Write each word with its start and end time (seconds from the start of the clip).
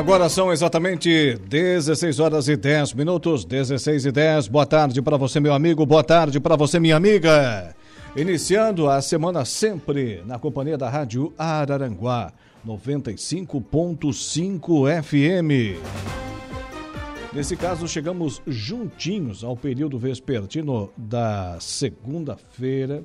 Agora 0.00 0.28
são 0.30 0.50
exatamente 0.50 1.36
16 1.46 2.18
horas 2.20 2.48
e 2.48 2.56
10 2.56 2.94
minutos, 2.94 3.44
16 3.44 4.06
e 4.06 4.10
10. 4.10 4.48
Boa 4.48 4.64
tarde 4.64 5.02
para 5.02 5.18
você, 5.18 5.38
meu 5.38 5.52
amigo. 5.52 5.84
Boa 5.84 6.02
tarde 6.02 6.40
para 6.40 6.56
você, 6.56 6.80
minha 6.80 6.96
amiga. 6.96 7.76
Iniciando 8.16 8.88
a 8.88 9.02
semana 9.02 9.44
sempre 9.44 10.22
na 10.24 10.38
companhia 10.38 10.78
da 10.78 10.88
Rádio 10.88 11.34
Araranguá, 11.36 12.32
95.5 12.66 15.02
FM. 15.02 15.78
Nesse 17.34 17.54
caso, 17.54 17.86
chegamos 17.86 18.40
juntinhos 18.46 19.44
ao 19.44 19.54
período 19.54 19.98
vespertino 19.98 20.88
da 20.96 21.58
segunda-feira, 21.60 23.04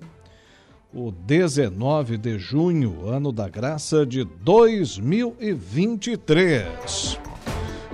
o 0.95 1.12
19 1.12 2.17
de 2.17 2.40
junho, 2.40 3.09
ano 3.09 3.34
da 3.34 3.49
graça 3.49 4.05
de 4.05 4.23
2023. 4.23 7.20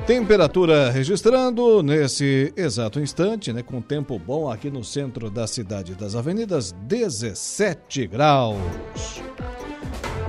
Temperatura 0.06 0.92
registrando 0.92 1.82
nesse 1.82 2.54
exato 2.56 3.00
instante, 3.00 3.52
né, 3.52 3.64
com 3.64 3.82
tempo 3.82 4.20
bom 4.20 4.52
aqui 4.52 4.70
no 4.70 4.84
centro 4.84 5.32
da 5.32 5.48
cidade 5.48 5.96
das 5.96 6.16
avenidas, 6.16 6.76
17 6.88 8.06
graus. 8.06 8.60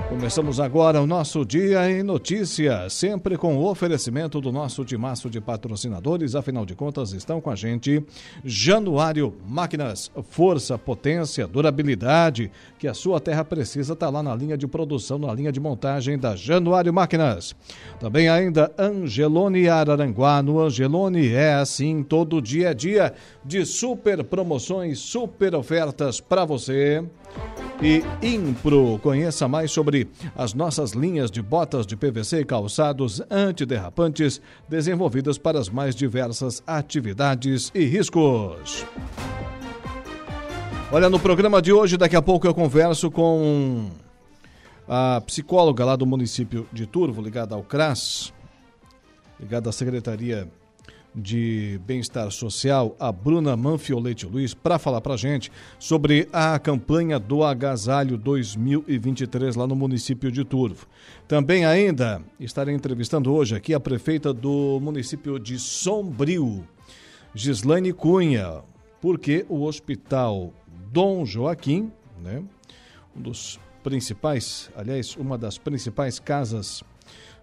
Começamos 0.09 0.59
agora 0.59 1.01
o 1.01 1.07
nosso 1.07 1.43
Dia 1.43 1.89
em 1.89 2.03
Notícia, 2.03 2.87
sempre 2.89 3.37
com 3.37 3.57
o 3.57 3.65
oferecimento 3.65 4.39
do 4.39 4.51
nosso 4.51 4.85
timaço 4.85 5.29
de 5.29 5.41
patrocinadores. 5.41 6.35
Afinal 6.35 6.65
de 6.65 6.75
contas, 6.75 7.13
estão 7.13 7.41
com 7.41 7.49
a 7.49 7.55
gente 7.55 8.03
Januário 8.43 9.33
Máquinas, 9.47 10.11
força, 10.29 10.77
potência, 10.77 11.47
durabilidade, 11.47 12.51
que 12.77 12.87
a 12.87 12.93
sua 12.93 13.19
terra 13.19 13.43
precisa 13.43 13.93
está 13.93 14.09
lá 14.09 14.21
na 14.21 14.35
linha 14.35 14.57
de 14.57 14.67
produção, 14.67 15.17
na 15.17 15.33
linha 15.33 15.51
de 15.51 15.59
montagem 15.59 16.17
da 16.17 16.35
Januário 16.35 16.93
Máquinas. 16.93 17.55
Também 17.99 18.29
ainda 18.29 18.71
Angelone 18.77 19.67
Araranguá. 19.67 20.43
No 20.43 20.59
Angelone 20.59 21.29
é 21.29 21.55
assim 21.55 22.03
todo 22.03 22.41
dia 22.41 22.69
a 22.69 22.73
dia 22.73 23.13
de 23.43 23.65
super 23.65 24.23
promoções, 24.23 24.99
super 24.99 25.55
ofertas 25.55 26.19
para 26.19 26.45
você 26.45 27.03
e 27.81 28.03
Impro. 28.21 28.97
Conheça 28.99 29.47
mais 29.47 29.71
sobre 29.71 30.07
as 30.35 30.53
nossas 30.53 30.91
linhas 30.91 31.29
de 31.29 31.41
botas 31.41 31.85
de 31.85 31.95
PVC 31.97 32.39
e 32.39 32.45
calçados 32.45 33.21
antiderrapantes 33.29 34.41
desenvolvidas 34.69 35.37
para 35.37 35.59
as 35.59 35.69
mais 35.69 35.95
diversas 35.95 36.63
atividades 36.65 37.71
e 37.75 37.83
riscos. 37.83 38.85
Olha, 40.91 41.09
no 41.09 41.19
programa 41.19 41.61
de 41.61 41.73
hoje, 41.73 41.97
daqui 41.97 42.15
a 42.15 42.21
pouco 42.21 42.47
eu 42.47 42.53
converso 42.53 43.09
com 43.09 43.89
a 44.87 45.21
psicóloga 45.25 45.83
lá 45.83 45.95
do 45.95 46.05
município 46.05 46.67
de 46.71 46.85
Turvo, 46.85 47.21
ligada 47.21 47.55
ao 47.55 47.63
CRAS, 47.63 48.31
ligada 49.39 49.69
à 49.69 49.73
Secretaria 49.73 50.47
de 51.15 51.79
Bem-Estar 51.85 52.31
Social, 52.31 52.95
a 52.99 53.11
Bruna 53.11 53.55
Manfiolete 53.55 54.25
Luiz, 54.25 54.53
para 54.53 54.79
falar 54.79 55.01
para 55.01 55.15
gente 55.15 55.51
sobre 55.77 56.27
a 56.33 56.57
campanha 56.57 57.19
do 57.19 57.43
Agasalho 57.43 58.17
2023 58.17 59.55
lá 59.55 59.67
no 59.67 59.75
município 59.75 60.31
de 60.31 60.43
Turvo. 60.43 60.87
Também 61.27 61.65
ainda 61.65 62.21
estarei 62.39 62.73
entrevistando 62.73 63.31
hoje 63.31 63.55
aqui 63.55 63.73
a 63.73 63.79
prefeita 63.79 64.33
do 64.33 64.79
município 64.81 65.37
de 65.37 65.59
Sombrio, 65.59 66.67
Gislaine 67.35 67.93
Cunha, 67.93 68.61
porque 69.01 69.45
o 69.49 69.63
Hospital 69.63 70.53
Dom 70.91 71.25
Joaquim, 71.25 71.91
né, 72.21 72.43
um 73.15 73.21
dos 73.21 73.59
principais, 73.83 74.71
aliás, 74.75 75.15
uma 75.17 75.37
das 75.37 75.57
principais 75.57 76.19
casas 76.19 76.83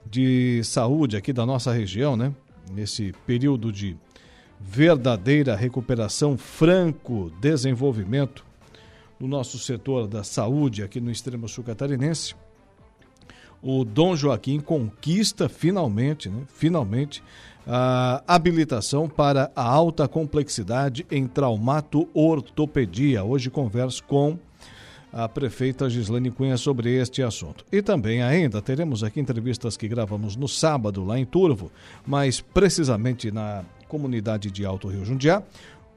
de 0.05 0.63
saúde 0.65 1.17
aqui 1.17 1.33
da 1.33 1.45
nossa 1.45 1.73
região, 1.73 2.17
né? 2.17 2.33
Nesse 2.71 3.13
período 3.27 3.73
de 3.73 3.97
verdadeira 4.61 5.57
recuperação, 5.57 6.37
franco 6.37 7.33
desenvolvimento 7.41 8.45
no 9.19 9.27
nosso 9.27 9.59
setor 9.59 10.07
da 10.07 10.23
saúde 10.23 10.83
aqui 10.83 11.01
no 11.01 11.11
extremo 11.11 11.49
sul 11.49 11.65
catarinense, 11.65 12.35
o 13.63 13.85
Dom 13.85 14.17
Joaquim 14.17 14.59
conquista 14.59 15.49
finalmente, 15.49 16.29
né, 16.31 16.43
finalmente, 16.49 17.23
a 17.67 18.23
habilitação 18.27 19.09
para 19.09 19.51
a 19.55 19.63
alta 19.63 20.09
complexidade 20.09 21.07
em 21.11 21.27
traumato 21.27 22.09
ortopedia. 22.15 23.23
Hoje 23.23 23.51
converso 23.51 24.03
com 24.05 24.39
a 25.13 25.29
prefeita 25.29 25.89
Gislane 25.89 26.31
Cunha 26.31 26.57
sobre 26.57 26.95
este 26.95 27.23
assunto. 27.23 27.65
E 27.71 27.83
também 27.83 28.23
ainda 28.23 28.63
teremos 28.63 29.03
aqui 29.03 29.21
entrevistas 29.21 29.77
que 29.77 29.89
gravamos 29.89 30.37
no 30.37 30.49
sábado 30.49 31.05
lá 31.05 31.19
em 31.19 31.25
Turvo, 31.25 31.71
mas 32.07 32.41
precisamente 32.41 33.31
na 33.31 33.65
comunidade 33.89 34.51
de 34.51 34.65
Alto 34.65 34.89
Rio 34.89 35.05
Jundiá, 35.05 35.43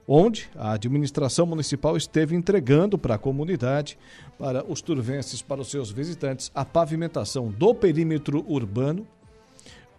onde 0.07 0.49
a 0.55 0.73
administração 0.73 1.45
municipal 1.45 1.95
esteve 1.95 2.35
entregando 2.35 2.97
para 2.97 3.15
a 3.15 3.19
comunidade, 3.19 3.97
para 4.37 4.65
os 4.65 4.81
turvenses, 4.81 5.41
para 5.41 5.61
os 5.61 5.69
seus 5.69 5.91
visitantes, 5.91 6.51
a 6.53 6.65
pavimentação 6.65 7.49
do 7.49 7.73
perímetro 7.73 8.43
urbano 8.47 9.07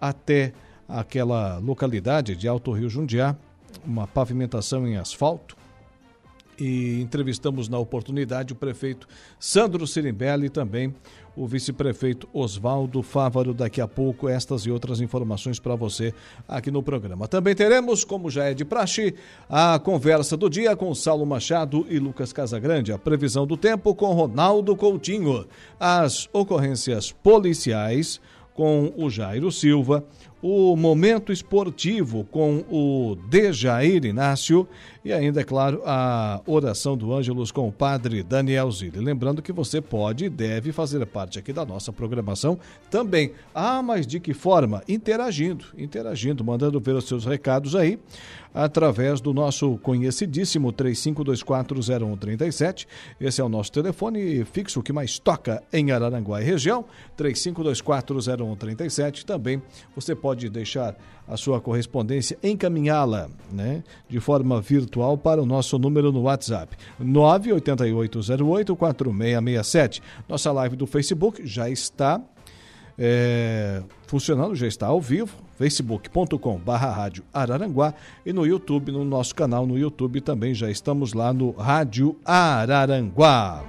até 0.01 0.53
aquela 0.87 1.59
localidade 1.59 2.37
de 2.37 2.47
Alto 2.47 2.73
Rio 2.73 2.91
Jundiá, 2.91 3.35
uma 3.87 4.07
pavimentação 4.07 4.87
em 4.87 4.97
asfalto, 4.97 5.57
e 6.59 7.01
entrevistamos 7.01 7.69
na 7.69 7.79
oportunidade 7.79 8.53
o 8.53 8.57
prefeito 8.57 9.07
Sandro 9.39 9.87
Sirimbelli 9.87 10.47
e 10.47 10.51
também 10.51 10.95
o 11.37 11.47
vice-prefeito 11.47 12.29
Oswaldo 12.33 13.03
Fávaro. 13.03 13.53
Daqui 13.53 13.81
a 13.81 13.89
pouco, 13.89 14.29
estas 14.29 14.63
e 14.63 14.71
outras 14.71 15.01
informações 15.01 15.59
para 15.59 15.75
você 15.75 16.15
aqui 16.47 16.71
no 16.71 16.83
programa. 16.83 17.27
Também 17.27 17.55
teremos, 17.55 18.05
como 18.05 18.31
já 18.31 18.45
é 18.45 18.55
de 18.55 18.65
praxe, 18.65 19.15
a 19.49 19.79
conversa 19.79 20.37
do 20.37 20.49
dia 20.49 20.77
com 20.77 20.95
Saulo 20.95 21.27
Machado 21.27 21.87
e 21.89 21.99
Lucas 21.99 22.33
Casagrande, 22.33 22.93
a 22.93 22.99
previsão 22.99 23.47
do 23.47 23.57
tempo 23.57 23.95
com 23.95 24.13
Ronaldo 24.13 24.77
Coutinho, 24.77 25.47
as 25.79 26.29
ocorrências 26.33 27.11
policiais 27.11 28.21
com 28.55 28.93
o 28.97 29.11
Jairo 29.11 29.51
Silva, 29.51 30.05
o 30.47 30.77
momento 30.77 31.33
esportivo 31.33 32.23
com 32.25 32.63
o 32.71 33.17
Dejair 33.31 34.05
Inácio 34.05 34.69
e 35.03 35.11
ainda, 35.11 35.41
é 35.41 35.45
claro, 35.45 35.81
a 35.87 36.43
oração 36.47 36.99
do 36.99 37.15
Ângelos 37.15 37.51
com 37.51 37.67
o 37.67 37.73
padre 37.73 38.23
Daniel 38.23 38.71
Zilli. 38.71 38.99
Lembrando 38.99 39.41
que 39.41 39.53
você 39.53 39.81
pode 39.81 40.27
e 40.27 40.29
deve 40.29 40.71
fazer 40.71 41.05
parte 41.07 41.39
aqui 41.39 41.51
da 41.51 41.65
nossa 41.65 41.93
programação 41.95 42.59
também. 42.91 43.33
Ah, 43.55 43.83
mas 43.83 44.07
de 44.07 44.21
que 44.21 44.35
forma? 44.35 44.83
Interagindo, 44.87 45.65
interagindo, 45.79 46.45
mandando 46.45 46.79
ver 46.79 46.95
os 46.95 47.05
seus 47.05 47.25
recados 47.25 47.75
aí 47.75 47.99
através 48.55 49.21
do 49.21 49.35
nosso 49.35 49.77
conhecidíssimo 49.79 50.73
35240137. 50.73 52.87
Esse 53.21 53.41
é 53.41 53.45
o 53.45 53.49
nosso 53.49 53.73
telefone 53.73 54.45
fixo 54.45 54.81
que 54.81 54.93
mais 54.93 55.19
toca 55.19 55.61
em 55.73 55.91
Araranguá 55.91 56.41
e 56.41 56.45
região, 56.45 56.85
35240137. 57.19 59.25
Também 59.25 59.61
você 59.97 60.15
pode 60.15 60.49
deixar 60.49 60.97
a 61.27 61.37
sua 61.37 61.61
correspondência, 61.61 62.39
encaminhá-la 62.43 63.29
né, 63.51 63.83
de 64.09 64.21
forma 64.21 64.61
virtual 64.61 65.19
para 65.19 65.43
o 65.43 65.47
nosso 65.47 65.77
número 65.79 66.13
no 66.13 66.21
WhatsApp, 66.23 66.77
988084667. 67.03 70.01
Nossa 70.29 70.53
live 70.53 70.77
do 70.77 70.87
Facebook 70.87 71.45
já 71.47 71.71
está 71.71 72.21
é, 72.99 73.83
funcionando, 74.07 74.55
já 74.55 74.67
está 74.67 74.87
ao 74.87 75.01
vivo, 75.01 75.43
facebook.com 75.57 76.61
rádio 76.67 77.25
Araranguá 77.33 77.95
e 78.25 78.33
no 78.33 78.47
YouTube, 78.47 78.93
no 78.93 79.05
nosso 79.05 79.35
canal 79.35 79.67
no 79.67 79.79
YouTube 79.79 80.21
também 80.21 80.55
já 80.55 80.71
estamos 80.71 81.13
lá 81.13 81.33
no 81.33 81.53
Rádio 81.53 82.17
Araranguá. 82.25 83.65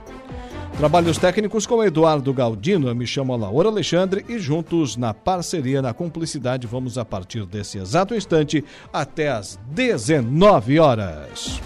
Trabalhos 0.78 1.18
técnicos 1.18 1.66
com 1.66 1.82
Eduardo 1.82 2.34
Galdino, 2.34 2.90
eu 2.90 2.96
me 2.96 3.08
chamo 3.08 3.36
Laura 3.38 3.70
Alexandre 3.70 4.26
e 4.28 4.38
juntos 4.38 4.98
na 4.98 5.14
parceria, 5.14 5.82
na 5.82 5.94
cumplicidade, 5.94 6.68
vamos 6.68 6.98
a 6.98 7.06
partir 7.06 7.46
desse 7.46 7.78
exato 7.78 8.14
instante 8.14 8.64
até 8.92 9.30
às 9.30 9.58
19 9.70 10.80
horas. 10.80 11.62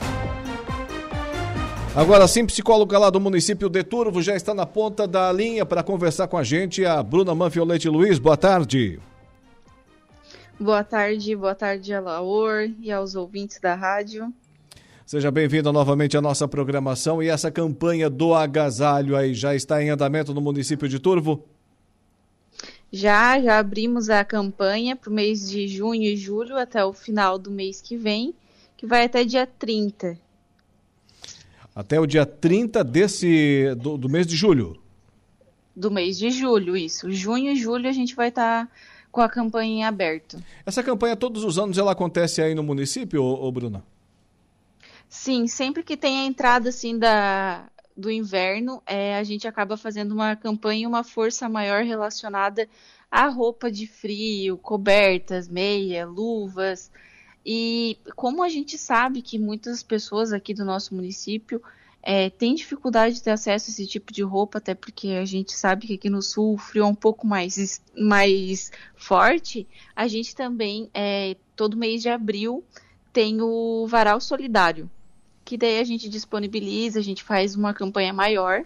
Agora 1.96 2.28
sim, 2.28 2.46
psicóloga 2.46 3.00
lá 3.00 3.10
do 3.10 3.20
município 3.20 3.68
de 3.68 3.84
Turvo 3.84 4.22
já 4.22 4.36
está 4.36 4.54
na 4.54 4.66
ponta 4.66 5.08
da 5.08 5.32
linha 5.32 5.66
para 5.66 5.82
conversar 5.82 6.28
com 6.28 6.38
a 6.38 6.44
gente, 6.44 6.86
a 6.86 7.02
Bruna 7.02 7.34
Manfiolete 7.34 7.90
Luiz. 7.90 8.20
Boa 8.20 8.38
tarde. 8.38 9.00
Boa 10.60 10.84
tarde, 10.84 11.34
boa 11.38 11.56
tarde 11.56 11.94
a 11.94 12.02
Laor 12.02 12.70
e 12.82 12.92
aos 12.92 13.16
ouvintes 13.16 13.62
da 13.62 13.76
rádio. 13.76 14.34
Seja 15.06 15.32
bem-vindo 15.32 15.72
novamente 15.72 16.18
à 16.18 16.22
nossa 16.22 16.50
programação 16.50 17.24
e 17.24 17.30
essa 17.30 17.50
campanha 17.50 18.10
do 18.10 18.36
agasalho 18.36 19.16
aí 19.16 19.34
já 19.34 19.56
está 19.56 19.82
em 19.82 19.90
andamento 19.90 20.34
no 20.34 20.42
município 20.42 20.90
de 20.90 21.00
Turvo? 21.00 21.46
Já, 22.92 23.40
já 23.40 23.58
abrimos 23.58 24.10
a 24.10 24.26
campanha 24.26 24.98
para 24.98 25.10
o 25.10 25.14
mês 25.14 25.50
de 25.50 25.66
junho 25.66 26.04
e 26.04 26.18
julho 26.18 26.58
até 26.58 26.84
o 26.84 26.92
final 26.92 27.40
do 27.40 27.50
mês 27.50 27.82
que 27.82 27.96
vem, 27.96 28.34
que 28.76 28.86
vai 28.86 29.06
até 29.06 29.24
dia 29.24 29.48
30. 29.48 30.20
Até 31.74 31.98
o 32.02 32.06
dia 32.06 32.26
30 32.26 32.84
desse, 32.84 33.74
do, 33.76 33.98
do 33.98 34.10
mês 34.10 34.28
de 34.28 34.36
julho? 34.36 34.78
Do 35.74 35.90
mês 35.90 36.18
de 36.18 36.30
julho, 36.30 36.76
isso. 36.76 37.10
Junho 37.10 37.54
e 37.54 37.56
julho 37.56 37.88
a 37.88 37.94
gente 37.94 38.14
vai 38.14 38.28
estar 38.28 38.66
tá 38.66 38.72
com 39.12 39.22
a 39.22 39.30
campanha 39.30 39.72
em 39.72 39.84
aberto. 39.84 40.42
Essa 40.66 40.84
campanha 40.84 41.16
todos 41.16 41.44
os 41.44 41.58
anos 41.58 41.78
ela 41.78 41.92
acontece 41.92 42.42
aí 42.42 42.54
no 42.54 42.64
município, 42.64 43.24
ô, 43.24 43.48
ô 43.48 43.52
Bruna? 43.52 43.84
Sim, 45.08 45.48
sempre 45.48 45.82
que 45.84 45.98
tem 45.98 46.20
a 46.20 46.26
entrada 46.26 46.70
assim 46.70 46.98
da, 46.98 47.68
do 47.98 48.12
inverno, 48.12 48.82
é, 48.86 49.18
a 49.18 49.24
gente 49.24 49.48
acaba 49.48 49.76
fazendo 49.76 50.12
uma 50.12 50.36
campanha, 50.36 50.88
uma 50.88 51.04
força 51.04 51.50
maior 51.50 51.84
relacionada 51.84 52.70
à 53.10 53.28
roupa 53.28 53.72
de 53.72 53.88
frio, 53.88 54.58
cobertas, 54.58 55.48
meia, 55.48 56.06
luvas. 56.06 56.92
E 57.46 57.98
como 58.16 58.44
a 58.44 58.50
gente 58.50 58.78
sabe 58.78 59.22
que 59.22 59.40
muitas 59.40 59.82
pessoas 59.82 60.32
aqui 60.32 60.54
do 60.54 60.64
nosso 60.64 60.94
município 60.94 61.62
é, 62.02 62.30
têm 62.30 62.56
dificuldade 62.56 63.16
de 63.16 63.24
ter 63.24 63.32
acesso 63.32 63.70
a 63.70 63.72
esse 63.72 63.88
tipo 63.88 64.12
de 64.14 64.24
roupa, 64.24 64.58
até 64.58 64.74
porque 64.74 65.10
a 65.10 65.26
gente 65.26 65.54
sabe 65.54 65.88
que 65.88 65.94
aqui 65.96 66.10
no 66.10 66.22
sul 66.22 66.54
o 66.54 66.58
frio 66.58 66.84
é 66.84 66.88
um 66.88 66.96
pouco 66.96 67.28
mais, 67.28 67.82
mais 67.98 68.72
forte, 68.96 69.68
a 69.96 70.08
gente 70.08 70.36
também, 70.36 70.90
é, 70.94 71.36
todo 71.56 71.78
mês 71.78 72.02
de 72.02 72.10
abril, 72.10 72.64
tem 73.12 73.42
o 73.42 73.86
Varal 73.88 74.22
Solidário 74.22 74.90
que 75.50 75.58
daí 75.58 75.80
a 75.80 75.84
gente 75.84 76.08
disponibiliza, 76.08 77.00
a 77.00 77.02
gente 77.02 77.24
faz 77.24 77.56
uma 77.56 77.74
campanha 77.74 78.14
maior 78.14 78.64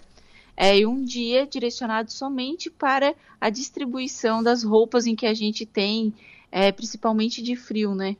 é, 0.57 0.79
e 0.79 0.86
um 0.86 1.01
dia 1.01 1.47
direcionado 1.47 2.12
somente 2.12 2.69
para 2.69 3.15
a 3.39 3.50
distribuição 3.50 4.44
das 4.44 4.63
roupas 4.63 5.07
em 5.07 5.15
que 5.15 5.25
a 5.25 5.33
gente 5.33 5.65
tem, 5.65 6.13
é, 6.51 6.74
principalmente 6.74 7.41
de 7.41 7.56
frio, 7.56 7.95
né? 7.95 8.18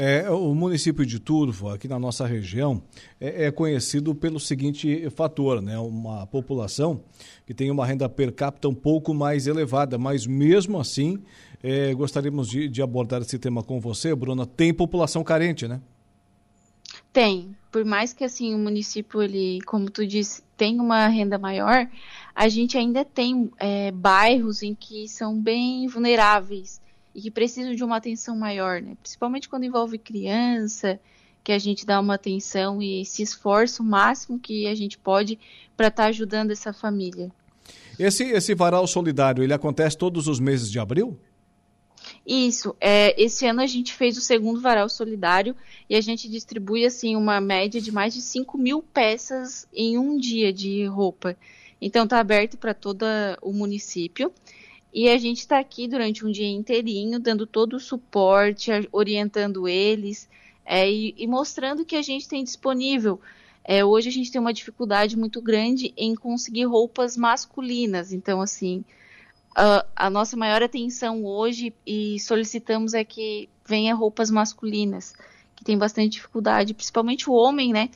É, 0.00 0.30
o 0.30 0.54
município 0.54 1.04
de 1.04 1.18
Turvo, 1.18 1.70
aqui 1.70 1.88
na 1.88 1.98
nossa 1.98 2.24
região, 2.24 2.80
é, 3.20 3.46
é, 3.46 3.50
conhecido 3.50 4.14
pelo 4.14 4.38
seguinte 4.38 5.10
fator, 5.10 5.60
né? 5.60 5.76
Uma 5.76 6.24
população 6.24 7.02
que 7.44 7.52
tem 7.52 7.68
uma 7.68 7.84
renda 7.84 8.08
per 8.08 8.32
capita 8.32 8.68
um 8.68 8.74
pouco 8.76 9.12
mais 9.12 9.48
elevada, 9.48 9.98
mas 9.98 10.24
mesmo 10.24 10.78
assim, 10.78 11.18
é, 11.60 11.92
gostaríamos 11.94 12.48
de, 12.48 12.68
de 12.68 12.80
abordar 12.80 13.22
esse 13.22 13.40
tema 13.40 13.60
com 13.60 13.80
você, 13.80 14.14
Bruna. 14.14 14.46
Tem 14.46 14.72
população 14.72 15.24
carente, 15.24 15.66
né? 15.66 15.80
Tem. 17.12 17.56
Por 17.72 17.84
mais 17.84 18.12
que 18.12 18.22
assim 18.22 18.54
o 18.54 18.58
município, 18.58 19.20
ele, 19.20 19.58
como 19.62 19.90
tu 19.90 20.06
disse, 20.06 20.44
tem 20.56 20.78
uma 20.78 21.08
renda 21.08 21.40
maior, 21.40 21.90
a 22.36 22.48
gente 22.48 22.78
ainda 22.78 23.04
tem 23.04 23.50
é, 23.58 23.90
bairros 23.90 24.62
em 24.62 24.76
que 24.76 25.08
são 25.08 25.42
bem 25.42 25.88
vulneráveis 25.88 26.80
e 27.14 27.20
que 27.20 27.30
precisam 27.30 27.74
de 27.74 27.82
uma 27.82 27.96
atenção 27.96 28.36
maior, 28.36 28.80
né? 28.80 28.96
Principalmente 29.00 29.48
quando 29.48 29.64
envolve 29.64 29.98
criança, 29.98 31.00
que 31.42 31.52
a 31.52 31.58
gente 31.58 31.86
dá 31.86 31.98
uma 32.00 32.14
atenção 32.14 32.82
e 32.82 33.04
se 33.04 33.22
esforça 33.22 33.82
o 33.82 33.86
máximo 33.86 34.38
que 34.38 34.66
a 34.66 34.74
gente 34.74 34.98
pode 34.98 35.38
para 35.76 35.88
estar 35.88 36.04
tá 36.04 36.08
ajudando 36.08 36.50
essa 36.50 36.72
família. 36.72 37.30
Esse, 37.98 38.24
esse 38.24 38.54
varal 38.54 38.86
solidário, 38.86 39.42
ele 39.42 39.52
acontece 39.52 39.96
todos 39.96 40.28
os 40.28 40.38
meses 40.38 40.70
de 40.70 40.78
abril? 40.78 41.18
Isso. 42.26 42.76
É, 42.80 43.20
esse 43.20 43.46
ano 43.46 43.60
a 43.60 43.66
gente 43.66 43.94
fez 43.94 44.16
o 44.16 44.20
segundo 44.20 44.60
varal 44.60 44.88
solidário 44.88 45.56
e 45.88 45.96
a 45.96 46.00
gente 46.00 46.28
distribui 46.28 46.84
assim 46.84 47.16
uma 47.16 47.40
média 47.40 47.80
de 47.80 47.90
mais 47.90 48.14
de 48.14 48.20
5 48.20 48.56
mil 48.58 48.82
peças 48.82 49.66
em 49.72 49.98
um 49.98 50.16
dia 50.16 50.52
de 50.52 50.84
roupa. 50.86 51.36
Então 51.80 52.04
está 52.04 52.18
aberto 52.20 52.56
para 52.56 52.74
todo 52.74 53.04
o 53.40 53.52
município. 53.52 54.32
E 54.92 55.08
a 55.08 55.18
gente 55.18 55.38
está 55.38 55.58
aqui 55.58 55.86
durante 55.86 56.24
um 56.24 56.30
dia 56.30 56.48
inteirinho, 56.48 57.20
dando 57.20 57.46
todo 57.46 57.74
o 57.74 57.80
suporte, 57.80 58.70
orientando 58.90 59.68
eles 59.68 60.28
é, 60.64 60.90
e, 60.90 61.14
e, 61.16 61.26
mostrando 61.26 61.84
que 61.84 61.96
a 61.96 62.02
gente 62.02 62.28
tem 62.28 62.42
disponível. 62.42 63.20
É, 63.64 63.84
hoje 63.84 64.08
a 64.08 64.12
gente 64.12 64.32
tem 64.32 64.40
uma 64.40 64.52
dificuldade 64.52 65.16
muito 65.16 65.42
grande 65.42 65.92
em 65.96 66.14
conseguir 66.14 66.64
roupas 66.64 67.16
masculinas. 67.16 68.12
Então, 68.12 68.40
assim, 68.40 68.82
a, 69.54 69.84
a 69.94 70.10
nossa 70.10 70.36
maior 70.36 70.62
atenção 70.62 71.24
hoje 71.24 71.74
e 71.86 72.18
solicitamos 72.20 72.94
é 72.94 73.04
que 73.04 73.48
venha 73.66 73.94
roupas 73.94 74.30
masculinas, 74.30 75.14
que 75.54 75.64
tem 75.64 75.76
bastante 75.76 76.12
dificuldade, 76.12 76.72
principalmente 76.72 77.28
o 77.28 77.34
homem, 77.34 77.72
né? 77.72 77.90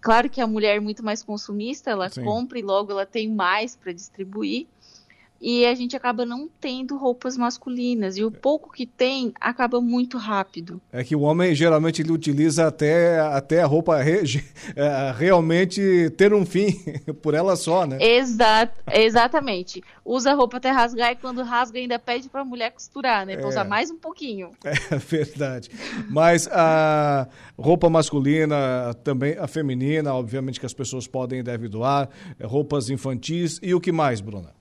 Claro 0.00 0.28
que 0.28 0.40
a 0.40 0.46
mulher 0.46 0.76
é 0.76 0.80
muito 0.80 1.02
mais 1.02 1.22
consumista, 1.22 1.90
ela 1.90 2.10
Sim. 2.10 2.22
compra 2.22 2.58
e 2.58 2.62
logo 2.62 2.92
ela 2.92 3.06
tem 3.06 3.30
mais 3.30 3.74
para 3.74 3.92
distribuir 3.92 4.66
e 5.46 5.66
a 5.66 5.74
gente 5.74 5.94
acaba 5.94 6.24
não 6.24 6.48
tendo 6.58 6.96
roupas 6.96 7.36
masculinas. 7.36 8.16
E 8.16 8.24
o 8.24 8.30
pouco 8.30 8.72
que 8.72 8.86
tem 8.86 9.34
acaba 9.38 9.78
muito 9.78 10.16
rápido. 10.16 10.80
É 10.90 11.04
que 11.04 11.14
o 11.14 11.20
homem 11.20 11.54
geralmente 11.54 12.00
ele 12.00 12.12
utiliza 12.12 12.66
até, 12.66 13.20
até 13.20 13.60
a 13.60 13.66
roupa 13.66 13.98
re, 13.98 14.22
é, 14.74 15.14
realmente 15.14 16.08
ter 16.16 16.32
um 16.32 16.46
fim 16.46 16.72
por 17.20 17.34
ela 17.34 17.56
só, 17.56 17.86
né? 17.86 17.98
Exato, 18.00 18.80
exatamente. 18.90 19.84
Usa 20.02 20.30
a 20.30 20.34
roupa 20.34 20.56
até 20.56 20.70
rasgar 20.70 21.12
e 21.12 21.16
quando 21.16 21.42
rasga 21.42 21.78
ainda 21.78 21.98
pede 21.98 22.30
para 22.30 22.40
a 22.40 22.44
mulher 22.44 22.72
costurar, 22.72 23.26
né? 23.26 23.36
Para 23.36 23.44
é. 23.44 23.48
usar 23.48 23.64
mais 23.64 23.90
um 23.90 23.98
pouquinho. 23.98 24.50
É 24.90 24.98
verdade. 24.98 25.70
Mas 26.10 26.46
a 26.48 27.26
roupa 27.58 27.88
masculina, 27.88 28.94
também 29.02 29.36
a 29.38 29.46
feminina, 29.46 30.14
obviamente 30.14 30.60
que 30.60 30.66
as 30.66 30.74
pessoas 30.74 31.06
podem 31.06 31.40
e 31.40 31.42
devem 31.42 31.68
doar, 31.68 32.08
roupas 32.42 32.90
infantis 32.90 33.58
e 33.62 33.74
o 33.74 33.80
que 33.80 33.90
mais, 33.90 34.20
Bruna? 34.20 34.52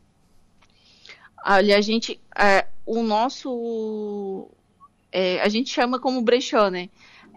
Olha, 1.45 1.77
a 1.77 1.81
gente. 1.81 2.19
É, 2.37 2.65
o 2.85 3.03
nosso. 3.03 4.49
É, 5.11 5.41
a 5.41 5.49
gente 5.49 5.69
chama 5.69 5.99
como 5.99 6.21
brechó, 6.21 6.69
né? 6.69 6.89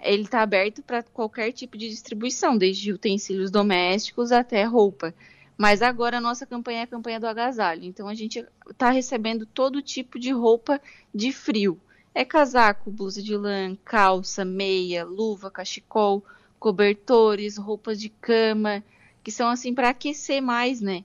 Ele 0.03 0.23
está 0.23 0.43
aberto 0.43 0.83
para 0.83 1.03
qualquer 1.03 1.53
tipo 1.53 1.77
de 1.77 1.89
distribuição, 1.89 2.57
desde 2.57 2.93
utensílios 2.93 3.51
domésticos 3.51 4.31
até 4.31 4.63
roupa. 4.65 5.15
Mas 5.59 5.83
agora 5.83 6.19
a 6.19 6.21
nossa 6.21 6.47
campanha 6.47 6.81
é 6.81 6.83
a 6.83 6.87
campanha 6.87 7.19
do 7.19 7.27
agasalho. 7.27 7.85
Então 7.85 8.07
a 8.07 8.15
gente 8.15 8.45
está 8.71 8.91
recebendo 8.91 9.47
todo 9.47 9.83
tipo 9.83 10.19
de 10.19 10.31
roupa 10.31 10.81
de 11.15 11.33
frio. 11.33 11.81
É 12.15 12.25
casaco, 12.25 12.91
blusa 12.91 13.23
de 13.23 13.37
lã, 13.37 13.77
calça, 13.85 14.45
meia, 14.45 15.05
luva, 15.05 15.51
cachecol, 15.51 16.25
cobertores, 16.59 17.57
roupas 17.57 18.01
de 18.01 18.09
cama, 18.09 18.83
que 19.25 19.31
são 19.31 19.49
assim 19.49 19.75
para 19.75 19.91
aquecer 19.91 20.41
mais, 20.41 20.81
né? 20.81 21.05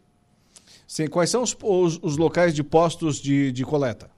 Sim, 0.87 1.07
quais 1.07 1.29
são 1.29 1.41
os, 1.43 1.55
os, 1.61 1.99
os 2.01 2.17
locais 2.17 2.53
de 2.53 2.63
postos 2.63 3.17
de, 3.17 3.51
de 3.51 3.63
coleta? 3.63 4.09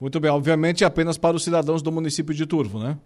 Muito 0.00 0.20
bem, 0.20 0.30
obviamente 0.30 0.84
apenas 0.84 1.18
para 1.18 1.36
os 1.36 1.42
cidadãos 1.42 1.82
do 1.82 1.90
município 1.90 2.32
de 2.32 2.46
Turvo, 2.46 2.78
né? 2.78 2.96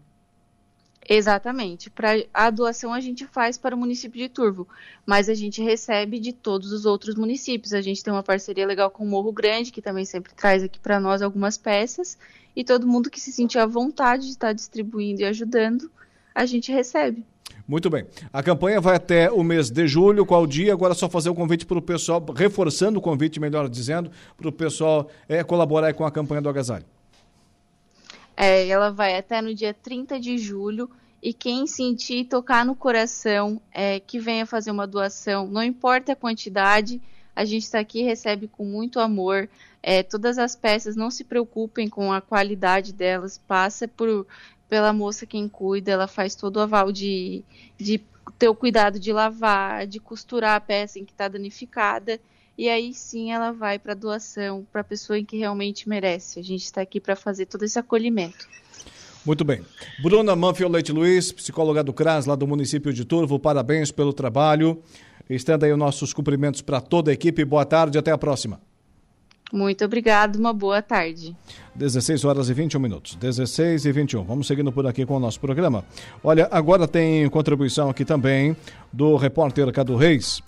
Exatamente. 1.08 1.88
Para 1.88 2.22
a 2.34 2.50
doação 2.50 2.92
a 2.92 3.00
gente 3.00 3.24
faz 3.24 3.56
para 3.56 3.74
o 3.74 3.78
município 3.78 4.20
de 4.20 4.28
Turvo, 4.28 4.68
mas 5.06 5.30
a 5.30 5.34
gente 5.34 5.62
recebe 5.62 6.20
de 6.20 6.34
todos 6.34 6.70
os 6.70 6.84
outros 6.84 7.14
municípios. 7.14 7.72
A 7.72 7.80
gente 7.80 8.04
tem 8.04 8.12
uma 8.12 8.22
parceria 8.22 8.66
legal 8.66 8.90
com 8.90 9.04
o 9.04 9.06
Morro 9.06 9.32
Grande, 9.32 9.72
que 9.72 9.80
também 9.80 10.04
sempre 10.04 10.34
traz 10.34 10.62
aqui 10.62 10.78
para 10.78 11.00
nós 11.00 11.22
algumas 11.22 11.56
peças, 11.56 12.18
e 12.54 12.62
todo 12.62 12.86
mundo 12.86 13.08
que 13.08 13.18
se 13.18 13.32
sentir 13.32 13.58
à 13.58 13.64
vontade 13.64 14.24
de 14.24 14.32
estar 14.32 14.52
distribuindo 14.52 15.22
e 15.22 15.24
ajudando, 15.24 15.90
a 16.34 16.44
gente 16.44 16.70
recebe. 16.70 17.24
Muito 17.66 17.88
bem. 17.88 18.06
A 18.30 18.42
campanha 18.42 18.80
vai 18.80 18.96
até 18.96 19.30
o 19.30 19.42
mês 19.42 19.70
de 19.70 19.86
julho. 19.86 20.26
Qual 20.26 20.46
dia? 20.46 20.72
Agora 20.72 20.92
é 20.92 20.96
só 20.96 21.08
fazer 21.08 21.30
o 21.30 21.32
um 21.32 21.34
convite 21.34 21.64
para 21.64 21.78
o 21.78 21.82
pessoal, 21.82 22.24
reforçando 22.34 22.98
o 22.98 23.02
convite, 23.02 23.40
melhor 23.40 23.68
dizendo, 23.68 24.10
para 24.36 24.48
o 24.48 24.52
pessoal 24.52 25.08
é, 25.28 25.42
colaborar 25.42 25.92
com 25.94 26.04
a 26.04 26.10
campanha 26.10 26.42
do 26.42 26.48
agasalho. 26.48 26.84
É, 28.40 28.68
ela 28.68 28.92
vai 28.92 29.16
até 29.16 29.42
no 29.42 29.52
dia 29.52 29.74
30 29.74 30.20
de 30.20 30.38
julho. 30.38 30.88
E 31.20 31.32
quem 31.32 31.66
sentir 31.66 32.26
tocar 32.26 32.64
no 32.64 32.76
coração, 32.76 33.60
é, 33.72 33.98
que 33.98 34.20
venha 34.20 34.46
fazer 34.46 34.70
uma 34.70 34.86
doação, 34.86 35.48
não 35.48 35.60
importa 35.60 36.12
a 36.12 36.16
quantidade, 36.16 37.02
a 37.34 37.44
gente 37.44 37.64
está 37.64 37.80
aqui 37.80 38.02
recebe 38.02 38.46
com 38.46 38.64
muito 38.64 39.00
amor. 39.00 39.48
É, 39.82 40.04
todas 40.04 40.38
as 40.38 40.54
peças, 40.54 40.94
não 40.94 41.10
se 41.10 41.24
preocupem 41.24 41.88
com 41.88 42.12
a 42.12 42.20
qualidade 42.20 42.92
delas, 42.92 43.38
passa 43.38 43.88
por, 43.88 44.24
pela 44.68 44.92
moça 44.92 45.26
quem 45.26 45.48
cuida, 45.48 45.90
ela 45.90 46.06
faz 46.06 46.36
todo 46.36 46.58
o 46.58 46.60
aval 46.60 46.92
de, 46.92 47.42
de 47.76 48.00
ter 48.38 48.48
o 48.48 48.54
cuidado 48.54 49.00
de 49.00 49.12
lavar, 49.12 49.84
de 49.84 49.98
costurar 49.98 50.54
a 50.54 50.60
peça 50.60 51.00
em 51.00 51.04
que 51.04 51.10
está 51.10 51.26
danificada 51.26 52.20
e 52.58 52.68
aí 52.68 52.92
sim 52.92 53.30
ela 53.30 53.52
vai 53.52 53.78
para 53.78 53.94
doação 53.94 54.66
para 54.72 54.80
a 54.80 54.84
pessoa 54.84 55.16
em 55.16 55.24
que 55.24 55.38
realmente 55.38 55.88
merece. 55.88 56.40
A 56.40 56.42
gente 56.42 56.64
está 56.64 56.80
aqui 56.80 57.00
para 57.00 57.14
fazer 57.14 57.46
todo 57.46 57.62
esse 57.62 57.78
acolhimento. 57.78 58.48
Muito 59.24 59.44
bem. 59.44 59.60
Bruna 60.02 60.34
Manfio 60.34 60.68
Leite 60.68 60.90
Luiz, 60.90 61.30
psicóloga 61.30 61.84
do 61.84 61.92
CRAS, 61.92 62.26
lá 62.26 62.34
do 62.34 62.48
município 62.48 62.92
de 62.92 63.04
Turvo, 63.04 63.38
parabéns 63.38 63.92
pelo 63.92 64.12
trabalho. 64.12 64.82
Estenda 65.30 65.66
aí 65.66 65.72
os 65.72 65.78
nossos 65.78 66.12
cumprimentos 66.12 66.60
para 66.60 66.80
toda 66.80 67.12
a 67.12 67.14
equipe. 67.14 67.44
Boa 67.44 67.64
tarde, 67.64 67.96
até 67.96 68.10
a 68.10 68.18
próxima. 68.18 68.60
Muito 69.52 69.84
obrigado, 69.84 70.36
uma 70.36 70.52
boa 70.52 70.82
tarde. 70.82 71.36
16 71.74 72.24
horas 72.24 72.50
e 72.50 72.54
21 72.54 72.80
minutos. 72.80 73.14
16 73.14 73.86
e 73.86 73.92
21. 73.92 74.24
Vamos 74.24 74.46
seguindo 74.46 74.70
por 74.72 74.86
aqui 74.86 75.06
com 75.06 75.16
o 75.16 75.20
nosso 75.20 75.40
programa. 75.40 75.84
Olha, 76.22 76.48
agora 76.50 76.88
tem 76.88 77.28
contribuição 77.30 77.88
aqui 77.88 78.04
também 78.04 78.56
do 78.92 79.16
repórter 79.16 79.72
Cadu 79.72 79.96
Reis. 79.96 80.42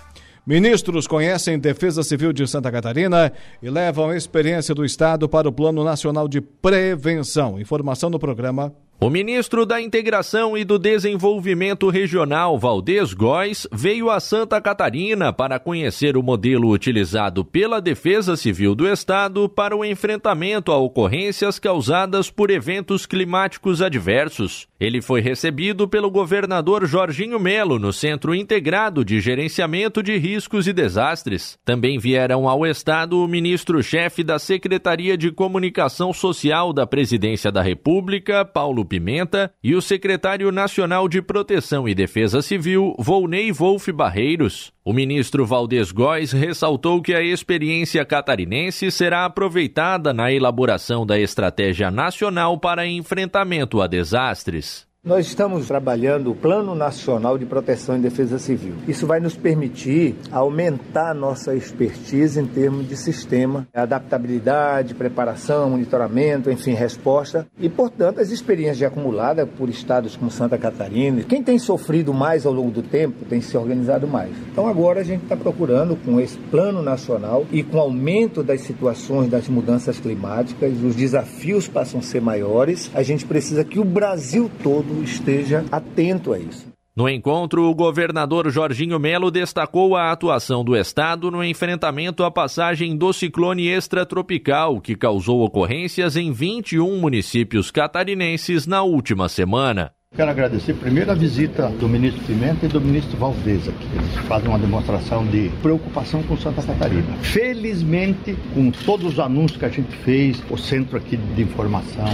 Ministros 0.50 1.06
conhecem 1.06 1.60
Defesa 1.60 2.02
Civil 2.02 2.32
de 2.32 2.44
Santa 2.44 2.72
Catarina 2.72 3.32
e 3.62 3.70
levam 3.70 4.10
a 4.10 4.16
experiência 4.16 4.74
do 4.74 4.84
Estado 4.84 5.28
para 5.28 5.48
o 5.48 5.52
Plano 5.52 5.84
Nacional 5.84 6.26
de 6.26 6.40
Prevenção. 6.40 7.60
Informação 7.60 8.10
no 8.10 8.18
programa 8.18 8.74
o 9.02 9.08
ministro 9.08 9.64
da 9.64 9.80
Integração 9.80 10.58
e 10.58 10.62
do 10.62 10.78
Desenvolvimento 10.78 11.88
Regional, 11.88 12.58
Valdez 12.58 13.14
Góes, 13.14 13.66
veio 13.72 14.10
a 14.10 14.20
Santa 14.20 14.60
Catarina 14.60 15.32
para 15.32 15.58
conhecer 15.58 16.18
o 16.18 16.22
modelo 16.22 16.68
utilizado 16.68 17.42
pela 17.42 17.80
Defesa 17.80 18.36
Civil 18.36 18.74
do 18.74 18.86
Estado 18.86 19.48
para 19.48 19.74
o 19.74 19.86
enfrentamento 19.86 20.70
a 20.70 20.76
ocorrências 20.76 21.58
causadas 21.58 22.30
por 22.30 22.50
eventos 22.50 23.06
climáticos 23.06 23.80
adversos. 23.80 24.68
Ele 24.78 25.00
foi 25.00 25.22
recebido 25.22 25.88
pelo 25.88 26.10
governador 26.10 26.86
Jorginho 26.86 27.40
Melo 27.40 27.78
no 27.78 27.94
Centro 27.94 28.34
Integrado 28.34 29.02
de 29.02 29.18
Gerenciamento 29.18 30.02
de 30.02 30.18
Riscos 30.18 30.66
e 30.66 30.74
Desastres. 30.74 31.58
Também 31.64 31.98
vieram 31.98 32.46
ao 32.46 32.66
Estado 32.66 33.18
o 33.18 33.28
ministro-chefe 33.28 34.22
da 34.22 34.38
Secretaria 34.38 35.16
de 35.16 35.30
Comunicação 35.30 36.12
Social 36.12 36.72
da 36.72 36.86
Presidência 36.86 37.50
da 37.50 37.62
República, 37.62 38.44
Paulo 38.44 38.89
Pimenta, 38.90 39.54
e 39.62 39.76
o 39.76 39.80
secretário 39.80 40.50
nacional 40.50 41.08
de 41.08 41.22
Proteção 41.22 41.88
e 41.88 41.94
Defesa 41.94 42.42
Civil, 42.42 42.92
Volney 42.98 43.52
Wolf 43.52 43.88
Barreiros. 43.90 44.72
O 44.84 44.92
ministro 44.92 45.46
Valdez 45.46 45.92
Góes 45.92 46.32
ressaltou 46.32 47.00
que 47.00 47.14
a 47.14 47.22
experiência 47.22 48.04
catarinense 48.04 48.90
será 48.90 49.24
aproveitada 49.24 50.12
na 50.12 50.32
elaboração 50.32 51.06
da 51.06 51.20
Estratégia 51.20 51.88
Nacional 51.88 52.58
para 52.58 52.84
Enfrentamento 52.84 53.80
a 53.80 53.86
Desastres. 53.86 54.89
Nós 55.02 55.28
estamos 55.28 55.66
trabalhando 55.66 56.30
o 56.30 56.34
Plano 56.34 56.74
Nacional 56.74 57.38
de 57.38 57.46
Proteção 57.46 57.96
e 57.96 58.00
Defesa 58.00 58.38
Civil. 58.38 58.74
Isso 58.86 59.06
vai 59.06 59.18
nos 59.18 59.34
permitir 59.34 60.14
aumentar 60.30 61.14
nossa 61.14 61.56
expertise 61.56 62.38
em 62.38 62.44
termos 62.44 62.86
de 62.86 62.98
sistema, 62.98 63.66
adaptabilidade, 63.72 64.94
preparação, 64.94 65.70
monitoramento, 65.70 66.50
enfim, 66.50 66.74
resposta. 66.74 67.46
E, 67.58 67.66
portanto, 67.66 68.20
as 68.20 68.30
experiências 68.30 68.92
acumuladas 68.92 69.48
por 69.56 69.70
estados 69.70 70.16
como 70.16 70.30
Santa 70.30 70.58
Catarina, 70.58 71.22
quem 71.22 71.42
tem 71.42 71.58
sofrido 71.58 72.12
mais 72.12 72.44
ao 72.44 72.52
longo 72.52 72.70
do 72.70 72.82
tempo 72.82 73.24
tem 73.24 73.40
se 73.40 73.56
organizado 73.56 74.06
mais. 74.06 74.32
Então, 74.52 74.68
agora 74.68 75.00
a 75.00 75.04
gente 75.04 75.22
está 75.22 75.34
procurando, 75.34 75.96
com 76.04 76.20
esse 76.20 76.36
Plano 76.50 76.82
Nacional 76.82 77.46
e 77.50 77.62
com 77.62 77.78
o 77.78 77.80
aumento 77.80 78.42
das 78.42 78.60
situações 78.60 79.30
das 79.30 79.48
mudanças 79.48 79.98
climáticas, 79.98 80.74
os 80.82 80.94
desafios 80.94 81.66
passam 81.66 82.00
a 82.00 82.02
ser 82.02 82.20
maiores, 82.20 82.90
a 82.92 83.02
gente 83.02 83.24
precisa 83.24 83.64
que 83.64 83.80
o 83.80 83.84
Brasil 83.84 84.50
todo 84.62 84.89
esteja 85.02 85.64
atento 85.70 86.32
a 86.32 86.38
isso. 86.38 86.70
No 86.94 87.08
encontro, 87.08 87.64
o 87.64 87.74
governador 87.74 88.50
Jorginho 88.50 88.98
Melo 88.98 89.30
destacou 89.30 89.96
a 89.96 90.10
atuação 90.10 90.64
do 90.64 90.76
Estado 90.76 91.30
no 91.30 91.42
enfrentamento 91.42 92.24
à 92.24 92.30
passagem 92.30 92.96
do 92.96 93.12
ciclone 93.12 93.68
extratropical, 93.68 94.80
que 94.80 94.96
causou 94.96 95.42
ocorrências 95.42 96.16
em 96.16 96.32
21 96.32 97.00
municípios 97.00 97.70
catarinenses 97.70 98.66
na 98.66 98.82
última 98.82 99.28
semana. 99.28 99.92
Quero 100.16 100.28
agradecer 100.28 100.74
primeiro 100.74 101.12
a 101.12 101.14
visita 101.14 101.68
do 101.68 101.88
ministro 101.88 102.20
Pimenta 102.24 102.66
e 102.66 102.68
do 102.68 102.80
ministro 102.80 103.16
Valdez 103.16 103.68
aqui. 103.68 103.86
Eles 103.94 104.12
fazem 104.26 104.48
uma 104.48 104.58
demonstração 104.58 105.24
de 105.24 105.52
preocupação 105.62 106.20
com 106.24 106.36
Santa 106.36 106.60
Catarina. 106.64 107.16
Felizmente, 107.22 108.36
com 108.52 108.72
todos 108.72 109.12
os 109.12 109.20
anúncios 109.20 109.56
que 109.56 109.64
a 109.64 109.68
gente 109.68 109.96
fez, 109.98 110.42
o 110.50 110.58
centro 110.58 110.96
aqui 110.96 111.16
de 111.16 111.42
informação 111.42 112.06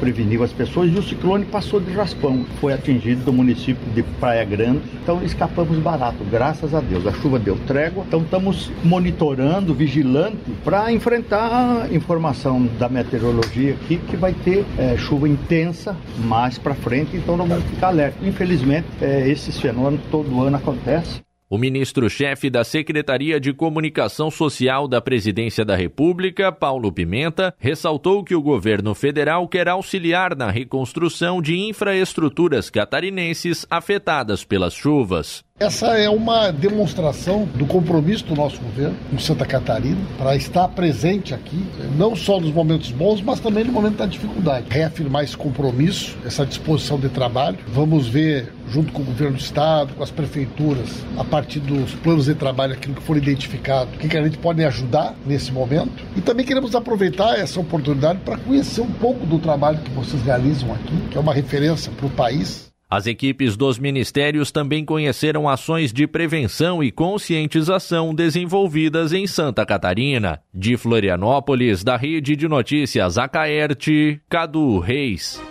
preveniu 0.00 0.42
as 0.42 0.52
pessoas 0.52 0.92
e 0.92 0.98
o 0.98 1.02
ciclone 1.02 1.44
passou 1.44 1.78
de 1.78 1.92
raspão. 1.92 2.44
Foi 2.60 2.72
atingido 2.72 3.24
do 3.24 3.32
município 3.32 3.88
de 3.94 4.02
Praia 4.02 4.44
Grande. 4.44 4.82
Então 5.00 5.22
escapamos 5.22 5.78
barato, 5.78 6.24
graças 6.28 6.74
a 6.74 6.80
Deus. 6.80 7.06
A 7.06 7.12
chuva 7.12 7.38
deu 7.38 7.56
trégua. 7.68 8.04
Então 8.08 8.20
estamos 8.20 8.72
monitorando, 8.82 9.72
vigilante 9.72 10.38
para 10.64 10.90
enfrentar 10.90 11.84
a 11.84 11.94
informação 11.94 12.68
da 12.80 12.88
meteorologia 12.88 13.74
aqui 13.74 13.98
que 13.98 14.16
vai 14.16 14.32
ter 14.32 14.66
é, 14.76 14.96
chuva 14.96 15.28
intensa 15.28 15.96
mais 16.24 16.58
para 16.58 16.74
frente. 16.74 17.16
Então 17.16 17.43
todo 17.44 17.48
mundo 17.48 17.68
fica 17.68 17.88
alerta. 17.88 18.18
Infelizmente, 18.26 18.86
é, 19.00 19.28
esses 19.28 19.60
fenômenos 19.60 20.00
todo 20.10 20.42
ano 20.42 20.56
acontecem. 20.56 21.22
O 21.48 21.58
ministro-chefe 21.58 22.48
da 22.48 22.64
Secretaria 22.64 23.38
de 23.38 23.52
Comunicação 23.52 24.30
Social 24.30 24.88
da 24.88 25.00
Presidência 25.00 25.64
da 25.64 25.76
República, 25.76 26.50
Paulo 26.50 26.90
Pimenta, 26.90 27.54
ressaltou 27.58 28.24
que 28.24 28.34
o 28.34 28.42
governo 28.42 28.94
federal 28.94 29.46
quer 29.46 29.68
auxiliar 29.68 30.34
na 30.34 30.50
reconstrução 30.50 31.40
de 31.40 31.56
infraestruturas 31.56 32.70
catarinenses 32.70 33.66
afetadas 33.70 34.42
pelas 34.42 34.74
chuvas. 34.74 35.44
Essa 35.60 35.96
é 35.96 36.10
uma 36.10 36.50
demonstração 36.50 37.44
do 37.44 37.64
compromisso 37.64 38.24
do 38.24 38.34
nosso 38.34 38.60
governo 38.60 38.96
com 39.08 39.16
Santa 39.20 39.46
Catarina 39.46 40.00
para 40.18 40.34
estar 40.34 40.66
presente 40.66 41.32
aqui, 41.32 41.64
não 41.96 42.16
só 42.16 42.40
nos 42.40 42.50
momentos 42.50 42.90
bons, 42.90 43.22
mas 43.22 43.38
também 43.38 43.62
no 43.62 43.72
momento 43.72 43.98
da 43.98 44.06
dificuldade. 44.06 44.66
Reafirmar 44.68 45.22
esse 45.22 45.36
compromisso, 45.36 46.18
essa 46.24 46.44
disposição 46.44 46.98
de 46.98 47.08
trabalho. 47.08 47.56
Vamos 47.68 48.08
ver, 48.08 48.52
junto 48.68 48.92
com 48.92 49.02
o 49.02 49.04
governo 49.04 49.36
do 49.36 49.40
Estado, 49.40 49.94
com 49.94 50.02
as 50.02 50.10
prefeituras, 50.10 50.90
a 51.16 51.22
partir 51.22 51.60
dos 51.60 51.94
planos 51.94 52.24
de 52.24 52.34
trabalho, 52.34 52.72
aquilo 52.72 52.96
que 52.96 53.02
for 53.02 53.16
identificado, 53.16 53.94
o 53.94 53.98
que 53.98 54.16
a 54.16 54.24
gente 54.24 54.38
pode 54.38 54.64
ajudar 54.64 55.14
nesse 55.24 55.52
momento. 55.52 56.04
E 56.16 56.20
também 56.20 56.44
queremos 56.44 56.74
aproveitar 56.74 57.38
essa 57.38 57.60
oportunidade 57.60 58.18
para 58.24 58.36
conhecer 58.36 58.80
um 58.80 58.90
pouco 58.90 59.24
do 59.24 59.38
trabalho 59.38 59.78
que 59.78 59.90
vocês 59.92 60.20
realizam 60.20 60.72
aqui, 60.72 60.96
que 61.12 61.16
é 61.16 61.20
uma 61.20 61.32
referência 61.32 61.92
para 61.92 62.06
o 62.06 62.10
país. 62.10 62.73
As 62.94 63.08
equipes 63.08 63.56
dos 63.56 63.76
ministérios 63.76 64.52
também 64.52 64.84
conheceram 64.84 65.48
ações 65.48 65.92
de 65.92 66.06
prevenção 66.06 66.80
e 66.80 66.92
conscientização 66.92 68.14
desenvolvidas 68.14 69.12
em 69.12 69.26
Santa 69.26 69.66
Catarina. 69.66 70.40
De 70.54 70.76
Florianópolis, 70.76 71.82
da 71.82 71.96
Rede 71.96 72.36
de 72.36 72.46
Notícias 72.46 73.18
Acaerte, 73.18 74.20
Cadu 74.28 74.78
Reis. 74.78 75.42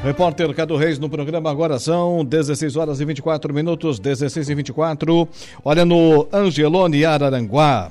Repórter 0.00 0.54
Cadu 0.54 0.76
Reis 0.76 0.96
no 0.96 1.10
programa 1.10 1.50
agora 1.50 1.80
são 1.80 2.24
16 2.24 2.76
horas 2.76 3.00
e 3.00 3.04
24 3.04 3.52
minutos, 3.52 3.98
16 3.98 4.50
e 4.50 4.54
24. 4.54 5.28
Olha 5.64 5.84
no 5.84 6.28
Angelone 6.32 7.04
Araranguá. 7.04 7.90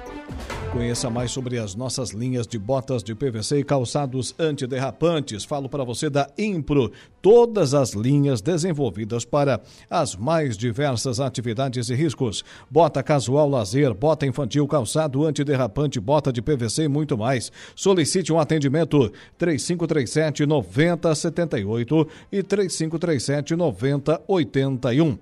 Conheça 0.71 1.09
mais 1.09 1.31
sobre 1.31 1.57
as 1.57 1.75
nossas 1.75 2.11
linhas 2.11 2.47
de 2.47 2.57
botas 2.57 3.03
de 3.03 3.13
PVC 3.13 3.59
e 3.59 3.63
calçados 3.63 4.33
antiderrapantes. 4.39 5.43
Falo 5.43 5.67
para 5.67 5.83
você 5.83 6.09
da 6.09 6.29
Impro, 6.37 6.93
todas 7.21 7.73
as 7.73 7.91
linhas 7.91 8.39
desenvolvidas 8.39 9.25
para 9.25 9.59
as 9.89 10.15
mais 10.15 10.55
diversas 10.55 11.19
atividades 11.19 11.89
e 11.89 11.93
riscos. 11.93 12.45
Bota 12.69 13.03
casual 13.03 13.49
lazer, 13.49 13.93
bota 13.93 14.25
infantil, 14.25 14.65
calçado 14.65 15.25
antiderrapante, 15.25 15.99
bota 15.99 16.31
de 16.31 16.41
PVC 16.41 16.83
e 16.83 16.87
muito 16.87 17.17
mais. 17.17 17.51
Solicite 17.75 18.31
um 18.31 18.39
atendimento 18.39 19.11
3537 19.37 20.45
9078 20.45 22.07
e 22.31 22.41
3537 22.41 23.55
9081. 23.57 25.17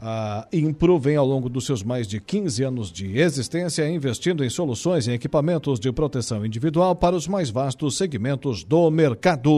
A 0.00 0.46
Impro 0.52 0.96
vem 0.96 1.16
ao 1.16 1.26
longo 1.26 1.48
dos 1.48 1.66
seus 1.66 1.82
mais 1.82 2.06
de 2.06 2.20
15 2.20 2.62
anos 2.62 2.92
de 2.92 3.18
existência 3.18 3.88
investindo 3.90 4.44
em 4.44 4.48
soluções 4.48 5.08
e 5.08 5.12
equipamentos 5.12 5.80
de 5.80 5.90
proteção 5.90 6.46
individual 6.46 6.94
para 6.94 7.16
os 7.16 7.26
mais 7.26 7.50
vastos 7.50 7.96
segmentos 7.96 8.62
do 8.62 8.88
mercado. 8.92 9.50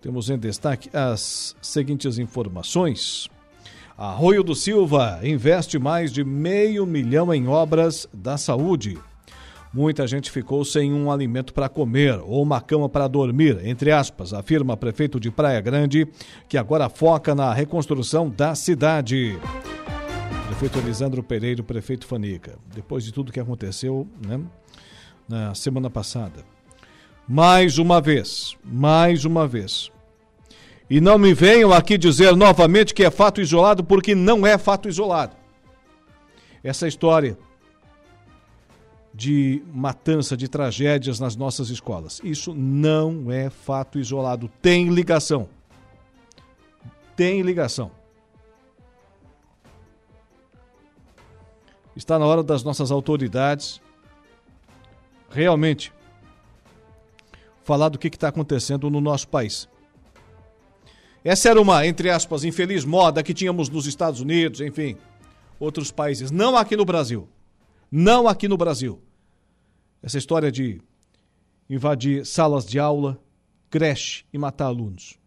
Temos 0.00 0.30
em 0.30 0.38
destaque 0.38 0.90
as 0.92 1.54
seguintes 1.60 2.18
informações. 2.18 3.28
Arroio 3.96 4.42
do 4.42 4.54
Silva 4.54 5.20
investe 5.22 5.78
mais 5.78 6.12
de 6.12 6.24
meio 6.24 6.84
milhão 6.84 7.32
em 7.32 7.46
obras 7.46 8.08
da 8.12 8.36
saúde. 8.36 8.98
Muita 9.72 10.06
gente 10.06 10.30
ficou 10.30 10.64
sem 10.64 10.92
um 10.92 11.10
alimento 11.10 11.52
para 11.52 11.68
comer 11.68 12.20
ou 12.24 12.42
uma 12.42 12.60
cama 12.60 12.88
para 12.88 13.08
dormir, 13.08 13.60
entre 13.64 13.90
aspas, 13.90 14.32
afirma 14.32 14.76
prefeito 14.76 15.18
de 15.18 15.30
Praia 15.30 15.60
Grande, 15.60 16.06
que 16.48 16.56
agora 16.56 16.88
foca 16.88 17.34
na 17.34 17.52
reconstrução 17.52 18.30
da 18.30 18.54
cidade. 18.54 19.36
Prefeito 20.46 20.78
Elisandro 20.78 21.22
Pereira, 21.22 21.62
prefeito 21.62 22.06
Fanica. 22.06 22.56
Depois 22.72 23.02
de 23.02 23.12
tudo 23.12 23.32
que 23.32 23.40
aconteceu 23.40 24.06
né, 24.24 24.40
na 25.28 25.54
semana 25.54 25.90
passada. 25.90 26.53
Mais 27.26 27.78
uma 27.78 28.00
vez, 28.00 28.56
mais 28.62 29.24
uma 29.24 29.46
vez. 29.46 29.90
E 30.88 31.00
não 31.00 31.18
me 31.18 31.32
venham 31.32 31.72
aqui 31.72 31.96
dizer 31.96 32.36
novamente 32.36 32.92
que 32.92 33.04
é 33.04 33.10
fato 33.10 33.40
isolado, 33.40 33.82
porque 33.82 34.14
não 34.14 34.46
é 34.46 34.58
fato 34.58 34.88
isolado. 34.88 35.34
Essa 36.62 36.86
história 36.86 37.38
de 39.14 39.62
matança, 39.72 40.36
de 40.36 40.48
tragédias 40.48 41.20
nas 41.20 41.36
nossas 41.36 41.70
escolas. 41.70 42.20
Isso 42.24 42.52
não 42.52 43.30
é 43.30 43.48
fato 43.48 43.98
isolado. 43.98 44.50
Tem 44.60 44.88
ligação. 44.88 45.48
Tem 47.14 47.40
ligação. 47.40 47.92
Está 51.94 52.18
na 52.18 52.26
hora 52.26 52.42
das 52.42 52.64
nossas 52.64 52.90
autoridades 52.90 53.80
realmente 55.30 55.92
falar 57.64 57.88
do 57.88 57.98
que 57.98 58.08
está 58.08 58.28
acontecendo 58.28 58.88
no 58.90 59.00
nosso 59.00 59.26
país. 59.26 59.68
Essa 61.24 61.48
era 61.48 61.60
uma, 61.60 61.86
entre 61.86 62.10
aspas, 62.10 62.44
infeliz 62.44 62.84
moda 62.84 63.22
que 63.22 63.32
tínhamos 63.32 63.70
nos 63.70 63.86
Estados 63.86 64.20
Unidos, 64.20 64.60
enfim, 64.60 64.98
outros 65.58 65.90
países. 65.90 66.30
Não 66.30 66.56
aqui 66.56 66.76
no 66.76 66.84
Brasil. 66.84 67.26
Não 67.90 68.28
aqui 68.28 68.46
no 68.46 68.58
Brasil. 68.58 69.02
Essa 70.02 70.18
história 70.18 70.52
de 70.52 70.82
invadir 71.68 72.26
salas 72.26 72.66
de 72.66 72.78
aula, 72.78 73.18
creche 73.70 74.26
e 74.30 74.36
matar 74.36 74.66
alunos. 74.66 75.18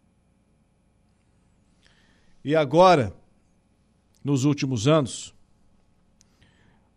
E 2.44 2.54
agora, 2.54 3.12
nos 4.22 4.44
últimos 4.44 4.86
anos, 4.86 5.34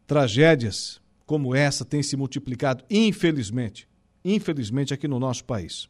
tragédias 0.06 1.02
como 1.26 1.56
essa 1.56 1.84
têm 1.84 2.04
se 2.04 2.16
multiplicado, 2.16 2.84
infelizmente 2.88 3.90
infelizmente, 4.24 4.94
aqui 4.94 5.08
no 5.08 5.20
nosso 5.20 5.44
país. 5.44 5.90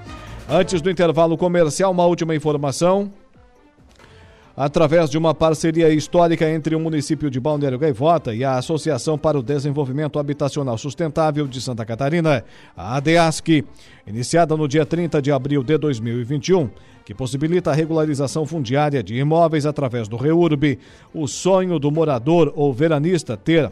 Antes 0.50 0.82
do 0.82 0.90
intervalo 0.90 1.38
comercial, 1.38 1.92
uma 1.92 2.06
última 2.06 2.34
informação 2.34 3.12
através 4.56 5.10
de 5.10 5.18
uma 5.18 5.34
parceria 5.34 5.90
histórica 5.90 6.50
entre 6.50 6.76
o 6.76 6.80
município 6.80 7.30
de 7.30 7.40
Balneário 7.40 7.78
Gaivota 7.78 8.34
e 8.34 8.44
a 8.44 8.58
Associação 8.58 9.18
para 9.18 9.38
o 9.38 9.44
Desenvolvimento 9.44 10.18
Habitacional 10.18 10.78
Sustentável 10.78 11.48
de 11.48 11.60
Santa 11.60 11.86
Catarina, 11.86 12.44
a 12.76 12.96
ADEASC, 12.96 13.66
iniciada 14.08 14.56
no 14.56 14.68
dia 14.68 14.86
30 14.86 15.22
de 15.22 15.32
abril 15.32 15.64
de 15.64 15.78
2021, 15.78 16.70
que 17.04 17.14
possibilita 17.14 17.72
a 17.72 17.74
regularização 17.74 18.46
fundiária 18.46 19.04
de 19.04 19.16
imóveis 19.16 19.66
através 19.66 20.08
do 20.08 20.16
REURB, 20.16 20.80
o 21.14 21.28
sonho 21.28 21.78
do 21.78 21.92
morador 21.92 22.54
ou 22.56 22.74
veranista 22.74 23.36
ter 23.36 23.70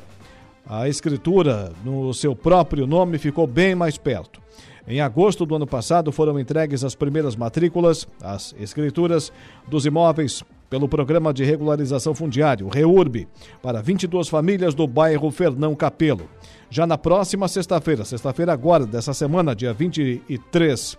a 0.66 0.88
escritura 0.88 1.74
no 1.84 2.14
seu 2.14 2.36
próprio 2.36 2.88
nome 2.88 3.18
ficou 3.18 3.46
bem 3.46 3.76
mais 3.76 3.98
perto. 3.98 4.42
Em 4.88 5.00
agosto 5.00 5.46
do 5.46 5.56
ano 5.56 5.66
passado 5.66 6.12
foram 6.12 6.38
entregues 6.38 6.84
as 6.84 6.94
primeiras 6.94 7.36
matrículas, 7.36 8.08
as 8.22 8.54
escrituras 8.60 9.32
dos 9.68 9.86
imóveis 9.86 10.44
pelo 10.74 10.90
Programa 10.90 11.32
de 11.32 11.44
Regularização 11.44 12.16
Fundiário, 12.16 12.68
REURB, 12.68 13.28
para 13.62 13.80
22 13.80 14.28
famílias 14.28 14.74
do 14.74 14.88
bairro 14.88 15.30
Fernão 15.30 15.76
Capelo. 15.76 16.28
Já 16.68 16.88
na 16.88 16.98
próxima 16.98 17.48
sexta-feira, 17.48 18.04
sexta-feira 18.04 18.54
agora, 18.54 18.84
dessa 18.84 19.14
semana, 19.14 19.56
dia 19.56 19.72
23 19.72 20.98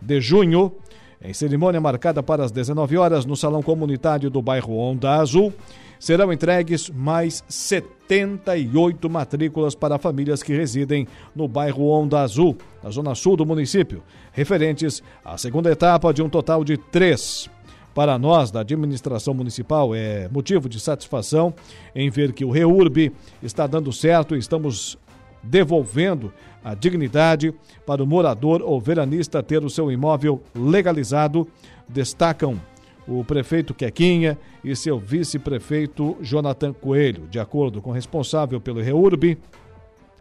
de 0.00 0.20
junho, 0.20 0.72
em 1.20 1.34
cerimônia 1.34 1.80
marcada 1.80 2.22
para 2.22 2.44
as 2.44 2.52
19 2.52 2.96
horas 2.96 3.26
no 3.26 3.34
Salão 3.34 3.60
Comunitário 3.60 4.30
do 4.30 4.40
bairro 4.40 4.78
Onda 4.78 5.16
Azul, 5.16 5.52
serão 5.98 6.32
entregues 6.32 6.88
mais 6.88 7.42
78 7.48 9.10
matrículas 9.10 9.74
para 9.74 9.98
famílias 9.98 10.44
que 10.44 10.54
residem 10.54 11.08
no 11.34 11.48
bairro 11.48 11.88
Onda 11.88 12.20
Azul, 12.20 12.56
na 12.84 12.90
zona 12.90 13.16
sul 13.16 13.36
do 13.36 13.44
município, 13.44 14.00
referentes 14.30 15.02
à 15.24 15.36
segunda 15.36 15.72
etapa 15.72 16.14
de 16.14 16.22
um 16.22 16.28
total 16.28 16.62
de 16.62 16.76
três. 16.76 17.50
Para 17.98 18.16
nós, 18.16 18.52
da 18.52 18.60
administração 18.60 19.34
municipal, 19.34 19.92
é 19.92 20.28
motivo 20.28 20.68
de 20.68 20.78
satisfação 20.78 21.52
em 21.92 22.08
ver 22.08 22.32
que 22.32 22.44
o 22.44 22.50
REURB 22.52 23.12
está 23.42 23.66
dando 23.66 23.92
certo 23.92 24.36
e 24.36 24.38
estamos 24.38 24.96
devolvendo 25.42 26.32
a 26.62 26.74
dignidade 26.74 27.52
para 27.84 28.00
o 28.00 28.06
morador 28.06 28.62
ou 28.62 28.80
veranista 28.80 29.42
ter 29.42 29.64
o 29.64 29.68
seu 29.68 29.90
imóvel 29.90 30.40
legalizado, 30.54 31.48
destacam 31.88 32.60
o 33.04 33.24
prefeito 33.24 33.74
Quequinha 33.74 34.38
e 34.62 34.76
seu 34.76 34.96
vice-prefeito 35.00 36.16
Jonathan 36.20 36.72
Coelho. 36.72 37.26
De 37.26 37.40
acordo 37.40 37.82
com 37.82 37.90
o 37.90 37.94
responsável 37.94 38.60
pelo 38.60 38.80
REURB, 38.80 39.36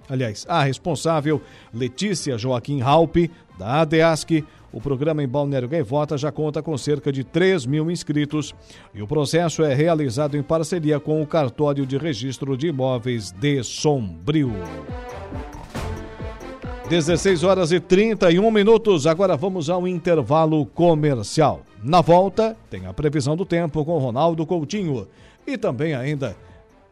aliás, 0.10 0.48
a 0.50 0.64
responsável 0.64 1.40
Letícia 1.72 2.40
Joaquim 2.40 2.80
Raupe, 2.80 3.30
da 3.56 3.82
ADEASC, 3.82 4.44
o 4.78 4.80
programa 4.80 5.24
em 5.24 5.28
Balneário 5.28 5.68
Gaivota 5.68 6.16
já 6.20 6.32
conta 6.32 6.62
com 6.62 6.78
cerca 6.78 7.12
de 7.12 7.24
3 7.24 7.66
mil 7.66 7.90
inscritos 7.90 8.54
e 8.94 9.02
o 9.02 9.08
processo 9.08 9.64
é 9.64 9.74
realizado 9.74 10.38
em 10.38 10.44
parceria 10.44 11.00
com 11.00 11.20
o 11.20 11.26
Cartório 11.26 11.84
de 11.84 11.98
Registro 11.98 12.56
de 12.56 12.68
Imóveis 12.68 13.32
de 13.32 13.64
Sombrio. 13.64 14.54
16 16.88 17.44
horas 17.44 17.72
e 17.72 17.80
31 17.80 18.52
minutos. 18.52 19.08
Agora 19.08 19.36
vamos 19.36 19.68
ao 19.68 19.88
intervalo 19.88 20.64
comercial. 20.68 21.64
Na 21.84 22.02
volta, 22.02 22.56
tem 22.70 22.86
a 22.86 22.94
previsão 22.94 23.36
do 23.36 23.48
tempo 23.48 23.84
com 23.84 23.98
Ronaldo 23.98 24.46
Coutinho 24.46 25.08
e 25.48 25.58
também 25.58 25.96
ainda 25.96 26.36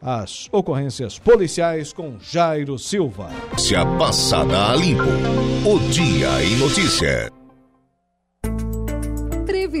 as 0.02 0.48
ocorrências 0.50 1.20
policiais 1.20 1.92
com 1.92 2.18
Jairo 2.18 2.80
Silva. 2.80 3.30
Se 3.56 3.76
a 3.76 3.86
passada 3.86 4.72
a 4.72 4.74
limpo. 4.74 5.04
O 5.64 5.78
Dia 5.88 6.42
em 6.42 6.56
Notícia. 6.56 7.35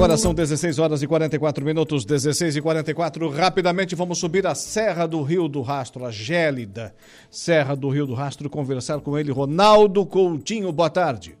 Agora 0.00 0.16
são 0.16 0.32
16 0.32 0.78
horas 0.78 1.02
e 1.02 1.06
44 1.06 1.62
minutos, 1.62 2.06
16 2.06 2.56
e 2.56 2.62
44. 2.62 3.28
Rapidamente 3.28 3.94
vamos 3.94 4.18
subir 4.18 4.46
a 4.46 4.54
Serra 4.54 5.06
do 5.06 5.20
Rio 5.22 5.46
do 5.46 5.60
Rastro, 5.60 6.06
a 6.06 6.10
gélida 6.10 6.94
Serra 7.30 7.76
do 7.76 7.90
Rio 7.90 8.06
do 8.06 8.14
Rastro, 8.14 8.48
conversar 8.48 8.98
com 9.02 9.18
ele, 9.18 9.30
Ronaldo 9.30 10.06
Coutinho. 10.06 10.72
Boa 10.72 10.88
tarde. 10.88 11.36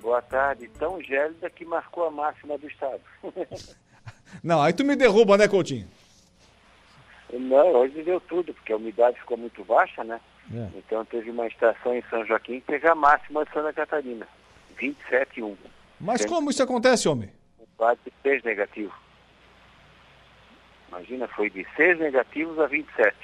Boa 0.00 0.22
tarde. 0.22 0.70
Tão 0.78 0.98
gélida 1.02 1.50
que 1.50 1.66
marcou 1.66 2.06
a 2.06 2.10
máxima 2.10 2.56
do 2.56 2.66
estado. 2.66 3.02
Não, 4.42 4.62
aí 4.62 4.72
tu 4.72 4.82
me 4.82 4.96
derruba, 4.96 5.36
né, 5.36 5.46
Coutinho? 5.46 5.86
Não, 7.30 7.72
hoje 7.72 8.02
deu 8.04 8.22
tudo, 8.22 8.54
porque 8.54 8.72
a 8.72 8.76
umidade 8.76 9.20
ficou 9.20 9.36
muito 9.36 9.62
baixa, 9.66 10.02
né? 10.02 10.18
É. 10.50 10.68
Então 10.78 11.04
teve 11.04 11.30
uma 11.30 11.46
estação 11.46 11.94
em 11.94 12.02
São 12.08 12.24
Joaquim 12.24 12.58
que 12.60 12.68
teve 12.68 12.88
a 12.88 12.94
máxima 12.94 13.44
de 13.44 13.52
Santa 13.52 13.74
Catarina, 13.74 14.26
27,1. 14.80 15.56
Mas 16.00 16.24
como 16.24 16.50
isso 16.50 16.62
acontece, 16.62 17.08
homem? 17.08 17.30
Quase 17.76 18.00
de 18.04 18.12
6 18.22 18.42
negativo. 18.44 18.92
Imagina, 20.88 21.28
foi 21.28 21.50
de 21.50 21.66
6 21.76 21.98
negativos 21.98 22.58
a 22.58 22.66
27. 22.66 23.14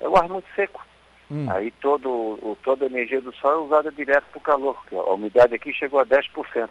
É 0.00 0.08
um 0.08 0.16
ar 0.16 0.28
muito 0.28 0.46
seco. 0.54 0.84
Hum. 1.30 1.46
Aí 1.50 1.70
todo, 1.72 2.08
o, 2.08 2.56
toda 2.62 2.84
a 2.84 2.88
energia 2.88 3.20
do 3.20 3.34
sol 3.34 3.52
é 3.52 3.56
usada 3.56 3.92
direto 3.92 4.24
para 4.30 4.38
o 4.38 4.42
calor. 4.42 4.78
A 4.92 5.12
umidade 5.12 5.54
aqui 5.54 5.72
chegou 5.72 6.00
a 6.00 6.06
10%. 6.06 6.70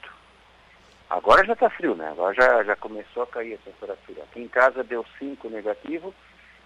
Agora 1.10 1.46
já 1.46 1.54
está 1.54 1.70
frio, 1.70 1.96
né? 1.96 2.10
Agora 2.10 2.34
já, 2.34 2.63
já 2.63 2.76
começou 2.76 3.24
a 3.24 3.28
cair 3.28 3.54
a 3.54 3.58
temperatura. 3.58 4.24
Aqui 4.24 4.41
em 4.41 4.48
casa 4.48 4.84
deu 4.84 5.06
5 5.20 5.50
negativo 5.50 6.13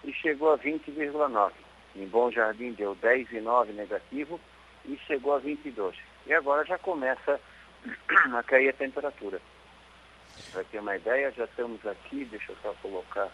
e 0.04 0.12
chegou 0.12 0.52
a 0.52 0.58
20,9. 0.58 1.52
Em 1.94 2.06
Bom 2.06 2.30
Jardim 2.30 2.72
deu 2.72 2.96
10,9 2.96 3.72
negativo 3.72 4.40
e 4.84 4.96
chegou 5.06 5.34
a 5.34 5.38
22. 5.38 5.96
E 6.26 6.32
agora 6.32 6.64
já 6.64 6.78
começa 6.78 7.38
a 8.36 8.42
cair 8.42 8.70
a 8.70 8.72
temperatura. 8.72 9.40
Para 10.52 10.64
ter 10.64 10.78
uma 10.78 10.96
ideia, 10.96 11.30
já 11.32 11.44
estamos 11.44 11.84
aqui, 11.86 12.24
deixa 12.24 12.52
eu 12.52 12.56
só 12.62 12.74
colocar 12.82 13.28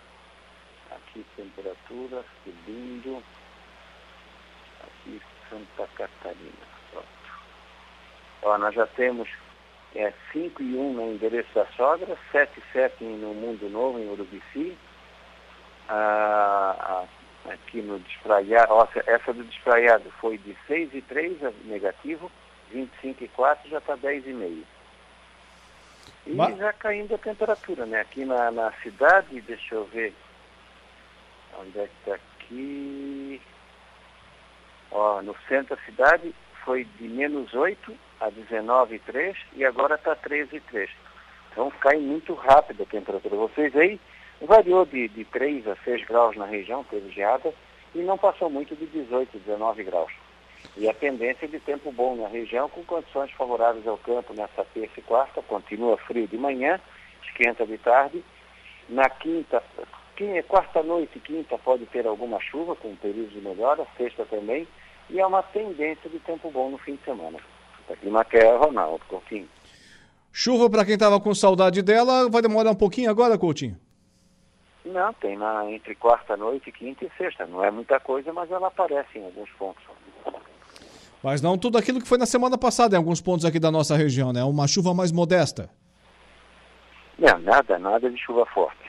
aqui 0.91 1.25
temperatura, 1.37 2.25
subindo, 2.45 3.23
aqui 4.81 5.21
Santa 5.49 5.89
Catarina. 5.95 6.67
Pronto. 6.91 7.07
Ó, 8.43 8.59
nós 8.59 8.75
já 8.75 8.87
temos 8.87 9.29
é, 9.95 10.13
5 10.33 10.63
e 10.63 10.77
1 10.77 10.93
no 10.93 11.13
endereço 11.13 11.55
da 11.55 11.67
sogra, 11.77 12.17
7 12.33 12.59
e 12.59 12.73
7 12.73 13.05
no 13.05 13.35
Mundo 13.35 13.69
Novo, 13.69 13.99
em 13.99 14.09
Urubici. 14.09 14.77
Ah, 15.89 17.05
aqui 17.47 17.81
no 17.81 17.99
despraiado, 18.01 18.89
essa 19.07 19.33
do 19.33 19.43
despraiado 19.45 20.11
foi 20.21 20.37
de 20.39 20.57
6 20.67 20.95
e 20.95 21.03
3 21.03 21.39
negativo, 21.65 22.31
25,4 22.73 23.59
já 23.67 23.79
está 23.79 23.97
10,5. 23.97 24.65
E 26.27 26.35
Mas... 26.35 26.57
já 26.59 26.73
caindo 26.73 27.15
a 27.15 27.19
temperatura, 27.19 27.87
né? 27.87 28.01
Aqui 28.01 28.25
na, 28.25 28.51
na 28.51 28.73
cidade, 28.83 29.41
deixa 29.41 29.75
eu 29.75 29.85
ver. 29.87 30.15
Onde 31.59 31.79
é 31.79 31.87
que 31.87 31.95
está 32.01 32.15
aqui? 32.15 33.43
Ó, 34.91 35.23
no 35.23 35.35
centro 35.49 35.77
da 35.77 35.83
cidade 35.83 36.35
foi 36.65 36.85
de 36.85 37.09
menos 37.09 37.53
8 37.55 37.95
a 38.21 38.31
19,3 38.31 39.37
e 39.55 39.65
agora 39.65 39.95
está 39.95 40.15
13,3. 40.17 40.89
Então 41.51 41.71
cai 41.81 41.97
muito 41.97 42.35
rápido 42.35 42.83
a 42.83 42.87
temperatura. 42.87 43.37
Vocês 43.37 43.75
aí 43.75 43.99
variou 44.41 44.85
de, 44.87 45.09
de 45.09 45.25
3 45.25 45.67
a 45.67 45.77
6 45.77 46.07
graus 46.07 46.37
na 46.37 46.47
região, 46.47 46.85
teve 46.85 47.11
geada, 47.11 47.53
e 47.95 47.99
não 47.99 48.17
passou 48.17 48.49
muito 48.49 48.77
de 48.77 48.87
18, 48.87 49.39
19 49.39 49.83
graus. 49.85 50.13
E 50.77 50.89
a 50.89 50.95
tendência 50.95 51.49
de 51.49 51.59
tempo 51.59 51.91
bom 51.91 52.17
na 52.17 52.29
região, 52.29 52.69
com 52.69 52.85
condições 52.85 53.31
favoráveis 53.33 53.87
ao 53.87 53.99
campo 53.99 54.33
nessa 54.33 54.65
terça 54.73 55.01
e 55.01 55.03
quarta, 55.03 55.43
continua 55.43 55.97
frio 55.97 56.27
de 56.29 56.37
manhã, 56.37 56.81
esquenta 57.25 57.67
de 57.67 57.79
tarde. 57.79 58.23
Na 58.89 59.09
quinta, 59.11 59.63
quarta-noite 60.49 61.19
e 61.19 61.21
quinta 61.21 61.59
pode 61.59 61.85
ter 61.87 62.07
alguma 62.07 62.41
chuva, 62.41 62.77
com 62.77 62.95
período 62.97 63.31
de 63.31 63.41
melhora, 63.41 63.87
sexta 63.97 64.25
também, 64.27 64.67
e 65.11 65.19
é 65.21 65.27
uma 65.27 65.43
tendência 65.43 66.09
de 66.09 66.19
tempo 66.21 66.51
bom 66.51 66.71
no 66.71 66.79
fim 66.79 66.95
de 66.97 67.05
semana. 67.05 67.39
Aqui 67.91 68.11
na 68.11 68.23
Terra, 68.23 68.59
Ronaldo 68.59 69.05
Coutinho. 69.09 69.49
Chuva 70.33 70.71
para 70.71 70.85
quem 70.85 70.95
estava 70.95 71.19
com 71.21 71.35
saudade 71.35 71.83
dela, 71.83 72.29
vai 72.31 72.43
demorar 72.43 72.71
um 72.71 72.77
pouquinho 72.77 73.11
agora, 73.11 73.39
Coutinho? 73.39 73.77
Não, 74.85 75.13
tem 75.15 75.37
na, 75.37 75.71
entre 75.71 75.95
quarta-noite, 75.95 76.71
quinta 76.73 77.05
e 77.05 77.11
sexta. 77.19 77.47
Não 77.47 77.65
é 77.65 77.71
muita 77.71 77.99
coisa, 78.01 78.33
mas 78.33 78.51
ela 78.51 78.69
aparece 78.69 79.19
em 79.19 79.25
alguns 79.25 79.51
pontos. 79.51 79.83
Mas 81.23 81.43
não 81.43 81.59
tudo 81.59 81.79
aquilo 81.79 82.01
que 82.01 82.07
foi 82.07 82.19
na 82.19 82.27
semana 82.27 82.57
passada 82.57 82.95
em 82.95 82.99
alguns 82.99 83.21
pontos 83.21 83.45
aqui 83.45 83.59
da 83.59 83.71
nossa 83.71 83.97
região, 83.97 84.33
né? 84.33 84.45
Uma 84.45 84.69
chuva 84.69 84.95
mais 84.95 85.11
modesta. 85.11 85.69
Não, 87.19 87.39
nada, 87.41 87.79
nada 87.79 88.09
de 88.09 88.17
chuva 88.17 88.47
forte. 88.47 88.89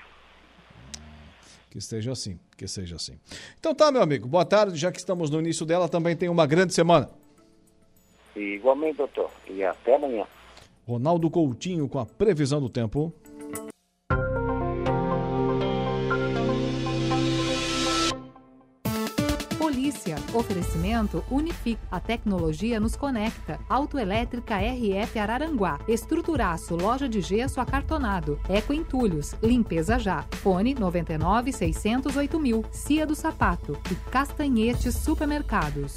Que 1.69 1.81
seja 1.81 2.11
assim, 2.11 2.39
que 2.57 2.67
seja 2.67 2.95
assim. 2.95 3.19
Então 3.59 3.73
tá, 3.73 3.91
meu 3.91 4.01
amigo, 4.01 4.27
boa 4.27 4.45
tarde. 4.45 4.77
Já 4.77 4.91
que 4.91 4.99
estamos 4.99 5.29
no 5.29 5.39
início 5.39 5.65
dela, 5.65 5.89
também 5.89 6.15
tem 6.15 6.29
uma 6.29 6.45
grande 6.45 6.73
semana. 6.73 7.09
E 8.35 8.55
igualmente, 8.55 8.97
doutor. 8.97 9.31
E 9.47 9.63
até 9.63 9.95
amanhã. 9.95 10.25
Ronaldo 10.87 11.29
Coutinho 11.29 11.87
com 11.87 11.99
a 11.99 12.05
previsão 12.05 12.59
do 12.59 12.69
tempo. 12.69 13.13
Oferecimento 20.33 21.23
Unific. 21.29 21.79
A 21.91 21.99
tecnologia 21.99 22.79
nos 22.79 22.95
conecta. 22.95 23.59
Autoelétrica 23.69 24.57
RF 24.57 25.19
Araranguá. 25.19 25.79
Estruturaço 25.87 26.75
Loja 26.75 27.07
de 27.07 27.21
Gesso 27.21 27.59
Acartonado. 27.61 28.39
Eco 28.49 28.73
Entulhos. 28.73 29.35
Limpeza 29.41 29.99
Já. 29.99 30.25
Fone 30.41 30.73
99 30.73 31.51
608 31.51 32.39
mil. 32.39 32.65
Cia 32.71 33.05
do 33.05 33.15
Sapato. 33.15 33.77
E 33.91 33.95
Castanhetes 34.11 34.95
Supermercados. 34.95 35.95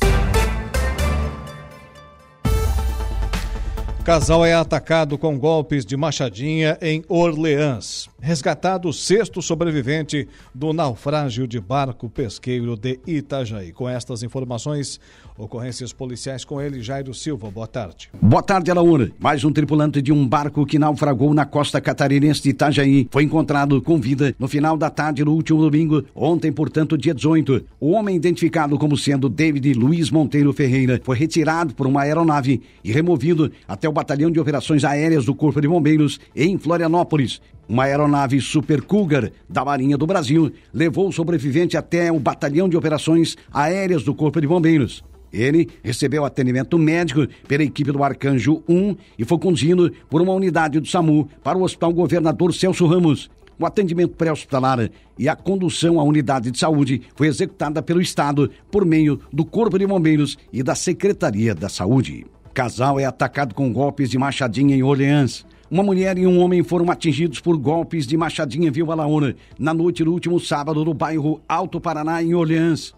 Casal 4.05 4.45
é 4.45 4.53
atacado 4.53 5.17
com 5.17 5.39
golpes 5.39 5.87
de 5.87 5.97
machadinha 5.97 6.77
em 6.83 7.05
Orleans. 7.09 8.09
Resgatado 8.21 8.89
o 8.89 8.93
sexto 8.93 9.41
sobrevivente 9.41 10.29
do 10.53 10.73
naufrágio 10.73 11.47
de 11.47 11.61
barco 11.61 12.11
pesqueiro 12.11 12.77
de 12.77 12.99
Itajaí. 13.07 13.71
Com 13.71 13.89
estas 13.89 14.25
informações, 14.25 14.99
Ocorrências 15.43 15.93
policiais 15.93 16.45
com 16.45 16.61
ele, 16.61 16.81
Jairo 16.81 17.13
Silva. 17.13 17.51
Boa 17.51 17.67
tarde. 17.67 18.09
Boa 18.23 18.45
tarde, 18.45 18.71
Alaúna. 18.71 19.11
Mais 19.19 19.43
um 19.43 19.53
tripulante 19.53 20.01
de 20.01 20.13
um 20.13 20.25
barco 20.25 20.65
que 20.65 20.79
naufragou 20.79 21.35
na 21.35 21.45
costa 21.45 21.81
catarinense 21.81 22.41
de 22.41 22.51
Itajaí 22.51 23.09
foi 23.11 23.25
encontrado 23.25 23.83
com 23.83 24.01
vida 24.01 24.37
no 24.39 24.47
final 24.47 24.77
da 24.77 24.89
tarde 24.89 25.25
no 25.25 25.33
último 25.33 25.61
domingo, 25.61 26.05
ontem, 26.15 26.53
portanto, 26.53 26.97
dia 26.97 27.13
18. 27.13 27.65
O 27.81 27.91
homem 27.91 28.15
identificado 28.15 28.79
como 28.79 28.97
sendo 28.97 29.29
David 29.29 29.75
Luiz 29.75 30.13
Monteiro 30.13 30.53
Ferreira 30.53 31.01
foi 31.03 31.17
retirado 31.17 31.75
por 31.75 31.89
uma 31.89 32.03
aeronave 32.03 32.63
e 32.85 32.93
removido 32.93 33.51
até 33.67 33.89
o 33.89 33.93
Batalhão 33.93 34.31
de 34.31 34.39
Operações 34.39 34.85
Aéreas 34.85 35.25
do 35.25 35.35
Corpo 35.35 35.61
de 35.61 35.67
Bombeiros 35.67 36.21
em 36.37 36.57
Florianópolis. 36.57 37.41
Uma 37.69 37.85
aeronave 37.85 38.41
Super 38.41 38.81
Cougar 38.83 39.33
da 39.49 39.65
Marinha 39.65 39.97
do 39.99 40.07
Brasil 40.07 40.53
levou 40.73 41.09
o 41.09 41.13
sobrevivente 41.13 41.77
até 41.77 42.13
o 42.13 42.21
Batalhão 42.21 42.69
de 42.69 42.77
Operações 42.77 43.37
Aéreas 43.53 44.05
do 44.05 44.15
Corpo 44.15 44.41
de 44.41 44.47
Bombeiros. 44.47 45.03
Ele 45.33 45.69
recebeu 45.83 46.25
atendimento 46.25 46.79
médico 46.79 47.27
pela 47.49 47.63
equipe 47.63 47.91
do 47.91 48.05
Arcanjo 48.05 48.63
1 48.69 48.97
e 49.19 49.25
foi 49.25 49.39
conduzido 49.39 49.91
por 50.11 50.21
uma 50.21 50.33
unidade 50.33 50.79
do 50.79 50.87
SAMU 50.87 51.29
para 51.43 51.57
o 51.57 51.63
Hospital 51.63 51.93
Governador 51.93 52.53
Celso 52.53 52.87
Ramos. 52.87 53.31
O 53.59 53.67
atendimento 53.67 54.17
pré-hospitalar 54.17 54.91
e 55.19 55.29
a 55.29 55.37
condução 55.37 56.01
à 56.01 56.03
unidade 56.03 56.51
de 56.51 56.59
saúde 56.59 57.03
foi 57.15 57.29
executada 57.29 57.83
pelo 57.83 58.01
Estado 58.01 58.51
por 58.71 58.85
meio 58.85 59.21
do 59.33 59.45
Corpo 59.45 59.79
de 59.79 59.87
Bombeiros 59.87 60.37
e 60.53 60.63
da 60.63 60.75
Secretaria 60.75 61.55
da 61.55 61.69
Saúde. 61.69 62.27
Casal 62.53 62.99
é 62.99 63.05
atacado 63.05 63.55
com 63.55 63.73
golpes 63.73 64.11
de 64.11 64.19
machadinha 64.19 64.75
em 64.75 64.83
Orleans. 64.83 65.47
Uma 65.71 65.83
mulher 65.83 66.19
e 66.19 66.27
um 66.27 66.39
homem 66.39 66.63
foram 66.63 66.91
atingidos 66.91 67.41
por 67.41 67.57
golpes 67.57 68.07
de 68.07 68.17
machadinha 68.17 68.71
Viu 68.71 68.85
Balaona 68.85 69.35
na 69.59 69.73
noite 69.73 70.05
do 70.05 70.13
último 70.13 70.39
sábado 70.39 70.85
no 70.85 70.93
bairro 70.93 71.41
Alto 71.49 71.81
Paraná, 71.81 72.23
em 72.23 72.35
Orleans. 72.35 72.95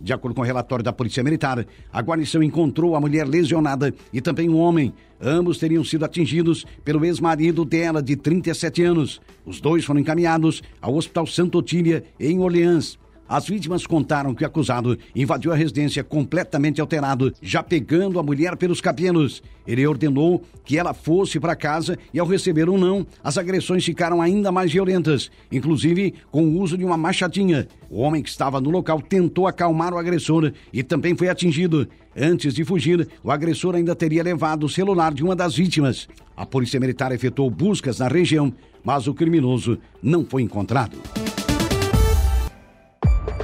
De 0.00 0.12
acordo 0.12 0.34
com 0.34 0.42
o 0.42 0.44
relatório 0.44 0.84
da 0.84 0.92
Polícia 0.92 1.22
Militar, 1.22 1.66
a 1.92 2.00
guarnição 2.00 2.42
encontrou 2.42 2.94
a 2.94 3.00
mulher 3.00 3.26
lesionada 3.26 3.94
e 4.12 4.20
também 4.20 4.48
um 4.48 4.58
homem. 4.58 4.92
Ambos 5.20 5.58
teriam 5.58 5.82
sido 5.82 6.04
atingidos 6.04 6.66
pelo 6.84 7.04
ex-marido 7.04 7.64
dela, 7.64 8.02
de 8.02 8.16
37 8.16 8.82
anos. 8.82 9.20
Os 9.44 9.60
dois 9.60 9.84
foram 9.84 10.00
encaminhados 10.00 10.62
ao 10.80 10.94
Hospital 10.94 11.26
Santo 11.26 11.58
Otília, 11.58 12.04
em 12.20 12.38
Orleans. 12.38 12.98
As 13.28 13.46
vítimas 13.46 13.86
contaram 13.86 14.34
que 14.34 14.44
o 14.44 14.46
acusado 14.46 14.96
invadiu 15.14 15.52
a 15.52 15.56
residência 15.56 16.04
completamente 16.04 16.80
alterado, 16.80 17.32
já 17.42 17.60
pegando 17.62 18.20
a 18.20 18.22
mulher 18.22 18.56
pelos 18.56 18.80
cabelos. 18.80 19.42
Ele 19.66 19.84
ordenou 19.84 20.44
que 20.64 20.78
ela 20.78 20.94
fosse 20.94 21.40
para 21.40 21.56
casa 21.56 21.98
e, 22.14 22.20
ao 22.20 22.26
receber 22.26 22.68
um 22.68 22.78
não, 22.78 23.04
as 23.24 23.36
agressões 23.36 23.84
ficaram 23.84 24.22
ainda 24.22 24.52
mais 24.52 24.72
violentas, 24.72 25.28
inclusive 25.50 26.14
com 26.30 26.44
o 26.44 26.60
uso 26.60 26.78
de 26.78 26.84
uma 26.84 26.96
machadinha. 26.96 27.66
O 27.90 28.00
homem 28.00 28.22
que 28.22 28.28
estava 28.28 28.60
no 28.60 28.70
local 28.70 29.00
tentou 29.00 29.48
acalmar 29.48 29.92
o 29.92 29.98
agressor 29.98 30.52
e 30.72 30.84
também 30.84 31.16
foi 31.16 31.28
atingido. 31.28 31.88
Antes 32.16 32.54
de 32.54 32.64
fugir, 32.64 33.08
o 33.24 33.30
agressor 33.32 33.74
ainda 33.74 33.94
teria 33.94 34.22
levado 34.22 34.64
o 34.64 34.68
celular 34.68 35.12
de 35.12 35.24
uma 35.24 35.34
das 35.34 35.56
vítimas. 35.56 36.08
A 36.36 36.46
Polícia 36.46 36.78
Militar 36.78 37.10
efetuou 37.12 37.50
buscas 37.50 37.98
na 37.98 38.06
região, 38.06 38.52
mas 38.84 39.08
o 39.08 39.14
criminoso 39.14 39.78
não 40.00 40.24
foi 40.24 40.42
encontrado. 40.42 40.96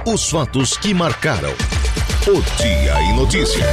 Os 0.05 0.29
fatos 0.29 0.75
que 0.75 0.93
marcaram 0.93 1.53
o 2.27 2.61
Dia 2.61 3.01
em 3.03 3.15
Notícia. 3.15 3.63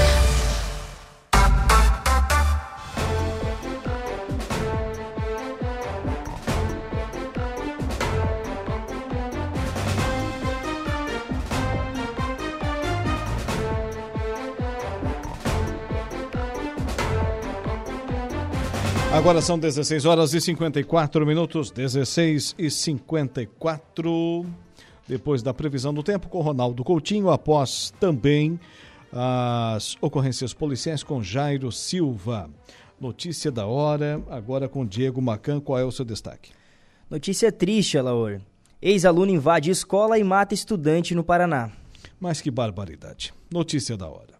Agora 19.12 19.42
são 19.42 19.58
16 19.58 20.04
horas 20.04 20.32
e 20.32 20.40
54 20.40 21.26
minutos, 21.26 21.72
16 21.72 22.54
e 22.56 22.70
54 22.70 24.46
depois 25.10 25.42
da 25.42 25.52
previsão 25.52 25.92
do 25.92 26.04
tempo 26.04 26.28
com 26.28 26.40
Ronaldo 26.40 26.84
Coutinho, 26.84 27.30
após 27.30 27.92
também 27.98 28.60
as 29.12 29.96
ocorrências 30.00 30.54
policiais 30.54 31.02
com 31.02 31.20
Jairo 31.20 31.72
Silva. 31.72 32.48
Notícia 33.00 33.50
da 33.50 33.66
hora, 33.66 34.22
agora 34.30 34.68
com 34.68 34.86
Diego 34.86 35.20
Macan, 35.20 35.58
qual 35.60 35.80
é 35.80 35.84
o 35.84 35.90
seu 35.90 36.04
destaque? 36.04 36.52
Notícia 37.10 37.50
triste, 37.50 37.98
Alaor. 37.98 38.40
Ex-aluno 38.80 39.32
invade 39.32 39.68
escola 39.68 40.16
e 40.16 40.22
mata 40.22 40.54
estudante 40.54 41.12
no 41.12 41.24
Paraná. 41.24 41.72
Mas 42.20 42.40
que 42.40 42.50
barbaridade. 42.50 43.34
Notícia 43.50 43.96
da 43.96 44.08
hora. 44.08 44.39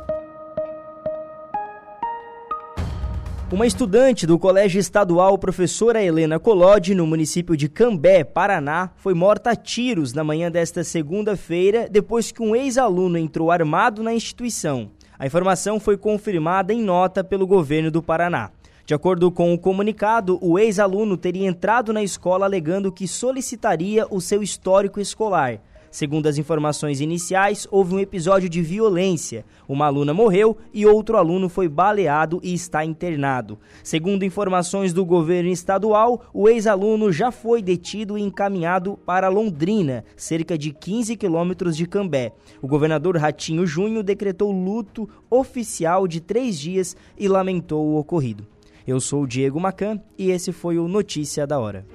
Uma 3.51 3.67
estudante 3.67 4.25
do 4.25 4.39
Colégio 4.39 4.79
Estadual 4.79 5.37
Professora 5.37 6.01
Helena 6.01 6.39
Colodi, 6.39 6.95
no 6.95 7.05
município 7.05 7.57
de 7.57 7.67
Cambé, 7.67 8.23
Paraná, 8.23 8.91
foi 8.95 9.13
morta 9.13 9.49
a 9.51 9.55
tiros 9.57 10.13
na 10.13 10.23
manhã 10.23 10.49
desta 10.49 10.85
segunda-feira, 10.85 11.89
depois 11.91 12.31
que 12.31 12.41
um 12.41 12.55
ex-aluno 12.55 13.17
entrou 13.17 13.51
armado 13.51 14.01
na 14.01 14.13
instituição. 14.13 14.89
A 15.19 15.25
informação 15.25 15.81
foi 15.81 15.97
confirmada 15.97 16.73
em 16.73 16.81
nota 16.81 17.25
pelo 17.25 17.45
governo 17.45 17.91
do 17.91 18.01
Paraná. 18.01 18.51
De 18.85 18.93
acordo 18.93 19.29
com 19.29 19.53
o 19.53 19.59
comunicado, 19.59 20.39
o 20.41 20.57
ex-aluno 20.57 21.17
teria 21.17 21.45
entrado 21.45 21.91
na 21.91 22.01
escola 22.01 22.45
alegando 22.45 22.89
que 22.89 23.05
solicitaria 23.05 24.07
o 24.09 24.21
seu 24.21 24.41
histórico 24.41 24.97
escolar. 24.97 25.59
Segundo 25.91 26.27
as 26.27 26.37
informações 26.37 27.01
iniciais, 27.01 27.67
houve 27.69 27.93
um 27.93 27.99
episódio 27.99 28.47
de 28.47 28.61
violência. 28.61 29.43
Uma 29.67 29.87
aluna 29.87 30.13
morreu 30.13 30.57
e 30.73 30.85
outro 30.85 31.17
aluno 31.17 31.49
foi 31.49 31.67
baleado 31.67 32.39
e 32.41 32.53
está 32.53 32.85
internado. 32.85 33.59
Segundo 33.83 34.23
informações 34.23 34.93
do 34.93 35.03
governo 35.03 35.49
estadual, 35.49 36.21
o 36.33 36.47
ex-aluno 36.47 37.11
já 37.11 37.29
foi 37.29 37.61
detido 37.61 38.17
e 38.17 38.21
encaminhado 38.21 38.97
para 39.05 39.27
Londrina, 39.27 40.05
cerca 40.15 40.57
de 40.57 40.71
15 40.71 41.17
quilômetros 41.17 41.75
de 41.75 41.85
Cambé. 41.85 42.31
O 42.61 42.67
governador 42.67 43.17
Ratinho 43.17 43.67
Júnior 43.67 44.01
decretou 44.01 44.49
luto 44.49 45.09
oficial 45.29 46.07
de 46.07 46.21
três 46.21 46.57
dias 46.57 46.95
e 47.19 47.27
lamentou 47.27 47.85
o 47.85 47.97
ocorrido. 47.97 48.47
Eu 48.87 49.01
sou 49.01 49.23
o 49.23 49.27
Diego 49.27 49.59
Macan 49.59 49.99
e 50.17 50.31
esse 50.31 50.53
foi 50.53 50.79
o 50.79 50.87
Notícia 50.87 51.45
da 51.45 51.59
Hora. 51.59 51.85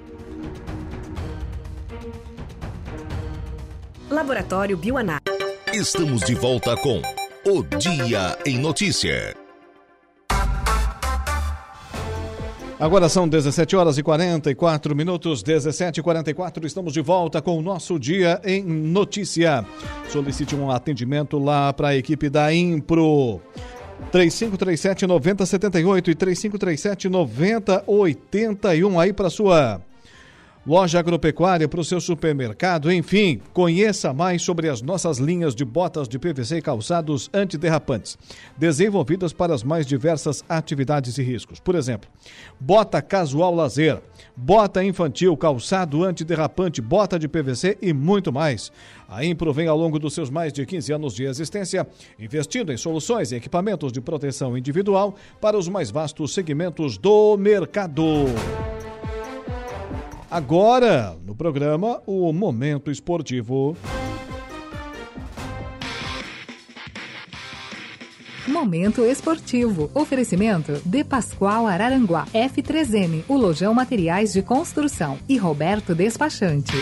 Laboratório 4.09 4.77
Bioanálise. 4.77 5.21
Estamos 5.73 6.21
de 6.21 6.33
volta 6.33 6.77
com 6.77 7.01
O 7.45 7.63
Dia 7.77 8.37
em 8.45 8.57
Notícia. 8.57 9.35
Agora 12.79 13.09
são 13.09 13.27
17 13.27 13.75
horas 13.75 13.97
e 13.97 14.03
44 14.03 14.95
minutos, 14.95 15.43
17 15.43 15.99
e 15.99 16.03
44. 16.03 16.65
Estamos 16.65 16.93
de 16.93 17.01
volta 17.01 17.41
com 17.41 17.57
o 17.57 17.61
nosso 17.61 17.99
Dia 17.99 18.39
em 18.45 18.63
Notícia. 18.63 19.65
Solicite 20.07 20.55
um 20.55 20.71
atendimento 20.71 21.37
lá 21.37 21.73
para 21.73 21.89
a 21.89 21.95
equipe 21.95 22.29
da 22.29 22.53
Impro. 22.53 23.41
3537 24.11 25.05
9078 25.05 26.11
e 26.11 26.15
3537 26.15 27.09
9081 27.09 28.99
aí 28.99 29.11
para 29.11 29.29
sua 29.29 29.81
loja 30.67 30.99
agropecuária 30.99 31.65
para 31.65 31.79
o 31.79 31.83
seu 31.83 32.01
supermercado, 32.01 32.91
enfim, 32.91 33.39
conheça 33.53 34.13
mais 34.13 34.41
sobre 34.41 34.67
as 34.67 34.81
nossas 34.81 35.17
linhas 35.17 35.55
de 35.55 35.63
botas 35.63 36.09
de 36.09 36.19
PVC 36.19 36.57
e 36.57 36.61
calçados 36.61 37.29
antiderrapantes, 37.33 38.17
desenvolvidas 38.57 39.31
para 39.31 39.55
as 39.55 39.63
mais 39.63 39.87
diversas 39.87 40.43
atividades 40.49 41.17
e 41.17 41.23
riscos. 41.23 41.61
Por 41.61 41.73
exemplo, 41.73 42.09
bota 42.59 43.01
casual 43.01 43.55
lazer, 43.55 44.01
bota 44.35 44.83
infantil, 44.83 45.37
calçado 45.37 46.03
antiderrapante, 46.03 46.81
bota 46.81 47.17
de 47.17 47.29
PVC 47.29 47.77
e 47.81 47.93
muito 47.93 48.33
mais. 48.33 48.69
A 49.07 49.23
Impro 49.23 49.53
vem 49.53 49.69
ao 49.69 49.77
longo 49.77 49.97
dos 49.97 50.13
seus 50.13 50.29
mais 50.29 50.51
de 50.51 50.65
15 50.65 50.91
anos 50.91 51.13
de 51.13 51.23
existência 51.23 51.87
investindo 52.19 52.73
em 52.73 52.77
soluções 52.77 53.31
e 53.31 53.35
equipamentos 53.35 53.89
de 53.93 54.01
proteção 54.01 54.57
individual 54.57 55.15
para 55.39 55.57
os 55.57 55.69
mais 55.69 55.89
vastos 55.89 56.33
segmentos 56.33 56.97
do 56.97 57.37
mercado. 57.37 58.03
Agora, 60.29 61.17
no 61.25 61.33
programa, 61.33 62.01
o 62.05 62.33
Momento 62.33 62.91
Esportivo. 62.91 63.77
Momento 68.45 69.05
Esportivo. 69.05 69.89
Oferecimento 69.93 70.81
De 70.85 71.05
Pascoal 71.05 71.65
Araranguá. 71.65 72.25
F3M, 72.33 73.23
o 73.29 73.37
Lojão 73.37 73.73
Materiais 73.73 74.33
de 74.33 74.41
Construção. 74.41 75.17
E 75.29 75.37
Roberto 75.37 75.95
Despachante. 75.95 76.73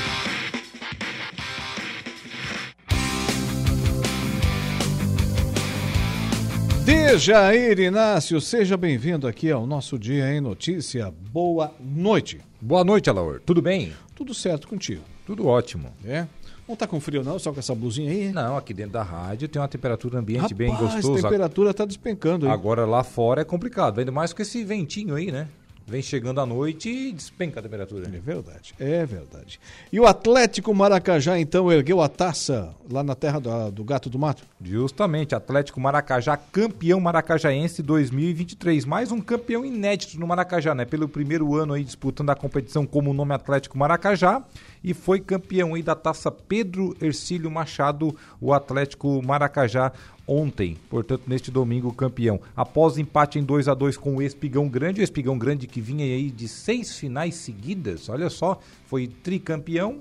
Dejair 6.86 7.80
Inácio, 7.80 8.39
seja 8.39 8.78
bem-vindo 8.78 9.28
aqui 9.28 9.50
ao 9.50 9.65
nosso 9.65 9.98
Dia 9.98 10.32
em 10.32 10.39
Notícia. 10.39 11.12
Boa 11.32 11.74
noite. 11.80 12.39
Boa 12.62 12.84
noite, 12.84 13.10
Alaor. 13.10 13.41
Tudo 13.43 13.60
bem? 13.60 13.91
Tudo 14.13 14.36
certo 14.36 14.67
contigo. 14.67 15.02
Tudo 15.26 15.48
ótimo. 15.48 15.91
É? 16.06 16.28
Não 16.69 16.76
tá 16.76 16.86
com 16.86 17.00
frio 17.00 17.24
não, 17.24 17.39
só 17.39 17.52
com 17.52 17.60
essa 17.60 17.74
blusinha 17.74 18.12
aí? 18.12 18.32
Não, 18.32 18.56
aqui 18.56 18.71
dentro 18.71 18.91
da 18.93 19.02
rádio 19.02 19.48
tem 19.48 19.60
uma 19.60 19.67
temperatura 19.67 20.19
ambiente 20.19 20.41
Rapaz, 20.41 20.58
bem 20.58 20.76
gostosa. 20.76 21.12
a 21.12 21.24
temperatura 21.24 21.74
tá 21.74 21.86
despencando. 21.86 22.48
Agora 22.48 22.86
lá 22.86 23.04
fora 23.04 23.41
é 23.41 23.43
complicado, 23.43 23.98
ainda 23.98 24.12
mais 24.12 24.32
com 24.32 24.43
esse 24.43 24.63
ventinho 24.63 25.15
aí, 25.15 25.32
né? 25.32 25.48
Vem 25.88 26.02
chegando 26.02 26.41
à 26.41 26.48
noite 26.48 26.89
e 26.89 27.12
despenca 27.12 27.60
a 27.60 27.63
temperatura. 27.63 28.08
É 28.08 28.19
verdade, 28.19 28.74
é 28.80 29.06
verdade. 29.06 29.60
E 29.91 30.00
o 30.00 30.08
Atlético 30.08 30.74
Maracajá, 30.74 31.38
então, 31.38 31.71
ergueu 31.71 32.02
a 32.02 32.10
taça 32.10 32.76
lá 32.91 33.04
na 33.04 33.13
terra 33.13 33.39
do, 33.39 33.71
do 33.71 33.84
Gato 33.84 34.10
do 34.10 34.17
Mato? 34.17 34.43
Justamente, 34.60 35.36
Atlético 35.36 35.80
Maracajá, 35.80 36.36
campeão 36.38 37.00
maracajaense 37.00 37.84
2023. 37.84 38.84
Mais 38.84 39.12
um 39.12 39.21
campeão 39.21 39.63
inédito 39.63 40.19
no 40.19 40.26
Maracajá, 40.26 40.74
né? 40.74 40.86
Pelo 40.86 41.08
primeiro 41.08 41.54
ano 41.54 41.74
aí 41.74 41.84
disputando 41.84 42.32
a 42.32 42.36
competição 42.36 42.84
como 42.88 43.12
o 43.12 43.13
nome 43.13 43.36
Atlético 43.36 43.78
Maracajá 43.78 44.43
e 44.84 44.93
foi 44.93 45.19
campeão 45.19 45.76
aí 45.76 45.84
da 45.84 45.95
taça 45.95 46.32
Pedro 46.32 46.95
Ercílio 47.02 47.50
Machado, 47.50 48.15
o 48.39 48.54
Atlético 48.54 49.19
Maracajá 49.26 49.91
ontem, 50.27 50.77
portanto 50.89 51.23
neste 51.27 51.51
domingo 51.51 51.93
campeão. 51.93 52.39
Após 52.55 52.97
empate 52.97 53.39
em 53.39 53.43
2 53.43 53.67
a 53.67 53.73
2 53.73 53.97
com 53.97 54.17
o 54.17 54.21
Espigão 54.21 54.67
Grande, 54.67 55.01
o 55.01 55.03
Espigão 55.03 55.38
Grande 55.38 55.67
que 55.67 55.81
vinha 55.81 56.05
aí 56.05 56.29
de 56.29 56.47
seis 56.47 56.97
finais 56.97 57.35
seguidas, 57.35 58.09
olha 58.09 58.29
só, 58.29 58.59
foi 58.85 59.07
tricampeão 59.07 59.99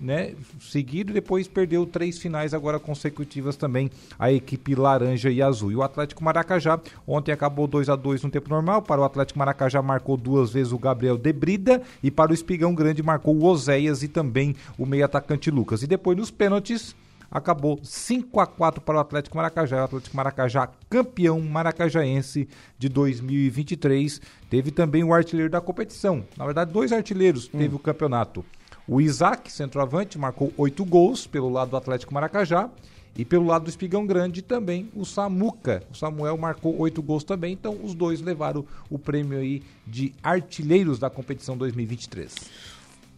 né, 0.00 0.34
seguido, 0.60 1.12
depois 1.12 1.48
perdeu 1.48 1.86
três 1.86 2.18
finais 2.18 2.52
agora 2.52 2.78
consecutivas 2.78 3.56
também 3.56 3.90
a 4.18 4.30
equipe 4.30 4.74
laranja 4.74 5.30
e 5.30 5.40
azul. 5.40 5.72
E 5.72 5.76
o 5.76 5.82
Atlético 5.82 6.22
Maracajá 6.22 6.80
ontem 7.06 7.32
acabou 7.32 7.66
2 7.66 7.88
a 7.88 7.96
2 7.96 8.22
no 8.22 8.30
tempo 8.30 8.50
normal. 8.50 8.82
Para 8.82 9.00
o 9.00 9.04
Atlético 9.04 9.38
Maracajá 9.38 9.80
marcou 9.80 10.16
duas 10.16 10.50
vezes 10.52 10.72
o 10.72 10.78
Gabriel 10.78 11.16
Debrida 11.16 11.82
e 12.02 12.10
para 12.10 12.32
o 12.32 12.34
Espigão 12.34 12.74
Grande 12.74 13.02
marcou 13.02 13.34
o 13.34 13.44
Oséias 13.44 14.02
e 14.02 14.08
também 14.08 14.54
o 14.76 14.84
meio 14.84 15.04
atacante 15.04 15.50
Lucas. 15.50 15.82
E 15.82 15.86
depois 15.86 16.16
nos 16.16 16.30
pênaltis 16.30 16.94
acabou 17.34 17.80
5 17.82 18.38
a 18.38 18.46
4 18.46 18.80
para 18.80 18.96
o 18.96 19.00
Atlético 19.00 19.36
Maracajá. 19.36 19.82
O 19.82 19.84
Atlético 19.84 20.16
Maracajá, 20.16 20.68
campeão 20.88 21.40
maracajaense 21.40 22.48
de 22.78 22.88
2023. 22.88 24.20
Teve 24.48 24.70
também 24.70 25.02
o 25.02 25.12
artilheiro 25.12 25.50
da 25.50 25.60
competição. 25.60 26.24
Na 26.36 26.44
verdade, 26.44 26.72
dois 26.72 26.92
artilheiros 26.92 27.50
hum. 27.52 27.58
teve 27.58 27.74
o 27.74 27.80
campeonato. 27.80 28.44
O 28.86 29.00
Isaac, 29.00 29.50
centroavante, 29.50 30.16
marcou 30.16 30.52
oito 30.56 30.84
gols 30.84 31.26
pelo 31.26 31.50
lado 31.50 31.70
do 31.70 31.76
Atlético 31.76 32.14
Maracajá. 32.14 32.70
E 33.16 33.24
pelo 33.24 33.46
lado 33.46 33.62
do 33.62 33.70
Espigão 33.70 34.04
Grande 34.04 34.42
também 34.42 34.90
o 34.92 35.04
Samuca. 35.04 35.84
O 35.88 35.96
Samuel 35.96 36.36
marcou 36.36 36.76
oito 36.80 37.00
gols 37.00 37.22
também, 37.22 37.52
então 37.52 37.78
os 37.80 37.94
dois 37.94 38.20
levaram 38.20 38.66
o 38.90 38.98
prêmio 38.98 39.38
aí 39.38 39.62
de 39.86 40.12
artilheiros 40.20 40.98
da 40.98 41.08
competição 41.08 41.56
2023 41.56 42.34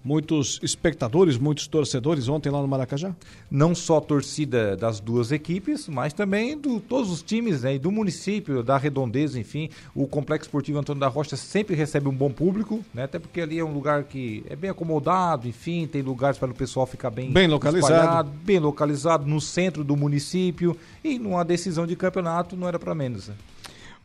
muitos 0.07 0.61
espectadores, 0.62 1.37
muitos 1.37 1.66
torcedores 1.66 2.29
ontem 2.29 2.49
lá 2.49 2.62
no 2.62 2.69
Maracajá? 2.69 3.12
Não 3.51 3.75
só 3.75 3.99
a 3.99 4.01
torcida 4.01 4.77
das 4.77 5.01
duas 5.01 5.33
equipes, 5.33 5.88
mas 5.88 6.12
também 6.12 6.57
do 6.57 6.79
todos 6.79 7.11
os 7.11 7.23
times 7.23 7.62
né, 7.62 7.77
do 7.77 7.90
município, 7.90 8.62
da 8.62 8.79
Redondeza, 8.79 9.40
enfim. 9.40 9.69
O 9.97 10.07
Complexo 10.07 10.47
Esportivo 10.47 10.79
Antônio 10.79 11.01
da 11.01 11.09
Rocha 11.09 11.37
sempre 11.37 11.75
recebe 11.75 12.09
um 12.09 12.14
bom 12.14 12.31
público, 12.31 12.85
né, 12.95 13.03
até 13.03 13.19
porque 13.19 13.40
ali 13.40 13.59
é 13.59 13.64
um 13.64 13.73
lugar 13.73 14.05
que 14.05 14.45
é 14.49 14.55
bem 14.55 14.71
acomodado, 14.71 15.49
enfim, 15.49 15.88
tem 15.88 16.03
lugares 16.03 16.38
para 16.38 16.53
o 16.53 16.55
pessoal 16.55 16.87
ficar 16.87 17.11
bem, 17.11 17.33
bem 17.33 17.49
localizado, 17.49 18.31
bem 18.45 18.61
localizado 18.61 19.27
no 19.27 19.40
centro 19.40 19.83
do 19.83 19.97
município 19.97 20.77
e 21.03 21.19
numa 21.19 21.45
decisão 21.45 21.85
de 21.85 21.97
campeonato 21.97 22.57
não 22.57 22.69
era 22.69 22.79
para 22.79 22.95
menos. 22.95 23.27
Né? 23.27 23.35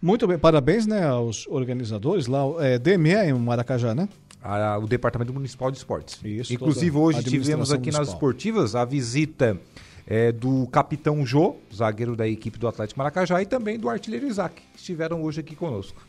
Muito 0.01 0.25
bem, 0.25 0.39
parabéns 0.39 0.87
né, 0.87 1.05
aos 1.05 1.45
organizadores 1.45 2.25
lá, 2.25 2.41
é, 2.59 2.79
DME 2.79 3.13
em 3.13 3.33
Maracajá, 3.33 3.93
né? 3.93 4.09
A, 4.43 4.77
o 4.77 4.87
Departamento 4.87 5.33
Municipal 5.33 5.71
de 5.71 5.77
Esportes. 5.77 6.19
Isso, 6.23 6.53
Inclusive, 6.53 6.97
hoje 6.97 7.23
tivemos 7.23 7.71
aqui 7.71 7.81
municipal. 7.81 8.01
nas 8.05 8.09
esportivas 8.09 8.75
a 8.75 8.83
visita 8.85 9.59
é, 10.07 10.31
do 10.31 10.67
capitão 10.67 11.25
Jô, 11.25 11.55
zagueiro 11.73 12.15
da 12.15 12.27
equipe 12.27 12.57
do 12.57 12.67
Atlético 12.67 12.99
Maracajá, 12.99 13.41
e 13.41 13.45
também 13.45 13.79
do 13.79 13.89
artilheiro 13.89 14.27
Isaac, 14.27 14.55
que 14.73 14.79
estiveram 14.79 15.23
hoje 15.23 15.41
aqui 15.41 15.55
conosco. 15.55 16.01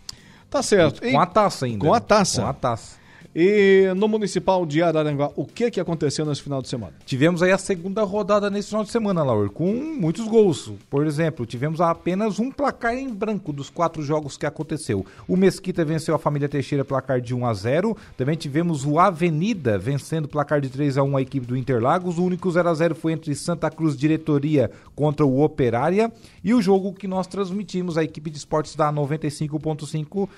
Tá 0.49 0.62
certo. 0.62 1.01
Com 1.01 1.21
a 1.21 1.27
taça 1.27 1.66
ainda. 1.66 1.79
Com 1.79 1.95
a 1.95 2.01
taça. 2.01 2.42
Com 2.42 2.49
a 2.49 2.53
taça. 2.53 3.02
E 3.35 3.90
no 3.97 4.09
Municipal 4.09 4.66
de 4.66 4.83
Araranguá, 4.83 5.31
o 5.35 5.47
que 5.47 5.71
que 5.71 5.81
aconteceu 5.81 6.27
nesse 6.27 6.42
final 6.42 6.61
de 6.61 6.68
semana? 6.68 6.92
Tivemos 7.07 7.42
aí 7.42 7.51
a 7.51 7.57
segunda 7.57 8.03
rodada 8.03 8.51
nesse 8.51 8.68
final 8.68 8.85
de 8.85 8.90
semana, 8.90 9.23
Laur, 9.23 9.49
com 9.49 9.73
muitos 9.73 10.29
gols. 10.29 10.71
Por 10.90 11.07
exemplo, 11.07 11.47
tivemos 11.47 11.81
apenas 11.81 12.38
um 12.38 12.51
placar 12.51 12.95
em 12.95 13.09
branco 13.09 13.51
dos 13.51 13.71
quatro 13.71 14.03
jogos 14.03 14.37
que 14.37 14.45
aconteceu. 14.45 15.07
O 15.27 15.35
Mesquita 15.35 15.83
venceu 15.83 16.14
a 16.14 16.18
família 16.18 16.47
Teixeira 16.47 16.85
placar 16.85 17.23
de 17.23 17.35
1 17.35 17.47
a 17.47 17.55
0. 17.55 17.97
Também 18.18 18.37
tivemos 18.37 18.85
o 18.85 18.99
Avenida 18.99 19.79
vencendo 19.79 20.29
placar 20.29 20.61
de 20.61 20.68
3 20.68 20.99
a 20.99 21.03
1 21.03 21.16
a 21.16 21.23
equipe 21.23 21.47
do 21.47 21.57
Interlagos. 21.57 22.18
O 22.18 22.25
único 22.25 22.51
0 22.51 22.68
a 22.68 22.75
0 22.75 22.95
foi 22.95 23.12
entre 23.12 23.35
Santa 23.35 23.71
Cruz 23.71 23.97
Diretoria 23.97 24.71
contra 24.95 25.25
o 25.25 25.42
Operária 25.42 26.12
e 26.45 26.53
o 26.53 26.61
jogo 26.61 26.92
que 26.92 27.09
nós 27.09 27.27
transmitimos 27.27 27.97
a 27.97 28.05
equipe 28.05 28.29
de 28.29 28.37
esportes 28.37 28.77
da 28.77 28.92
95.5 28.92 30.29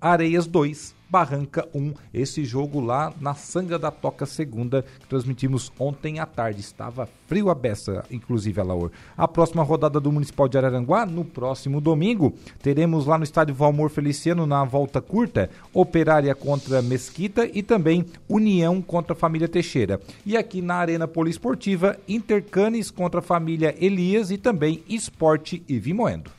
Areias 0.00 0.46
2 0.46 0.96
Barranca 1.08 1.66
1. 1.74 1.94
Esse 2.12 2.44
jogo 2.44 2.80
lá 2.80 3.12
na 3.20 3.34
Sanga 3.34 3.78
da 3.78 3.90
Toca 3.90 4.26
Segunda, 4.26 4.84
que 4.98 5.06
transmitimos 5.06 5.72
ontem 5.78 6.18
à 6.18 6.26
tarde. 6.26 6.60
Estava 6.60 7.08
frio 7.26 7.48
a 7.48 7.54
beça, 7.54 8.04
inclusive, 8.10 8.60
a 8.60 8.64
Laor. 8.64 8.90
A 9.16 9.28
próxima 9.28 9.62
rodada 9.62 10.00
do 10.00 10.10
Municipal 10.10 10.48
de 10.48 10.58
Araranguá, 10.58 11.06
no 11.06 11.24
próximo 11.24 11.80
domingo, 11.80 12.34
teremos 12.60 13.06
lá 13.06 13.16
no 13.16 13.24
estádio 13.24 13.54
Valmor 13.54 13.88
Feliciano, 13.88 14.46
na 14.46 14.64
volta 14.64 15.00
curta, 15.00 15.48
Operária 15.72 16.34
contra 16.34 16.82
Mesquita 16.82 17.48
e 17.52 17.62
também 17.62 18.04
União 18.28 18.82
contra 18.82 19.12
a 19.12 19.16
família 19.16 19.48
Teixeira. 19.48 20.00
E 20.24 20.36
aqui 20.36 20.60
na 20.60 20.74
Arena 20.74 21.06
Poliesportiva, 21.06 21.96
Intercanes 22.08 22.90
contra 22.90 23.20
a 23.20 23.22
família 23.22 23.74
Elias 23.78 24.30
e 24.30 24.38
também 24.38 24.82
Esporte 24.88 25.62
e 25.68 25.78
Vimoendo. 25.78 26.30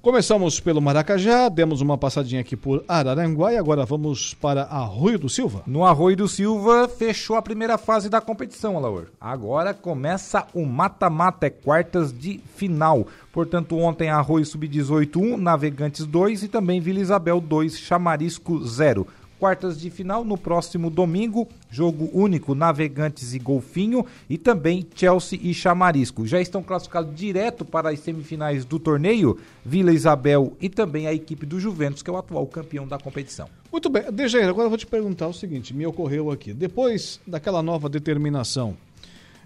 Começamos 0.00 0.60
pelo 0.60 0.80
Maracajá, 0.80 1.48
demos 1.48 1.80
uma 1.80 1.98
passadinha 1.98 2.40
aqui 2.40 2.56
por 2.56 2.84
Araranguá 2.86 3.52
e 3.52 3.56
agora 3.56 3.84
vamos 3.84 4.32
para 4.32 4.62
Arroio 4.62 5.18
do 5.18 5.28
Silva. 5.28 5.64
No 5.66 5.84
Arroio 5.84 6.16
do 6.16 6.28
Silva 6.28 6.86
fechou 6.88 7.34
a 7.34 7.42
primeira 7.42 7.76
fase 7.76 8.08
da 8.08 8.20
competição, 8.20 8.76
Alaor. 8.76 9.06
Agora 9.20 9.74
começa 9.74 10.46
o 10.54 10.64
mata-mata, 10.64 11.48
é 11.48 11.50
quartas 11.50 12.16
de 12.16 12.38
final. 12.54 13.08
Portanto, 13.32 13.76
ontem 13.76 14.08
Arroio 14.08 14.46
Sub-18 14.46 15.16
1, 15.16 15.36
Navegantes 15.36 16.06
2 16.06 16.44
e 16.44 16.48
também 16.48 16.80
Vila 16.80 17.00
Isabel 17.00 17.40
2, 17.40 17.76
Chamarisco 17.76 18.64
0 18.64 19.04
quartas 19.38 19.80
de 19.80 19.90
final 19.90 20.24
no 20.24 20.36
próximo 20.36 20.90
domingo, 20.90 21.48
jogo 21.70 22.10
único 22.12 22.54
Navegantes 22.54 23.34
e 23.34 23.38
Golfinho 23.38 24.04
e 24.28 24.36
também 24.36 24.86
Chelsea 24.94 25.38
e 25.42 25.54
Chamarisco. 25.54 26.26
Já 26.26 26.40
estão 26.40 26.62
classificados 26.62 27.14
direto 27.14 27.64
para 27.64 27.90
as 27.90 28.00
semifinais 28.00 28.64
do 28.64 28.78
torneio 28.78 29.38
Vila 29.64 29.92
Isabel 29.92 30.56
e 30.60 30.68
também 30.68 31.06
a 31.06 31.14
equipe 31.14 31.46
do 31.46 31.60
Juventus, 31.60 32.02
que 32.02 32.10
é 32.10 32.12
o 32.12 32.16
atual 32.16 32.46
campeão 32.46 32.86
da 32.86 32.98
competição. 32.98 33.48
Muito 33.70 33.88
bem, 33.88 34.10
Dejair, 34.10 34.48
agora 34.48 34.66
eu 34.66 34.70
vou 34.70 34.78
te 34.78 34.86
perguntar 34.86 35.28
o 35.28 35.34
seguinte, 35.34 35.74
me 35.74 35.86
ocorreu 35.86 36.30
aqui, 36.30 36.52
depois 36.52 37.20
daquela 37.26 37.62
nova 37.62 37.88
determinação 37.88 38.76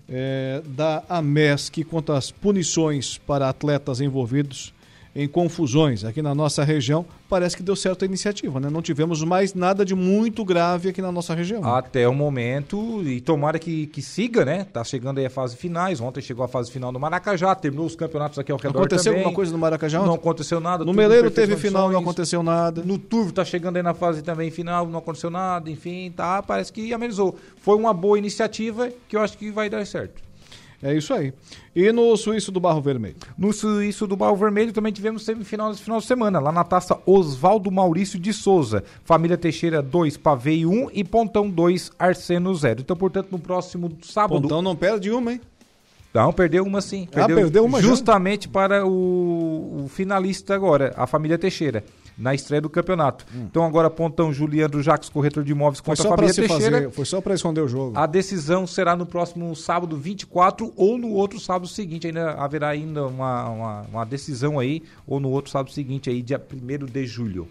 é, 0.08 0.62
da 0.64 1.02
AMESC 1.08 1.84
quanto 1.84 2.12
às 2.12 2.30
punições 2.30 3.18
para 3.18 3.48
atletas 3.48 4.00
envolvidos 4.00 4.72
em 5.14 5.28
confusões 5.28 6.04
aqui 6.04 6.22
na 6.22 6.34
nossa 6.34 6.64
região, 6.64 7.04
parece 7.28 7.56
que 7.56 7.62
deu 7.62 7.76
certo 7.76 8.02
a 8.02 8.06
iniciativa, 8.06 8.58
né? 8.58 8.70
Não 8.70 8.80
tivemos 8.80 9.22
mais 9.22 9.52
nada 9.52 9.84
de 9.84 9.94
muito 9.94 10.44
grave 10.44 10.88
aqui 10.88 11.02
na 11.02 11.12
nossa 11.12 11.34
região. 11.34 11.62
Até 11.64 12.08
o 12.08 12.14
momento, 12.14 13.02
e 13.04 13.20
tomara 13.20 13.58
que, 13.58 13.86
que 13.88 14.00
siga, 14.00 14.44
né? 14.44 14.64
Tá 14.64 14.82
chegando 14.82 15.18
aí 15.18 15.26
a 15.26 15.30
fase 15.30 15.56
finais. 15.56 16.00
Ontem 16.00 16.22
chegou 16.22 16.44
a 16.44 16.48
fase 16.48 16.70
final 16.70 16.90
do 16.90 16.98
Maracajá, 16.98 17.54
terminou 17.54 17.86
os 17.86 17.94
campeonatos 17.94 18.38
aqui 18.38 18.50
ao 18.50 18.58
redor 18.58 18.78
Aconteceu 18.78 19.04
também. 19.04 19.18
alguma 19.20 19.34
coisa 19.34 19.52
no 19.52 19.58
Maracajá? 19.58 19.98
Não 19.98 20.06
ontem? 20.08 20.20
aconteceu 20.20 20.60
nada. 20.60 20.84
No 20.84 20.92
Meleiro 20.94 21.30
teve 21.30 21.56
final, 21.56 21.90
não 21.90 22.00
aconteceu 22.00 22.42
nada. 22.42 22.82
No 22.82 22.96
Turvo 22.98 23.32
tá 23.32 23.44
chegando 23.44 23.76
aí 23.76 23.82
na 23.82 23.94
fase 23.94 24.22
também 24.22 24.50
final, 24.50 24.86
não 24.86 24.98
aconteceu 24.98 25.30
nada, 25.30 25.70
enfim, 25.70 26.10
tá, 26.10 26.42
parece 26.42 26.72
que 26.72 26.92
amenizou. 26.92 27.36
Foi 27.60 27.76
uma 27.76 27.92
boa 27.92 28.18
iniciativa 28.18 28.90
que 29.08 29.16
eu 29.16 29.20
acho 29.20 29.36
que 29.36 29.50
vai 29.50 29.68
dar 29.68 29.86
certo. 29.86 30.31
É 30.82 30.92
isso 30.92 31.14
aí. 31.14 31.32
E 31.76 31.92
no 31.92 32.16
Suíço 32.16 32.50
do 32.50 32.58
Barro 32.58 32.80
Vermelho? 32.80 33.14
No 33.38 33.52
Suíço 33.52 34.04
do 34.06 34.16
Barro 34.16 34.34
Vermelho 34.34 34.72
também 34.72 34.92
tivemos 34.92 35.24
semifinal 35.24 35.70
nesse 35.70 35.82
final 35.82 36.00
de 36.00 36.06
semana, 36.06 36.40
lá 36.40 36.50
na 36.50 36.64
taça 36.64 36.98
Oswaldo 37.06 37.70
Maurício 37.70 38.18
de 38.18 38.32
Souza. 38.32 38.82
Família 39.04 39.38
Teixeira 39.38 39.80
2, 39.80 40.16
Paveio 40.16 40.70
1 40.70 40.90
e 40.92 41.04
Pontão 41.04 41.48
2, 41.48 41.92
Arseno 41.96 42.52
0. 42.52 42.80
Então, 42.80 42.96
portanto, 42.96 43.28
no 43.30 43.38
próximo 43.38 43.96
sábado. 44.02 44.42
Pontão 44.42 44.60
não 44.60 44.74
perde 44.74 45.12
uma, 45.12 45.32
hein? 45.32 45.40
Não, 46.12 46.32
perdeu 46.32 46.64
uma 46.64 46.80
sim. 46.80 47.08
Ah, 47.14 47.26
perdeu 47.26 47.64
uma 47.64 47.80
já? 47.80 47.88
Justamente 47.88 48.48
para 48.48 48.84
o, 48.84 49.84
o 49.84 49.88
finalista 49.88 50.54
agora, 50.54 50.92
a 50.96 51.06
família 51.06 51.38
Teixeira, 51.38 51.82
na 52.22 52.32
estreia 52.32 52.60
do 52.60 52.70
campeonato. 52.70 53.26
Então 53.34 53.64
agora 53.64 53.90
Pontão 53.90 54.32
Juliano 54.32 54.80
Jacques, 54.80 55.08
corretor 55.08 55.42
de 55.42 55.50
imóveis 55.50 55.80
contra 55.80 56.04
se 56.28 56.40
Teixeira. 56.40 56.76
fazer, 56.76 56.90
foi 56.92 57.04
só 57.04 57.20
para 57.20 57.34
esconder 57.34 57.60
o 57.62 57.68
jogo. 57.68 57.98
A 57.98 58.06
decisão 58.06 58.64
será 58.64 58.94
no 58.94 59.04
próximo 59.04 59.54
sábado 59.56 59.96
24 59.96 60.72
ou 60.76 60.96
no 60.96 61.10
outro 61.10 61.40
sábado 61.40 61.66
seguinte. 61.66 62.06
Ainda 62.06 62.32
haverá 62.34 62.68
ainda 62.68 63.06
uma, 63.06 63.48
uma, 63.48 63.80
uma 63.82 64.04
decisão 64.04 64.60
aí, 64.60 64.84
ou 65.04 65.18
no 65.18 65.30
outro 65.30 65.50
sábado 65.50 65.72
seguinte 65.72 66.08
aí, 66.08 66.22
dia 66.22 66.40
1 66.40 66.86
de 66.86 67.06
julho. 67.06 67.48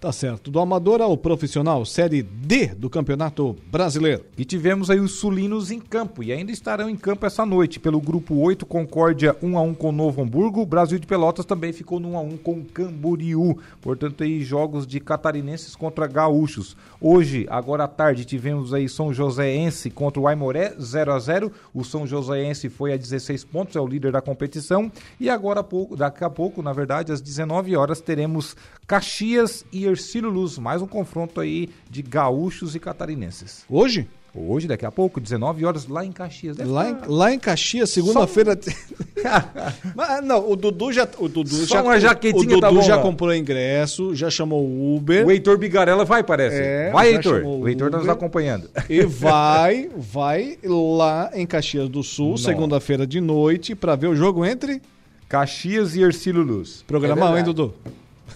Tá 0.00 0.12
certo. 0.12 0.48
Do 0.48 0.60
amador 0.60 1.00
ao 1.02 1.16
profissional, 1.16 1.84
Série 1.84 2.22
D 2.22 2.68
do 2.68 2.88
Campeonato 2.88 3.56
Brasileiro. 3.66 4.24
E 4.36 4.44
tivemos 4.44 4.90
aí 4.90 5.00
os 5.00 5.18
sulinos 5.18 5.72
em 5.72 5.80
campo 5.80 6.22
e 6.22 6.30
ainda 6.30 6.52
estarão 6.52 6.88
em 6.88 6.94
campo 6.94 7.26
essa 7.26 7.44
noite 7.44 7.80
pelo 7.80 8.00
grupo 8.00 8.36
8, 8.36 8.64
Concórdia 8.64 9.34
1 9.42 9.58
a 9.58 9.60
1 9.60 9.74
com 9.74 9.90
Novo 9.90 10.22
Hamburgo, 10.22 10.64
Brasil 10.64 11.00
de 11.00 11.06
Pelotas 11.06 11.44
também 11.44 11.72
ficou 11.72 11.98
no 11.98 12.12
1 12.12 12.16
a 12.16 12.20
1 12.20 12.36
com 12.36 12.64
Camboriú. 12.64 13.58
Portanto, 13.80 14.22
aí 14.22 14.40
jogos 14.44 14.86
de 14.86 15.00
catarinenses 15.00 15.74
contra 15.74 16.06
gaúchos. 16.06 16.76
Hoje, 17.00 17.44
agora 17.50 17.82
à 17.82 17.88
tarde, 17.88 18.24
tivemos 18.24 18.72
aí 18.72 18.88
São 18.88 19.12
Joséense 19.12 19.90
contra 19.90 20.22
o 20.22 20.28
Aimoré 20.28 20.76
0 20.80 21.12
a 21.12 21.18
0. 21.18 21.52
O 21.74 21.82
São 21.82 22.06
Joséense 22.06 22.68
foi 22.68 22.92
a 22.92 22.96
16 22.96 23.42
pontos, 23.42 23.74
é 23.74 23.80
o 23.80 23.86
líder 23.86 24.12
da 24.12 24.20
competição. 24.20 24.92
E 25.18 25.28
agora 25.28 25.64
pouco, 25.64 25.96
daqui 25.96 26.22
a 26.22 26.30
pouco, 26.30 26.62
na 26.62 26.72
verdade, 26.72 27.10
às 27.10 27.20
19 27.20 27.74
horas 27.74 28.00
teremos 28.00 28.54
Caxias 28.86 29.66
e 29.72 29.87
Ercílio 29.88 30.30
Luz, 30.30 30.58
mais 30.58 30.82
um 30.82 30.86
confronto 30.86 31.40
aí 31.40 31.68
de 31.90 32.02
gaúchos 32.02 32.74
e 32.74 32.80
catarinenses. 32.80 33.64
Hoje? 33.68 34.08
Hoje, 34.34 34.68
daqui 34.68 34.84
a 34.84 34.92
pouco, 34.92 35.20
19 35.20 35.64
horas, 35.64 35.88
lá 35.88 36.04
em 36.04 36.12
Caxias. 36.12 36.56
Deve 36.56 36.70
Lá 36.70 36.90
em, 36.90 36.96
lá 37.06 37.32
em 37.32 37.38
Caxias, 37.38 37.90
segunda-feira. 37.90 38.56
Mas, 39.96 40.24
não, 40.24 40.50
o 40.50 40.54
Dudu 40.54 40.92
já. 40.92 41.08
O 41.18 41.28
Dudu 41.28 41.48
Só 41.66 41.76
já, 41.76 41.82
uma 41.82 41.98
jaquetinha 41.98 42.42
o 42.42 42.46
Dudu 42.46 42.60
tá 42.60 42.70
bom, 42.70 42.82
já 42.82 42.98
comprou 42.98 43.34
ingresso, 43.34 44.14
já 44.14 44.30
chamou 44.30 44.64
o 44.64 44.96
Uber. 44.96 45.26
O 45.26 45.30
Heitor 45.30 45.58
Bigarella 45.58 46.04
vai, 46.04 46.22
parece. 46.22 46.60
É, 46.60 46.90
vai, 46.92 47.14
Heitor. 47.14 47.42
O 47.44 47.66
Heitor 47.66 47.90
tá 47.90 47.98
nos 47.98 48.08
acompanhando. 48.08 48.70
E 48.88 49.02
vai, 49.06 49.90
vai 49.96 50.58
lá 50.62 51.30
em 51.34 51.46
Caxias 51.46 51.88
do 51.88 52.02
Sul, 52.02 52.36
segunda-feira 52.36 53.06
de 53.06 53.20
noite, 53.20 53.74
pra 53.74 53.96
ver 53.96 54.08
o 54.08 54.14
jogo 54.14 54.44
entre. 54.44 54.80
Caxias 55.28 55.96
e 55.96 56.02
Ercílio 56.02 56.42
Luz. 56.42 56.84
Programão, 56.86 57.34
É 57.36 57.40
hein. 57.40 57.44
Dudu? 57.44 57.74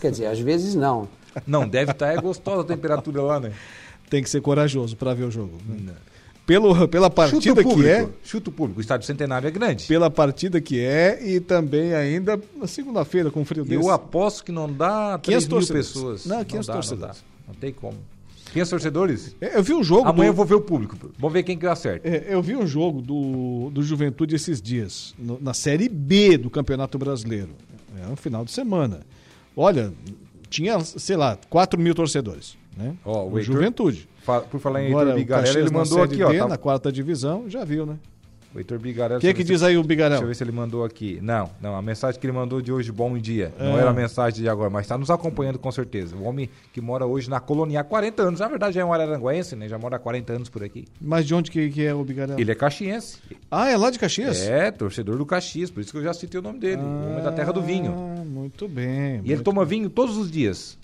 Quer 0.01 0.11
dizer, 0.11 0.27
às 0.27 0.39
vezes 0.39 0.75
não. 0.75 1.09
Não, 1.47 1.67
deve 1.69 1.93
estar 1.93 2.13
é 2.13 2.21
gostosa 2.21 2.63
a 2.63 2.65
temperatura 2.65 3.23
lá, 3.23 3.41
né? 3.41 3.53
Tem 4.11 4.23
que 4.23 4.29
ser 4.31 4.41
corajoso 4.41 4.97
pra 4.97 5.15
ver 5.15 5.25
o 5.25 5.31
jogo. 5.31 5.59
né? 5.67 5.93
Pelo, 6.45 6.89
pela 6.89 7.09
partida 7.09 7.41
Chuta 7.41 7.61
o 7.61 7.65
que 7.65 7.71
público. 7.71 7.89
é. 7.89 8.09
Chuta 8.25 8.51
o 8.51 8.53
público. 8.53 8.79
O 8.79 8.81
estádio 8.81 9.07
centenário 9.07 9.47
é 9.47 9.51
grande. 9.51 9.87
Pela 9.87 10.11
partida 10.11 10.61
que 10.61 10.81
é 10.81 11.19
e 11.25 11.39
também 11.41 11.95
ainda 11.95 12.39
na 12.57 12.67
segunda-feira 12.67 13.31
com 13.31 13.45
frio 13.45 13.65
desse. 13.65 13.77
Eu 13.83 13.91
aposto 13.91 14.45
que 14.45 14.51
não 14.53 14.71
dá 14.71 15.19
3 15.19 15.45
500 15.47 15.49
mil 15.49 15.57
torcedores. 15.59 15.87
pessoas. 15.93 16.27
Não, 16.27 16.45
500 16.45 16.67
dá, 16.67 16.73
Não, 16.75 16.81
torcedores. 16.81 17.17
dá. 17.17 17.23
não 17.49 17.55
tem 17.55 17.73
como. 17.73 17.97
500 18.53 18.71
torcedores? 18.71 19.37
É, 19.41 19.57
Eu 19.57 19.63
vi 19.63 19.73
um 19.73 19.85
jogo. 19.85 20.09
Amanhã 20.09 20.27
do- 20.29 20.33
eu 20.33 20.35
vou 20.35 20.45
ver 20.45 20.55
o 20.57 20.61
público. 20.61 20.97
Vamos 21.17 21.33
ver 21.33 21.43
quem 21.45 21.57
que 21.57 21.65
acerta. 21.67 22.07
É, 22.07 22.27
eu 22.29 22.43
vi 22.43 22.55
um 22.57 22.67
jogo 22.67 23.01
do, 23.01 23.71
do 23.71 23.83
Juventude 23.83 24.35
esses 24.35 24.61
dias, 24.61 25.15
no- 25.19 25.39
na 25.41 25.55
Série 25.55 25.89
B 25.89 26.37
do 26.37 26.51
Campeonato 26.51 26.99
Brasileiro. 26.99 27.51
É 28.05 28.13
um 28.13 28.17
final 28.17 28.45
de 28.45 28.51
semana. 28.51 29.01
Olha, 29.57 29.93
tinha, 30.53 30.79
sei 30.81 31.17
lá, 31.17 31.39
4 31.49 31.81
mil 31.81 31.95
torcedores. 31.95 32.57
Né? 32.77 32.95
Ó, 33.05 33.25
o 33.25 33.39
Heitor- 33.39 33.43
Juventude. 33.55 34.09
Por 34.51 34.61
falar 34.61 34.83
em 34.83 34.89
Agora, 34.89 35.09
Heitor 35.11 35.21
Bigarella, 35.21 35.59
ele 35.59 35.71
mandou 35.71 36.03
aqui, 36.03 36.23
ó. 36.23 36.31
D, 36.31 36.39
tá- 36.39 36.49
Na 36.49 36.57
quarta 36.59 36.93
divisão, 36.93 37.49
já 37.49 37.65
viu, 37.65 37.85
né? 37.87 37.97
O 38.55 38.59
Heitor 38.59 38.79
Bigarella. 38.79 39.17
O 39.19 39.21
que 39.21 39.27
deixa 39.27 39.37
que 39.37 39.43
ver 39.45 39.53
diz 39.53 39.61
se- 39.61 39.67
aí 39.67 39.79
o 39.79 39.83
Bigarella? 39.83 40.17
Deixa 40.17 40.25
eu 40.25 40.29
ver 40.29 40.35
se 40.35 40.45
ele 40.45 40.53
mandou 40.53 40.85
aqui. 40.85 41.19
Não, 41.23 41.49
não, 41.61 41.75
a 41.75 41.81
mensagem 41.81 42.21
que 42.21 42.27
ele 42.27 42.35
mandou 42.35 42.61
de 42.61 42.71
hoje, 42.71 42.93
bom 42.93 43.17
dia. 43.17 43.53
Não 43.59 43.77
É. 43.79 43.81
era 43.81 43.91
a 43.91 43.93
mensagem 43.95 44.43
de 44.43 44.49
agora, 44.49 44.69
mas 44.69 44.83
está 44.85 44.99
nos 44.99 45.11
acompanhando 45.11 45.59
com 45.59 45.73
certeza. 45.73 46.15
O 46.17 46.25
homem 46.25 46.51
que 46.73 46.81
mora 46.81 47.07
hoje 47.07 47.31
na 47.31 47.41
colônia 47.41 47.81
há 47.81 47.85
40 47.85 48.23
anos. 48.23 48.41
Na 48.41 48.49
verdade, 48.49 48.75
já 48.75 48.83
é 48.83 48.85
um 48.85 48.93
araranguense, 48.93 49.57
né? 49.57 49.69
Já 49.69 49.79
mora 49.79 49.97
há 49.97 49.99
40 49.99 50.33
anos 50.35 50.49
por 50.51 50.63
aqui. 50.63 50.85
Mas 51.01 51.27
de 51.27 51.35
onde 51.35 51.51
que, 51.51 51.71
que 51.71 51.85
é 51.85 51.95
o 51.95 52.05
Bigarella? 52.05 52.41
Ele 52.41 52.51
é 52.53 52.55
caxiense. 52.55 53.19
Ah, 53.51 53.71
é 53.71 53.77
lá 53.77 53.91
de 53.91 53.99
Caxias? 53.99 54.41
É, 54.43 54.71
torcedor 54.71 55.17
do 55.17 55.25
Caxias, 55.27 55.71
por 55.71 55.81
isso 55.81 55.91
que 55.93 55.99
eu 55.99 56.03
já 56.03 56.13
citei 56.13 56.39
o 56.39 56.43
nome 56.43 56.59
dele. 56.59 56.83
o 56.83 57.11
homem 57.11 57.23
da 57.25 57.33
terra 57.33 57.53
do 57.53 57.63
vinho. 57.63 57.93
Ah, 58.19 58.25
muito 58.25 58.69
bem. 58.69 59.21
E 59.25 59.33
ele 59.33 59.43
toma 59.43 59.65
vinho 59.65 59.89
todos 59.89 60.17
os 60.17 60.31
dias. 60.31 60.77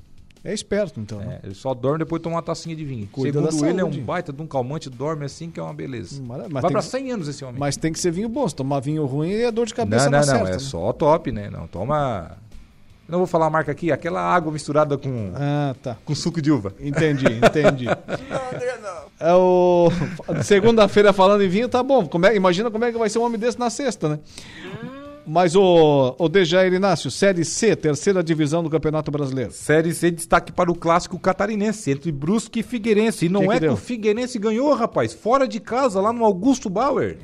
É 0.44 0.52
esperto, 0.54 1.00
então. 1.00 1.18
né? 1.18 1.40
É, 1.42 1.46
ele 1.46 1.54
só 1.54 1.74
dorme 1.74 1.98
depois 1.98 2.22
toma 2.22 2.36
uma 2.36 2.42
tacinha 2.42 2.74
de 2.74 2.84
vinho. 2.84 3.08
Cuida 3.10 3.40
Segundo 3.50 3.66
ele, 3.66 3.80
é 3.80 3.84
um 3.84 3.90
baita 4.04 4.32
de 4.32 4.40
um 4.40 4.46
calmante, 4.46 4.88
dorme 4.88 5.24
assim 5.24 5.50
que 5.50 5.58
é 5.58 5.62
uma 5.62 5.74
beleza. 5.74 6.22
Mara- 6.22 6.46
mas 6.50 6.62
Vai 6.62 6.72
que- 6.72 6.82
100 6.82 7.12
anos 7.12 7.28
esse 7.28 7.44
homem. 7.44 7.58
Mas 7.58 7.76
tem 7.76 7.92
que 7.92 7.98
ser 7.98 8.10
vinho 8.12 8.28
bom. 8.28 8.48
Se 8.48 8.54
tomar 8.54 8.80
vinho 8.80 9.04
ruim, 9.06 9.32
é 9.32 9.50
dor 9.50 9.66
de 9.66 9.74
cabeça 9.74 10.04
não, 10.08 10.12
não, 10.12 10.18
não, 10.18 10.24
certa, 10.34 10.48
é 10.50 10.52
né? 10.52 10.58
só 10.58 10.92
top, 10.92 11.32
né? 11.32 11.50
Não 11.50 11.66
toma. 11.66 12.36
Não 13.08 13.18
vou 13.18 13.26
falar 13.26 13.46
a 13.46 13.50
marca 13.50 13.72
aqui, 13.72 13.90
aquela 13.90 14.20
água 14.20 14.52
misturada 14.52 14.98
com, 14.98 15.32
Ah, 15.34 15.74
tá. 15.82 15.96
com 16.04 16.14
suco 16.14 16.42
de 16.42 16.52
uva. 16.52 16.74
Entendi, 16.78 17.24
entendi. 17.42 17.86
É 19.18 19.32
o... 19.34 19.88
Segunda-feira 20.44 21.12
falando 21.12 21.42
em 21.42 21.48
vinho, 21.48 21.68
tá 21.70 21.82
bom. 21.82 22.06
Como 22.06 22.26
é- 22.26 22.36
Imagina 22.36 22.70
como 22.70 22.84
é 22.84 22.92
que 22.92 22.98
vai 22.98 23.08
ser 23.08 23.18
um 23.18 23.22
homem 23.24 23.38
desse 23.38 23.58
na 23.58 23.70
sexta, 23.70 24.10
né? 24.10 24.18
Mas 25.28 25.54
o, 25.54 26.14
o 26.18 26.28
Dejair 26.28 26.72
Inácio, 26.72 27.10
Série 27.10 27.44
C, 27.44 27.76
terceira 27.76 28.22
divisão 28.22 28.62
do 28.62 28.70
Campeonato 28.70 29.10
Brasileiro. 29.10 29.52
Série 29.52 29.92
C 29.92 30.10
destaque 30.10 30.50
para 30.50 30.70
o 30.70 30.74
clássico 30.74 31.18
catarinense 31.18 31.90
entre 31.90 32.10
Brusque 32.10 32.60
e 32.60 32.62
Figueirense. 32.62 33.26
E 33.26 33.28
não 33.28 33.42
Que 33.42 33.46
que 33.48 33.52
é 33.52 33.56
que 33.56 33.60
deu? 33.60 33.72
o 33.74 33.76
Figueirense 33.76 34.38
ganhou, 34.38 34.72
rapaz, 34.74 35.12
fora 35.12 35.46
de 35.46 35.60
casa, 35.60 36.00
lá 36.00 36.14
no 36.14 36.24
Augusto 36.24 36.70
Bauer. 36.70 37.18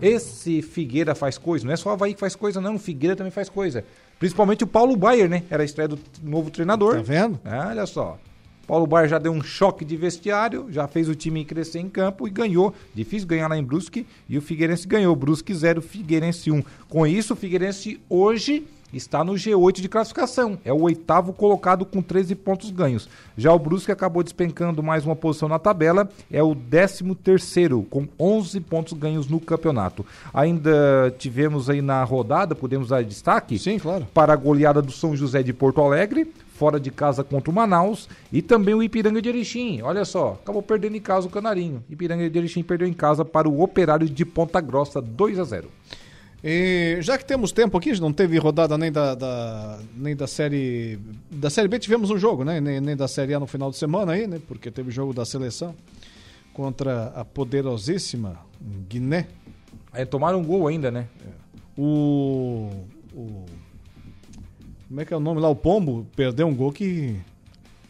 Esse 0.00 0.62
Figueira 0.62 1.14
faz 1.14 1.38
coisa, 1.38 1.64
não 1.64 1.72
é 1.72 1.76
só 1.76 1.90
o 1.90 1.92
Havaí 1.92 2.12
que 2.12 2.18
faz 2.18 2.34
coisa, 2.34 2.60
não. 2.60 2.74
O 2.74 2.78
Figueira 2.78 3.14
também 3.14 3.30
faz 3.30 3.48
coisa. 3.48 3.84
Principalmente 4.18 4.64
o 4.64 4.66
Paulo 4.66 4.96
Baier, 4.96 5.28
né? 5.28 5.44
Era 5.48 5.62
a 5.62 5.64
estreia 5.64 5.86
do 5.88 5.98
novo 6.24 6.50
treinador. 6.50 6.96
Tá 6.96 7.02
vendo? 7.02 7.38
Ah, 7.44 7.68
olha 7.70 7.86
só. 7.86 8.18
Paulo 8.66 8.86
Baier 8.86 9.08
já 9.08 9.18
deu 9.18 9.32
um 9.32 9.42
choque 9.42 9.84
de 9.84 9.96
vestiário, 9.96 10.66
já 10.70 10.86
fez 10.86 11.08
o 11.08 11.14
time 11.14 11.44
crescer 11.44 11.80
em 11.80 11.88
campo 11.88 12.26
e 12.26 12.30
ganhou. 12.30 12.74
Difícil 12.94 13.28
ganhar 13.28 13.48
lá 13.48 13.56
em 13.56 13.64
Brusque 13.64 14.06
e 14.28 14.38
o 14.38 14.42
Figueirense 14.42 14.86
ganhou. 14.86 15.14
Brusque 15.16 15.54
0, 15.54 15.82
Figueirense 15.82 16.50
1. 16.50 16.62
Com 16.88 17.06
isso, 17.06 17.34
o 17.34 17.36
Figueirense 17.36 18.00
hoje 18.08 18.64
está 18.92 19.24
no 19.24 19.32
G8 19.32 19.80
de 19.80 19.88
classificação. 19.88 20.58
É 20.64 20.72
o 20.72 20.82
oitavo 20.82 21.32
colocado 21.32 21.84
com 21.84 22.02
13 22.02 22.34
pontos 22.34 22.70
ganhos. 22.70 23.08
Já 23.36 23.52
o 23.52 23.58
Brusque 23.58 23.90
acabou 23.90 24.22
despencando 24.22 24.82
mais 24.82 25.04
uma 25.04 25.16
posição 25.16 25.48
na 25.48 25.58
tabela, 25.58 26.08
é 26.30 26.42
o 26.42 26.54
13 26.54 27.14
terceiro 27.16 27.86
com 27.90 28.06
11 28.18 28.60
pontos 28.60 28.92
ganhos 28.92 29.26
no 29.26 29.40
campeonato. 29.40 30.04
Ainda 30.32 31.14
tivemos 31.18 31.70
aí 31.70 31.80
na 31.80 32.02
rodada, 32.04 32.54
podemos 32.54 32.88
dar 32.88 33.02
destaque? 33.02 33.58
Sim, 33.58 33.78
claro. 33.78 34.06
Para 34.12 34.32
a 34.32 34.36
goleada 34.36 34.82
do 34.82 34.92
São 34.92 35.16
José 35.16 35.42
de 35.42 35.52
Porto 35.52 35.80
Alegre, 35.80 36.30
fora 36.54 36.78
de 36.78 36.90
casa 36.90 37.24
contra 37.24 37.50
o 37.50 37.54
Manaus, 37.54 38.08
e 38.32 38.40
também 38.42 38.74
o 38.74 38.82
Ipiranga 38.82 39.20
de 39.20 39.28
Erechim. 39.28 39.82
Olha 39.82 40.04
só, 40.04 40.38
acabou 40.42 40.62
perdendo 40.62 40.96
em 40.96 41.00
casa 41.00 41.26
o 41.26 41.30
Canarinho. 41.30 41.82
Ipiranga 41.90 42.28
de 42.30 42.38
Erechim 42.38 42.62
perdeu 42.62 42.86
em 42.86 42.92
casa 42.92 43.24
para 43.24 43.48
o 43.48 43.62
Operário 43.62 44.08
de 44.08 44.24
Ponta 44.24 44.60
Grossa, 44.60 45.00
2 45.00 45.38
a 45.38 45.44
0. 45.44 45.68
E 46.44 46.98
já 47.00 47.16
que 47.16 47.24
temos 47.24 47.52
tempo 47.52 47.78
aqui, 47.78 47.98
não 48.00 48.12
teve 48.12 48.36
rodada 48.36 48.76
nem 48.76 48.90
da, 48.90 49.14
da- 49.14 49.78
nem 49.96 50.14
da 50.16 50.26
série 50.26 50.98
da 51.30 51.48
série 51.48 51.68
B 51.68 51.78
tivemos 51.78 52.10
um 52.10 52.18
jogo, 52.18 52.42
né? 52.44 52.60
Nem, 52.60 52.80
nem 52.80 52.96
da 52.96 53.06
série 53.06 53.32
A 53.32 53.38
no 53.38 53.46
final 53.46 53.70
de 53.70 53.76
semana 53.76 54.12
aí, 54.12 54.26
né? 54.26 54.40
Porque 54.48 54.68
teve 54.70 54.90
jogo 54.90 55.12
da 55.14 55.24
seleção 55.24 55.72
contra 56.52 57.12
a 57.14 57.24
poderosíssima 57.24 58.40
Guiné. 58.88 59.28
Aí 59.92 60.04
tomaram 60.04 60.40
um 60.40 60.44
gol 60.44 60.66
ainda, 60.66 60.90
né? 60.90 61.06
O, 61.78 62.70
o 63.14 63.44
como 64.92 65.00
é 65.00 65.04
que 65.06 65.14
é 65.14 65.16
o 65.16 65.20
nome 65.20 65.40
lá? 65.40 65.48
O 65.48 65.56
Pombo 65.56 66.06
perdeu 66.14 66.46
um 66.46 66.54
gol 66.54 66.70
que 66.70 67.16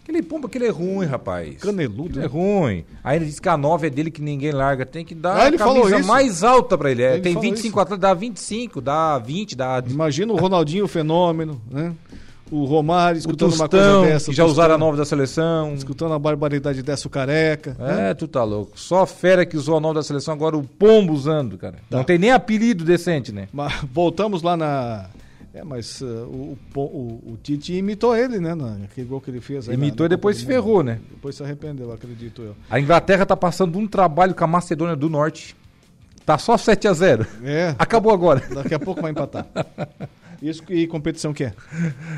Aquele 0.05 0.21
pombo, 0.23 0.47
aquele 0.49 0.67
é 0.67 0.71
ruim, 0.71 1.05
rapaz. 1.07 1.57
Caneludo. 1.59 2.19
Ele 2.19 2.27
é 2.27 2.29
ruim. 2.29 2.85
Aí 3.05 3.17
ele 3.19 3.25
diz 3.27 3.39
que 3.39 3.49
a 3.49 3.57
9 3.57 3.87
é 3.87 3.91
dele 3.91 4.11
que 4.11 4.21
ninguém 4.21 4.51
larga. 4.51 4.85
Tem 4.85 5.05
que 5.05 5.15
dar 5.15 5.37
Ah, 5.37 5.47
a 5.47 5.53
camisa 5.57 5.99
mais 6.01 6.43
alta 6.43 6.77
pra 6.77 6.91
ele. 6.91 7.03
É, 7.05 7.13
Ele 7.15 7.23
tem 7.23 7.35
falou 7.35 7.49
25 7.51 7.69
isso? 7.69 7.81
atletas, 7.81 8.01
dá 8.01 8.13
25, 8.15 8.81
dá 8.81 9.19
20, 9.19 9.57
dá. 9.57 9.83
Imagina 9.87 10.33
o 10.33 10.37
Ronaldinho 10.37 10.89
Fenômeno, 10.89 11.61
né? 11.71 11.93
O 12.51 12.65
Romário 12.65 13.17
O 13.17 13.19
escutando 13.21 13.55
uma 13.55 13.69
Tostão, 13.69 14.01
coisa 14.01 14.13
dessa. 14.15 14.31
que 14.31 14.37
já 14.37 14.45
o 14.45 14.49
usaram 14.49 14.75
a 14.75 14.77
Tostão 14.77 14.87
9 14.89 14.99
da 14.99 15.05
seleção. 15.05 15.75
Escutando 15.75 16.15
a 16.15 16.19
barbaridade 16.19 16.83
dessa, 16.83 17.07
o 17.07 17.11
careca. 17.11 17.77
né? 17.79 18.11
É, 18.11 18.15
tu 18.15 18.27
tá 18.27 18.43
louco. 18.43 18.73
Só 18.79 19.03
a 19.03 19.07
fera 19.07 19.47
que 19.47 19.57
usou 19.57 19.77
a 19.77 19.81
9 19.81 19.95
da 19.95 20.03
seleção, 20.03 20.35
agora 20.35 20.57
o 20.57 20.65
pombo 20.65 21.13
usando, 21.13 21.57
cara. 21.57 21.77
Tá. 21.89 21.97
Não 21.99 22.05
tem 22.05 22.19
nem 22.19 22.33
apelido 22.33 22.85
decente, 22.85 23.31
né? 23.33 23.47
Mas 23.53 23.73
voltamos 23.93 24.43
lá 24.43 24.57
na. 24.57 25.07
É, 25.55 25.63
mas 25.63 26.01
uh, 26.01 26.07
o, 26.07 26.59
o, 26.75 26.81
o, 27.33 27.39
Tite 27.43 27.75
imitou 27.75 28.17
ele, 28.17 28.39
né? 28.41 28.55
Naquele 28.55 29.07
gol 29.07 29.21
que 29.21 29.31
ele 29.31 29.41
fez. 29.41 29.69
aí 29.69 29.77
na- 29.77 29.83
Imitou 29.85 30.05
na 30.05 30.07
e 30.07 30.17
depois 30.17 30.39
se 30.39 30.47
ferrou, 30.47 30.83
né? 30.83 30.99
Depois 31.11 31.35
se 31.37 31.43
arrependeu, 31.43 31.93
acredito 31.93 32.41
eu. 32.41 32.57
A 32.71 32.81
Inglaterra 32.81 33.27
tá 33.27 33.37
passando 33.37 33.79
um 33.79 33.87
trabalho 33.87 34.35
com 34.35 34.45
a 34.45 34.47
Macedônia 34.47 34.97
do 34.97 35.11
Norte. 35.11 35.55
Tá 36.25 36.39
só 36.39 36.57
7 36.57 36.89
a 36.89 36.93
0 36.95 37.27
É. 37.45 37.75
Acabou 37.79 38.13
agora. 38.15 38.43
Daqui 38.55 38.75
a 38.75 38.79
pouco 38.79 39.03
vai 39.03 39.11
empatar. 39.11 39.47
Isso 40.41 40.63
que 40.63 40.87
competição 40.87 41.33
que 41.35 41.45
é? 41.45 41.53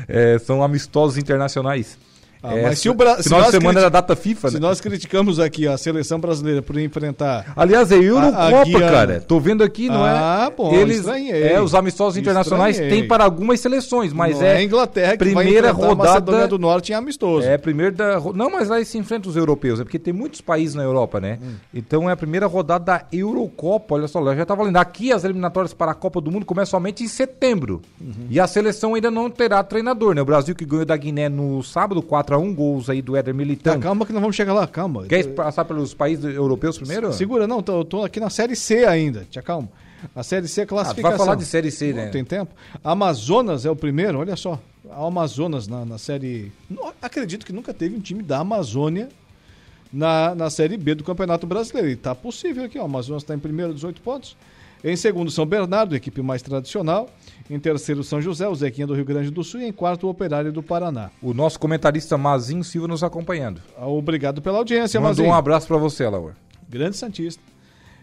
É, 0.07 0.39
são 0.39 0.63
amistosos 0.63 1.17
internacionais. 1.17 1.97
Ah, 2.43 2.55
É, 2.55 2.63
mas 2.63 2.79
se 2.79 2.89
o 2.89 2.93
Bra... 2.93 3.17
se 3.17 3.23
Final 3.23 3.39
de 3.39 3.45
nós 3.45 3.51
semana 3.51 3.79
era 3.79 3.89
data 3.89 4.15
FIFA, 4.15 4.49
Se 4.49 4.53
né? 4.55 4.59
nós 4.59 4.79
criticamos 4.81 5.39
aqui 5.39 5.67
a 5.67 5.77
seleção 5.77 6.19
brasileira 6.19 6.61
por 6.61 6.77
enfrentar. 6.79 7.53
Aliás, 7.55 7.91
é 7.91 7.95
Eurocopa, 7.95 8.63
Guiana. 8.65 8.91
cara. 8.91 9.21
Tô 9.21 9.39
vendo 9.39 9.63
aqui, 9.63 9.87
não 9.89 10.05
é? 10.05 10.11
Ah, 10.11 10.51
bom, 10.55 10.73
Eles, 10.73 10.97
estranhei. 10.99 11.43
É, 11.43 11.61
os 11.61 11.73
amistosos 11.75 12.17
internacionais 12.17 12.75
Estranhei. 12.75 12.99
tem 13.01 13.07
para 13.07 13.23
algumas 13.23 13.59
seleções, 13.59 14.13
mas 14.13 14.39
Não 14.39 14.45
é, 14.45 14.57
a 14.57 14.63
Inglaterra 14.63 15.11
que 15.13 15.17
primeira 15.17 15.71
rodada 15.71 16.47
do 16.47 16.57
Norte 16.59 16.91
em 16.91 16.95
amistoso. 16.95 17.47
É, 17.47 17.57
primeiro 17.57 17.95
da. 17.95 18.19
Não, 18.33 18.49
mas 18.49 18.69
aí 18.71 18.85
se 18.85 18.97
enfrenta 18.97 19.27
os 19.29 19.35
europeus, 19.35 19.79
é 19.79 19.83
porque 19.83 19.99
tem 19.99 20.13
muitos 20.13 20.41
países 20.41 20.75
na 20.75 20.83
Europa, 20.83 21.19
né? 21.19 21.39
Hum. 21.41 21.53
Então 21.73 22.09
é 22.09 22.13
a 22.13 22.17
primeira 22.17 22.45
rodada 22.47 22.85
da 22.85 23.05
Eurocopa. 23.11 23.95
Olha 23.95 24.07
só, 24.07 24.35
já 24.35 24.45
tava 24.45 24.63
lendo. 24.63 24.77
Aqui 24.77 25.11
as 25.11 25.23
eliminatórias 25.23 25.73
para 25.73 25.91
a 25.91 25.95
Copa 25.95 26.19
do 26.21 26.31
Mundo 26.31 26.45
começam 26.45 26.77
somente 26.77 27.03
em 27.03 27.07
setembro. 27.07 27.81
Uhum. 27.99 28.27
E 28.29 28.39
a 28.39 28.47
seleção 28.47 28.93
ainda 28.95 29.09
não 29.09 29.29
terá 29.29 29.63
treinador, 29.63 30.13
né? 30.13 30.21
O 30.21 30.25
Brasil 30.25 30.53
que 30.55 30.65
ganhou 30.65 30.85
da 30.85 30.95
Guiné 30.97 31.29
no 31.29 31.63
sábado, 31.63 32.01
4x1, 32.25 32.55
gols 32.55 32.89
aí 32.89 33.01
do 33.01 33.15
Éder 33.15 33.33
Militão. 33.33 33.73
Tá, 33.75 33.79
calma 33.79 34.05
que 34.05 34.11
nós 34.13 34.21
vamos 34.21 34.35
chegar 34.35 34.53
lá, 34.53 34.65
calma. 34.67 35.05
Quer 35.05 35.27
passar 35.33 35.65
pelos 35.65 35.93
países 35.93 36.23
europeus 36.35 36.77
primeiro? 36.77 37.11
Segura, 37.13 37.47
não, 37.47 37.61
tô, 37.61 37.79
eu 37.79 37.85
tô 37.85 38.03
aqui 38.03 38.19
na 38.19 38.29
Série 38.29 38.55
C 38.55 38.85
ainda, 38.85 39.25
te 39.29 39.39
acalma. 39.39 39.69
A 40.15 40.21
Série 40.23 40.47
C 40.47 40.61
é 40.61 40.63
Ah, 40.63 40.67
classificação. 40.67 41.17
vai 41.17 41.25
falar 41.25 41.35
de 41.35 41.45
Série 41.45 41.71
C, 41.71 41.89
Não 41.91 42.03
né? 42.03 42.07
tem 42.09 42.23
tempo. 42.23 42.53
Amazonas 42.83 43.65
é 43.65 43.69
o 43.71 43.75
primeiro, 43.75 44.19
olha 44.19 44.35
só. 44.35 44.59
A 44.91 45.05
Amazonas 45.07 45.67
na, 45.67 45.83
na 45.83 45.97
Série... 45.97 46.51
Não, 46.69 46.93
acredito 47.01 47.45
que 47.45 47.51
nunca 47.53 47.73
teve 47.73 47.95
um 47.95 47.99
time 47.99 48.21
da 48.21 48.37
Amazônia 48.39 49.09
na, 49.91 50.35
na 50.35 50.49
Série 50.49 50.77
B 50.77 50.93
do 50.95 51.03
Campeonato 51.03 51.47
Brasileiro. 51.47 51.89
E 51.89 51.95
tá 51.95 52.13
possível 52.13 52.65
aqui, 52.65 52.77
ó. 52.77 52.83
O 52.83 52.85
Amazonas 52.85 53.23
está 53.23 53.33
em 53.33 53.39
primeiro, 53.39 53.73
18 53.73 54.01
pontos. 54.01 54.37
Em 54.83 54.95
segundo, 54.95 55.31
São 55.31 55.45
Bernardo, 55.45 55.95
equipe 55.95 56.21
mais 56.21 56.43
tradicional. 56.43 57.09
Em 57.49 57.59
terceiro, 57.59 58.03
São 58.03 58.19
José, 58.19 58.47
o 58.47 58.55
Zequinha 58.55 58.87
do 58.87 58.95
Rio 58.95 59.05
Grande 59.05 59.29
do 59.29 59.43
Sul. 59.43 59.61
E 59.61 59.65
em 59.65 59.71
quarto, 59.71 60.07
o 60.07 60.09
Operário 60.09 60.51
do 60.51 60.63
Paraná. 60.63 61.11
O 61.21 61.33
nosso 61.33 61.59
comentarista 61.59 62.17
Mazinho 62.17 62.63
Silva 62.63 62.87
nos 62.87 63.03
acompanhando. 63.03 63.61
Obrigado 63.77 64.41
pela 64.41 64.57
audiência, 64.57 64.99
Mazinho. 64.99 65.29
um 65.29 65.33
abraço 65.33 65.67
pra 65.67 65.77
você, 65.77 66.07
Laura. 66.07 66.33
Grande 66.67 66.97
Santista. 66.97 67.41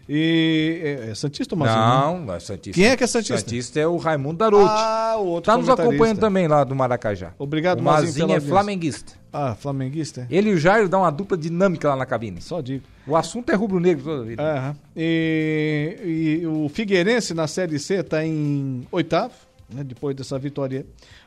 E 0.07 0.81
é, 0.83 1.09
é 1.11 1.15
Santista 1.15 1.55
ou 1.55 1.59
Mazinho? 1.59 1.79
Não, 1.79 2.19
né? 2.19 2.25
não 2.25 2.33
é 2.35 2.39
Santista. 2.39 2.79
Quem 2.79 2.89
é 2.89 2.95
que 2.95 3.03
é 3.03 3.07
Santista? 3.07 3.39
Santista 3.39 3.79
é 3.79 3.87
o 3.87 3.97
Raimundo 3.97 4.37
Daruti. 4.37 4.65
Ah, 4.69 5.15
o 5.17 5.27
outro 5.27 5.51
Tá 5.51 5.57
nos 5.57 5.69
acompanhando 5.69 6.19
também 6.19 6.47
lá 6.47 6.63
do 6.63 6.75
Maracajá. 6.75 7.33
Obrigado, 7.37 7.79
o 7.79 7.83
Mazinho, 7.83 8.27
Mazinho 8.27 8.37
é 8.37 8.39
flamenguista. 8.41 9.22
Ah, 9.33 9.55
flamenguista? 9.55 10.27
é? 10.29 10.35
Ele 10.35 10.51
e 10.51 10.53
o 10.53 10.57
Jairo 10.57 10.87
dão 10.87 11.01
uma 11.01 11.11
dupla 11.11 11.35
dinâmica 11.35 11.89
lá 11.89 11.95
na 11.95 12.05
cabine. 12.05 12.39
Só 12.39 12.61
digo. 12.61 12.83
O 13.07 13.15
assunto 13.15 13.49
é 13.51 13.55
rubro-negro 13.55 14.03
toda 14.03 14.21
a 14.21 14.25
vida. 14.25 14.43
Aham. 14.43 14.75
E, 14.95 16.39
e 16.41 16.47
o 16.47 16.69
Figueirense 16.69 17.33
na 17.33 17.47
Série 17.47 17.79
C 17.79 17.95
está 17.95 18.23
em 18.23 18.87
oitavo, 18.91 19.33
né, 19.73 19.83
depois 19.83 20.15
dessa 20.15 20.37
vitória. 20.37 20.85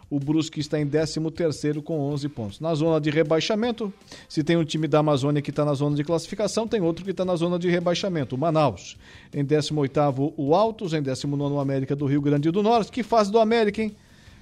O 0.09 0.21
Brusque 0.21 0.61
está 0.61 0.79
em 0.79 0.87
13 0.87 1.19
terceiro 1.33 1.83
com 1.83 1.99
11 1.99 2.29
pontos. 2.29 2.61
Na 2.61 2.73
zona 2.77 3.01
de 3.01 3.11
rebaixamento, 3.11 3.93
se 4.29 4.45
tem 4.45 4.57
um 4.57 4.65
time 4.65 4.87
da 4.87 5.01
Amazônia 5.01 5.43
que 5.43 5.51
está 5.51 5.65
na 5.65 5.75
zona 5.75 5.97
de 5.97 6.05
classificação, 6.05 6.69
tem 6.69 6.81
outro 6.81 7.05
que 7.05 7.11
está 7.11 7.25
na 7.25 7.35
zona 7.35 7.59
de 7.59 7.69
rebaixamento, 7.69 8.37
o 8.37 8.39
Manaus. 8.39 8.97
Em 9.35 9.45
18º, 9.45 10.33
o 10.37 10.55
Altos. 10.55 10.93
Em 10.93 11.03
19º, 11.03 11.51
o 11.51 11.59
América 11.59 11.97
do 11.97 12.07
Rio 12.07 12.23
Grande 12.23 12.53
do 12.53 12.63
Norte. 12.63 12.93
Que 12.93 13.03
fase 13.03 13.33
do 13.33 13.41
América, 13.41 13.83
hein? 13.83 13.97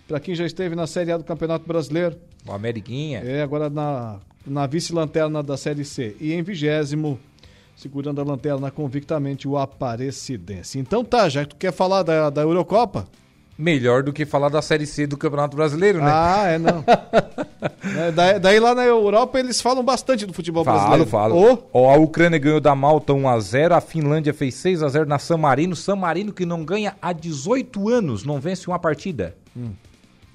Para 0.06 0.20
quem 0.20 0.34
já 0.34 0.44
esteve 0.44 0.74
na 0.74 0.86
Série 0.86 1.12
A 1.12 1.16
do 1.16 1.24
Campeonato 1.24 1.66
Brasileiro. 1.66 2.16
O 2.46 2.52
Ameriquinha. 2.52 3.20
É, 3.24 3.42
agora 3.42 3.70
na, 3.70 4.18
na 4.46 4.66
vice-lanterna 4.66 5.42
da 5.42 5.56
Série 5.56 5.84
C. 5.84 6.14
E 6.20 6.32
em 6.34 6.42
vigésimo, 6.42 7.18
segurando 7.74 8.20
a 8.20 8.24
lanterna 8.24 8.70
convictamente, 8.70 9.48
o 9.48 9.56
Aparecidense. 9.56 10.78
Então 10.78 11.02
tá, 11.04 11.28
já 11.28 11.42
que 11.44 11.50
tu 11.50 11.56
quer 11.56 11.72
falar 11.72 12.02
da, 12.02 12.28
da 12.28 12.42
Eurocopa? 12.42 13.08
Melhor 13.56 14.02
do 14.02 14.12
que 14.12 14.26
falar 14.26 14.48
da 14.48 14.60
Série 14.60 14.84
C 14.84 15.06
do 15.06 15.16
Campeonato 15.16 15.56
Brasileiro, 15.56 15.98
né? 16.00 16.10
Ah, 16.12 16.46
é 16.48 16.58
não. 16.58 16.84
É, 17.96 18.10
daí, 18.12 18.38
daí 18.38 18.60
lá 18.60 18.74
na 18.74 18.84
Europa 18.84 19.38
eles 19.38 19.60
falam 19.60 19.82
bastante 19.82 20.26
do 20.26 20.32
futebol 20.34 20.64
Falo, 20.64 20.78
brasileiro. 20.78 21.06
falo. 21.10 21.34
Ô, 21.54 21.58
Ó, 21.72 21.94
a 21.94 21.96
Ucrânia 21.96 22.38
ganhou 22.38 22.60
da 22.60 22.74
Malta 22.74 23.12
1x0, 23.12 23.72
a 23.72 23.80
Finlândia 23.80 24.34
fez 24.34 24.54
6x0 24.56 25.06
na 25.06 25.18
San 25.18 25.36
Marino. 25.38 25.74
San 25.76 25.96
Marino 25.96 26.32
que 26.32 26.44
não 26.44 26.62
ganha 26.64 26.94
há 27.00 27.12
18 27.12 27.88
anos, 27.88 28.24
não 28.24 28.38
vence 28.40 28.66
uma 28.66 28.78
partida. 28.78 29.34
Hum. 29.56 29.70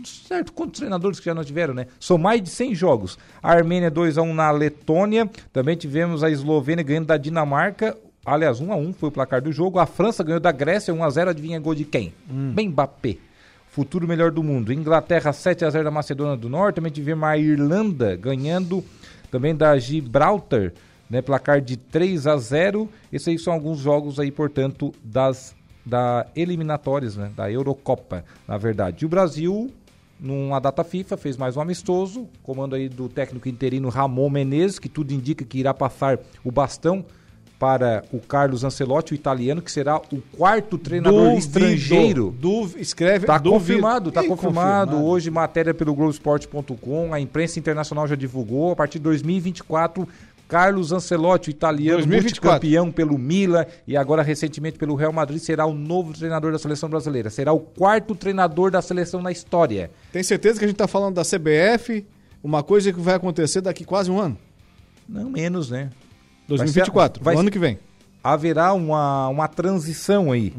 Certo, 0.03 0.53
quantos 0.53 0.79
treinadores 0.79 1.19
que 1.19 1.25
já 1.25 1.33
não 1.33 1.43
tiveram, 1.43 1.73
né? 1.73 1.87
São 1.99 2.17
mais 2.17 2.41
de 2.41 2.49
100 2.49 2.75
jogos. 2.75 3.17
A 3.41 3.51
Armênia 3.51 3.91
2x1 3.91 4.33
na 4.33 4.49
Letônia. 4.51 5.29
Também 5.51 5.75
tivemos 5.75 6.23
a 6.23 6.29
Eslovênia 6.29 6.83
ganhando 6.83 7.07
da 7.07 7.17
Dinamarca. 7.17 7.97
Aliás, 8.25 8.61
1x1 8.61 8.93
foi 8.93 9.09
o 9.09 9.11
placar 9.11 9.41
do 9.41 9.51
jogo. 9.51 9.79
A 9.79 9.85
França 9.85 10.23
ganhou 10.23 10.39
da 10.39 10.51
Grécia 10.51 10.93
1x0. 10.93 11.29
Adivinha 11.29 11.59
gol 11.59 11.75
de 11.75 11.83
quem? 11.83 12.13
Hum. 12.29 12.53
Bem 12.53 12.69
Mbappé. 12.69 13.17
Futuro 13.67 14.07
melhor 14.07 14.31
do 14.31 14.43
mundo. 14.43 14.73
Inglaterra 14.73 15.31
7x0 15.31 15.83
da 15.83 15.91
Macedônia 15.91 16.37
do 16.37 16.49
Norte. 16.49 16.75
Também 16.75 16.91
tivemos 16.91 17.23
a 17.23 17.37
Irlanda 17.37 18.15
ganhando 18.15 18.83
também 19.29 19.55
da 19.55 19.77
Gibraltar, 19.77 20.73
né? 21.09 21.21
Placar 21.21 21.61
de 21.61 21.77
3 21.77 22.25
a 22.27 22.37
0. 22.37 22.89
Esses 23.11 23.27
aí 23.27 23.39
são 23.39 23.53
alguns 23.53 23.79
jogos 23.79 24.19
aí, 24.19 24.31
portanto, 24.31 24.93
das 25.03 25.55
da 25.85 26.27
eliminatórias, 26.35 27.15
né? 27.15 27.31
Da 27.35 27.51
Eurocopa, 27.51 28.23
na 28.47 28.57
verdade. 28.57 29.03
E 29.03 29.05
o 29.05 29.09
Brasil, 29.09 29.71
numa 30.19 30.59
data 30.59 30.83
FIFA, 30.83 31.17
fez 31.17 31.37
mais 31.37 31.55
um 31.55 31.61
amistoso, 31.61 32.27
comando 32.43 32.75
aí 32.75 32.89
do 32.89 33.07
técnico 33.07 33.47
interino 33.47 33.89
Ramon 33.89 34.29
Menezes, 34.29 34.79
que 34.79 34.89
tudo 34.89 35.13
indica 35.13 35.45
que 35.45 35.57
irá 35.59 35.73
passar 35.73 36.19
o 36.43 36.51
bastão 36.51 37.05
para 37.59 38.05
o 38.13 38.19
Carlos 38.19 38.63
Ancelotti, 38.63 39.11
o 39.11 39.15
italiano, 39.15 39.61
que 39.61 39.69
será 39.69 39.97
o 39.97 40.21
quarto 40.37 40.77
treinador 40.77 41.19
Duvido. 41.23 41.39
estrangeiro. 41.39 42.35
Escreve. 42.77 43.25
Tá 43.25 43.37
duvido. 43.37 43.59
confirmado, 43.59 44.11
tá 44.13 44.23
Ih, 44.23 44.27
confirmado. 44.29 45.03
Hoje, 45.03 45.29
matéria 45.29 45.73
pelo 45.73 45.93
Globoesporte.com, 45.93 47.13
a 47.13 47.19
imprensa 47.19 47.59
internacional 47.59 48.07
já 48.07 48.15
divulgou. 48.15 48.71
A 48.71 48.75
partir 48.77 48.97
de 48.97 49.03
2024, 49.03 50.07
Carlos 50.49 50.91
Ancelotti, 50.91 51.49
o 51.49 51.51
italiano, 51.51 51.97
2024. 51.99 52.49
multicampeão 52.49 52.91
pelo 52.91 53.19
Milan 53.19 53.67
e 53.87 53.95
agora 53.95 54.23
recentemente 54.23 54.79
pelo 54.79 54.95
Real 54.95 55.13
Madrid, 55.13 55.39
será 55.39 55.63
o 55.67 55.75
novo 55.75 56.11
treinador 56.11 56.51
da 56.51 56.57
seleção 56.57 56.89
brasileira. 56.89 57.29
Será 57.29 57.53
o 57.53 57.59
quarto 57.59 58.15
treinador 58.15 58.71
da 58.71 58.81
seleção 58.81 59.21
na 59.21 59.31
história. 59.31 59.91
Tem 60.11 60.23
certeza 60.23 60.57
que 60.57 60.65
a 60.65 60.67
gente 60.67 60.75
tá 60.77 60.87
falando 60.87 61.13
da 61.13 61.21
CBF, 61.23 62.03
uma 62.43 62.63
coisa 62.63 62.91
que 62.91 62.99
vai 62.99 63.13
acontecer 63.13 63.61
daqui 63.61 63.85
quase 63.85 64.09
um 64.09 64.19
ano? 64.19 64.35
Não 65.07 65.29
menos, 65.29 65.69
né? 65.69 65.91
2024, 66.47 67.23
Vai 67.23 67.35
ser- 67.35 67.41
ano 67.41 67.51
que 67.51 67.59
vem. 67.59 67.77
Haverá 68.23 68.73
uma, 68.73 69.27
uma 69.27 69.47
transição 69.47 70.31
aí. 70.31 70.51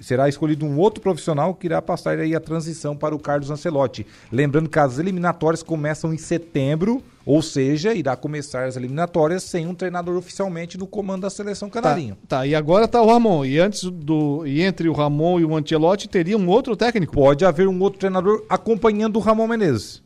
Será 0.00 0.28
escolhido 0.28 0.66
um 0.66 0.76
outro 0.78 1.00
profissional 1.00 1.54
que 1.54 1.68
irá 1.68 1.80
passar 1.80 2.18
aí 2.18 2.34
a 2.34 2.40
transição 2.40 2.96
para 2.96 3.14
o 3.14 3.20
Carlos 3.20 3.52
Ancelotti. 3.52 4.04
Lembrando 4.32 4.68
que 4.68 4.80
as 4.80 4.98
eliminatórias 4.98 5.62
começam 5.62 6.12
em 6.12 6.18
setembro, 6.18 7.00
ou 7.24 7.40
seja, 7.40 7.94
irá 7.94 8.16
começar 8.16 8.64
as 8.64 8.76
eliminatórias 8.76 9.44
sem 9.44 9.66
um 9.66 9.74
treinador 9.74 10.16
oficialmente 10.16 10.76
no 10.76 10.86
comando 10.86 11.22
da 11.22 11.30
seleção 11.30 11.70
canarinho. 11.70 12.16
Tá, 12.28 12.38
tá, 12.38 12.46
e 12.46 12.54
agora 12.54 12.88
tá 12.88 13.00
o 13.00 13.06
Ramon. 13.06 13.44
E 13.44 13.58
antes 13.58 13.84
do. 13.84 14.46
E 14.46 14.62
entre 14.62 14.88
o 14.88 14.92
Ramon 14.92 15.40
e 15.40 15.44
o 15.44 15.56
Ancelotti 15.56 16.08
teria 16.08 16.36
um 16.36 16.48
outro 16.48 16.76
técnico? 16.76 17.14
Pode 17.14 17.44
haver 17.44 17.68
um 17.68 17.80
outro 17.80 18.00
treinador 18.00 18.44
acompanhando 18.48 19.16
o 19.16 19.20
Ramon 19.20 19.46
Menezes. 19.46 20.02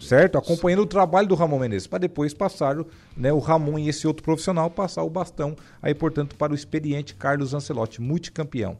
Certo? 0.00 0.36
Acompanhando 0.36 0.80
o 0.80 0.86
trabalho 0.86 1.28
do 1.28 1.36
Ramon 1.36 1.60
Menezes, 1.60 1.86
para 1.86 2.00
depois 2.00 2.34
passar 2.34 2.76
né, 3.16 3.32
o 3.32 3.38
Ramon 3.38 3.78
e 3.78 3.88
esse 3.88 4.04
outro 4.04 4.24
profissional 4.24 4.68
passar 4.68 5.04
o 5.04 5.10
bastão 5.10 5.54
aí, 5.80 5.94
portanto, 5.94 6.34
para 6.34 6.50
o 6.52 6.56
experiente 6.56 7.14
Carlos 7.14 7.54
Ancelotti, 7.54 8.02
multicampeão. 8.02 8.76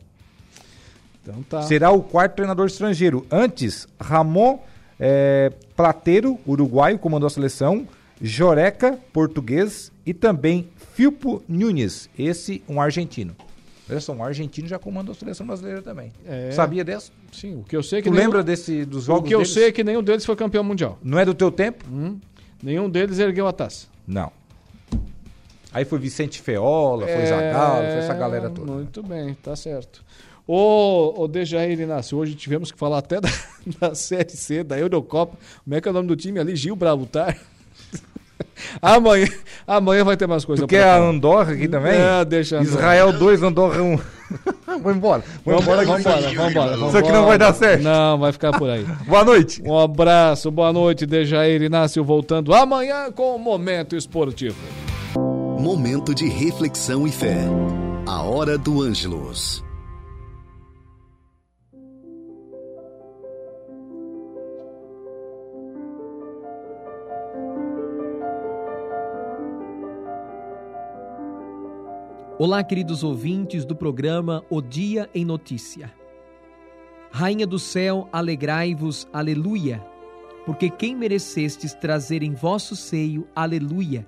Então 1.22 1.42
tá. 1.44 1.62
Será 1.62 1.92
o 1.92 2.02
quarto 2.02 2.34
treinador 2.34 2.66
estrangeiro. 2.66 3.24
Antes, 3.30 3.86
Ramon 4.00 4.58
é, 4.98 5.52
Plateiro, 5.76 6.38
uruguaio, 6.46 6.98
comandou 6.98 7.26
a 7.26 7.30
seleção. 7.30 7.86
Joreca, 8.20 8.98
português. 9.12 9.92
E 10.06 10.12
também 10.14 10.68
Filpo 10.94 11.42
Nunes, 11.48 12.08
esse 12.18 12.62
um 12.68 12.80
argentino. 12.80 13.34
Olha 13.88 14.00
só, 14.00 14.12
um 14.12 14.22
argentino 14.24 14.66
já 14.68 14.78
comandou 14.78 15.12
a 15.12 15.14
seleção 15.14 15.46
brasileira 15.46 15.82
também. 15.82 16.12
É. 16.26 16.50
Sabia 16.52 16.84
dessa? 16.84 17.10
Sim, 17.32 17.56
o 17.60 17.62
que 17.64 17.76
eu 17.76 17.82
sei 17.82 17.98
é 17.98 18.02
que 18.02 18.08
Tu 18.08 18.12
nenhum- 18.12 18.24
lembra 18.26 18.42
desse, 18.42 18.84
dos 18.84 19.02
O 19.04 19.06
jogos 19.06 19.28
que 19.28 19.34
eu 19.34 19.38
deles? 19.40 19.52
sei 19.52 19.68
é 19.68 19.72
que 19.72 19.82
nenhum 19.84 20.02
deles 20.02 20.24
foi 20.24 20.36
campeão 20.36 20.62
mundial. 20.64 20.98
Não 21.02 21.18
é 21.18 21.24
do 21.24 21.34
teu 21.34 21.50
tempo? 21.50 21.84
Nenhum 22.62 22.88
deles 22.88 23.18
ergueu 23.18 23.46
a 23.46 23.52
taça. 23.52 23.86
Não. 24.06 24.30
Aí 25.72 25.84
foi 25.84 25.98
Vicente 25.98 26.40
Feola, 26.40 27.02
foi 27.06 27.12
é... 27.16 27.26
Zagallo, 27.26 27.86
foi 27.88 27.96
essa 27.96 28.14
galera 28.14 28.48
toda. 28.48 28.72
Muito 28.72 29.02
bem, 29.02 29.34
tá 29.34 29.56
certo. 29.56 30.04
Ô, 30.46 31.22
ô 31.22 31.26
Dejair 31.26 31.80
Inácio, 31.80 32.18
hoje 32.18 32.34
tivemos 32.34 32.70
que 32.70 32.78
falar 32.78 32.98
até 32.98 33.20
da, 33.20 33.30
da 33.80 33.94
Série 33.94 34.30
C, 34.30 34.62
da 34.62 34.78
Eurocopa. 34.78 35.38
Como 35.64 35.74
é 35.74 35.80
que 35.80 35.88
é 35.88 35.90
o 35.90 35.94
nome 35.94 36.08
do 36.08 36.16
time 36.16 36.38
ali? 36.38 36.54
Gil 36.54 36.76
Bravutar. 36.76 37.36
amanhã, 38.82 39.26
amanhã 39.66 40.04
vai 40.04 40.16
ter 40.18 40.26
mais 40.26 40.44
coisa. 40.44 40.62
Tu 40.62 40.68
quer 40.68 40.84
a 40.84 40.98
Andorra 40.98 41.52
aqui 41.52 41.66
também? 41.66 41.94
É, 41.94 42.24
deixa. 42.26 42.60
Israel 42.60 43.12
2, 43.12 43.42
Andorra 43.42 43.82
1. 43.82 43.92
Um. 43.92 43.98
vamos 44.66 44.96
embora. 44.96 45.24
Vamos 45.46 45.62
embora, 45.62 45.84
vamos 45.86 46.00
embora, 46.00 46.20
vamos 46.20 46.50
embora. 46.50 46.86
Isso 46.88 46.98
aqui 46.98 47.12
não 47.12 47.24
vai 47.24 47.38
dar 47.38 47.54
certo. 47.54 47.82
Não, 47.82 48.18
vai 48.18 48.32
ficar 48.32 48.52
por 48.58 48.68
aí. 48.68 48.84
boa 49.06 49.24
noite. 49.24 49.62
Um 49.64 49.78
abraço, 49.78 50.50
boa 50.50 50.74
noite, 50.74 51.06
Dejair 51.06 51.62
Inácio, 51.62 52.04
voltando 52.04 52.52
amanhã 52.52 53.10
com 53.10 53.34
o 53.34 53.38
Momento 53.38 53.96
Esportivo. 53.96 54.56
Momento 55.58 56.14
de 56.14 56.28
reflexão 56.28 57.06
e 57.06 57.10
fé. 57.10 57.38
A 58.06 58.22
Hora 58.22 58.58
do 58.58 58.82
Ângelos. 58.82 59.64
Olá, 72.36 72.64
queridos 72.64 73.04
ouvintes 73.04 73.64
do 73.64 73.76
programa 73.76 74.44
O 74.50 74.60
Dia 74.60 75.08
em 75.14 75.24
Notícia. 75.24 75.94
Rainha 77.12 77.46
do 77.46 77.60
céu, 77.60 78.08
alegrai-vos, 78.12 79.06
aleluia, 79.12 79.80
porque 80.44 80.68
quem 80.68 80.96
merecestes 80.96 81.74
trazer 81.74 82.24
em 82.24 82.34
vosso 82.34 82.74
seio, 82.74 83.24
aleluia. 83.36 84.04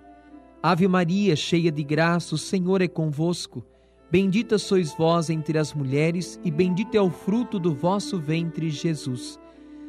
Ave 0.60 0.88
Maria, 0.88 1.36
cheia 1.36 1.70
de 1.70 1.84
graça, 1.84 2.34
o 2.34 2.38
Senhor 2.38 2.82
é 2.82 2.88
convosco. 2.88 3.64
Bendita 4.10 4.58
sois 4.58 4.92
vós 4.92 5.30
entre 5.30 5.56
as 5.56 5.72
mulheres, 5.72 6.40
e 6.42 6.50
bendito 6.50 6.96
é 6.96 7.00
o 7.00 7.10
fruto 7.10 7.60
do 7.60 7.72
vosso 7.72 8.18
ventre, 8.18 8.70
Jesus. 8.70 9.38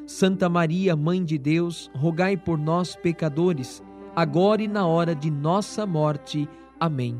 Santa 0.05 0.47
Maria, 0.47 0.95
Mãe 0.95 1.25
de 1.25 1.39
Deus, 1.39 1.89
rogai 1.95 2.37
por 2.37 2.59
nós, 2.59 2.95
pecadores, 2.95 3.81
agora 4.15 4.61
e 4.61 4.67
na 4.67 4.85
hora 4.85 5.15
de 5.15 5.31
nossa 5.31 5.87
morte. 5.87 6.47
Amém 6.79 7.19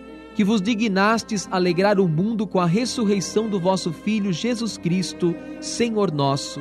que 0.41 0.45
vos 0.45 0.59
dignastes 0.59 1.47
alegrar 1.51 1.99
o 1.99 2.07
mundo 2.07 2.47
com 2.47 2.59
a 2.59 2.65
ressurreição 2.65 3.47
do 3.47 3.59
vosso 3.59 3.93
Filho 3.93 4.33
Jesus 4.33 4.75
Cristo, 4.75 5.35
Senhor 5.59 6.11
nosso. 6.11 6.59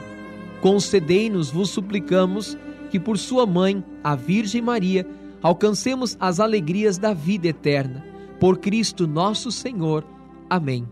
Concedei-nos, 0.60 1.50
vos 1.50 1.70
suplicamos, 1.70 2.58
que 2.90 3.00
por 3.00 3.16
sua 3.16 3.46
mãe, 3.46 3.82
a 4.04 4.14
Virgem 4.14 4.60
Maria, 4.60 5.06
alcancemos 5.42 6.14
as 6.20 6.40
alegrias 6.40 6.98
da 6.98 7.14
vida 7.14 7.48
eterna. 7.48 8.04
Por 8.38 8.58
Cristo 8.58 9.06
nosso 9.06 9.50
Senhor. 9.50 10.04
Amém. 10.50 10.86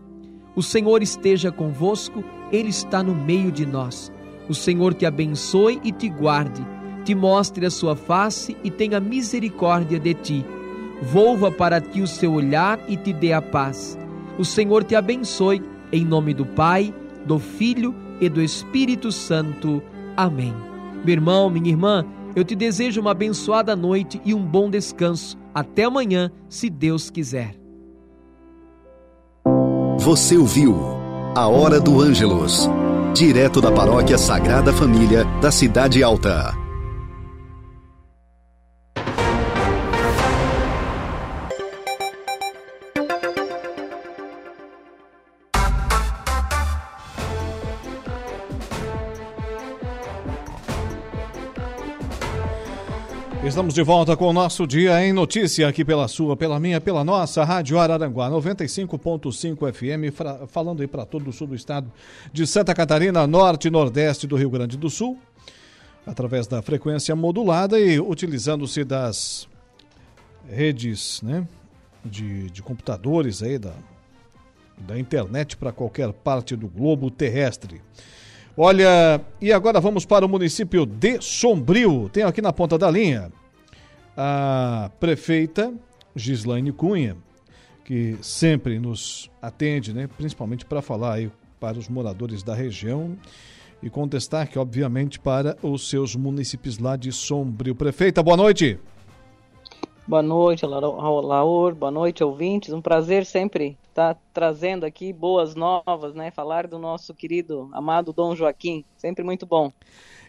O 0.55 0.63
Senhor 0.63 1.03
esteja 1.03 1.51
convosco, 1.51 2.23
Ele 2.51 2.69
está 2.69 3.03
no 3.03 3.13
meio 3.13 3.51
de 3.51 3.67
nós. 3.67 4.11
O 4.47 4.55
Senhor 4.55 4.95
te 4.95 5.05
abençoe 5.05 5.79
e 5.83 5.91
te 5.91 6.09
guarde, 6.09 6.65
te 7.05 7.13
mostre 7.13 7.67
a 7.67 7.69
sua 7.69 7.95
face 7.95 8.57
e 8.63 8.71
tenha 8.71 8.99
misericórdia 8.99 9.99
de 9.99 10.15
ti 10.15 10.45
volva 11.01 11.51
para 11.51 11.79
ti 11.81 12.01
o 12.01 12.07
seu 12.07 12.33
olhar 12.33 12.79
e 12.87 12.97
te 12.97 13.13
dê 13.13 13.33
a 13.33 13.41
paz. 13.41 13.97
O 14.37 14.45
Senhor 14.45 14.83
te 14.83 14.95
abençoe, 14.95 15.61
em 15.91 16.05
nome 16.05 16.33
do 16.33 16.45
Pai, 16.45 16.93
do 17.25 17.39
Filho 17.39 17.93
e 18.21 18.29
do 18.29 18.41
Espírito 18.41 19.11
Santo. 19.11 19.81
Amém. 20.15 20.53
Meu 21.03 21.13
irmão, 21.13 21.49
minha 21.49 21.69
irmã, 21.69 22.05
eu 22.35 22.43
te 22.43 22.55
desejo 22.55 23.01
uma 23.01 23.11
abençoada 23.11 23.75
noite 23.75 24.21
e 24.25 24.33
um 24.33 24.45
bom 24.45 24.69
descanso. 24.69 25.37
Até 25.53 25.85
amanhã, 25.85 26.31
se 26.47 26.69
Deus 26.69 27.09
quiser. 27.09 27.55
Você 29.97 30.37
ouviu 30.37 30.75
A 31.35 31.47
Hora 31.47 31.79
do 31.79 31.99
Ângelos, 31.99 32.69
direto 33.13 33.59
da 33.59 33.71
Paróquia 33.71 34.17
Sagrada 34.17 34.71
Família 34.71 35.25
da 35.41 35.51
Cidade 35.51 36.01
Alta. 36.03 36.58
Estamos 53.59 53.73
de 53.73 53.83
volta 53.83 54.15
com 54.15 54.27
o 54.27 54.31
nosso 54.31 54.65
Dia 54.65 55.05
em 55.05 55.11
Notícia, 55.11 55.67
aqui 55.67 55.83
pela 55.83 56.07
sua, 56.07 56.37
pela 56.37 56.57
minha, 56.61 56.79
pela 56.79 57.03
nossa 57.03 57.43
Rádio 57.43 57.77
Araranguá 57.77 58.29
95.5 58.29 59.73
FM, 59.73 60.47
falando 60.47 60.79
aí 60.79 60.87
para 60.87 61.05
todo 61.05 61.29
o 61.29 61.33
sul 61.33 61.47
do 61.47 61.55
estado 61.55 61.91
de 62.31 62.47
Santa 62.47 62.73
Catarina, 62.73 63.27
norte 63.27 63.67
e 63.67 63.69
nordeste 63.69 64.25
do 64.25 64.37
Rio 64.37 64.49
Grande 64.49 64.77
do 64.77 64.89
Sul, 64.89 65.19
através 66.07 66.47
da 66.47 66.61
frequência 66.61 67.13
modulada 67.17 67.77
e 67.77 67.99
utilizando-se 67.99 68.85
das 68.85 69.45
redes 70.49 71.21
né, 71.21 71.45
de, 72.05 72.49
de 72.51 72.63
computadores 72.63 73.43
aí, 73.43 73.59
da, 73.59 73.73
da 74.77 74.97
internet 74.97 75.57
para 75.57 75.73
qualquer 75.73 76.13
parte 76.13 76.55
do 76.55 76.69
globo 76.69 77.11
terrestre. 77.11 77.81
Olha, 78.55 79.19
e 79.41 79.51
agora 79.51 79.81
vamos 79.81 80.05
para 80.05 80.25
o 80.25 80.29
município 80.29 80.85
de 80.85 81.21
Sombrio. 81.21 82.07
Tem 82.07 82.23
aqui 82.23 82.41
na 82.41 82.53
ponta 82.53 82.77
da 82.77 82.89
linha 82.89 83.29
a 84.21 84.91
prefeita 84.99 85.73
Gislaine 86.13 86.73
Cunha, 86.73 87.15
que 87.85 88.17
sempre 88.21 88.77
nos 88.77 89.31
atende, 89.41 89.93
né, 89.93 90.09
principalmente 90.17 90.65
para 90.65 90.81
falar 90.81 91.13
aí 91.13 91.31
para 91.57 91.79
os 91.79 91.87
moradores 91.87 92.43
da 92.43 92.53
região 92.53 93.17
e 93.81 93.89
com 93.89 94.05
destaque, 94.05 94.59
obviamente, 94.59 95.21
para 95.21 95.55
os 95.63 95.89
seus 95.89 96.17
municípios 96.17 96.79
lá 96.79 96.97
de 96.97 97.13
Sombrio. 97.13 97.73
Prefeita, 97.73 98.21
boa 98.21 98.35
noite. 98.35 98.77
Boa 100.05 100.21
noite, 100.21 100.65
Laur. 100.65 101.73
Boa 101.73 101.91
noite, 101.91 102.21
ouvintes. 102.21 102.73
Um 102.73 102.81
prazer 102.81 103.25
sempre 103.25 103.77
estar 103.87 104.19
trazendo 104.33 104.85
aqui 104.85 105.13
boas 105.13 105.55
novas, 105.55 106.13
né? 106.13 106.29
Falar 106.29 106.67
do 106.67 106.77
nosso 106.77 107.13
querido, 107.13 107.69
amado 107.71 108.11
Dom 108.11 108.35
Joaquim. 108.35 108.83
Sempre 108.97 109.23
muito 109.23 109.45
bom. 109.45 109.71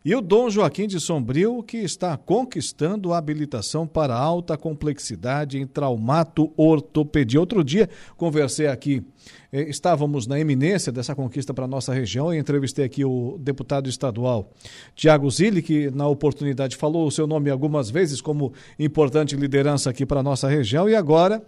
E 0.03 0.15
o 0.15 0.23
Dom 0.23 0.49
Joaquim 0.49 0.87
de 0.87 0.99
Sombrio, 0.99 1.63
que 1.63 1.77
está 1.77 2.17
conquistando 2.17 3.13
a 3.13 3.19
habilitação 3.19 3.87
para 3.87 4.17
alta 4.17 4.57
complexidade 4.57 5.59
em 5.59 5.67
traumato 5.67 6.51
ortopedia. 6.57 7.39
Outro 7.39 7.63
dia, 7.63 7.87
conversei 8.17 8.67
aqui, 8.67 9.05
eh, 9.53 9.69
estávamos 9.69 10.27
na 10.27 10.41
eminência 10.41 10.91
dessa 10.91 11.15
conquista 11.15 11.53
para 11.53 11.67
a 11.67 11.69
nossa 11.69 11.93
região 11.93 12.33
e 12.33 12.39
entrevistei 12.39 12.83
aqui 12.83 13.05
o 13.05 13.37
deputado 13.39 13.91
estadual 13.91 14.51
Tiago 14.95 15.31
Zilli, 15.31 15.61
que 15.61 15.91
na 15.91 16.09
oportunidade 16.09 16.77
falou 16.77 17.07
o 17.07 17.11
seu 17.11 17.27
nome 17.27 17.51
algumas 17.51 17.91
vezes 17.91 18.23
como 18.23 18.55
importante 18.79 19.37
liderança 19.37 19.91
aqui 19.91 20.07
para 20.07 20.21
a 20.21 20.23
nossa 20.23 20.49
região 20.49 20.89
e 20.89 20.95
agora 20.95 21.43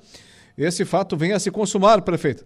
esse 0.59 0.84
fato 0.84 1.16
vem 1.16 1.32
a 1.32 1.38
se 1.38 1.50
consumar, 1.50 2.03
prefeito. 2.03 2.44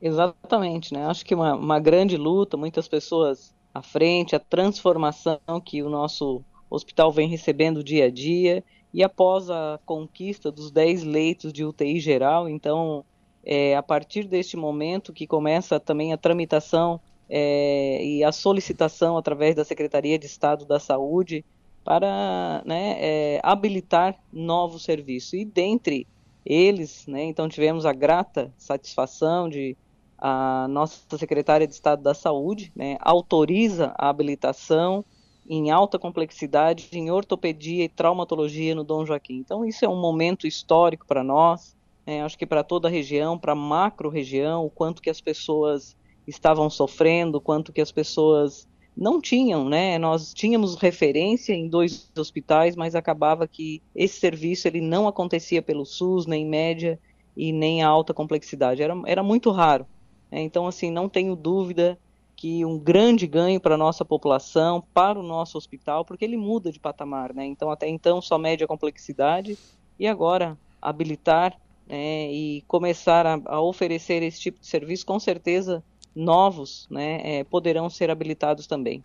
Exatamente, 0.00 0.94
né? 0.94 1.04
Acho 1.06 1.26
que 1.26 1.34
uma, 1.34 1.56
uma 1.56 1.80
grande 1.80 2.16
luta, 2.16 2.56
muitas 2.56 2.86
pessoas 2.86 3.52
à 3.74 3.82
frente, 3.82 4.36
a 4.36 4.40
transformação 4.40 5.38
que 5.64 5.82
o 5.82 5.88
nosso 5.88 6.44
hospital 6.68 7.10
vem 7.12 7.28
recebendo 7.28 7.82
dia 7.82 8.06
a 8.06 8.10
dia. 8.10 8.64
E 8.92 9.02
após 9.02 9.48
a 9.48 9.80
conquista 9.86 10.50
dos 10.52 10.70
10 10.70 11.04
leitos 11.04 11.52
de 11.52 11.64
UTI 11.64 11.98
geral, 11.98 12.48
então 12.48 13.04
é 13.44 13.74
a 13.74 13.82
partir 13.82 14.24
deste 14.24 14.56
momento 14.56 15.12
que 15.12 15.26
começa 15.26 15.80
também 15.80 16.12
a 16.12 16.18
tramitação 16.18 17.00
é, 17.28 18.04
e 18.04 18.22
a 18.22 18.30
solicitação 18.30 19.16
através 19.16 19.54
da 19.54 19.64
Secretaria 19.64 20.18
de 20.18 20.26
Estado 20.26 20.66
da 20.66 20.78
Saúde 20.78 21.44
para 21.82 22.62
né, 22.64 22.96
é, 22.98 23.40
habilitar 23.42 24.16
novos 24.32 24.84
serviços. 24.84 25.32
E 25.32 25.44
dentre 25.44 26.06
eles, 26.44 27.06
né, 27.06 27.24
então 27.24 27.48
tivemos 27.48 27.86
a 27.86 27.92
grata 27.92 28.52
satisfação 28.58 29.48
de 29.48 29.76
a 30.24 30.68
nossa 30.68 31.18
secretária 31.18 31.66
de 31.66 31.74
Estado 31.74 32.00
da 32.00 32.14
Saúde 32.14 32.70
né, 32.76 32.96
autoriza 33.00 33.92
a 33.98 34.08
habilitação 34.08 35.04
em 35.50 35.72
alta 35.72 35.98
complexidade 35.98 36.88
em 36.92 37.10
ortopedia 37.10 37.84
e 37.84 37.88
traumatologia 37.88 38.72
no 38.72 38.84
Dom 38.84 39.04
Joaquim. 39.04 39.38
Então 39.38 39.64
isso 39.64 39.84
é 39.84 39.88
um 39.88 40.00
momento 40.00 40.46
histórico 40.46 41.04
para 41.08 41.24
nós, 41.24 41.76
né, 42.06 42.22
acho 42.22 42.38
que 42.38 42.46
para 42.46 42.62
toda 42.62 42.86
a 42.86 42.90
região, 42.90 43.36
para 43.36 43.50
a 43.50 43.56
macro 43.56 44.08
região, 44.08 44.64
o 44.64 44.70
quanto 44.70 45.02
que 45.02 45.10
as 45.10 45.20
pessoas 45.20 45.96
estavam 46.24 46.70
sofrendo, 46.70 47.40
quanto 47.40 47.72
que 47.72 47.80
as 47.80 47.90
pessoas 47.90 48.68
não 48.96 49.20
tinham, 49.20 49.68
né? 49.68 49.98
Nós 49.98 50.32
tínhamos 50.32 50.76
referência 50.76 51.52
em 51.52 51.66
dois 51.66 52.12
hospitais, 52.16 52.76
mas 52.76 52.94
acabava 52.94 53.48
que 53.48 53.82
esse 53.92 54.20
serviço 54.20 54.68
ele 54.68 54.80
não 54.80 55.08
acontecia 55.08 55.62
pelo 55.62 55.84
SUS, 55.84 56.26
nem 56.26 56.46
média 56.46 57.00
e 57.36 57.52
nem 57.52 57.82
alta 57.82 58.14
complexidade. 58.14 58.82
Era, 58.82 58.94
era 59.06 59.22
muito 59.22 59.50
raro. 59.50 59.84
Né? 60.32 60.40
Então, 60.40 60.66
assim, 60.66 60.90
não 60.90 61.10
tenho 61.10 61.36
dúvida 61.36 61.98
que 62.34 62.64
um 62.64 62.78
grande 62.78 63.26
ganho 63.26 63.60
para 63.60 63.74
a 63.74 63.78
nossa 63.78 64.04
população, 64.04 64.82
para 64.92 65.20
o 65.20 65.22
nosso 65.22 65.58
hospital, 65.58 66.04
porque 66.04 66.24
ele 66.24 66.36
muda 66.36 66.72
de 66.72 66.80
patamar, 66.80 67.32
né? 67.32 67.44
Então, 67.44 67.70
até 67.70 67.86
então, 67.86 68.20
só 68.22 68.38
média 68.38 68.66
complexidade 68.66 69.56
e 69.98 70.08
agora 70.08 70.58
habilitar 70.80 71.56
né, 71.86 72.32
e 72.32 72.62
começar 72.66 73.26
a, 73.26 73.40
a 73.44 73.60
oferecer 73.60 74.22
esse 74.22 74.40
tipo 74.40 74.58
de 74.58 74.66
serviço, 74.66 75.06
com 75.06 75.20
certeza 75.20 75.84
novos 76.14 76.86
né, 76.90 77.20
é, 77.22 77.44
poderão 77.44 77.88
ser 77.88 78.10
habilitados 78.10 78.66
também. 78.66 79.02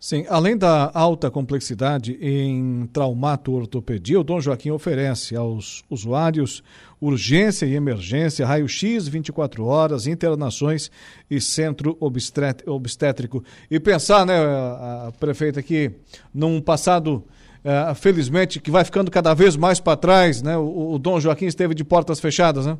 Sim, 0.00 0.24
além 0.28 0.56
da 0.56 0.92
alta 0.94 1.28
complexidade 1.28 2.16
em 2.20 2.86
traumato-ortopedia, 2.92 4.20
o 4.20 4.22
Dom 4.22 4.40
Joaquim 4.40 4.70
oferece 4.70 5.34
aos 5.34 5.82
usuários 5.90 6.62
urgência 7.00 7.66
e 7.66 7.74
emergência, 7.74 8.46
raio-x 8.46 9.08
24 9.08 9.64
horas, 9.64 10.06
internações 10.06 10.88
e 11.28 11.40
centro 11.40 11.96
obstétrico. 11.98 13.42
E 13.68 13.80
pensar, 13.80 14.24
né, 14.24 14.38
a, 14.38 15.12
prefeita, 15.18 15.60
que 15.64 15.90
num 16.32 16.60
passado, 16.60 17.24
é, 17.64 17.92
felizmente, 17.96 18.60
que 18.60 18.70
vai 18.70 18.84
ficando 18.84 19.10
cada 19.10 19.34
vez 19.34 19.56
mais 19.56 19.80
para 19.80 19.96
trás, 19.96 20.42
né, 20.42 20.56
o, 20.56 20.92
o 20.92 20.98
Dom 21.00 21.18
Joaquim 21.18 21.46
esteve 21.46 21.74
de 21.74 21.82
portas 21.82 22.20
fechadas, 22.20 22.66
né? 22.66 22.78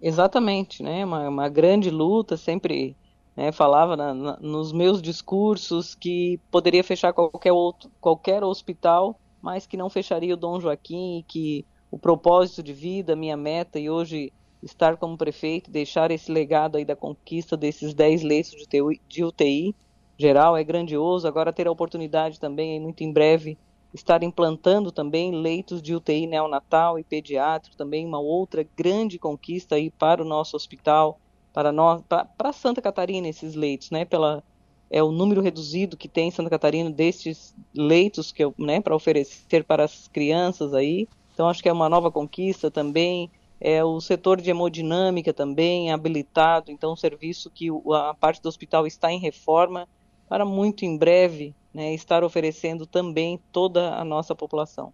Exatamente, 0.00 0.82
né? 0.82 1.04
Uma, 1.04 1.28
uma 1.28 1.48
grande 1.48 1.90
luta, 1.90 2.36
sempre 2.36 2.96
né, 3.34 3.50
falava 3.52 3.96
na, 3.96 4.12
na, 4.14 4.36
nos 4.40 4.72
meus 4.72 5.00
discursos 5.00 5.94
que 5.94 6.38
poderia 6.50 6.84
fechar 6.84 7.12
qualquer 7.12 7.52
outro, 7.52 7.90
qualquer 8.00 8.44
hospital, 8.44 9.18
mas 9.40 9.66
que 9.66 9.76
não 9.76 9.88
fecharia 9.90 10.34
o 10.34 10.36
Dom 10.36 10.60
Joaquim 10.60 11.18
e 11.18 11.22
que 11.22 11.66
o 11.90 11.98
propósito 11.98 12.62
de 12.62 12.72
vida, 12.74 13.16
minha 13.16 13.36
meta 13.36 13.78
e 13.78 13.88
hoje 13.88 14.32
estar 14.62 14.96
como 14.96 15.16
prefeito, 15.16 15.70
deixar 15.70 16.10
esse 16.10 16.30
legado 16.30 16.76
aí 16.76 16.84
da 16.84 16.96
conquista 16.96 17.56
desses 17.56 17.94
10 17.94 18.22
leitos 18.22 18.50
de 18.50 18.82
UTI, 18.82 19.00
de 19.08 19.24
UTI 19.24 19.76
geral 20.18 20.56
é 20.56 20.64
grandioso. 20.64 21.26
Agora 21.28 21.52
ter 21.52 21.66
a 21.68 21.70
oportunidade 21.72 22.38
também, 22.40 22.80
muito 22.80 23.02
em 23.02 23.12
breve, 23.12 23.58
estar 23.94 24.22
implantando 24.22 24.92
também 24.92 25.32
leitos 25.32 25.80
de 25.80 25.94
UTI 25.94 26.26
neonatal 26.26 26.98
e 26.98 27.04
pediátrico, 27.04 27.76
também 27.76 28.06
uma 28.06 28.18
outra 28.18 28.66
grande 28.76 29.18
conquista 29.18 29.76
aí 29.76 29.90
para 29.90 30.22
o 30.22 30.24
nosso 30.24 30.56
hospital, 30.56 31.18
para 31.52 31.72
nós, 31.72 32.02
para 32.36 32.52
Santa 32.52 32.82
Catarina 32.82 33.28
esses 33.28 33.54
leitos, 33.54 33.90
né, 33.90 34.04
pela 34.04 34.42
é 34.90 35.02
o 35.02 35.10
número 35.10 35.40
reduzido 35.40 35.96
que 35.96 36.08
tem 36.08 36.28
em 36.28 36.30
Santa 36.30 36.50
Catarina 36.50 36.90
destes 36.90 37.54
leitos 37.74 38.30
que 38.30 38.44
eu, 38.44 38.54
né, 38.56 38.80
para 38.80 38.94
oferecer 38.94 39.64
para 39.64 39.84
as 39.84 40.08
crianças 40.08 40.72
aí. 40.74 41.08
Então 41.34 41.48
acho 41.48 41.62
que 41.62 41.68
é 41.68 41.72
uma 41.72 41.88
nova 41.88 42.10
conquista 42.10 42.70
também. 42.70 43.30
É 43.60 43.82
o 43.82 44.00
setor 44.00 44.40
de 44.40 44.50
hemodinâmica 44.50 45.32
também 45.32 45.90
habilitado, 45.90 46.70
então 46.70 46.92
um 46.92 46.96
serviço 46.96 47.50
que 47.50 47.68
a 47.94 48.14
parte 48.14 48.40
do 48.40 48.48
hospital 48.48 48.86
está 48.86 49.10
em 49.10 49.18
reforma 49.18 49.88
para 50.28 50.44
muito 50.44 50.84
em 50.84 50.96
breve 50.96 51.54
né, 51.72 51.94
estar 51.94 52.24
oferecendo 52.24 52.86
também 52.86 53.38
toda 53.52 53.94
a 53.94 54.04
nossa 54.04 54.34
população. 54.34 54.92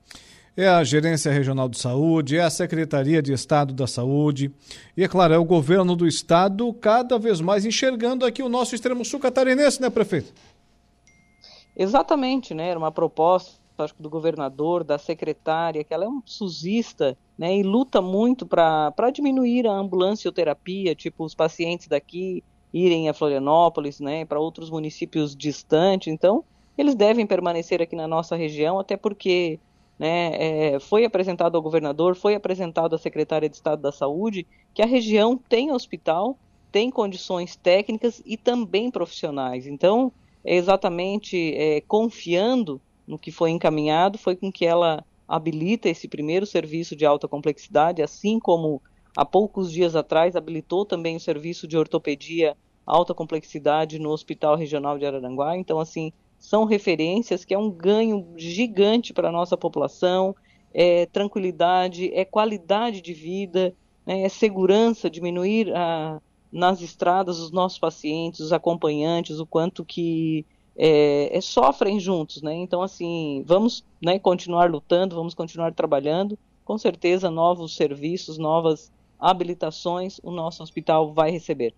É 0.55 0.68
a 0.68 0.85
Gerência 0.85 1.33
Regional 1.33 1.66
de 1.66 1.78
Saúde, 1.78 2.37
é 2.37 2.43
a 2.43 2.51
Secretaria 2.51 3.22
de 3.22 3.33
Estado 3.33 3.72
da 3.72 3.87
Saúde 3.87 4.53
e, 4.95 5.03
é 5.03 5.09
claro, 5.09 5.33
é 5.33 5.39
o 5.39 5.45
governo 5.45 5.97
do 5.97 6.07
Estado 6.07 6.70
cada 6.74 7.18
vez 7.18 7.41
mais 7.41 7.64
enxergando 7.64 8.26
aqui 8.26 8.43
o 8.43 8.51
nosso 8.51 8.74
extremo 8.74 9.03
sul 9.03 9.18
catarinense, 9.18 9.80
né, 9.80 9.89
prefeito? 9.89 10.35
Exatamente, 11.74 12.53
né? 12.53 12.68
Era 12.68 12.78
uma 12.78 12.93
proposta, 12.93 13.53
acho 13.78 13.95
que 13.95 14.03
do 14.03 14.11
governador, 14.11 14.85
da 14.85 14.99
secretária, 14.99 15.83
que 15.83 15.95
ela 15.95 16.05
é 16.05 16.09
um 16.09 16.20
susista, 16.26 17.16
né? 17.39 17.57
E 17.57 17.62
luta 17.62 18.03
muito 18.03 18.47
para 18.47 19.11
diminuir 19.11 19.66
a 19.66 19.72
ambulancioterapia, 19.72 20.95
tipo, 20.95 21.24
os 21.24 21.35
pacientes 21.35 21.89
daqui 21.89 22.45
irem 22.73 23.09
a 23.09 23.14
Florianópolis, 23.14 24.01
né? 24.01 24.25
Para 24.25 24.41
outros 24.41 24.70
municípios 24.70 25.37
distantes. 25.37 26.12
Então, 26.12 26.45
eles 26.77 26.95
devem 26.95 27.27
permanecer 27.27 27.83
aqui 27.83 27.95
na 27.95 28.09
nossa 28.09 28.35
região, 28.35 28.79
até 28.79 28.97
porque 28.97 29.61
né, 29.99 30.75
é, 30.75 30.81
foi 30.81 31.05
apresentado 31.05 31.57
ao 31.57 31.62
governador, 31.62 32.16
foi 32.16 32.35
apresentado 32.35 32.95
à 32.95 32.99
secretária 32.99 33.49
de 33.49 33.57
Estado 33.57 33.83
da 33.83 33.93
Saúde, 33.93 34.47
que 34.75 34.83
a 34.83 34.87
região 34.87 35.37
tem 35.37 35.70
hospital, 35.70 36.39
tem 36.70 36.91
condições 36.91 37.55
técnicas 37.57 38.23
e 38.25 38.37
também 38.37 38.91
profissionais. 38.91 39.66
Então, 39.66 40.11
é 40.45 40.57
exatamente 40.57 41.55
é, 41.55 41.81
confiando 41.83 42.81
no 43.07 43.18
que 43.18 43.31
foi 43.31 43.51
encaminhado, 43.51 44.18
foi 44.18 44.35
com 44.35 44.51
que 44.51 44.64
ela 44.64 45.05
habilita 45.29 45.89
esse 45.89 46.09
primeiro 46.09 46.47
serviço 46.47 46.97
de 46.97 47.07
alta 47.07 47.29
complexidade, 47.29 48.03
assim 48.03 48.41
como 48.41 48.83
há 49.17 49.25
poucos 49.25 49.71
dias 49.71 49.95
atrás 49.95 50.37
habilitou 50.37 50.85
também 50.85 51.17
o 51.17 51.21
serviço 51.21 51.67
de 51.67 51.77
ortopedia 51.77 52.57
alta 52.87 53.15
complexidade 53.15 53.99
no 53.99 54.11
Hospital 54.11 54.57
Regional 54.57 54.99
de 54.99 55.07
Araranguá. 55.07 55.57
Então, 55.57 55.79
assim, 55.79 56.13
são 56.39 56.65
referências 56.65 57.45
que 57.45 57.55
é 57.55 57.59
um 57.59 57.71
ganho 57.71 58.27
gigante 58.37 59.13
para 59.13 59.29
a 59.29 59.33
nossa 59.33 59.57
população, 59.57 60.35
é 60.75 61.07
tranquilidade, 61.07 62.13
é 62.13 62.25
qualidade 62.25 63.01
de 63.01 63.15
vida, 63.15 63.75
né, 64.05 64.23
é 64.23 64.29
segurança, 64.29 65.09
diminuir 65.09 65.73
a, 65.75 66.21
nas 66.51 66.81
estradas 66.81 67.39
os 67.39 67.53
nossos 67.53 67.79
pacientes, 67.79 68.41
os 68.41 68.53
acompanhantes, 68.53 69.39
o 69.39 69.47
quanto 69.47 69.85
que 69.85 70.45
é, 70.77 71.37
é, 71.37 71.41
sofrem 71.41 72.01
juntos, 72.01 72.43
né? 72.43 72.55
Então, 72.55 72.83
assim, 72.83 73.45
vamos 73.47 73.85
né, 74.03 74.19
continuar 74.19 74.71
lutando, 74.71 75.15
vamos 75.15 75.35
continuar 75.35 75.73
trabalhando. 75.75 76.39
Com 76.65 76.79
certeza, 76.79 77.31
novos 77.31 77.77
serviços, 77.77 78.39
novas 78.39 78.91
habilitações, 79.23 80.18
o 80.23 80.31
nosso 80.33 80.62
hospital 80.62 81.12
vai 81.14 81.31
receber. 81.31 81.73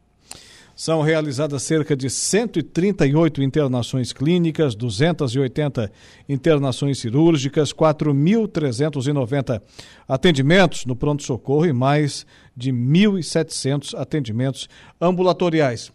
São 0.75 1.03
realizadas 1.03 1.63
cerca 1.63 1.95
de 1.95 2.11
138 2.11 3.41
internações 3.41 4.13
clínicas, 4.13 4.75
280 4.75 5.93
internações 6.29 6.99
cirúrgicas, 6.99 7.73
4.390 7.73 9.63
atendimentos 10.09 10.85
no 10.85 10.97
pronto-socorro 10.97 11.67
e 11.67 11.73
mais 11.73 12.27
de 12.57 12.73
1.700 12.73 13.95
atendimentos 13.97 14.69
ambulatoriais. 15.01 15.93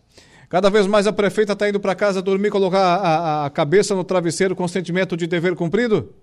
Cada 0.47 0.70
vez 0.70 0.88
mais 0.88 1.06
a 1.06 1.14
prefeita 1.14 1.54
está 1.54 1.68
indo 1.68 1.80
para 1.80 1.93
casa 1.93 2.22
dormir, 2.22 2.50
colocar 2.50 2.80
a, 2.80 3.45
a, 3.45 3.50
cabeça 3.50 3.93
no 3.93 4.04
travesseiro 4.04 4.56
com 4.56 4.68
sentimento 4.68 5.18
de 5.18 5.28
dever 5.28 5.56
cumprido? 5.56 6.14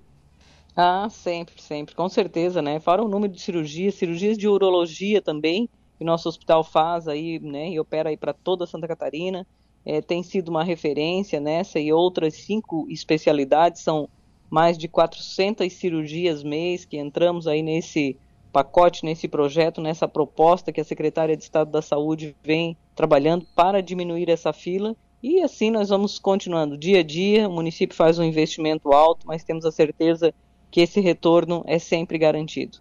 Ah, 0.79 1.09
sempre, 1.09 1.61
sempre, 1.61 1.95
com 1.95 2.07
certeza, 2.07 2.61
né? 2.61 2.79
Fora 2.79 3.03
o 3.03 3.09
número 3.09 3.33
de 3.33 3.41
cirurgias, 3.41 3.95
cirurgias 3.95 4.37
de 4.37 4.47
urologia 4.47 5.23
também, 5.23 5.69
que 5.97 6.05
o 6.05 6.07
nosso 6.07 6.29
hospital 6.29 6.63
faz 6.63 7.09
aí, 7.09 7.39
né, 7.41 7.71
e 7.71 7.81
opera 7.81 8.11
aí 8.11 8.17
para 8.17 8.35
toda 8.35 8.67
Santa 8.67 8.87
Catarina. 8.87 9.47
É, 9.87 10.03
tem 10.03 10.23
sido 10.23 10.51
uma 10.51 10.63
referência 10.63 11.41
nessa 11.41 11.81
e 11.81 11.93
outras 11.93 12.35
cinco 12.35 12.87
especialidades, 12.91 13.81
são 13.81 14.07
mais 14.51 14.77
de 14.77 14.87
400 14.87 15.73
cirurgias 15.73 16.43
mês 16.43 16.85
que 16.85 16.99
entramos 16.99 17.47
aí 17.47 17.63
nesse 17.63 18.19
pacote, 18.53 19.05
nesse 19.05 19.29
projeto, 19.29 19.81
nessa 19.81 20.07
proposta 20.07 20.73
que 20.73 20.81
a 20.81 20.85
Secretaria 20.85 21.37
de 21.37 21.43
Estado 21.43 21.71
da 21.71 21.81
Saúde 21.81 22.37
vem 22.43 22.77
trabalhando 22.95 23.47
para 23.55 23.83
diminuir 23.83 24.29
essa 24.29 24.53
fila. 24.53 24.95
E 25.23 25.41
assim 25.41 25.71
nós 25.71 25.89
vamos 25.89 26.19
continuando 26.19 26.77
dia 26.77 27.01
a 27.01 27.03
dia. 27.03 27.49
O 27.49 27.53
município 27.53 27.97
faz 27.97 28.19
um 28.19 28.25
investimento 28.25 28.93
alto, 28.93 29.27
mas 29.27 29.45
temos 29.45 29.65
a 29.65 29.73
certeza 29.73 30.35
que 30.71 30.81
esse 30.81 31.01
retorno 31.01 31.63
é 31.67 31.79
sempre 31.79 32.19
garantido. 32.19 32.79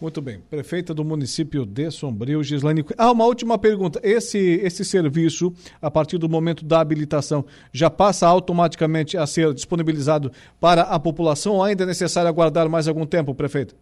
Muito 0.00 0.22
bem. 0.22 0.40
Prefeita 0.48 0.94
do 0.94 1.04
município 1.04 1.66
de 1.66 1.90
Sombrio, 1.90 2.42
Gislaine. 2.42 2.82
Ah, 2.96 3.12
uma 3.12 3.26
última 3.26 3.58
pergunta. 3.58 4.00
Esse, 4.02 4.38
esse 4.38 4.82
serviço, 4.82 5.52
a 5.80 5.90
partir 5.90 6.16
do 6.16 6.26
momento 6.26 6.64
da 6.64 6.80
habilitação, 6.80 7.44
já 7.70 7.90
passa 7.90 8.26
automaticamente 8.26 9.18
a 9.18 9.26
ser 9.26 9.52
disponibilizado 9.52 10.32
para 10.58 10.82
a 10.82 10.98
população 10.98 11.56
ou 11.56 11.62
ainda 11.62 11.82
é 11.82 11.86
necessário 11.86 12.30
aguardar 12.30 12.66
mais 12.66 12.88
algum 12.88 13.04
tempo, 13.04 13.34
prefeito? 13.34 13.76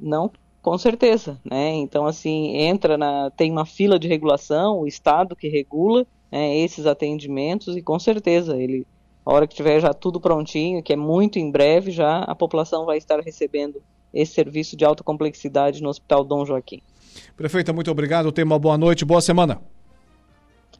Não, 0.00 0.32
Com 0.62 0.76
certeza, 0.76 1.40
né? 1.44 1.70
Então, 1.74 2.06
assim, 2.06 2.56
entra 2.56 2.98
na. 2.98 3.30
tem 3.30 3.50
uma 3.50 3.64
fila 3.64 3.98
de 3.98 4.08
regulação, 4.08 4.80
o 4.80 4.86
Estado 4.86 5.34
que 5.34 5.48
regula 5.48 6.06
né, 6.30 6.58
esses 6.58 6.86
atendimentos, 6.86 7.76
e 7.76 7.82
com 7.82 7.98
certeza 7.98 8.56
ele. 8.56 8.86
A 9.30 9.32
hora 9.32 9.46
que 9.46 9.54
tiver 9.54 9.78
já 9.78 9.94
tudo 9.94 10.20
prontinho, 10.20 10.82
que 10.82 10.92
é 10.92 10.96
muito 10.96 11.38
em 11.38 11.52
breve, 11.52 11.92
já 11.92 12.24
a 12.24 12.34
população 12.34 12.84
vai 12.84 12.98
estar 12.98 13.20
recebendo 13.20 13.80
esse 14.12 14.32
serviço 14.32 14.76
de 14.76 14.84
alta 14.84 15.04
complexidade 15.04 15.80
no 15.80 15.88
Hospital 15.88 16.24
Dom 16.24 16.44
Joaquim. 16.44 16.82
Prefeita, 17.36 17.72
muito 17.72 17.88
obrigado. 17.92 18.32
Tenha 18.32 18.44
uma 18.44 18.58
boa 18.58 18.76
noite, 18.76 19.04
boa 19.04 19.20
semana. 19.20 19.62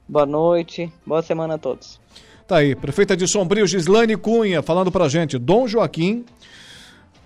Boa 0.09 0.27
noite, 0.27 0.93
boa 1.07 1.23
semana 1.23 1.55
a 1.55 1.59
todos. 1.59 2.01
Tá 2.45 2.57
aí, 2.57 2.75
prefeita 2.75 3.17
de 3.17 3.29
Sombrio, 3.29 3.69
Gislane 3.69 4.17
Cunha, 4.17 4.63
falando 4.63 4.91
pra 4.91 5.09
gente. 5.09 5.39
Dom 5.39 5.69
Joaquim 5.69 6.25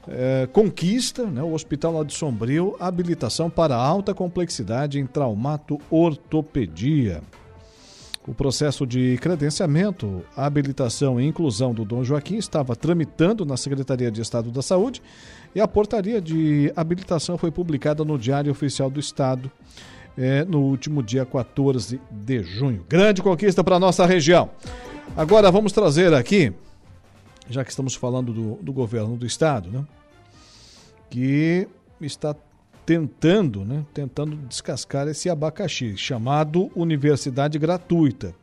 é, 0.07 0.47
conquista, 0.53 1.25
né, 1.25 1.43
o 1.43 1.55
hospital 1.55 1.95
lá 1.95 2.05
de 2.05 2.12
Sombrio, 2.12 2.77
habilitação 2.79 3.49
para 3.49 3.75
alta 3.75 4.12
complexidade 4.12 5.01
em 5.01 5.07
traumato 5.07 5.81
ortopedia. 5.91 7.22
O 8.27 8.33
processo 8.33 8.87
de 8.87 9.18
credenciamento, 9.18 10.25
habilitação 10.35 11.20
e 11.20 11.27
inclusão 11.27 11.75
do 11.75 11.85
Dom 11.85 12.03
Joaquim 12.03 12.37
estava 12.37 12.75
tramitando 12.75 13.45
na 13.45 13.55
Secretaria 13.55 14.11
de 14.11 14.22
Estado 14.22 14.51
da 14.51 14.62
Saúde 14.62 15.03
e 15.55 15.61
a 15.61 15.68
portaria 15.68 16.22
de 16.22 16.72
habilitação 16.75 17.37
foi 17.37 17.51
publicada 17.51 18.03
no 18.03 18.18
Diário 18.18 18.51
Oficial 18.51 18.89
do 18.89 18.99
Estado 18.99 19.51
é, 20.16 20.43
no 20.43 20.62
último 20.62 21.03
dia 21.03 21.27
14 21.27 22.01
de 22.11 22.43
junho. 22.43 22.87
Grande 22.89 23.20
conquista 23.20 23.62
para 23.62 23.79
nossa 23.79 24.07
região. 24.07 24.49
Agora 25.14 25.51
vamos 25.51 25.72
trazer 25.72 26.14
aqui, 26.14 26.51
já 27.51 27.62
que 27.62 27.70
estamos 27.70 27.95
falando 27.95 28.33
do, 28.33 28.55
do 28.62 28.72
governo 28.72 29.18
do 29.18 29.27
estado, 29.27 29.70
né? 29.70 29.85
Que 31.11 31.68
está 32.01 32.35
tentando, 32.85 33.64
né? 33.64 33.85
Tentando 33.93 34.37
descascar 34.37 35.09
esse 35.09 35.28
abacaxi, 35.30 35.97
chamado 35.97 36.70
Universidade 36.74 37.59
Gratuita. 37.59 38.35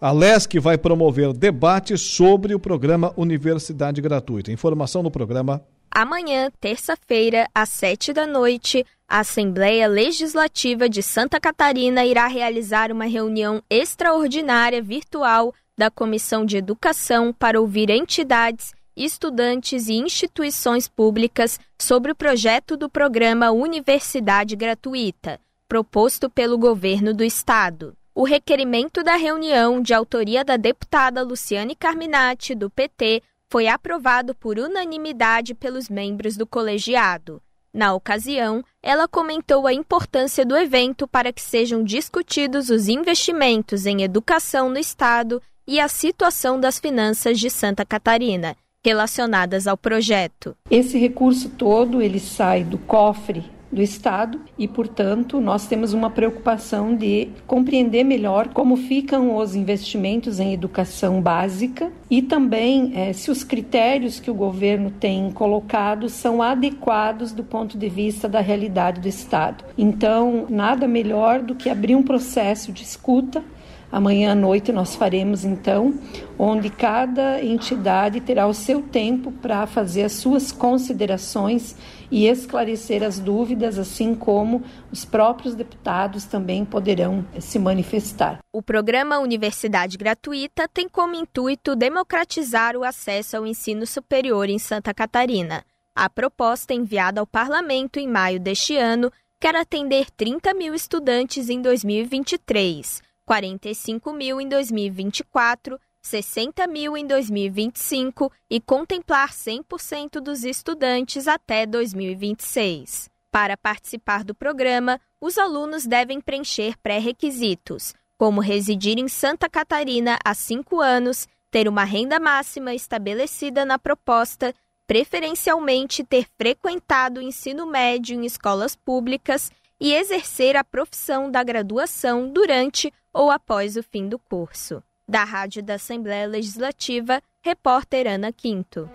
A 0.00 0.12
LESC 0.12 0.58
vai 0.58 0.76
promover 0.76 1.32
debates 1.32 2.00
sobre 2.00 2.54
o 2.54 2.60
programa 2.60 3.12
Universidade 3.16 4.00
Gratuita. 4.00 4.52
Informação 4.52 5.02
no 5.02 5.10
programa. 5.10 5.64
Amanhã, 5.90 6.50
terça-feira, 6.60 7.48
às 7.54 7.68
sete 7.68 8.12
da 8.12 8.26
noite, 8.26 8.84
a 9.08 9.20
Assembleia 9.20 9.86
Legislativa 9.86 10.88
de 10.88 11.02
Santa 11.02 11.38
Catarina 11.38 12.04
irá 12.04 12.26
realizar 12.26 12.90
uma 12.90 13.04
reunião 13.04 13.62
extraordinária 13.70 14.82
virtual 14.82 15.54
da 15.78 15.90
Comissão 15.90 16.44
de 16.44 16.56
Educação 16.56 17.32
para 17.32 17.60
ouvir 17.60 17.90
entidades, 17.90 18.74
estudantes 18.96 19.88
e 19.88 19.94
instituições 19.94 20.88
públicas 20.88 21.58
sobre 21.80 22.12
o 22.12 22.14
projeto 22.14 22.76
do 22.76 22.88
programa 22.88 23.50
Universidade 23.50 24.54
Gratuita, 24.56 25.40
proposto 25.68 26.30
pelo 26.30 26.56
governo 26.56 27.12
do 27.12 27.24
estado. 27.24 27.96
O 28.14 28.24
requerimento 28.24 29.02
da 29.02 29.16
reunião, 29.16 29.82
de 29.82 29.92
autoria 29.92 30.44
da 30.44 30.56
deputada 30.56 31.22
Luciane 31.22 31.74
Carminati, 31.74 32.54
do 32.54 32.70
PT, 32.70 33.22
foi 33.50 33.66
aprovado 33.66 34.34
por 34.34 34.58
unanimidade 34.58 35.54
pelos 35.54 35.88
membros 35.88 36.36
do 36.36 36.46
colegiado. 36.46 37.42
Na 37.72 37.92
ocasião, 37.92 38.64
ela 38.80 39.08
comentou 39.08 39.66
a 39.66 39.74
importância 39.74 40.46
do 40.46 40.56
evento 40.56 41.08
para 41.08 41.32
que 41.32 41.42
sejam 41.42 41.82
discutidos 41.82 42.70
os 42.70 42.86
investimentos 42.86 43.84
em 43.84 44.02
educação 44.02 44.68
no 44.68 44.78
Estado 44.78 45.42
e 45.66 45.80
a 45.80 45.88
situação 45.88 46.60
das 46.60 46.78
finanças 46.78 47.40
de 47.40 47.50
Santa 47.50 47.84
Catarina, 47.84 48.56
relacionadas 48.84 49.66
ao 49.66 49.76
projeto. 49.76 50.54
Esse 50.70 50.98
recurso 50.98 51.48
todo 51.48 52.02
ele 52.02 52.20
sai 52.20 52.62
do 52.62 52.76
cofre 52.76 53.44
do 53.74 53.82
Estado 53.82 54.40
e, 54.56 54.68
portanto, 54.68 55.40
nós 55.40 55.66
temos 55.66 55.92
uma 55.92 56.08
preocupação 56.08 56.94
de 56.94 57.28
compreender 57.46 58.04
melhor 58.04 58.48
como 58.48 58.76
ficam 58.76 59.36
os 59.36 59.56
investimentos 59.56 60.38
em 60.38 60.52
educação 60.52 61.20
básica 61.20 61.90
e 62.08 62.22
também 62.22 62.92
é, 62.94 63.12
se 63.12 63.30
os 63.30 63.42
critérios 63.42 64.20
que 64.20 64.30
o 64.30 64.34
governo 64.34 64.92
tem 64.92 65.30
colocado 65.32 66.08
são 66.08 66.40
adequados 66.40 67.32
do 67.32 67.42
ponto 67.42 67.76
de 67.76 67.88
vista 67.88 68.28
da 68.28 68.40
realidade 68.40 69.00
do 69.00 69.08
Estado. 69.08 69.64
Então, 69.76 70.46
nada 70.48 70.86
melhor 70.86 71.40
do 71.40 71.56
que 71.56 71.68
abrir 71.68 71.96
um 71.96 72.02
processo 72.02 72.70
de 72.70 72.84
escuta 72.84 73.42
Amanhã 73.90 74.32
à 74.32 74.34
noite 74.34 74.72
nós 74.72 74.96
faremos 74.96 75.44
então, 75.44 75.94
onde 76.38 76.68
cada 76.70 77.42
entidade 77.42 78.20
terá 78.20 78.46
o 78.46 78.54
seu 78.54 78.82
tempo 78.82 79.30
para 79.30 79.66
fazer 79.66 80.02
as 80.02 80.12
suas 80.12 80.50
considerações 80.50 81.76
e 82.10 82.26
esclarecer 82.26 83.02
as 83.02 83.18
dúvidas, 83.18 83.78
assim 83.78 84.14
como 84.14 84.62
os 84.92 85.04
próprios 85.04 85.54
deputados 85.54 86.24
também 86.24 86.64
poderão 86.64 87.24
se 87.38 87.58
manifestar. 87.58 88.38
O 88.52 88.62
programa 88.62 89.18
Universidade 89.18 89.96
Gratuita 89.96 90.68
tem 90.68 90.88
como 90.88 91.14
intuito 91.14 91.74
democratizar 91.74 92.76
o 92.76 92.84
acesso 92.84 93.36
ao 93.36 93.46
ensino 93.46 93.86
superior 93.86 94.48
em 94.48 94.58
Santa 94.58 94.92
Catarina. 94.92 95.64
A 95.96 96.10
proposta 96.10 96.74
enviada 96.74 97.20
ao 97.20 97.26
parlamento 97.26 97.98
em 97.98 98.08
maio 98.08 98.40
deste 98.40 98.76
ano 98.76 99.12
quer 99.40 99.54
atender 99.54 100.10
30 100.10 100.54
mil 100.54 100.74
estudantes 100.74 101.48
em 101.48 101.60
2023. 101.60 103.02
45 103.26 104.12
mil 104.12 104.40
em 104.40 104.48
2024, 104.48 105.80
60 106.02 106.66
mil 106.66 106.96
em 106.96 107.06
2025 107.06 108.30
e 108.50 108.60
contemplar 108.60 109.30
100% 109.30 110.20
dos 110.20 110.44
estudantes 110.44 111.26
até 111.26 111.64
2026. 111.64 113.08
Para 113.30 113.56
participar 113.56 114.22
do 114.22 114.34
programa, 114.34 115.00
os 115.20 115.38
alunos 115.38 115.86
devem 115.86 116.20
preencher 116.20 116.76
pré-requisitos, 116.82 117.94
como 118.18 118.40
residir 118.40 118.98
em 118.98 119.08
Santa 119.08 119.48
Catarina 119.48 120.18
há 120.24 120.34
cinco 120.34 120.80
anos, 120.80 121.26
ter 121.50 121.66
uma 121.66 121.84
renda 121.84 122.20
máxima 122.20 122.74
estabelecida 122.74 123.64
na 123.64 123.78
proposta, 123.78 124.54
preferencialmente 124.86 126.04
ter 126.04 126.26
frequentado 126.36 127.20
o 127.20 127.22
ensino 127.22 127.66
médio 127.66 128.14
em 128.14 128.26
escolas 128.26 128.76
públicas 128.76 129.50
e 129.80 129.94
exercer 129.94 130.56
a 130.56 130.62
profissão 130.62 131.30
da 131.30 131.42
graduação 131.42 132.30
durante 132.30 132.92
ou 133.14 133.30
após 133.30 133.76
o 133.76 133.82
fim 133.82 134.08
do 134.08 134.18
curso. 134.18 134.82
Da 135.08 135.22
Rádio 135.22 135.62
da 135.62 135.74
Assembleia 135.74 136.26
Legislativa, 136.26 137.22
repórter 137.42 138.06
Ana 138.06 138.32
Quinto. 138.32 138.90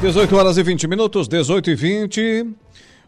18 0.00 0.36
horas 0.36 0.58
e 0.58 0.62
20 0.62 0.88
minutos, 0.88 1.28
18 1.28 1.70
e 1.70 1.74
20. 1.74 2.46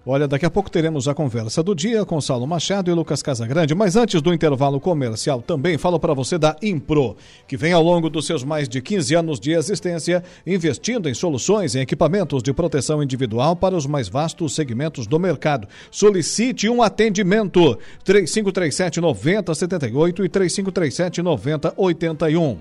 Olha, 0.06 0.28
daqui 0.28 0.44
a 0.44 0.50
pouco 0.50 0.70
teremos 0.70 1.08
a 1.08 1.14
conversa 1.14 1.62
do 1.62 1.74
dia 1.74 2.04
com 2.04 2.20
Saulo 2.20 2.46
Machado 2.46 2.90
e 2.90 2.94
Lucas 2.94 3.22
Casagrande, 3.22 3.74
mas 3.74 3.96
antes 3.96 4.20
do 4.20 4.34
intervalo 4.34 4.78
comercial 4.78 5.40
também 5.40 5.78
falo 5.78 5.98
para 5.98 6.12
você 6.12 6.36
da 6.36 6.54
Impro, 6.60 7.16
que 7.48 7.56
vem 7.56 7.72
ao 7.72 7.82
longo 7.82 8.10
dos 8.10 8.26
seus 8.26 8.44
mais 8.44 8.68
de 8.68 8.82
15 8.82 9.14
anos 9.14 9.40
de 9.40 9.52
existência 9.52 10.22
investindo 10.46 11.08
em 11.08 11.14
soluções 11.14 11.74
e 11.74 11.78
equipamentos 11.78 12.42
de 12.42 12.52
proteção 12.52 13.02
individual 13.02 13.56
para 13.56 13.74
os 13.74 13.86
mais 13.86 14.06
vastos 14.06 14.54
segmentos 14.54 15.06
do 15.06 15.18
mercado. 15.18 15.66
Solicite 15.90 16.68
um 16.68 16.82
atendimento 16.82 17.78
3537 18.04 19.00
9078 19.00 20.22
e 20.22 20.28
3537 20.28 21.22
9081. 21.22 22.58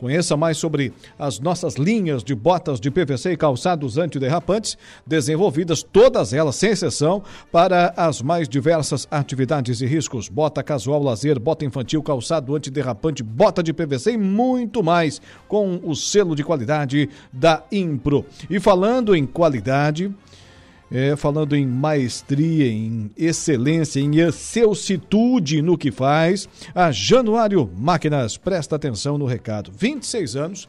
Conheça 0.00 0.34
mais 0.34 0.56
sobre 0.56 0.94
as 1.18 1.38
nossas 1.38 1.74
linhas 1.74 2.24
de 2.24 2.34
botas 2.34 2.80
de 2.80 2.90
PVC 2.90 3.32
e 3.32 3.36
calçados 3.36 3.98
antiderrapantes, 3.98 4.78
desenvolvidas 5.06 5.82
todas 5.82 6.32
elas, 6.32 6.56
sem 6.56 6.70
exceção, 6.70 7.22
para 7.52 7.92
as 7.94 8.22
mais 8.22 8.48
diversas 8.48 9.06
atividades 9.10 9.82
e 9.82 9.86
riscos. 9.86 10.26
Bota 10.26 10.62
casual, 10.62 11.02
lazer, 11.02 11.38
bota 11.38 11.66
infantil, 11.66 12.02
calçado 12.02 12.56
antiderrapante, 12.56 13.22
bota 13.22 13.62
de 13.62 13.74
PVC 13.74 14.12
e 14.12 14.16
muito 14.16 14.82
mais, 14.82 15.20
com 15.46 15.78
o 15.84 15.94
selo 15.94 16.34
de 16.34 16.42
qualidade 16.42 17.10
da 17.30 17.62
Impro. 17.70 18.24
E 18.48 18.58
falando 18.58 19.14
em 19.14 19.26
qualidade, 19.26 20.10
é, 20.90 21.14
falando 21.16 21.54
em 21.54 21.66
maestria, 21.66 22.66
em 22.66 23.10
excelência, 23.16 24.00
em 24.00 24.18
excelsitude 24.18 25.62
no 25.62 25.78
que 25.78 25.90
faz, 25.90 26.48
a 26.74 26.90
Januário 26.90 27.70
Máquinas, 27.76 28.36
presta 28.36 28.76
atenção 28.76 29.16
no 29.16 29.26
recado. 29.26 29.70
26 29.76 30.36
anos 30.36 30.68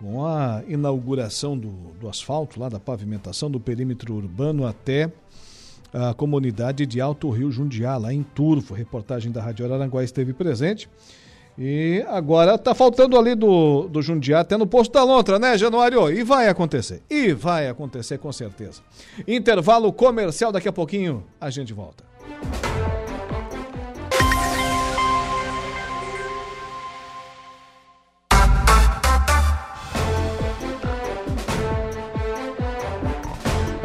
Com 0.00 0.24
a 0.24 0.62
inauguração 0.66 1.58
do, 1.58 1.68
do 2.00 2.08
asfalto, 2.08 2.58
lá 2.58 2.70
da 2.70 2.80
pavimentação 2.80 3.50
do 3.50 3.60
perímetro 3.60 4.14
urbano 4.14 4.66
até 4.66 5.12
a 5.92 6.14
comunidade 6.14 6.86
de 6.86 7.00
Alto 7.02 7.28
Rio 7.28 7.52
Jundiá, 7.52 7.98
lá 7.98 8.12
em 8.12 8.22
Turvo. 8.22 8.74
Reportagem 8.74 9.30
da 9.30 9.42
Rádio 9.42 9.66
Araranguá 9.66 10.02
esteve 10.02 10.32
presente. 10.32 10.88
E 11.58 12.02
agora 12.08 12.56
tá 12.56 12.74
faltando 12.74 13.18
ali 13.18 13.34
do, 13.34 13.88
do 13.88 14.00
Jundiá 14.00 14.40
até 14.40 14.56
no 14.56 14.66
posto 14.66 14.92
da 14.92 15.04
Lontra, 15.04 15.38
né, 15.38 15.58
Januário? 15.58 16.10
E 16.10 16.22
vai 16.22 16.48
acontecer. 16.48 17.02
E 17.10 17.34
vai 17.34 17.68
acontecer 17.68 18.16
com 18.16 18.32
certeza. 18.32 18.80
Intervalo 19.28 19.92
comercial, 19.92 20.50
daqui 20.50 20.68
a 20.68 20.72
pouquinho 20.72 21.24
a 21.38 21.50
gente 21.50 21.74
volta. 21.74 22.04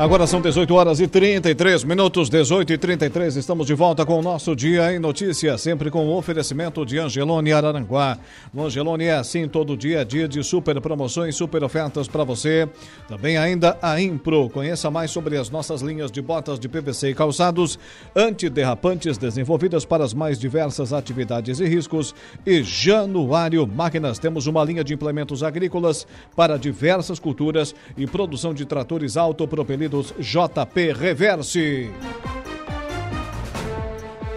Agora 0.06 0.28
são 0.28 0.40
18 0.40 0.72
horas 0.76 1.00
e 1.00 1.08
33 1.08 1.84
minutos, 1.84 2.30
18 2.30 2.74
e 2.74 2.78
33. 2.78 3.38
Estamos 3.38 3.66
de 3.66 3.74
volta 3.74 4.06
com 4.06 4.20
o 4.20 4.22
nosso 4.22 4.56
Dia 4.56 4.94
em 4.94 5.00
Notícia, 5.00 5.58
sempre 5.58 5.90
com 5.90 6.06
o 6.06 6.16
oferecimento 6.16 6.86
de 6.86 7.00
Angelone 7.00 7.52
Araranguá. 7.52 8.20
No 8.54 8.68
Angelone 8.68 9.06
é 9.06 9.16
assim 9.16 9.48
todo 9.48 9.76
dia, 9.76 10.06
dia 10.06 10.28
de 10.28 10.44
super 10.44 10.80
promoções, 10.80 11.36
super 11.36 11.64
ofertas 11.64 12.08
para 12.08 12.24
você. 12.24 12.70
Também 13.08 13.36
ainda 13.36 13.80
a 13.82 14.00
Impro. 14.00 14.48
Conheça 14.48 14.92
mais 14.92 15.10
sobre 15.10 15.38
as 15.38 15.50
nossas 15.50 15.82
linhas 15.82 16.12
de 16.12 16.22
botas 16.22 16.60
de 16.60 16.70
PVC 16.70 17.10
e 17.10 17.16
calçados 17.16 17.80
antiderrapantes 18.16 19.18
desenvolvidas 19.18 19.86
para 19.86 20.04
as 20.04 20.14
mais 20.14 20.38
diversas 20.38 20.94
atividades 20.94 21.60
e 21.60 21.66
riscos. 21.66 22.14
E 22.46 22.62
Januário 22.62 23.66
Máquinas. 23.66 24.20
Temos 24.20 24.46
uma 24.46 24.64
linha 24.64 24.84
de 24.84 24.94
implementos 24.94 25.42
agrícolas 25.42 26.06
para 26.36 26.60
diversas 26.60 27.18
culturas 27.18 27.74
e 27.98 28.06
produção 28.06 28.54
de 28.54 28.68
tratores 28.68 29.18
autopropelidos 29.18 29.95
JP 30.04 30.94
Reverse. 30.94 31.92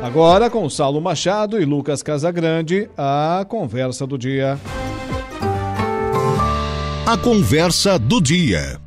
Agora 0.01 0.49
com 0.49 0.69
Saulo 0.71 1.01
Machado 1.01 1.61
e 1.61 1.65
Lucas 1.65 2.03
Casagrande, 2.03 2.89
a 2.97 3.45
conversa 3.49 4.07
do 4.07 4.17
dia. 4.17 4.59
A 7.07 7.17
conversa 7.19 7.99
do 7.99 8.21
dia. 8.21 8.81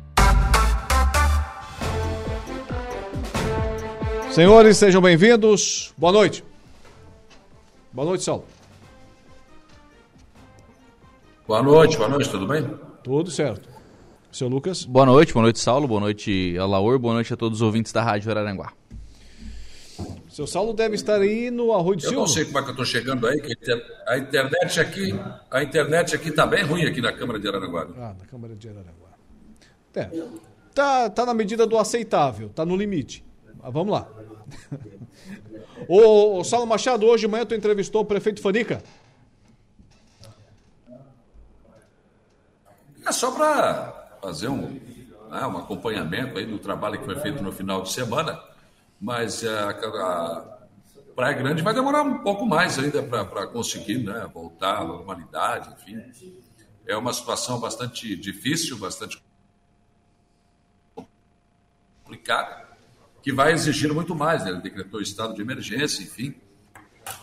Senhores, 4.30 4.78
sejam 4.78 5.02
bem-vindos. 5.02 5.92
Boa 5.98 6.12
noite. 6.12 6.42
Boa 7.92 8.06
noite, 8.06 8.24
Saulo. 8.24 8.46
Boa 11.46 11.62
noite, 11.62 11.98
boa 11.98 12.08
noite, 12.08 12.30
tudo 12.30 12.46
bem? 12.46 12.66
Tudo 13.04 13.30
certo. 13.30 13.71
Seu 14.32 14.48
Lucas. 14.48 14.86
Boa 14.86 15.04
noite, 15.04 15.34
boa 15.34 15.42
noite, 15.42 15.60
Saulo. 15.60 15.86
Boa 15.86 16.00
noite, 16.00 16.56
Alaor. 16.58 16.98
Boa 16.98 17.12
noite 17.12 17.34
a 17.34 17.36
todos 17.36 17.58
os 17.58 17.62
ouvintes 17.62 17.92
da 17.92 18.02
Rádio 18.02 18.30
Araranguá. 18.30 18.72
Seu 20.30 20.46
Saulo 20.46 20.72
deve 20.72 20.94
estar 20.94 21.20
aí 21.20 21.50
no 21.50 21.70
Arroio 21.74 21.96
de 21.96 22.04
Eu 22.04 22.08
Silva. 22.08 22.20
não 22.22 22.26
sei 22.26 22.44
como 22.46 22.58
é 22.58 22.62
que 22.62 22.68
eu 22.68 22.70
estou 22.70 22.86
chegando 22.86 23.26
aí, 23.26 23.38
que 23.42 23.54
a 24.06 24.16
internet 24.16 24.80
aqui, 24.80 25.20
a 25.50 25.62
internet 25.62 26.14
aqui 26.16 26.30
tá 26.30 26.46
bem 26.46 26.64
ruim 26.64 26.86
aqui 26.86 27.02
na 27.02 27.12
Câmara 27.12 27.38
de 27.38 27.46
Araranguá. 27.46 27.86
Ah, 27.98 28.14
na 28.18 28.24
Câmara 28.24 28.56
de 28.56 28.68
Araranguá. 28.70 29.10
É, 29.94 30.10
tá, 30.74 31.10
tá 31.10 31.26
na 31.26 31.34
medida 31.34 31.66
do 31.66 31.76
aceitável, 31.76 32.48
tá 32.48 32.64
no 32.64 32.74
limite. 32.74 33.22
Mas 33.62 33.70
vamos 33.70 33.92
lá. 33.92 34.08
ô, 35.86 36.38
ô, 36.38 36.44
Saulo 36.44 36.66
Machado, 36.66 37.04
hoje 37.04 37.26
de 37.26 37.28
manhã 37.28 37.44
tu 37.44 37.54
entrevistou 37.54 38.00
o 38.00 38.06
prefeito 38.06 38.40
Fanica. 38.40 38.82
É 43.06 43.12
só 43.12 43.32
para 43.32 44.01
fazer 44.22 44.48
um, 44.48 44.80
né, 45.28 45.46
um 45.46 45.58
acompanhamento 45.58 46.38
aí 46.38 46.46
do 46.46 46.58
trabalho 46.58 47.00
que 47.00 47.04
foi 47.04 47.18
feito 47.18 47.42
no 47.42 47.50
final 47.50 47.82
de 47.82 47.90
semana, 47.90 48.40
mas 49.00 49.44
a, 49.44 49.70
a 49.70 50.58
Praia 51.16 51.34
Grande 51.34 51.60
vai 51.60 51.74
demorar 51.74 52.02
um 52.02 52.18
pouco 52.18 52.46
mais 52.46 52.78
ainda 52.78 53.02
para 53.02 53.48
conseguir 53.48 53.98
né, 53.98 54.30
voltar 54.32 54.78
à 54.78 54.84
normalidade, 54.84 55.74
enfim. 55.74 56.00
É 56.86 56.96
uma 56.96 57.12
situação 57.12 57.58
bastante 57.58 58.14
difícil, 58.16 58.78
bastante 58.78 59.20
complicada, 62.04 62.68
que 63.22 63.32
vai 63.32 63.52
exigir 63.52 63.92
muito 63.92 64.14
mais. 64.14 64.44
Né? 64.44 64.50
Ele 64.50 64.60
decretou 64.60 65.00
estado 65.00 65.34
de 65.34 65.42
emergência, 65.42 66.02
enfim. 66.02 66.34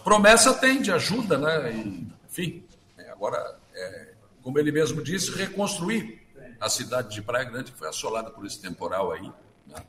Promessa 0.04 0.54
tem 0.54 0.82
de 0.82 0.92
ajuda, 0.92 1.38
né? 1.38 1.74
E, 1.74 2.08
enfim, 2.30 2.64
agora, 3.10 3.58
é, 3.74 4.14
como 4.42 4.60
ele 4.60 4.72
mesmo 4.72 5.02
disse, 5.02 5.32
reconstruir 5.32 6.19
a 6.60 6.70
cidade 6.70 7.14
de 7.14 7.22
Praia 7.22 7.46
Grande, 7.46 7.72
que 7.72 7.78
foi 7.78 7.88
assolada 7.88 8.30
por 8.30 8.46
esse 8.46 8.62
temporal 8.62 9.12
aí, 9.12 9.32
né? 9.68 9.84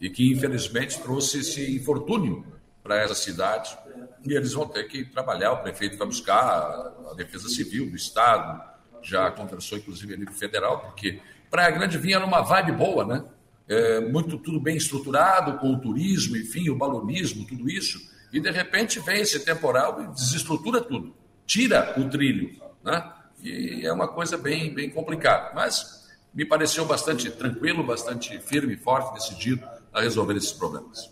e 0.00 0.10
que 0.10 0.30
infelizmente 0.30 1.00
trouxe 1.00 1.40
esse 1.40 1.74
infortúnio 1.74 2.44
para 2.82 3.00
essa 3.00 3.14
cidade. 3.14 3.76
E 4.24 4.34
eles 4.34 4.52
vão 4.52 4.66
ter 4.66 4.84
que 4.84 5.04
trabalhar, 5.04 5.52
o 5.52 5.62
prefeito 5.62 5.96
vai 5.96 6.06
buscar 6.06 6.40
a, 6.40 7.10
a 7.10 7.14
Defesa 7.14 7.48
Civil 7.48 7.88
do 7.90 7.96
Estado, 7.96 8.62
já 9.02 9.30
conversou 9.30 9.78
inclusive 9.78 10.14
a 10.14 10.16
nível 10.16 10.34
federal, 10.34 10.80
porque 10.80 11.20
Praia 11.50 11.70
Grande 11.70 11.98
vinha 11.98 12.20
numa 12.20 12.40
vibe 12.40 12.72
boa, 12.72 13.04
né? 13.04 13.24
É, 13.68 14.00
muito 14.00 14.38
tudo 14.38 14.60
bem 14.60 14.76
estruturado, 14.76 15.58
com 15.58 15.72
o 15.72 15.80
turismo, 15.80 16.36
enfim, 16.36 16.68
o 16.68 16.76
balonismo, 16.76 17.46
tudo 17.46 17.70
isso, 17.70 17.98
e 18.32 18.40
de 18.40 18.50
repente 18.50 18.98
vem 19.00 19.20
esse 19.20 19.44
temporal 19.44 20.02
e 20.02 20.06
desestrutura 20.08 20.80
tudo, 20.80 21.14
tira 21.46 21.94
o 21.98 22.08
trilho, 22.08 22.60
né? 22.84 23.12
E 23.42 23.84
é 23.84 23.92
uma 23.92 24.06
coisa 24.06 24.38
bem, 24.38 24.72
bem 24.72 24.88
complicada. 24.88 25.52
Mas 25.54 26.01
me 26.34 26.44
pareceu 26.44 26.84
bastante 26.84 27.30
tranquilo, 27.30 27.84
bastante 27.84 28.38
firme, 28.38 28.76
forte, 28.76 29.14
decidido 29.14 29.66
a 29.92 30.00
resolver 30.00 30.36
esses 30.36 30.52
problemas. 30.52 31.10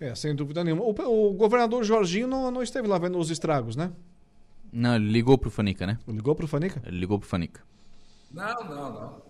É, 0.00 0.14
sem 0.14 0.34
dúvida 0.34 0.64
nenhuma. 0.64 0.82
O, 0.82 1.28
o 1.28 1.32
governador 1.34 1.84
Jorginho 1.84 2.26
não, 2.26 2.50
não, 2.50 2.62
esteve 2.62 2.88
lá 2.88 2.98
vendo 2.98 3.18
os 3.18 3.30
estragos, 3.30 3.76
né? 3.76 3.92
Não, 4.72 4.96
ele 4.96 5.10
ligou 5.10 5.36
pro 5.36 5.50
Fanica, 5.50 5.86
né? 5.86 5.98
Ligou 6.08 6.34
pro 6.34 6.48
Fanica? 6.48 6.80
Ele 6.86 6.98
ligou 6.98 7.18
pro 7.18 7.28
Fanica. 7.28 7.60
Não, 8.30 8.64
não, 8.64 8.92
não. 8.92 9.22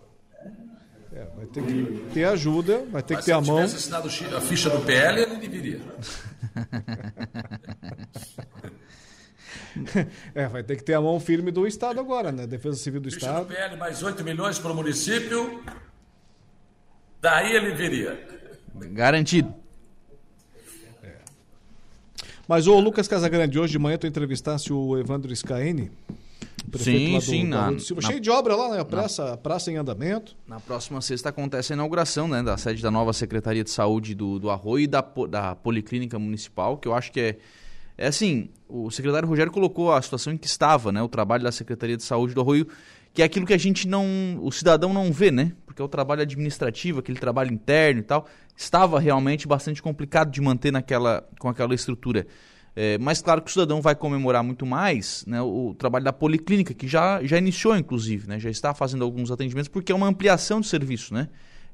É, 1.13 1.25
vai 1.37 1.47
ter 1.47 1.65
que 1.65 2.05
ter 2.15 2.25
ajuda, 2.25 2.85
vai 2.87 3.03
ter 3.03 3.15
Mas 3.15 3.25
que 3.25 3.31
ter 3.31 3.37
a 3.37 3.41
mão. 3.41 3.67
Se 3.67 3.75
tivesse 3.75 3.77
assinado 3.77 4.09
a 4.37 4.41
ficha 4.41 4.71
do 4.71 4.79
PL, 4.81 5.23
ele 5.23 5.37
deveria. 5.37 5.81
é, 10.35 10.47
vai 10.47 10.63
ter 10.63 10.77
que 10.77 10.85
ter 10.85 10.95
a 10.95 11.01
mão 11.01 11.19
firme 11.21 11.51
do 11.51 11.67
Estado 11.67 12.01
agora, 12.01 12.31
né? 12.33 12.47
Defesa 12.47 12.77
Civil 12.77 13.01
do 13.01 13.11
Ficha 13.11 13.27
Estado. 13.27 13.47
do 13.47 13.55
PL 13.55 13.77
mais 13.77 14.03
8 14.03 14.23
milhões 14.25 14.59
para 14.59 14.73
o 14.73 14.75
município. 14.75 15.63
Daí 17.21 17.55
ele 17.55 17.75
viria. 17.75 18.19
Garantido. 18.75 19.55
Mas 22.49 22.67
o 22.67 22.81
Lucas 22.81 23.07
Casagrande, 23.07 23.61
hoje 23.61 23.73
de 23.73 23.79
manhã 23.79 23.97
tu 23.97 24.09
entrevistasse 24.09 24.73
o 24.73 24.99
Evandro 24.99 25.35
Scaini, 25.37 25.89
sim, 26.77 27.15
do, 27.15 27.21
sim, 27.21 27.45
na, 27.45 27.71
na, 27.71 27.79
cheio 27.79 28.19
de 28.19 28.29
obra 28.29 28.57
lá, 28.57 28.71
né? 28.71 28.81
A 28.81 28.85
praça, 28.85 29.25
na, 29.25 29.37
praça 29.37 29.71
em 29.71 29.77
andamento. 29.77 30.37
Na 30.49 30.59
próxima 30.59 31.01
sexta 31.01 31.29
acontece 31.29 31.73
a 31.73 31.77
inauguração, 31.77 32.27
né, 32.27 32.43
da 32.43 32.57
sede 32.57 32.83
da 32.83 32.91
nova 32.91 33.13
Secretaria 33.13 33.63
de 33.63 33.71
Saúde 33.71 34.17
do, 34.17 34.41
do 34.41 34.51
Arroio 34.51 34.83
e 34.83 34.87
da, 34.89 35.01
da 35.29 35.55
Policlínica 35.55 36.19
Municipal, 36.19 36.77
que 36.77 36.89
eu 36.89 36.95
acho 36.95 37.13
que 37.13 37.21
é 37.21 37.39
é 38.01 38.07
assim, 38.07 38.49
o 38.67 38.91
secretário 38.91 39.29
Rogério 39.29 39.53
colocou 39.53 39.93
a 39.93 40.01
situação 40.01 40.33
em 40.33 40.39
que 40.39 40.47
estava, 40.47 40.91
né, 40.91 41.03
o 41.03 41.09
trabalho 41.09 41.45
da 41.45 41.53
Secretaria 41.53 41.99
de 41.99 42.03
Saúde 42.03 42.33
do 42.33 42.41
Arroio, 42.41 42.67
que 43.13 43.21
é 43.21 43.27
aquilo 43.27 43.45
que 43.45 43.53
a 43.53 43.59
gente 43.59 43.87
não, 43.87 44.39
o 44.41 44.51
cidadão 44.51 44.95
não 44.95 45.13
vê, 45.13 45.31
né? 45.31 45.53
Porque 45.67 45.83
é 45.83 45.85
o 45.85 45.89
trabalho 45.89 46.23
administrativo, 46.23 47.01
aquele 47.01 47.19
trabalho 47.19 47.53
interno 47.53 48.01
e 48.01 48.03
tal, 48.03 48.27
estava 48.57 48.99
realmente 48.99 49.47
bastante 49.47 49.83
complicado 49.83 50.31
de 50.31 50.41
manter 50.41 50.73
naquela, 50.73 51.29
com 51.39 51.49
aquela 51.49 51.75
estrutura. 51.75 52.27
É, 52.75 52.97
mas 52.97 53.21
claro 53.21 53.43
que 53.43 53.51
o 53.51 53.53
cidadão 53.53 53.83
vai 53.83 53.95
comemorar 53.95 54.43
muito 54.43 54.65
mais 54.65 55.23
né, 55.27 55.43
o, 55.43 55.75
trabalho 55.77 56.05
da 56.05 56.13
policlínica, 56.13 56.73
que 56.73 56.89
já, 56.89 57.23
já 57.23 57.37
iniciou, 57.37 57.77
inclusive, 57.77 58.27
né, 58.27 58.39
já 58.39 58.49
está 58.49 58.73
fazendo 58.73 59.05
alguns 59.05 59.31
atendimentos, 59.31 59.69
porque 59.69 59.93
é 59.93 59.95
uma 59.95 60.07
ampliação 60.07 60.59
de 60.59 60.69
serviço, 60.69 61.13
né? 61.13 61.29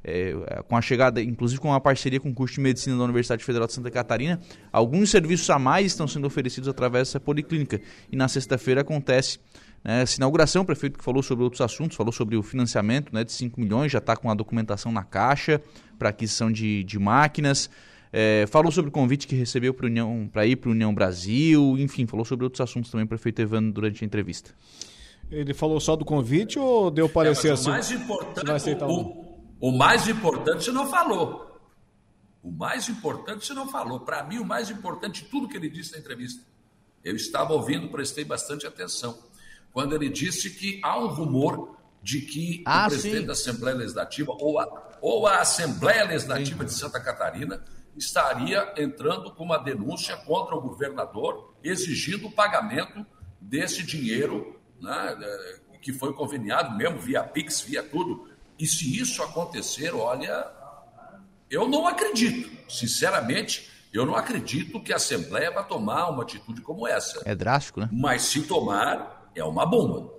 É, 0.08 0.62
com 0.68 0.76
a 0.76 0.80
chegada, 0.80 1.20
inclusive 1.20 1.60
com 1.60 1.66
uma 1.66 1.80
parceria 1.80 2.20
com 2.20 2.30
o 2.30 2.34
curso 2.34 2.54
de 2.54 2.60
medicina 2.60 2.96
da 2.96 3.02
Universidade 3.02 3.42
Federal 3.42 3.66
de 3.66 3.72
Santa 3.72 3.90
Catarina, 3.90 4.40
alguns 4.70 5.10
serviços 5.10 5.50
a 5.50 5.58
mais 5.58 5.86
estão 5.86 6.06
sendo 6.06 6.28
oferecidos 6.28 6.68
através 6.68 7.08
dessa 7.08 7.18
policlínica. 7.18 7.80
E 8.12 8.14
na 8.14 8.28
sexta-feira 8.28 8.82
acontece 8.82 9.40
né, 9.82 10.02
essa 10.02 10.16
inauguração, 10.16 10.62
o 10.62 10.64
prefeito 10.64 10.96
que 10.96 11.04
falou 11.04 11.24
sobre 11.24 11.42
outros 11.42 11.60
assuntos, 11.60 11.96
falou 11.96 12.12
sobre 12.12 12.36
o 12.36 12.42
financiamento 12.44 13.12
né, 13.12 13.24
de 13.24 13.32
5 13.32 13.60
milhões, 13.60 13.90
já 13.90 13.98
está 13.98 14.16
com 14.16 14.30
a 14.30 14.34
documentação 14.34 14.92
na 14.92 15.02
caixa 15.02 15.60
para 15.98 16.10
aquisição 16.10 16.52
de, 16.52 16.84
de 16.84 17.00
máquinas. 17.00 17.68
É, 18.12 18.46
falou 18.46 18.70
sobre 18.70 18.90
o 18.90 18.92
convite 18.92 19.26
que 19.26 19.34
recebeu 19.34 19.74
para 19.74 20.46
ir 20.46 20.54
para 20.54 20.70
a 20.70 20.72
União 20.72 20.94
Brasil, 20.94 21.76
enfim, 21.78 22.06
falou 22.06 22.24
sobre 22.24 22.44
outros 22.44 22.60
assuntos 22.60 22.92
também, 22.92 23.04
o 23.04 23.08
prefeito 23.08 23.42
Evandro, 23.42 23.72
durante 23.72 24.04
a 24.04 24.06
entrevista. 24.06 24.52
Ele 25.30 25.52
falou 25.52 25.80
só 25.80 25.96
do 25.96 26.04
convite 26.04 26.58
ou 26.58 26.90
deu 26.92 27.08
parecer 27.08 27.48
é, 27.48 27.50
assim? 27.52 27.68
O 27.68 27.72
mais 27.72 27.90
importante, 27.90 28.84
o, 28.84 29.25
o 29.60 29.72
mais 29.72 30.08
importante 30.08 30.64
você 30.64 30.72
não 30.72 30.88
falou. 30.88 31.46
O 32.42 32.50
mais 32.50 32.88
importante 32.88 33.44
você 33.44 33.54
não 33.54 33.68
falou. 33.68 34.00
Para 34.00 34.22
mim, 34.24 34.38
o 34.38 34.44
mais 34.44 34.70
importante 34.70 35.24
de 35.24 35.30
tudo 35.30 35.48
que 35.48 35.56
ele 35.56 35.68
disse 35.68 35.92
na 35.92 35.98
entrevista. 35.98 36.42
Eu 37.02 37.16
estava 37.16 37.52
ouvindo, 37.52 37.88
prestei 37.88 38.24
bastante 38.24 38.66
atenção. 38.66 39.18
Quando 39.72 39.94
ele 39.94 40.08
disse 40.08 40.50
que 40.50 40.80
há 40.82 40.98
um 40.98 41.08
rumor 41.08 41.76
de 42.02 42.20
que 42.20 42.62
Ah, 42.64 42.86
o 42.86 42.90
presidente 42.90 43.20
sim. 43.20 43.26
da 43.26 43.32
Assembleia 43.32 43.76
Legislativa 43.76 44.32
ou 44.38 44.60
a, 44.60 44.98
ou 45.00 45.26
a 45.26 45.40
Assembleia 45.40 46.04
Legislativa 46.04 46.64
de 46.64 46.72
Santa 46.72 47.00
Catarina 47.00 47.64
estaria 47.96 48.72
entrando 48.76 49.32
com 49.34 49.44
uma 49.44 49.58
denúncia 49.58 50.16
contra 50.18 50.54
o 50.54 50.60
governador, 50.60 51.54
exigindo 51.64 52.28
o 52.28 52.32
pagamento 52.32 53.04
desse 53.40 53.82
dinheiro 53.82 54.60
né, 54.80 55.16
eh, 55.20 55.60
que 55.80 55.92
foi 55.92 56.12
conveniado 56.12 56.76
mesmo 56.76 56.98
via 57.00 57.22
Pix, 57.22 57.60
via 57.62 57.82
tudo. 57.82 58.28
E 58.58 58.66
se 58.66 58.98
isso 58.98 59.22
acontecer, 59.22 59.94
olha, 59.94 60.46
eu 61.50 61.68
não 61.68 61.86
acredito, 61.86 62.50
sinceramente, 62.68 63.68
eu 63.92 64.04
não 64.04 64.16
acredito 64.16 64.80
que 64.80 64.92
a 64.92 64.96
Assembleia 64.96 65.50
vai 65.50 65.66
tomar 65.66 66.08
uma 66.08 66.22
atitude 66.22 66.60
como 66.60 66.86
essa. 66.86 67.22
É 67.24 67.34
drástico, 67.34 67.80
né? 67.80 67.88
Mas 67.92 68.22
se 68.22 68.42
tomar, 68.42 69.30
é 69.34 69.44
uma 69.44 69.64
bomba. 69.64 70.14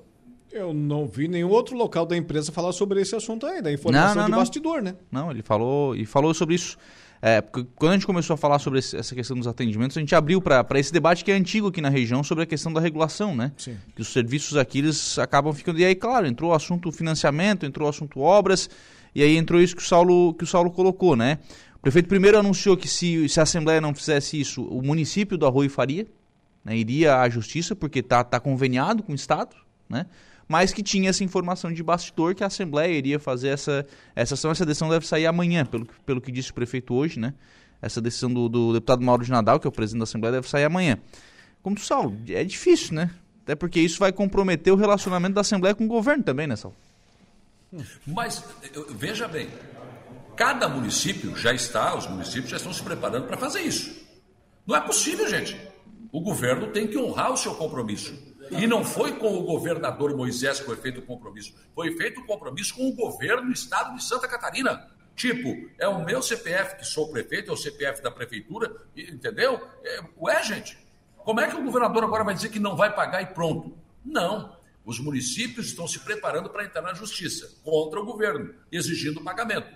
Eu 0.52 0.74
não 0.74 1.06
vi 1.06 1.28
nenhum 1.28 1.50
outro 1.50 1.76
local 1.76 2.06
da 2.06 2.16
empresa 2.16 2.52
falar 2.52 2.72
sobre 2.72 3.02
esse 3.02 3.16
assunto 3.16 3.46
ainda. 3.46 3.72
Informação 3.72 4.08
Não, 4.10 4.16
não, 4.16 4.26
de 4.26 4.32
não. 4.32 4.38
bastidor, 4.40 4.82
né? 4.82 4.96
Não, 5.12 5.30
ele 5.30 5.44
falou 5.44 5.96
e 5.96 6.06
falou 6.06 6.34
sobre 6.34 6.56
isso. 6.56 6.78
É, 7.22 7.42
porque 7.42 7.68
quando 7.76 7.92
a 7.92 7.96
gente 7.96 8.06
começou 8.06 8.34
a 8.34 8.38
falar 8.38 8.60
sobre 8.60 8.80
essa 8.80 9.16
questão 9.16 9.36
dos 9.36 9.48
atendimentos, 9.48 9.98
a 9.98 10.00
gente 10.00 10.14
abriu 10.14 10.42
para 10.42 10.80
esse 10.80 10.94
debate 10.94 11.24
que 11.26 11.32
é 11.32 11.36
antigo 11.36 11.68
aqui 11.68 11.82
na 11.82 11.90
região 11.90 12.24
sobre 12.24 12.44
a 12.44 12.48
questão 12.48 12.72
da 12.72 12.80
regulação, 12.80 13.36
né? 13.36 13.52
Sim. 13.58 13.78
Que 13.96 14.02
os 14.02 14.10
serviços 14.10 14.58
aqui 14.58 14.80
eles 14.80 15.18
acabam 15.18 15.54
ficando. 15.54 15.80
E 15.80 15.86
aí, 15.86 15.96
claro, 15.96 16.28
entrou 16.28 16.52
o 16.52 16.54
assunto 16.54 16.92
financiamento, 16.92 17.66
entrou 17.66 17.88
o 17.88 17.90
assunto 17.90 18.20
obras, 18.20 18.70
e 19.16 19.24
aí 19.24 19.36
entrou 19.36 19.60
isso 19.60 19.76
que 19.76 19.82
o 19.82 19.86
Saulo, 19.86 20.34
que 20.36 20.44
o 20.44 20.48
Saulo 20.48 20.70
colocou, 20.70 21.16
né? 21.16 21.40
O 21.76 21.80
prefeito 21.80 22.08
primeiro 22.08 22.38
anunciou 22.38 22.76
que 22.76 22.88
se, 22.88 23.28
se 23.30 23.40
a 23.40 23.44
Assembleia 23.44 23.82
não 23.82 23.94
fizesse 23.94 24.40
isso, 24.40 24.64
o 24.64 24.82
município 24.82 25.38
do 25.38 25.46
Arroio 25.46 25.70
faria, 25.70 26.06
né? 26.64 26.76
iria 26.76 27.20
à 27.20 27.30
justiça, 27.30 27.76
porque 27.76 28.04
tá, 28.04 28.24
tá 28.24 28.40
conveniado 28.40 29.02
com 29.02 29.12
o 29.12 29.16
Estado, 29.16 29.56
né? 29.90 30.06
Mas 30.48 30.72
que 30.72 30.82
tinha 30.82 31.10
essa 31.10 31.24
informação 31.24 31.72
de 31.72 31.84
bastidor 31.84 32.34
que 32.34 32.44
a 32.44 32.48
Assembleia 32.48 32.92
iria 32.92 33.20
fazer 33.20 33.50
essa, 33.50 33.86
essa 34.16 34.36
ação. 34.36 34.52
Essa 34.52 34.66
decisão 34.66 34.90
deve 34.90 35.06
sair 35.06 35.26
amanhã, 35.26 35.66
pelo, 35.66 35.86
pelo 36.06 36.22
que 36.22 36.32
disse 36.32 36.52
o 36.52 36.54
prefeito 36.54 36.94
hoje, 36.94 37.20
né? 37.20 37.34
Essa 37.82 38.02
decisão 38.02 38.34
do, 38.34 38.50
do 38.50 38.74
deputado 38.74 39.04
Mauro 39.04 39.24
de 39.24 39.30
Nadal, 39.30 39.60
que 39.60 39.68
é 39.68 39.70
o 39.70 39.72
presidente 39.72 40.00
da 40.00 40.04
Assembleia, 40.04 40.34
deve 40.34 40.50
sair 40.50 40.64
amanhã. 40.64 40.98
Como 41.62 41.76
tu, 41.76 41.82
Saulo, 41.82 42.18
é 42.30 42.44
difícil, 42.44 42.96
né? 42.96 43.12
Até 43.44 43.56
porque 43.56 43.80
isso 43.80 44.00
vai 44.00 44.12
comprometer 44.12 44.74
o 44.74 44.76
relacionamento 44.76 45.36
da 45.36 45.42
Assembleia 45.42 45.76
com 45.76 45.86
o 45.86 45.88
governo 45.88 46.24
também, 46.24 46.48
né, 46.48 46.56
Saulo? 46.56 46.76
Mas 48.06 48.44
veja 48.90 49.28
bem, 49.28 49.50
cada 50.36 50.70
município 50.70 51.36
já 51.36 51.54
está, 51.54 51.96
os 51.96 52.08
municípios 52.08 52.50
já 52.50 52.58
estão 52.58 52.74
se 52.74 52.82
preparando 52.82 53.28
para 53.28 53.38
fazer 53.38 53.62
isso. 53.62 54.06
Não 54.66 54.76
é 54.76 54.82
possível, 54.82 55.30
gente. 55.30 55.58
O 56.12 56.22
governo 56.22 56.68
tem 56.68 56.88
que 56.88 56.98
honrar 56.98 57.32
o 57.32 57.38
seu 57.38 57.54
compromisso. 57.56 58.14
E 58.52 58.68
não 58.68 58.84
foi 58.84 59.14
com 59.14 59.38
o 59.38 59.44
governador 59.44 60.16
Moisés 60.16 60.60
que 60.60 60.66
foi 60.66 60.78
feito 60.78 61.00
o 61.00 61.04
compromisso. 61.04 61.56
Foi 61.74 61.96
feito 61.96 62.22
o 62.22 62.26
compromisso 62.26 62.76
com 62.76 62.88
o 62.88 62.96
governo 62.96 63.48
do 63.48 63.52
estado 63.52 63.96
de 63.96 64.04
Santa 64.04 64.28
Catarina. 64.28 64.90
Tipo, 65.16 65.70
é 65.80 65.88
o 65.88 66.06
meu 66.06 66.22
CPF 66.22 66.78
que 66.78 66.86
sou 66.86 67.12
prefeito, 67.12 67.50
é 67.50 67.54
o 67.54 67.58
CPF 67.58 68.04
da 68.04 68.12
prefeitura, 68.12 68.72
entendeu? 68.96 69.60
É, 69.84 70.02
ué, 70.20 70.44
gente, 70.44 70.78
como 71.18 71.42
é 71.42 71.48
que 71.48 71.56
o 71.56 71.64
governador 71.64 72.04
agora 72.04 72.24
vai 72.24 72.36
dizer 72.36 72.50
que 72.50 72.60
não 72.60 72.76
vai 72.76 72.94
pagar 72.94 73.22
e 73.22 73.26
pronto? 73.26 73.76
Não. 74.06 74.56
Os 74.86 75.00
municípios 75.00 75.68
estão 75.68 75.88
se 75.88 76.00
preparando 76.00 76.50
para 76.50 76.64
entrar 76.64 76.82
na 76.82 76.94
justiça 76.94 77.60
contra 77.64 78.00
o 78.00 78.06
governo, 78.06 78.54
exigindo 78.72 79.22
pagamento. 79.22 79.76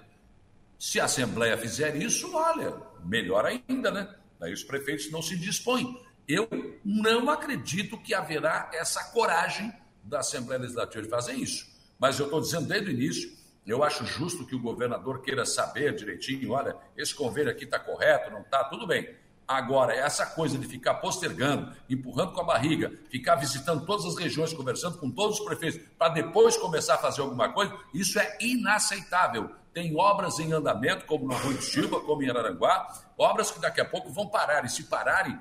Se 0.79 0.99
a 0.99 1.05
Assembleia 1.05 1.57
fizer 1.57 1.95
isso, 1.95 2.33
olha, 2.33 2.73
melhor 3.03 3.45
ainda, 3.45 3.91
né? 3.91 4.15
Daí 4.39 4.53
os 4.53 4.63
prefeitos 4.63 5.11
não 5.11 5.21
se 5.21 5.35
dispõem. 5.37 6.01
Eu 6.31 6.47
não 6.85 7.29
acredito 7.29 7.97
que 7.97 8.13
haverá 8.13 8.69
essa 8.73 9.03
coragem 9.11 9.69
da 10.01 10.19
Assembleia 10.19 10.61
Legislativa 10.61 11.03
de 11.03 11.09
fazer 11.09 11.33
isso. 11.33 11.69
Mas 11.99 12.17
eu 12.17 12.25
estou 12.25 12.39
dizendo 12.39 12.69
desde 12.69 12.89
o 12.89 12.93
início, 12.93 13.29
eu 13.67 13.83
acho 13.83 14.05
justo 14.05 14.45
que 14.45 14.55
o 14.55 14.61
governador 14.61 15.21
queira 15.21 15.45
saber 15.45 15.93
direitinho, 15.93 16.53
olha, 16.53 16.73
esse 16.95 17.13
convênio 17.13 17.51
aqui 17.51 17.65
está 17.65 17.77
correto, 17.77 18.31
não 18.31 18.39
está, 18.39 18.63
tudo 18.63 18.87
bem. 18.87 19.13
Agora, 19.45 19.93
essa 19.93 20.25
coisa 20.25 20.57
de 20.57 20.65
ficar 20.65 20.95
postergando, 20.95 21.75
empurrando 21.89 22.31
com 22.31 22.39
a 22.39 22.45
barriga, 22.45 22.97
ficar 23.09 23.35
visitando 23.35 23.85
todas 23.85 24.05
as 24.05 24.15
regiões, 24.15 24.53
conversando 24.53 24.97
com 24.99 25.11
todos 25.11 25.37
os 25.37 25.45
prefeitos, 25.45 25.81
para 25.97 26.13
depois 26.13 26.55
começar 26.55 26.95
a 26.95 26.99
fazer 26.99 27.19
alguma 27.19 27.51
coisa, 27.51 27.77
isso 27.93 28.17
é 28.17 28.37
inaceitável. 28.39 29.51
Tem 29.73 29.93
obras 29.97 30.39
em 30.39 30.53
andamento, 30.53 31.05
como 31.05 31.27
no 31.27 31.33
Arroio 31.33 31.57
de 31.57 31.65
Silva, 31.65 31.99
como 31.99 32.23
em 32.23 32.29
Araranguá, 32.29 32.87
obras 33.17 33.51
que 33.51 33.59
daqui 33.59 33.81
a 33.81 33.85
pouco 33.85 34.09
vão 34.09 34.29
parar, 34.29 34.63
e 34.63 34.69
se 34.69 34.83
pararem, 34.83 35.37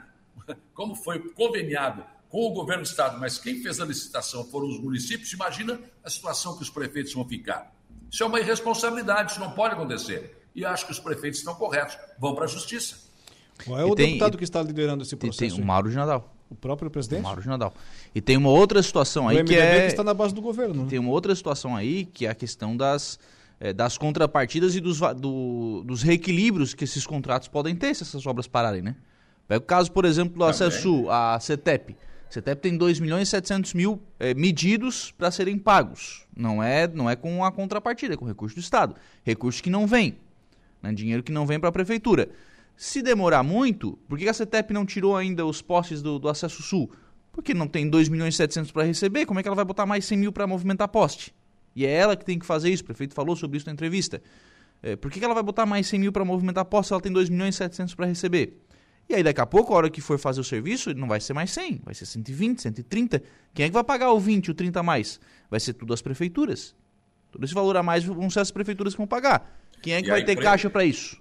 como 0.74 0.94
foi 0.94 1.18
conveniado 1.30 2.04
com 2.28 2.46
o 2.46 2.50
governo 2.52 2.82
do 2.84 2.86
Estado, 2.86 3.18
mas 3.18 3.38
quem 3.38 3.60
fez 3.60 3.80
a 3.80 3.84
licitação 3.84 4.44
foram 4.44 4.68
os 4.68 4.78
municípios, 4.80 5.32
imagina 5.32 5.80
a 6.04 6.08
situação 6.10 6.56
que 6.56 6.62
os 6.62 6.70
prefeitos 6.70 7.12
vão 7.12 7.26
ficar. 7.26 7.74
Isso 8.10 8.22
é 8.22 8.26
uma 8.26 8.38
irresponsabilidade, 8.40 9.32
isso 9.32 9.40
não 9.40 9.50
pode 9.52 9.74
acontecer. 9.74 10.36
E 10.54 10.64
acho 10.64 10.86
que 10.86 10.92
os 10.92 10.98
prefeitos 11.00 11.38
estão 11.40 11.54
corretos, 11.54 11.96
vão 12.18 12.34
para 12.34 12.44
a 12.44 12.48
justiça. 12.48 12.96
Qual 13.64 13.78
é 13.78 13.84
o 13.84 13.94
deputado 13.94 14.38
que 14.38 14.44
está 14.44 14.62
liderando 14.62 15.02
esse 15.02 15.14
processo? 15.16 15.38
Tem 15.38 15.50
o 15.50 15.54
aí? 15.56 15.64
Mauro 15.64 15.90
de 15.90 15.96
Nadal. 15.96 16.34
O 16.48 16.54
próprio 16.54 16.90
presidente? 16.90 17.20
O 17.20 17.24
Mauro 17.24 17.42
de 17.42 17.48
Nadal. 17.48 17.72
E 18.14 18.20
tem 18.20 18.36
uma 18.36 18.48
outra 18.50 18.82
situação 18.82 19.26
O 19.26 19.28
aí 19.28 19.36
que 19.36 19.42
MDB 19.42 19.60
é... 19.60 19.80
que 19.82 19.86
está 19.88 20.02
na 20.02 20.14
base 20.14 20.34
do 20.34 20.40
governo. 20.40 20.82
né? 20.84 20.88
Tem 20.88 20.98
uma 20.98 21.10
outra 21.10 21.34
situação 21.34 21.76
aí 21.76 22.04
que 22.06 22.26
é 22.26 22.30
a 22.30 22.34
questão 22.34 22.76
das, 22.76 23.18
eh, 23.60 23.72
das 23.72 23.96
contrapartidas 23.98 24.74
e 24.74 24.80
dos, 24.80 24.98
do- 25.16 25.84
dos 25.84 26.02
reequilíbrios 26.02 26.74
que 26.74 26.82
esses 26.84 27.06
contratos 27.06 27.46
podem 27.48 27.76
ter 27.76 27.94
se 27.94 28.02
essas 28.02 28.26
obras 28.26 28.46
pararem, 28.48 28.82
né? 28.82 28.96
Pega 29.50 29.64
o 29.64 29.66
caso, 29.66 29.90
por 29.90 30.04
exemplo, 30.04 30.38
do 30.38 30.44
acesso 30.44 31.10
à 31.10 31.36
CETEP. 31.40 31.96
A 32.28 32.32
CETEP 32.32 32.62
tem 32.62 32.76
2 32.76 33.00
milhões 33.00 33.26
e 33.26 33.30
700 33.32 33.74
mil 33.74 34.00
eh, 34.20 34.32
medidos 34.32 35.10
para 35.10 35.28
serem 35.32 35.58
pagos. 35.58 36.24
Não 36.36 36.62
é, 36.62 36.86
não 36.86 37.10
é 37.10 37.16
com 37.16 37.44
a 37.44 37.50
contrapartida, 37.50 38.14
é 38.14 38.16
com 38.16 38.24
recurso 38.24 38.54
do 38.54 38.60
Estado. 38.60 38.94
Recurso 39.24 39.60
que 39.60 39.68
não 39.68 39.88
vem. 39.88 40.16
Né? 40.80 40.92
Dinheiro 40.92 41.24
que 41.24 41.32
não 41.32 41.46
vem 41.46 41.58
para 41.58 41.68
a 41.68 41.72
prefeitura. 41.72 42.28
Se 42.76 43.02
demorar 43.02 43.42
muito, 43.42 43.98
por 44.08 44.16
que 44.16 44.28
a 44.28 44.32
CETEP 44.32 44.72
não 44.72 44.86
tirou 44.86 45.16
ainda 45.16 45.44
os 45.44 45.60
postes 45.60 46.00
do, 46.00 46.20
do 46.20 46.28
acesso 46.28 46.62
sul? 46.62 46.88
Porque 47.32 47.52
não 47.52 47.66
tem 47.66 47.90
2 47.90 48.08
milhões 48.08 48.34
e 48.34 48.36
700 48.36 48.70
para 48.70 48.84
receber, 48.84 49.26
como 49.26 49.40
é 49.40 49.42
que 49.42 49.48
ela 49.48 49.56
vai 49.56 49.64
botar 49.64 49.84
mais 49.84 50.04
100 50.04 50.16
mil 50.16 50.32
para 50.32 50.46
movimentar 50.46 50.86
poste? 50.86 51.34
E 51.74 51.84
é 51.84 51.90
ela 51.90 52.14
que 52.14 52.24
tem 52.24 52.38
que 52.38 52.46
fazer 52.46 52.70
isso, 52.70 52.84
o 52.84 52.86
prefeito 52.86 53.14
falou 53.14 53.34
sobre 53.34 53.56
isso 53.56 53.66
na 53.66 53.72
entrevista. 53.72 54.22
É, 54.80 54.94
por 54.94 55.10
que 55.10 55.18
que 55.18 55.24
ela 55.24 55.34
vai 55.34 55.42
botar 55.42 55.66
mais 55.66 55.88
100 55.88 55.98
mil 55.98 56.12
para 56.12 56.24
movimentar 56.24 56.64
poste 56.66 56.86
se 56.86 56.92
ela 56.92 57.02
tem 57.02 57.10
2 57.10 57.28
milhões 57.28 57.56
e 57.56 57.58
700 57.58 57.96
para 57.96 58.06
receber? 58.06 58.69
E 59.10 59.14
aí 59.16 59.22
daqui 59.24 59.40
a 59.40 59.46
pouco, 59.46 59.72
a 59.74 59.76
hora 59.76 59.90
que 59.90 60.00
for 60.00 60.16
fazer 60.20 60.40
o 60.40 60.44
serviço, 60.44 60.94
não 60.94 61.08
vai 61.08 61.20
ser 61.20 61.32
mais 61.32 61.50
100, 61.50 61.80
vai 61.84 61.92
ser 61.94 62.06
120, 62.06 62.62
130. 62.62 63.20
Quem 63.52 63.64
é 63.64 63.68
que 63.68 63.74
vai 63.74 63.82
pagar 63.82 64.12
o 64.12 64.20
20, 64.20 64.52
o 64.52 64.54
30 64.54 64.78
a 64.78 64.82
mais? 64.84 65.18
Vai 65.50 65.58
ser 65.58 65.72
tudo 65.74 65.92
as 65.92 66.00
prefeituras. 66.00 66.76
Todo 67.32 67.44
esse 67.44 67.52
valor 67.52 67.76
a 67.76 67.82
mais 67.82 68.04
vão 68.04 68.30
ser 68.30 68.38
as 68.38 68.52
prefeituras 68.52 68.94
que 68.94 68.98
vão 68.98 69.08
pagar. 69.08 69.52
Quem 69.82 69.94
é 69.94 70.00
que 70.00 70.06
E 70.06 70.10
vai 70.10 70.24
ter 70.24 70.32
empresa- 70.32 70.50
caixa 70.50 70.70
para 70.70 70.84
isso? 70.84 71.20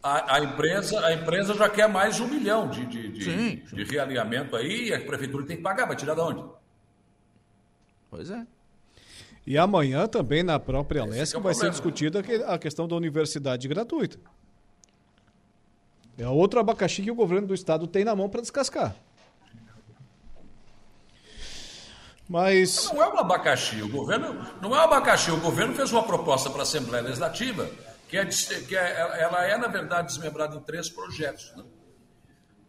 A, 0.00 0.36
a 0.36 0.44
empresa, 0.44 1.04
a 1.04 1.12
empresa 1.12 1.54
já 1.54 1.68
quer 1.68 1.88
mais 1.88 2.20
um 2.20 2.28
milhão 2.28 2.68
de, 2.70 2.86
de, 2.86 3.08
de, 3.08 3.24
Sim, 3.24 3.62
de 3.74 3.82
realinhamento 3.82 4.54
aí, 4.54 4.90
e 4.90 4.94
a 4.94 5.00
prefeitura 5.00 5.44
tem 5.44 5.56
que 5.56 5.62
pagar, 5.64 5.86
vai 5.86 5.96
tirar 5.96 6.14
de 6.14 6.20
onde? 6.20 6.44
Pois 8.08 8.30
é. 8.30 8.46
E 9.44 9.58
amanhã 9.58 10.06
também 10.06 10.44
na 10.44 10.60
própria 10.60 11.02
Alesc 11.02 11.34
é 11.36 11.40
vai 11.40 11.52
ser 11.52 11.60
problema. 11.62 11.70
discutida 11.72 12.22
que- 12.22 12.44
a 12.44 12.56
questão 12.58 12.86
da 12.86 12.94
universidade 12.94 13.66
gratuita. 13.66 14.18
É 16.18 16.26
outro 16.26 16.58
abacaxi 16.58 17.02
que 17.02 17.10
o 17.10 17.14
governo 17.14 17.46
do 17.46 17.54
estado 17.54 17.86
tem 17.86 18.04
na 18.04 18.14
mão 18.16 18.28
para 18.28 18.40
descascar. 18.40 18.94
Mas 22.28 22.92
Não 22.92 23.02
é 23.02 23.08
um 23.08 23.18
abacaxi, 23.18 23.80
o 23.80 23.88
governo 23.88 24.34
não 24.60 24.74
é 24.74 24.80
um 24.80 24.82
abacaxi, 24.82 25.30
o 25.30 25.40
governo 25.40 25.74
fez 25.74 25.90
uma 25.92 26.02
proposta 26.02 26.50
para 26.50 26.60
a 26.60 26.62
Assembleia 26.62 27.02
Legislativa 27.02 27.70
que, 28.08 28.18
é, 28.18 28.24
que 28.26 28.76
é- 28.76 29.20
ela 29.22 29.44
é, 29.46 29.56
na 29.56 29.68
verdade, 29.68 30.08
desmembrada 30.08 30.56
em 30.56 30.60
três 30.60 30.90
projetos. 30.90 31.54
né? 31.56 31.64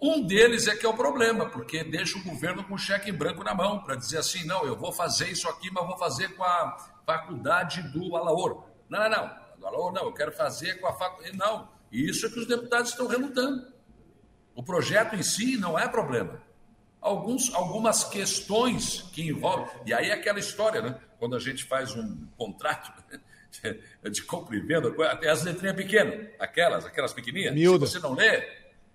Um 0.01 0.25
deles 0.25 0.65
é 0.67 0.77
que 0.77 0.85
é 0.85 0.89
o 0.89 0.93
problema, 0.93 1.49
porque 1.49 1.83
deixa 1.83 2.17
o 2.17 2.23
governo 2.23 2.63
com 2.63 2.77
cheque 2.77 3.09
em 3.09 3.13
branco 3.13 3.43
na 3.43 3.53
mão, 3.53 3.79
para 3.83 3.95
dizer 3.95 4.19
assim, 4.19 4.45
não, 4.45 4.63
eu 4.65 4.77
vou 4.77 4.93
fazer 4.93 5.29
isso 5.29 5.49
aqui, 5.49 5.69
mas 5.73 5.85
vou 5.85 5.97
fazer 5.97 6.29
com 6.35 6.43
a 6.43 6.77
faculdade 7.05 7.81
do 7.91 8.15
Alaor. 8.15 8.63
Não, 8.87 8.97
não, 8.97 9.09
não, 9.09 9.29
do 9.59 9.67
Alaor 9.67 9.91
não, 9.91 10.03
eu 10.03 10.13
quero 10.13 10.31
fazer 10.31 10.79
com 10.79 10.87
a 10.87 10.93
faculdade... 10.93 11.35
Não, 11.35 11.67
e 11.91 12.09
isso 12.09 12.25
é 12.25 12.29
que 12.29 12.39
os 12.39 12.47
deputados 12.47 12.91
estão 12.91 13.07
relutando. 13.07 13.67
O 14.55 14.63
projeto 14.63 15.15
em 15.15 15.23
si 15.23 15.57
não 15.57 15.77
é 15.77 15.87
problema. 15.87 16.41
Alguns, 17.01 17.53
algumas 17.53 18.03
questões 18.03 19.03
que 19.13 19.21
envolvem. 19.27 19.67
E 19.85 19.93
aí 19.93 20.09
é 20.09 20.13
aquela 20.13 20.39
história, 20.39 20.81
né? 20.81 20.99
Quando 21.17 21.35
a 21.35 21.39
gente 21.39 21.63
faz 21.63 21.95
um 21.95 22.27
contrato 22.37 22.91
de 24.11 24.21
compra 24.23 24.55
e 24.55 24.59
venda, 24.59 24.93
até 25.09 25.29
as 25.29 25.43
letrinhas 25.43 25.75
pequenas, 25.75 26.29
aquelas, 26.37 26.85
aquelas 26.85 27.13
pequenininhas. 27.13 27.53
Miúda. 27.53 27.85
Se 27.85 27.93
você 27.93 27.99
não 27.99 28.13
lê, 28.13 28.47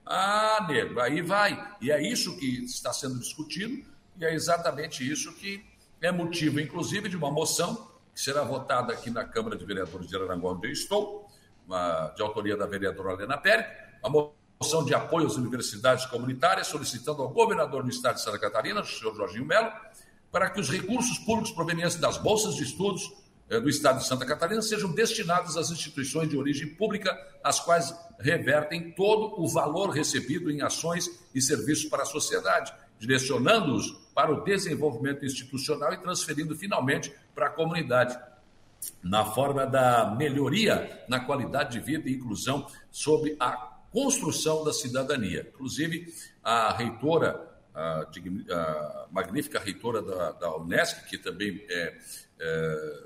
ah, 0.07 0.67
nego, 0.69 1.01
aí 1.01 1.23
vai. 1.23 1.77
E 1.81 1.91
é 1.91 2.03
isso 2.03 2.37
que 2.37 2.65
está 2.65 2.93
sendo 2.93 3.19
discutido, 3.19 3.85
e 4.19 4.25
é 4.25 4.35
exatamente 4.35 5.09
isso 5.11 5.35
que 5.35 5.65
é 6.01 6.13
motivo, 6.13 6.61
inclusive, 6.61 7.09
de 7.09 7.17
uma 7.17 7.31
moção 7.31 7.91
que 8.15 8.21
será 8.21 8.45
votada 8.45 8.93
aqui 8.93 9.11
na 9.11 9.25
Câmara 9.25 9.57
de 9.57 9.65
Vereadores 9.65 10.07
de 10.07 10.15
Araranguá, 10.15 10.53
onde 10.53 10.69
eu 10.69 10.73
estou, 10.73 11.24
de 12.15 12.23
autoria 12.23 12.57
da 12.57 12.67
vereadora 12.67 13.13
Helena 13.13 13.39
Pérez, 13.39 13.67
a 14.03 14.09
moção 14.09 14.85
de 14.85 14.95
apoio 14.95 15.27
às 15.27 15.37
universidades 15.37 16.07
comunitárias, 16.07 16.67
solicitando 16.67 17.23
ao 17.23 17.31
governador 17.31 17.83
do 17.83 17.91
estado 17.91 18.17
de 18.17 18.23
Santa 18.23 18.39
Catarina, 18.39 18.81
o 18.81 18.85
senhor 18.85 19.15
Jorginho 19.15 19.47
Melo, 19.47 19.73
para 20.31 20.51
que 20.51 20.61
os 20.61 20.69
recursos 20.69 21.19
públicos 21.19 21.53
provenientes 21.53 21.97
das 21.97 22.19
bolsas 22.19 22.57
de 22.57 22.65
estudos 22.65 23.13
eh, 23.49 23.61
do 23.61 23.69
Estado 23.69 23.99
de 23.99 24.07
Santa 24.07 24.27
Catarina 24.27 24.61
sejam 24.63 24.91
destinados 24.93 25.57
às 25.57 25.71
instituições 25.71 26.29
de 26.29 26.37
origem 26.37 26.75
pública, 26.75 27.17
as 27.43 27.61
quais 27.61 27.95
revertem 28.19 28.91
todo 28.93 29.41
o 29.41 29.49
valor 29.49 29.91
recebido 29.91 30.51
em 30.51 30.63
ações 30.63 31.09
e 31.35 31.41
serviços 31.41 31.85
para 31.87 32.03
a 32.03 32.07
sociedade, 32.07 32.73
direcionando-os 32.99 33.93
para 34.15 34.33
o 34.33 34.43
desenvolvimento 34.45 35.25
institucional 35.25 35.93
e 35.93 35.99
transferindo 35.99 36.57
finalmente 36.57 37.13
para 37.35 37.47
a 37.47 37.51
comunidade, 37.51 38.19
na 39.03 39.25
forma 39.25 39.67
da 39.67 40.15
melhoria 40.17 41.05
na 41.09 41.21
qualidade 41.21 41.79
de 41.79 41.81
vida 41.81 42.09
e 42.09 42.15
inclusão 42.15 42.67
sob 42.91 43.37
a 43.39 43.53
construção 43.91 44.65
da 44.65 44.73
cidadania. 44.73 45.49
Inclusive, 45.55 46.13
a 46.43 46.73
reitora, 46.73 47.49
a, 47.75 48.07
a 48.51 49.07
magnífica 49.11 49.61
reitora 49.61 50.03
da, 50.03 50.33
da 50.33 50.57
Unesco, 50.57 51.07
que 51.07 51.17
também 51.17 51.65
é, 51.69 51.99
é 52.41 53.05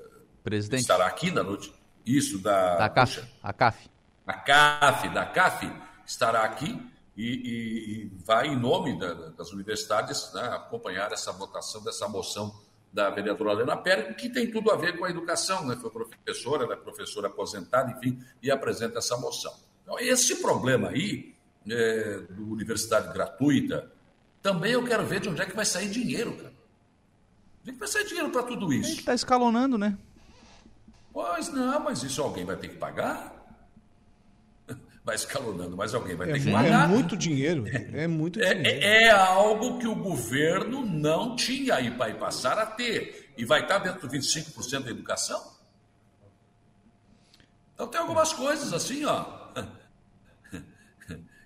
estará 0.73 1.05
aqui 1.05 1.31
na 1.31 1.43
noite. 1.43 1.73
Isso, 2.05 2.39
da. 2.39 2.77
Da 2.77 2.89
CAF. 2.89 3.23
A 3.43 3.53
CAF. 3.53 3.89
A 4.25 4.33
CAF, 4.33 5.09
da 5.09 5.25
CAF, 5.25 5.71
estará 6.05 6.43
aqui 6.43 6.79
e, 7.15 7.25
e, 7.25 8.03
e 8.05 8.11
vai, 8.25 8.47
em 8.47 8.55
nome 8.55 8.97
da, 8.97 9.13
das 9.31 9.51
universidades, 9.51 10.31
né, 10.33 10.41
acompanhar 10.53 11.11
essa 11.11 11.31
votação 11.33 11.83
dessa 11.83 12.07
moção 12.07 12.55
da 12.91 13.09
vereadora 13.09 13.51
Helena 13.53 13.77
Pérez, 13.77 14.15
que 14.15 14.29
tem 14.29 14.49
tudo 14.51 14.71
a 14.71 14.75
ver 14.75 14.97
com 14.97 15.05
a 15.05 15.09
educação, 15.09 15.65
né? 15.65 15.75
Foi 15.75 15.89
professora, 15.91 16.63
ela 16.63 16.73
é 16.73 16.77
professora 16.77 17.27
aposentada, 17.27 17.91
enfim, 17.91 18.19
e 18.41 18.49
apresenta 18.49 18.97
essa 18.97 19.15
moção. 19.17 19.53
Então, 19.83 19.99
esse 19.99 20.41
problema 20.41 20.89
aí, 20.89 21.35
é, 21.69 22.19
do 22.29 22.51
universidade 22.51 23.13
gratuita, 23.13 23.91
também 24.41 24.71
eu 24.71 24.83
quero 24.83 25.05
ver 25.05 25.19
de 25.19 25.29
onde 25.29 25.41
é 25.41 25.45
que 25.45 25.55
vai 25.55 25.65
sair 25.65 25.89
dinheiro, 25.89 26.33
cara. 26.33 26.53
Onde 27.61 27.69
é 27.69 27.73
que 27.73 27.79
vai 27.79 27.87
sair 27.87 28.05
dinheiro 28.05 28.29
para 28.29 28.43
tudo 28.43 28.73
isso? 28.73 28.99
Está 28.99 29.13
escalonando, 29.13 29.77
né? 29.77 29.97
Pois 31.11 31.51
não, 31.51 31.79
mas 31.81 32.03
isso 32.03 32.21
alguém 32.21 32.45
vai 32.45 32.55
ter 32.55 32.69
que 32.69 32.77
pagar? 32.77 33.38
Vai 35.09 35.15
escalonando, 35.15 35.75
mas 35.75 35.95
alguém 35.95 36.15
vai 36.15 36.29
é, 36.29 36.33
ter 36.33 36.41
que 36.41 36.51
pagar. 36.51 36.83
É 36.83 36.87
muito 36.87 37.17
dinheiro, 37.17 37.65
é 37.67 38.05
muito 38.05 38.39
é, 38.39 38.53
dinheiro. 38.53 38.85
É, 38.85 39.03
é, 39.05 39.09
algo 39.09 39.79
que 39.79 39.87
o 39.87 39.95
governo 39.95 40.85
não 40.85 41.35
tinha 41.35 41.81
e 41.81 41.89
vai 41.89 42.13
passar 42.13 42.59
a 42.59 42.65
ter. 42.67 43.33
E 43.35 43.43
vai 43.43 43.63
estar 43.63 43.79
dentro 43.79 44.07
do 44.07 44.07
25% 44.07 44.83
da 44.83 44.91
educação? 44.91 45.51
Então 47.73 47.87
tem 47.87 47.99
algumas 47.99 48.33
coisas 48.33 48.71
assim, 48.71 49.03
ó. 49.03 49.25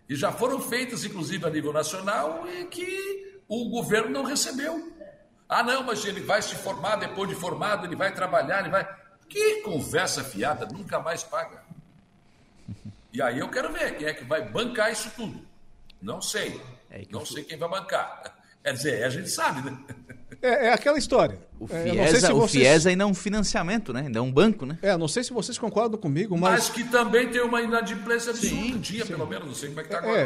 E 0.10 0.18
já 0.18 0.30
foram 0.30 0.60
feitas, 0.60 1.06
inclusive, 1.06 1.46
a 1.46 1.50
nível 1.50 1.72
nacional, 1.72 2.46
e 2.46 2.66
que 2.66 3.40
o 3.48 3.70
governo 3.70 4.10
não 4.10 4.26
recebeu. 4.26 4.92
Ah, 5.48 5.64
não, 5.64 5.84
mas 5.84 6.04
ele 6.04 6.20
vai 6.20 6.42
se 6.42 6.56
formar, 6.56 6.98
depois 6.98 7.30
de 7.30 7.36
formado, 7.36 7.86
ele 7.86 7.96
vai 7.96 8.14
trabalhar, 8.14 8.60
ele 8.60 8.70
vai. 8.70 8.86
Que 9.30 9.62
conversa 9.62 10.22
fiada, 10.22 10.66
nunca 10.66 11.00
mais 11.00 11.24
paga. 11.24 11.63
E 13.14 13.22
aí 13.22 13.38
eu 13.38 13.48
quero 13.48 13.72
ver 13.72 13.96
quem 13.96 14.08
é 14.08 14.14
que 14.14 14.24
vai 14.24 14.50
bancar 14.50 14.92
isso 14.92 15.12
tudo. 15.16 15.40
Não 16.02 16.20
sei. 16.20 16.60
É 16.90 17.04
não 17.12 17.26
sei 17.26 17.44
quem 17.44 17.58
vai 17.58 17.70
bancar. 17.70 18.36
Quer 18.64 18.74
dizer, 18.74 19.04
a 19.04 19.10
gente 19.10 19.30
sabe, 19.30 19.70
né? 19.70 19.78
É, 20.42 20.68
é 20.68 20.74
aquela 20.74 20.98
história. 20.98 21.40
O 21.60 21.68
FIES, 21.68 22.24
é, 22.24 22.34
o 22.34 22.48
FIES 22.48 22.88
ainda 22.88 23.04
é 23.04 23.08
um 23.08 23.14
financiamento, 23.14 23.94
né? 23.94 24.02
Ainda 24.02 24.20
é 24.20 24.22
um 24.22 24.32
banco, 24.32 24.66
né? 24.66 24.78
É, 24.82 24.98
não 24.98 25.08
sei 25.08 25.24
se 25.24 25.32
vocês 25.32 25.58
concordam 25.58 26.00
comigo, 26.00 26.38
mas... 26.38 26.54
Mas 26.54 26.70
que 26.70 26.84
também 26.86 27.30
tem 27.30 27.42
uma 27.42 27.62
inadimplência 27.62 28.32
absurda. 28.32 28.56
Um 28.56 28.80
dia, 28.80 29.06
sim. 29.06 29.14
pelo 29.14 29.28
menos, 29.28 29.48
não 29.48 29.54
sei 29.54 29.70
como 29.70 29.82
é 29.82 29.84
que 29.84 29.90
está 29.94 30.00
agora. 30.00 30.20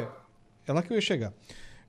É, 0.65 0.69
é 0.69 0.73
lá 0.73 0.81
que 0.81 0.91
eu 0.91 0.95
ia 0.95 1.01
chegar. 1.01 1.33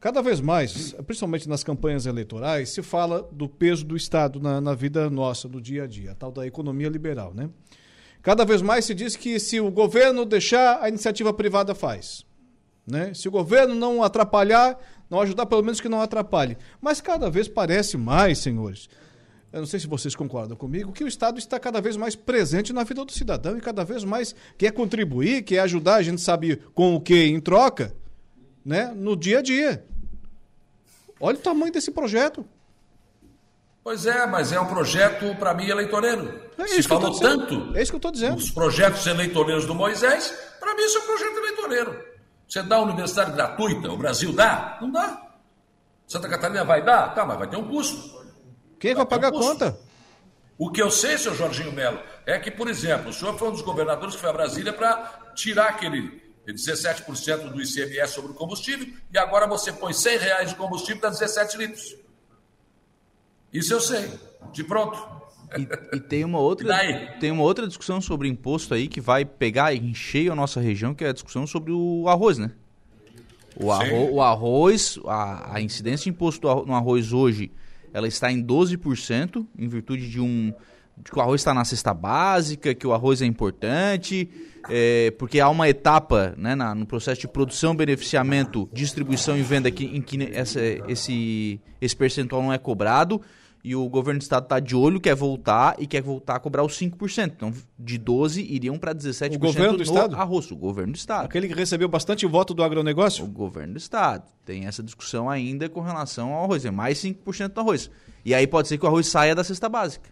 Cada 0.00 0.22
vez 0.22 0.40
mais, 0.40 0.92
principalmente 1.06 1.48
nas 1.48 1.64
campanhas 1.64 2.06
eleitorais, 2.06 2.70
se 2.70 2.82
fala 2.82 3.22
do 3.32 3.48
peso 3.48 3.84
do 3.84 3.96
Estado 3.96 4.40
na, 4.40 4.60
na 4.60 4.74
vida 4.74 5.10
nossa, 5.10 5.48
do 5.48 5.60
dia 5.60 5.84
a 5.84 5.86
dia, 5.86 6.12
a 6.12 6.14
tal 6.14 6.30
da 6.30 6.46
economia 6.46 6.88
liberal, 6.88 7.34
né? 7.34 7.48
Cada 8.22 8.44
vez 8.44 8.60
mais 8.60 8.84
se 8.84 8.94
diz 8.94 9.16
que 9.16 9.38
se 9.38 9.60
o 9.60 9.70
governo 9.70 10.24
deixar, 10.24 10.82
a 10.82 10.88
iniciativa 10.88 11.32
privada 11.32 11.74
faz. 11.74 12.24
Né? 12.86 13.12
Se 13.14 13.28
o 13.28 13.30
governo 13.30 13.74
não 13.74 14.02
atrapalhar, 14.02 14.78
não 15.08 15.20
ajudar, 15.20 15.46
pelo 15.46 15.62
menos 15.62 15.80
que 15.80 15.88
não 15.88 16.00
atrapalhe. 16.00 16.56
Mas 16.80 17.00
cada 17.00 17.30
vez 17.30 17.48
parece 17.48 17.96
mais, 17.96 18.38
senhores, 18.38 18.88
eu 19.52 19.60
não 19.60 19.66
sei 19.66 19.80
se 19.80 19.86
vocês 19.86 20.14
concordam 20.14 20.56
comigo, 20.56 20.92
que 20.92 21.04
o 21.04 21.08
Estado 21.08 21.38
está 21.38 21.58
cada 21.58 21.80
vez 21.80 21.96
mais 21.96 22.14
presente 22.14 22.72
na 22.72 22.84
vida 22.84 23.04
do 23.04 23.12
cidadão 23.12 23.56
e 23.56 23.60
cada 23.60 23.84
vez 23.84 24.04
mais 24.04 24.34
quer 24.58 24.72
contribuir, 24.72 25.42
quer 25.42 25.60
ajudar, 25.60 25.96
a 25.96 26.02
gente 26.02 26.20
sabe 26.20 26.56
com 26.74 26.94
o 26.94 27.00
que 27.00 27.24
em 27.24 27.40
troca, 27.40 27.94
né? 28.64 28.92
no 28.94 29.16
dia 29.16 29.38
a 29.38 29.42
dia. 29.42 29.84
Olha 31.20 31.36
o 31.36 31.40
tamanho 31.40 31.72
desse 31.72 31.90
projeto. 31.90 32.44
Pois 33.88 34.04
é, 34.04 34.26
mas 34.26 34.52
é 34.52 34.60
um 34.60 34.66
projeto, 34.66 35.34
para 35.36 35.54
mim, 35.54 35.66
eleitoreiro. 35.66 36.42
É 36.58 36.66
Se 36.66 36.82
falou 36.82 37.18
tanto. 37.18 37.74
É 37.74 37.80
isso 37.80 37.90
que 37.90 37.96
eu 37.96 37.96
estou 37.96 38.12
dizendo. 38.12 38.36
Os 38.36 38.50
projetos 38.50 39.06
eleitoreiros 39.06 39.64
do 39.64 39.74
Moisés, 39.74 40.30
para 40.60 40.74
mim, 40.74 40.82
isso 40.82 40.98
é 40.98 41.00
um 41.00 41.06
projeto 41.06 41.38
eleitoreiro. 41.38 42.04
Você 42.46 42.62
dá 42.64 42.82
universidade 42.82 43.32
gratuita, 43.32 43.90
o 43.90 43.96
Brasil 43.96 44.30
dá? 44.34 44.76
Não 44.82 44.90
dá. 44.90 45.22
Santa 46.06 46.28
Catarina 46.28 46.66
vai 46.66 46.84
dar? 46.84 47.14
Tá, 47.14 47.24
mas 47.24 47.38
vai 47.38 47.48
ter 47.48 47.56
um 47.56 47.66
custo. 47.66 47.96
Quem 48.78 48.94
vai, 48.94 49.06
vai 49.06 49.06
pagar 49.06 49.32
um 49.32 49.38
a 49.38 49.40
conta? 49.40 49.80
O 50.58 50.70
que 50.70 50.82
eu 50.82 50.90
sei, 50.90 51.16
seu 51.16 51.34
Jorginho 51.34 51.72
Melo, 51.72 51.98
é 52.26 52.38
que, 52.38 52.50
por 52.50 52.68
exemplo, 52.68 53.08
o 53.08 53.12
senhor 53.14 53.38
foi 53.38 53.48
um 53.48 53.52
dos 53.52 53.62
governadores 53.62 54.16
que 54.16 54.20
foi 54.20 54.28
a 54.28 54.34
Brasília 54.34 54.74
para 54.74 55.32
tirar 55.34 55.70
aquele 55.70 56.22
17% 56.46 57.52
do 57.52 57.62
ICMS 57.62 58.12
sobre 58.12 58.32
o 58.32 58.34
combustível 58.34 58.86
e 59.10 59.16
agora 59.16 59.46
você 59.46 59.72
põe 59.72 59.94
100 59.94 60.18
reais 60.18 60.50
de 60.50 60.56
combustível 60.56 61.00
dá 61.00 61.08
17 61.08 61.56
litros. 61.56 62.07
Isso 63.52 63.72
eu 63.72 63.80
sei, 63.80 64.10
de 64.52 64.62
pronto. 64.64 64.98
E, 65.56 65.96
e, 65.96 66.00
tem 66.00 66.24
uma 66.24 66.38
outra 66.38 66.76
tem 67.18 67.30
uma 67.30 67.42
outra 67.42 67.66
discussão 67.66 68.00
sobre 68.00 68.28
imposto 68.28 68.74
aí 68.74 68.86
que 68.86 69.00
vai 69.00 69.24
pegar 69.24 69.74
em 69.74 69.94
cheio 69.94 70.32
a 70.32 70.34
nossa 70.34 70.60
região, 70.60 70.94
que 70.94 71.04
é 71.04 71.08
a 71.08 71.12
discussão 71.12 71.46
sobre 71.46 71.72
o 71.72 72.06
arroz, 72.08 72.36
né? 72.36 72.50
O, 73.56 73.72
arro, 73.72 74.12
o 74.12 74.22
arroz, 74.22 75.00
a, 75.06 75.56
a, 75.56 75.60
incidência 75.60 76.04
de 76.04 76.10
imposto 76.10 76.46
no 76.64 76.74
arroz 76.74 77.12
hoje, 77.12 77.50
ela 77.92 78.06
está 78.06 78.30
em 78.30 78.44
12%, 78.44 79.44
em 79.58 79.68
virtude 79.68 80.08
de 80.08 80.20
um 80.20 80.52
de 81.02 81.12
que 81.12 81.18
o 81.18 81.22
arroz 81.22 81.40
está 81.40 81.54
na 81.54 81.64
cesta 81.64 81.94
básica, 81.94 82.74
que 82.74 82.86
o 82.86 82.92
arroz 82.92 83.22
é 83.22 83.24
importante, 83.24 84.28
é, 84.68 85.12
porque 85.12 85.38
há 85.38 85.48
uma 85.48 85.68
etapa 85.68 86.34
né, 86.36 86.54
na, 86.54 86.74
no 86.74 86.86
processo 86.86 87.20
de 87.20 87.28
produção, 87.28 87.74
beneficiamento, 87.74 88.68
distribuição 88.72 89.38
e 89.38 89.42
venda 89.42 89.70
que, 89.70 89.84
em 89.84 90.02
que 90.02 90.28
essa, 90.32 90.60
esse, 90.88 91.60
esse 91.80 91.94
percentual 91.94 92.42
não 92.42 92.52
é 92.52 92.58
cobrado 92.58 93.20
e 93.62 93.74
o 93.74 93.88
governo 93.88 94.20
do 94.20 94.22
estado 94.22 94.44
está 94.44 94.60
de 94.60 94.76
olho, 94.76 95.00
quer 95.00 95.14
voltar 95.14 95.74
e 95.78 95.86
quer 95.86 96.00
voltar 96.00 96.36
a 96.36 96.40
cobrar 96.40 96.62
os 96.62 96.78
5%. 96.78 97.32
Então, 97.36 97.52
de 97.78 97.98
12% 97.98 98.46
iriam 98.48 98.78
para 98.78 98.94
17% 98.94 99.34
o 99.34 99.38
governo 99.38 99.72
do 99.72 99.78
no 99.78 99.82
estado? 99.82 100.16
arroz. 100.16 100.50
O 100.50 100.56
governo 100.56 100.92
do 100.92 100.96
estado. 100.96 101.26
Aquele 101.26 101.48
que 101.48 101.54
recebeu 101.54 101.88
bastante 101.88 102.24
voto 102.26 102.54
do 102.54 102.62
agronegócio? 102.62 103.24
O 103.24 103.28
governo 103.28 103.74
do 103.74 103.78
estado. 103.78 104.24
Tem 104.44 104.66
essa 104.66 104.82
discussão 104.82 105.28
ainda 105.28 105.68
com 105.68 105.80
relação 105.80 106.32
ao 106.32 106.44
arroz. 106.44 106.64
É 106.64 106.70
mais 106.70 106.98
5% 106.98 107.48
do 107.48 107.60
arroz. 107.60 107.90
E 108.24 108.34
aí 108.34 108.46
pode 108.46 108.68
ser 108.68 108.78
que 108.78 108.84
o 108.84 108.88
arroz 108.88 109.06
saia 109.08 109.34
da 109.34 109.42
cesta 109.42 109.68
básica. 109.68 110.10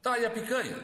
Tá, 0.00 0.18
e 0.18 0.24
a 0.24 0.30
picanha? 0.30 0.76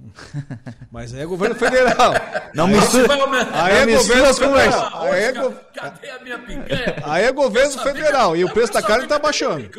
Mas 0.90 1.14
aí 1.14 1.20
é 1.20 1.26
governo 1.26 1.54
federal. 1.54 2.12
Não 2.54 2.66
mistura. 2.66 3.14
Aí 3.52 3.76
é 3.76 3.86
governo 3.96 4.34
federal. 4.34 5.02
Aí 5.02 5.22
é 5.22 5.32
go... 5.32 5.54
Cadê 5.74 6.10
a 6.10 6.18
minha 6.20 6.38
picanha? 6.38 6.96
Aí 7.04 7.24
é 7.24 7.32
governo 7.32 7.78
federal. 7.82 8.36
E 8.36 8.44
o 8.44 8.52
preço 8.52 8.72
da 8.72 8.82
carne 8.82 9.04
está 9.04 9.18
baixando. 9.18 9.70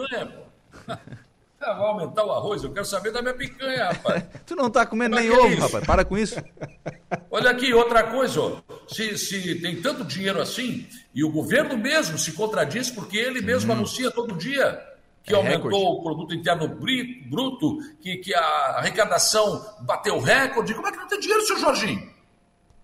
Ah, 1.57 1.73
vai 1.73 1.87
aumentar 1.87 2.23
o 2.23 2.31
arroz, 2.31 2.63
eu 2.63 2.71
quero 2.71 2.85
saber 2.85 3.11
da 3.11 3.23
minha 3.23 3.33
picanha, 3.33 3.85
rapaz. 3.85 4.23
tu 4.45 4.55
não 4.55 4.69
tá 4.69 4.85
comendo 4.85 5.15
nem 5.15 5.31
ovo, 5.31 5.53
é 5.53 5.55
rapaz. 5.55 5.83
Para 5.83 6.05
com 6.05 6.15
isso. 6.15 6.35
Olha 7.31 7.49
aqui, 7.49 7.73
outra 7.73 8.03
coisa, 8.03 8.39
ó. 8.39 8.61
Se, 8.87 9.17
se 9.17 9.55
tem 9.55 9.81
tanto 9.81 10.03
dinheiro 10.03 10.39
assim, 10.39 10.85
e 11.13 11.23
o 11.23 11.31
governo 11.31 11.75
mesmo 11.75 12.19
se 12.19 12.33
contradiz, 12.33 12.91
porque 12.91 13.17
ele 13.17 13.41
mesmo 13.41 13.71
hum. 13.71 13.77
anuncia 13.77 14.11
todo 14.11 14.37
dia 14.37 14.79
que 15.23 15.33
é 15.33 15.37
aumentou 15.37 15.69
recorde. 15.71 15.99
o 15.99 16.03
produto 16.03 16.35
interno 16.35 16.67
bruto, 16.67 17.79
que, 17.99 18.17
que 18.17 18.35
a 18.35 18.75
arrecadação 18.77 19.65
bateu 19.81 20.19
recorde. 20.19 20.75
Como 20.75 20.87
é 20.87 20.91
que 20.91 20.97
não 20.97 21.07
tem 21.07 21.19
dinheiro, 21.19 21.47
seu 21.47 21.57
Jorginho? 21.57 22.13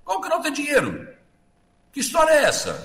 Como 0.04 0.22
que 0.22 0.30
não 0.30 0.42
tem 0.42 0.52
dinheiro? 0.52 1.08
Que 1.92 2.00
história 2.00 2.32
é 2.32 2.44
essa? 2.46 2.84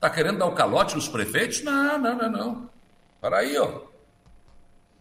Tá 0.00 0.08
querendo 0.08 0.38
dar 0.38 0.46
o 0.46 0.52
um 0.52 0.54
calote 0.54 0.94
nos 0.94 1.08
prefeitos? 1.08 1.62
Não, 1.62 1.98
não, 1.98 2.16
não, 2.16 2.30
não. 2.30 2.70
Para 3.20 3.40
aí, 3.40 3.58
ó. 3.58 3.89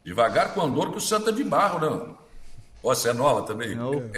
Devagar 0.09 0.55
com 0.55 0.61
andor 0.61 0.89
que 0.89 0.97
o 0.97 1.01
santo 1.01 1.29
é 1.29 1.31
de 1.31 1.43
barro, 1.43 1.79
não. 1.79 2.17
Ó, 2.81 2.91
essa 2.91 3.11
é 3.11 3.13
nova 3.13 3.43
também. 3.43 3.75
Não. 3.75 3.91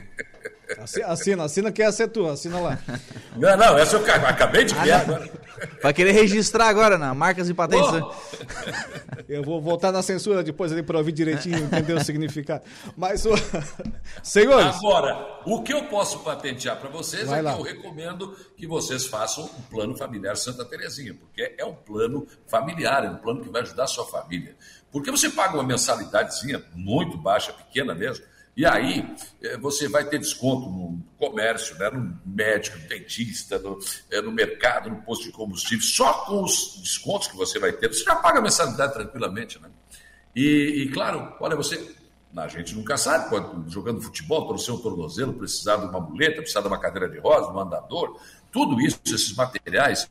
Assina, 1.05 1.43
assina 1.43 1.69
que 1.69 1.83
essa 1.83 2.03
é 2.03 2.07
tua, 2.07 2.31
assina 2.31 2.57
lá. 2.57 2.79
Não, 3.35 3.57
não, 3.57 3.77
essa 3.77 3.97
eu 3.97 4.05
acabei 4.25 4.63
de 4.63 4.73
criar 4.73 5.01
agora. 5.01 5.29
Vai 5.83 5.93
querer 5.93 6.13
registrar 6.13 6.67
agora 6.67 6.97
na 6.97 7.13
marcas 7.13 7.49
e 7.49 7.53
patentes. 7.53 7.91
né? 7.91 8.01
Eu 9.27 9.43
vou 9.43 9.61
voltar 9.61 9.91
na 9.91 10.01
censura 10.01 10.43
depois 10.43 10.71
ali 10.71 10.83
para 10.83 10.97
ouvir 10.97 11.11
direitinho, 11.11 11.57
entender 11.57 11.93
o 11.93 12.03
significado. 12.03 12.63
Mas, 12.97 13.25
o... 13.25 13.31
senhores. 14.23 14.75
Agora, 14.77 15.41
o 15.45 15.61
que 15.61 15.73
eu 15.73 15.85
posso 15.85 16.19
patentear 16.19 16.77
para 16.77 16.89
vocês 16.89 17.27
Vai 17.27 17.39
é 17.39 17.41
lá. 17.41 17.53
que 17.53 17.59
eu 17.59 17.63
recomendo 17.63 18.35
que 18.57 18.67
vocês 18.67 19.05
façam 19.05 19.45
um 19.45 19.61
plano 19.69 19.95
familiar 19.95 20.35
Santa 20.35 20.65
Terezinha, 20.65 21.13
porque 21.13 21.55
é 21.57 21.63
um 21.63 21.73
plano 21.73 22.27
familiar, 22.47 23.05
é 23.05 23.09
um 23.09 23.17
plano 23.17 23.41
que 23.41 23.49
vai 23.49 23.61
ajudar 23.61 23.83
a 23.83 23.87
sua 23.87 24.05
família. 24.05 24.55
Porque 24.91 25.09
você 25.09 25.29
paga 25.29 25.53
uma 25.55 25.63
mensalidadezinha 25.63 26.63
muito 26.75 27.17
baixa, 27.17 27.53
pequena 27.53 27.95
mesmo, 27.95 28.25
e 28.55 28.65
aí 28.65 29.15
eh, 29.41 29.57
você 29.57 29.87
vai 29.87 30.03
ter 30.03 30.19
desconto 30.19 30.69
no 30.69 31.01
comércio, 31.17 31.77
né, 31.77 31.89
no 31.89 32.19
médico, 32.25 32.77
no 32.77 32.87
dentista, 32.87 33.57
no, 33.57 33.79
eh, 34.09 34.21
no 34.21 34.31
mercado, 34.31 34.89
no 34.89 35.01
posto 35.03 35.23
de 35.23 35.31
combustível, 35.31 35.85
só 35.85 36.25
com 36.25 36.43
os 36.43 36.77
descontos 36.81 37.27
que 37.27 37.37
você 37.37 37.57
vai 37.59 37.71
ter, 37.71 37.87
você 37.87 38.03
já 38.03 38.15
paga 38.15 38.39
a 38.39 38.41
mensalidade 38.41 38.93
tranquilamente, 38.93 39.59
né? 39.59 39.69
E, 40.35 40.83
e, 40.83 40.89
claro, 40.89 41.33
olha, 41.39 41.55
você. 41.55 41.95
A 42.33 42.47
gente 42.47 42.73
nunca 42.75 42.95
sabe, 42.95 43.29
pode, 43.29 43.69
jogando 43.69 44.01
futebol, 44.01 44.47
torcer 44.47 44.73
um 44.73 44.77
tornozelo, 44.77 45.33
precisar 45.33 45.75
de 45.75 45.85
uma 45.87 45.99
muleta, 45.99 46.37
precisar 46.37 46.61
de 46.61 46.67
uma 46.67 46.79
cadeira 46.79 47.09
de 47.09 47.19
rosa, 47.19 47.51
um 47.51 47.59
andador, 47.59 48.17
tudo 48.49 48.79
isso, 48.79 49.01
esses 49.05 49.35
materiais, 49.35 50.09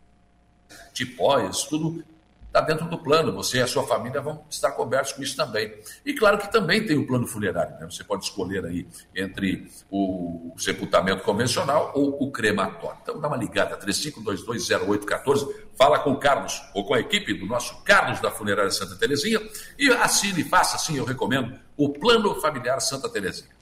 tipóias, 0.93 1.65
tudo 1.65 2.05
está 2.51 2.61
dentro 2.61 2.87
do 2.87 2.99
plano. 2.99 3.33
Você 3.33 3.59
e 3.59 3.63
a 3.63 3.67
sua 3.67 3.87
família 3.87 4.21
vão 4.21 4.45
estar 4.51 4.73
cobertos 4.73 5.13
com 5.13 5.23
isso 5.23 5.37
também. 5.37 5.73
E 6.05 6.13
claro 6.13 6.37
que 6.37 6.51
também 6.51 6.85
tem 6.85 6.99
o 6.99 7.07
plano 7.07 7.27
funerário. 7.27 7.77
Né? 7.79 7.87
Você 7.89 8.05
pode 8.05 8.25
escolher 8.25 8.65
aí 8.65 8.87
entre 9.15 9.71
o 9.91 10.53
sepultamento 10.59 11.23
convencional 11.23 11.93
ou 11.95 12.23
o 12.23 12.31
crematório. 12.31 12.99
Então 13.03 13.21
dá 13.21 13.29
uma 13.29 13.37
ligada, 13.37 13.79
35220814, 13.79 15.49
fala 15.79 16.01
com 16.01 16.11
o 16.11 16.19
Carlos 16.19 16.61
ou 16.75 16.85
com 16.85 16.95
a 16.95 17.01
equipe 17.01 17.33
do 17.35 17.47
nosso 17.47 17.83
Carlos 17.85 18.21
da 18.21 18.31
Funerária 18.31 18.71
Santa 18.71 18.97
Terezinha 18.97 19.41
e 19.79 19.89
assine, 19.91 20.45
faça 20.45 20.77
assim, 20.77 20.99
eu 20.99 21.05
recomendo, 21.05 21.59
o 21.77 21.89
Plano 21.89 22.35
Familiar 22.41 22.81
Santa 22.81 23.09
Terezinha. 23.09 23.60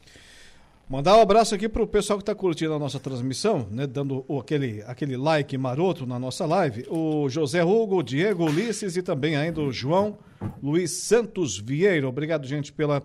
Mandar 0.88 1.18
um 1.18 1.20
abraço 1.20 1.54
aqui 1.54 1.68
pro 1.68 1.86
pessoal 1.86 2.18
que 2.18 2.22
está 2.22 2.34
curtindo 2.34 2.72
a 2.72 2.78
nossa 2.78 2.98
transmissão, 2.98 3.68
né? 3.70 3.86
Dando 3.86 4.24
o- 4.26 4.38
aquele, 4.40 4.82
aquele 4.86 5.18
like 5.18 5.56
maroto 5.58 6.06
na 6.06 6.18
nossa 6.18 6.46
live. 6.46 6.86
O 6.88 7.28
José 7.28 7.62
Hugo, 7.62 7.98
o 7.98 8.02
Diego 8.02 8.46
Ulisses 8.46 8.96
e 8.96 9.02
também 9.02 9.36
ainda 9.36 9.60
o 9.60 9.70
João 9.70 10.16
Luiz 10.62 10.90
Santos 10.92 11.58
Vieira. 11.58 12.08
Obrigado, 12.08 12.46
gente, 12.46 12.72
pela 12.72 13.02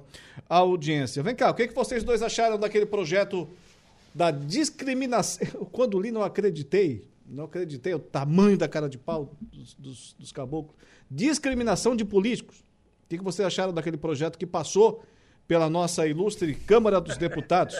audiência. 0.48 1.22
Vem 1.22 1.36
cá, 1.36 1.52
o 1.52 1.54
que, 1.54 1.68
que 1.68 1.76
vocês 1.76 2.06
dois 2.06 2.22
acharam 2.22 2.58
daquele 2.58 2.86
projeto 2.86 3.50
da 4.16 4.32
discriminação? 4.32 5.46
Quando 5.70 6.00
li, 6.00 6.10
não 6.10 6.24
acreditei. 6.24 7.06
Não 7.28 7.44
acreditei 7.46 7.94
o 7.94 8.00
tamanho 8.00 8.58
da 8.58 8.68
cara 8.70 8.88
de 8.88 8.98
pau 8.98 9.34
dos, 9.42 9.74
dos, 9.74 10.16
dos 10.18 10.32
caboclos. 10.32 10.76
Discriminação 11.12 11.98
de 11.98 12.06
políticos. 12.06 12.60
O 12.60 13.10
que, 13.10 13.18
que 13.18 13.24
vocês 13.24 13.46
acharam 13.46 13.74
daquele 13.74 13.98
projeto 13.98 14.38
que 14.38 14.46
passou 14.46 15.04
pela 15.48 15.70
nossa 15.70 16.06
ilustre 16.08 16.54
Câmara 16.56 17.00
dos 17.02 17.18
Deputados? 17.18 17.76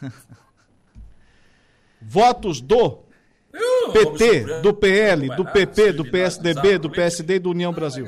Votos 2.00 2.60
do 2.60 3.04
PT, 3.92 4.60
do 4.60 4.72
PL, 4.74 5.34
do 5.36 5.44
PP, 5.44 5.92
do 5.92 6.04
PSDB, 6.10 6.78
do 6.78 6.90
PSD 6.90 7.34
e 7.34 7.38
do 7.38 7.50
União 7.50 7.72
Brasil. 7.72 8.06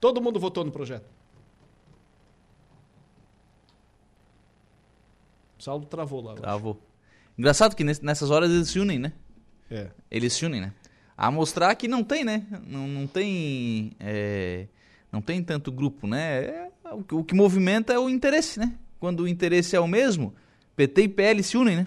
Todo 0.00 0.20
mundo 0.20 0.38
votou 0.38 0.64
no 0.64 0.70
projeto. 0.72 1.06
Saulo 5.58 5.86
travou 5.86 6.20
lá. 6.20 6.34
Travou. 6.34 6.78
Engraçado 7.38 7.74
que 7.74 7.82
ness- 7.82 8.00
nessas 8.00 8.30
horas 8.30 8.50
eles 8.50 8.68
se 8.68 8.78
unem, 8.78 8.98
né? 8.98 9.12
É. 9.70 9.88
Eles 10.10 10.34
se 10.34 10.44
unem, 10.44 10.60
né? 10.60 10.72
A 11.16 11.30
mostrar 11.30 11.74
que 11.74 11.88
não 11.88 12.04
tem, 12.04 12.22
né? 12.22 12.46
Não, 12.66 12.86
não 12.86 13.06
tem. 13.06 13.92
é, 13.98 14.66
não 15.14 15.22
tem 15.22 15.40
tanto 15.42 15.70
grupo, 15.70 16.06
né? 16.08 16.44
É, 16.44 16.68
o, 17.12 17.22
que- 17.22 17.34
movimenta 17.34 17.92
é 17.92 17.98
o 17.98 18.10
interesse, 18.10 18.58
né? 18.58 18.72
Quando 18.98 19.20
o 19.20 19.28
interesse 19.28 19.76
é 19.76 19.80
o 19.80 19.86
mesmo, 19.86 20.34
PT 20.74 21.02
e 21.02 21.08
PL 21.08 21.42
se 21.42 21.56
unem, 21.56 21.76
né? 21.76 21.86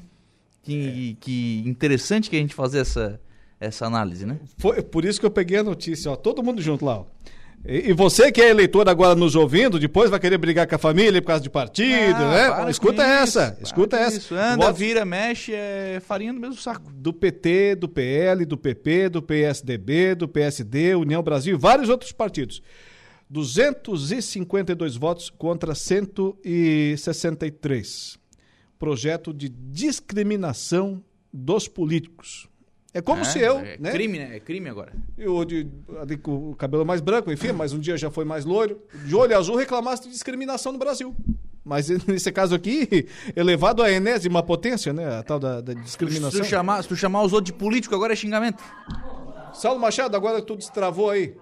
Que, 0.64 1.18
que 1.20 1.64
interessante 1.66 2.30
que 2.30 2.36
a 2.36 2.40
gente 2.40 2.54
fazer 2.54 2.80
essa, 2.80 3.20
essa 3.60 3.86
análise, 3.86 4.26
né? 4.26 4.38
Foi 4.58 4.82
por 4.82 5.04
isso 5.04 5.20
que 5.20 5.26
eu 5.26 5.32
peguei 5.32 5.58
a 5.58 5.64
notícia, 5.64 6.10
ó. 6.12 6.16
Todo 6.16 6.42
mundo 6.44 6.62
junto 6.62 6.86
lá, 6.86 7.00
ó. 7.00 7.06
E, 7.66 7.90
e 7.90 7.94
você 7.94 8.32
que 8.32 8.42
é 8.42 8.50
eleitor 8.50 8.88
agora 8.88 9.16
nos 9.16 9.36
ouvindo, 9.36 9.80
depois 9.80 10.10
vai 10.10 10.20
querer 10.20 10.38
brigar 10.38 10.68
com 10.68 10.76
a 10.76 10.78
família 10.78 11.22
por 11.22 11.28
causa 11.30 11.42
de 11.44 11.50
partido, 11.50 12.16
Ah, 12.22 12.64
né? 12.66 12.72
Escuta 12.72 13.02
essa, 13.04 13.54
isso, 13.56 13.64
escuta 13.64 13.98
essa. 13.98 14.18
Isso. 14.18 14.36
Anda, 14.36 14.72
vira, 14.72 15.04
mexe, 15.04 15.54
é 15.54 16.00
farinha 16.06 16.32
no 16.32 16.40
mesmo 16.40 16.56
saco. 16.56 16.92
do 16.94 17.12
PT, 17.12 17.76
do 17.76 17.90
PL, 17.90 18.46
do 18.46 18.58
PP, 18.58 19.10
do 19.10 19.22
PSDB, 19.22 20.16
do 20.16 20.28
PSD, 20.28 20.96
União 20.96 21.22
Brasil 21.24 21.56
e 21.56 21.60
vários 21.60 21.90
outros 21.90 22.12
partidos. 22.12 22.62
252 23.30 24.96
votos 24.96 25.30
contra 25.30 25.76
163. 25.76 28.18
Projeto 28.80 29.34
de 29.34 29.50
discriminação 29.50 31.04
dos 31.34 31.68
políticos. 31.68 32.48
É 32.94 33.02
como 33.02 33.22
É, 33.22 33.26
se 33.26 33.40
eu, 33.40 33.60
É 33.60 33.78
né? 33.78 33.92
crime, 33.92 34.18
né? 34.20 34.38
É 34.38 34.40
crime 34.40 34.70
agora. 34.70 34.94
Eu 35.18 35.44
de, 35.46 35.68
com 36.22 36.52
o 36.52 36.56
cabelo 36.56 36.86
mais 36.86 37.02
branco, 37.02 37.32
enfim, 37.32 37.52
mas 37.52 37.74
um 37.74 37.80
dia 37.80 37.98
já 37.98 38.10
foi 38.10 38.24
mais 38.26 38.46
loiro, 38.46 38.82
de 39.06 39.14
olho 39.16 39.38
azul 39.38 39.56
reclamasse 39.56 40.04
de 40.04 40.10
discriminação 40.10 40.72
no 40.72 40.80
Brasil. 40.80 41.16
Mas 41.64 41.90
nesse 42.08 42.32
caso 42.32 42.56
aqui, 42.56 43.08
elevado 43.36 43.84
à 43.84 43.92
enésima 43.92 44.42
potência, 44.42 44.94
né? 44.94 45.18
A 45.20 45.24
tal 45.24 45.40
da, 45.40 45.62
da 45.62 45.74
Se 45.74 45.80
discriminação. 45.82 46.42
tu, 46.42 46.46
chamar, 46.48 46.82
se 46.82 46.88
tu 46.90 46.96
chamar 46.96 47.22
os 47.24 47.34
outros 47.34 47.54
de 47.54 47.60
político, 47.60 47.94
agora 47.94 48.14
é 48.14 48.16
xingamento. 48.16 48.64
Saulo 49.54 49.80
Machado, 49.80 50.16
agora 50.16 50.42
tu 50.42 50.56
destravou 50.56 51.10
aí. 51.10 51.36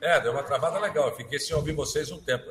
É, 0.00 0.20
deu 0.20 0.32
uma 0.32 0.42
travada 0.42 0.78
legal. 0.78 1.08
Eu 1.08 1.16
fiquei 1.16 1.38
sem 1.38 1.54
ouvir 1.56 1.72
vocês 1.72 2.10
um 2.10 2.18
tempo. 2.20 2.50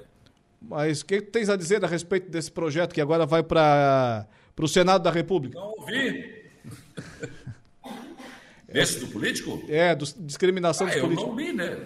Mas 0.61 1.01
o 1.01 1.05
que 1.05 1.21
tens 1.21 1.49
a 1.49 1.55
dizer 1.55 1.83
a 1.83 1.87
respeito 1.87 2.29
desse 2.31 2.51
projeto 2.51 2.93
que 2.93 3.01
agora 3.01 3.25
vai 3.25 3.43
para 3.43 4.25
o 4.57 4.67
Senado 4.67 5.03
da 5.03 5.11
República? 5.11 5.57
Não 5.59 5.71
ouvi. 5.77 6.41
Desse 8.71 8.99
do 8.99 9.07
político? 9.07 9.63
É, 9.69 9.93
dos- 9.93 10.15
discriminação 10.17 10.87
Ah, 10.87 10.89
dos 10.89 10.97
eu 10.97 11.03
políticos. 11.03 11.29
não 11.29 11.37
li, 11.39 11.53
né? 11.53 11.77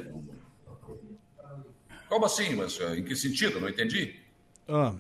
Como 2.08 2.26
assim? 2.26 2.56
Mas 2.56 2.80
eh, 2.80 3.00
em 3.00 3.04
que 3.04 3.14
sentido? 3.14 3.60
Não 3.60 3.68
entendi. 3.68 4.16
Ah. 4.70 4.94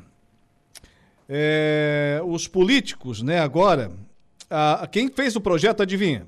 É, 1.30 2.20
os 2.26 2.46
políticos, 2.48 3.22
né, 3.22 3.40
agora. 3.40 3.90
a- 4.50 4.86
quem 4.92 5.10
fez 5.10 5.36
o 5.38 5.42
projeto, 5.42 5.82
adivinha? 5.82 6.28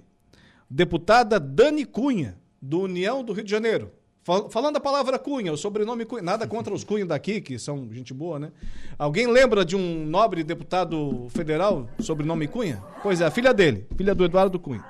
Deputada 0.69 1.37
Dani 1.41 1.83
Cunha, 1.83 2.37
do 2.61 2.81
União 2.81 3.23
do 3.23 3.33
Rio 3.33 3.43
de 3.43 3.51
Janeiro. 3.51 3.91
Fal- 4.23 4.49
Falando 4.49 4.77
a 4.77 4.79
palavra 4.79 5.17
Cunha, 5.17 5.51
o 5.53 5.57
sobrenome 5.57 6.05
Cunha, 6.05 6.21
nada 6.21 6.45
contra 6.47 6.73
os 6.73 6.83
Cunha 6.83 7.05
daqui, 7.05 7.39
que 7.41 7.57
são 7.57 7.87
gente 7.91 8.13
boa, 8.13 8.37
né? 8.37 8.51
Alguém 8.97 9.27
lembra 9.27 9.63
de 9.63 9.75
um 9.75 10.05
nobre 10.05 10.43
deputado 10.43 11.27
federal, 11.29 11.87
sobrenome 11.99 12.47
Cunha? 12.47 12.83
Pois 13.01 13.21
é, 13.21 13.25
a 13.25 13.31
filha 13.31 13.53
dele, 13.53 13.87
filha 13.97 14.13
do 14.13 14.25
Eduardo 14.25 14.59
Cunha. 14.59 14.83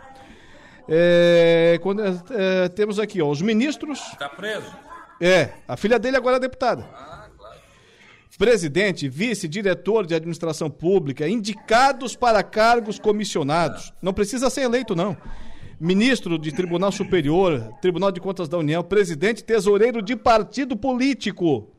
É, 0.88 1.80
quando, 1.84 2.02
é, 2.04 2.68
temos 2.70 2.98
aqui, 3.00 3.22
ó, 3.22 3.30
os 3.30 3.42
ministros. 3.42 4.00
Tá 4.18 4.28
preso. 4.28 4.76
É, 5.22 5.50
a 5.68 5.78
filha 5.78 6.00
dele 6.00 6.18
agora 6.18 6.38
é 6.38 6.40
deputada. 6.40 6.84
Presidente, 8.38 9.10
vice, 9.10 9.50
diretor 9.50 10.06
de 10.06 10.16
administração 10.16 10.70
pública, 10.70 11.28
indicados 11.28 12.16
para 12.16 12.42
cargos 12.42 12.98
comissionados. 12.98 13.92
Não 14.02 14.14
precisa 14.14 14.50
ser 14.50 14.62
eleito, 14.62 14.96
não. 14.96 15.18
Ministro 15.80 16.38
de 16.38 16.52
Tribunal 16.52 16.92
Superior, 16.92 17.74
Tribunal 17.82 18.12
de 18.12 18.20
Contas 18.20 18.50
da 18.50 18.58
União, 18.58 18.84
presidente 18.84 19.42
tesoureiro 19.42 20.02
de 20.02 20.14
partido 20.14 20.76
político, 20.76 21.70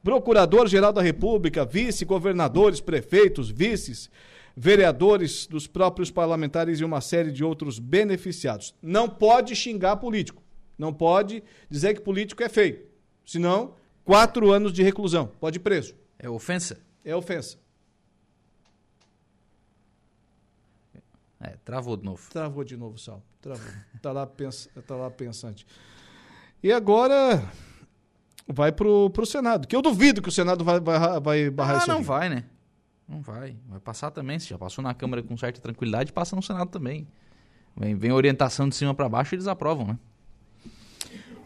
procurador-geral 0.00 0.92
da 0.92 1.02
República, 1.02 1.64
vice, 1.64 2.04
governadores, 2.04 2.80
prefeitos, 2.80 3.50
vices, 3.50 4.08
vereadores 4.56 5.48
dos 5.48 5.66
próprios 5.66 6.08
parlamentares 6.08 6.78
e 6.78 6.84
uma 6.84 7.00
série 7.00 7.32
de 7.32 7.42
outros 7.42 7.80
beneficiados. 7.80 8.76
Não 8.80 9.08
pode 9.08 9.56
xingar 9.56 9.96
político. 9.96 10.40
Não 10.78 10.92
pode 10.92 11.42
dizer 11.68 11.94
que 11.94 12.00
político 12.00 12.44
é 12.44 12.48
feio. 12.48 12.82
Senão, 13.26 13.74
quatro 14.04 14.52
anos 14.52 14.72
de 14.72 14.84
reclusão. 14.84 15.32
Pode 15.40 15.56
ir 15.56 15.60
preso. 15.60 15.96
É 16.16 16.30
ofensa? 16.30 16.78
É 17.04 17.16
ofensa. 17.16 17.58
É, 21.42 21.56
travou 21.64 21.96
de 21.96 22.04
novo. 22.04 22.22
Travou 22.30 22.62
de 22.62 22.76
novo, 22.76 22.96
Sal. 22.98 23.20
Travou. 23.40 23.66
Tá 24.00 24.12
lá, 24.12 24.26
pens... 24.26 24.68
tá 24.86 24.94
lá 24.94 25.10
pensante. 25.10 25.66
E 26.62 26.70
agora 26.72 27.42
vai 28.46 28.70
pro, 28.70 29.10
pro 29.10 29.26
Senado. 29.26 29.66
Que 29.66 29.74
eu 29.74 29.82
duvido 29.82 30.22
que 30.22 30.28
o 30.28 30.32
Senado 30.32 30.64
vai, 30.64 30.78
vai, 30.78 31.20
vai 31.20 31.50
barrar 31.50 31.74
Ah, 31.74 31.78
isso 31.78 31.88
não 31.88 31.96
aqui. 31.96 32.04
vai, 32.04 32.28
né? 32.28 32.44
Não 33.08 33.20
vai. 33.20 33.56
Vai 33.68 33.80
passar 33.80 34.12
também. 34.12 34.38
Se 34.38 34.48
já 34.48 34.56
passou 34.56 34.84
na 34.84 34.94
Câmara 34.94 35.20
com 35.22 35.36
certa 35.36 35.60
tranquilidade, 35.60 36.12
passa 36.12 36.36
no 36.36 36.42
Senado 36.42 36.70
também. 36.70 37.08
Vem, 37.76 37.96
vem 37.96 38.12
orientação 38.12 38.68
de 38.68 38.76
cima 38.76 38.94
para 38.94 39.08
baixo 39.08 39.34
e 39.34 39.36
eles 39.36 39.48
aprovam, 39.48 39.86
né? 39.88 39.98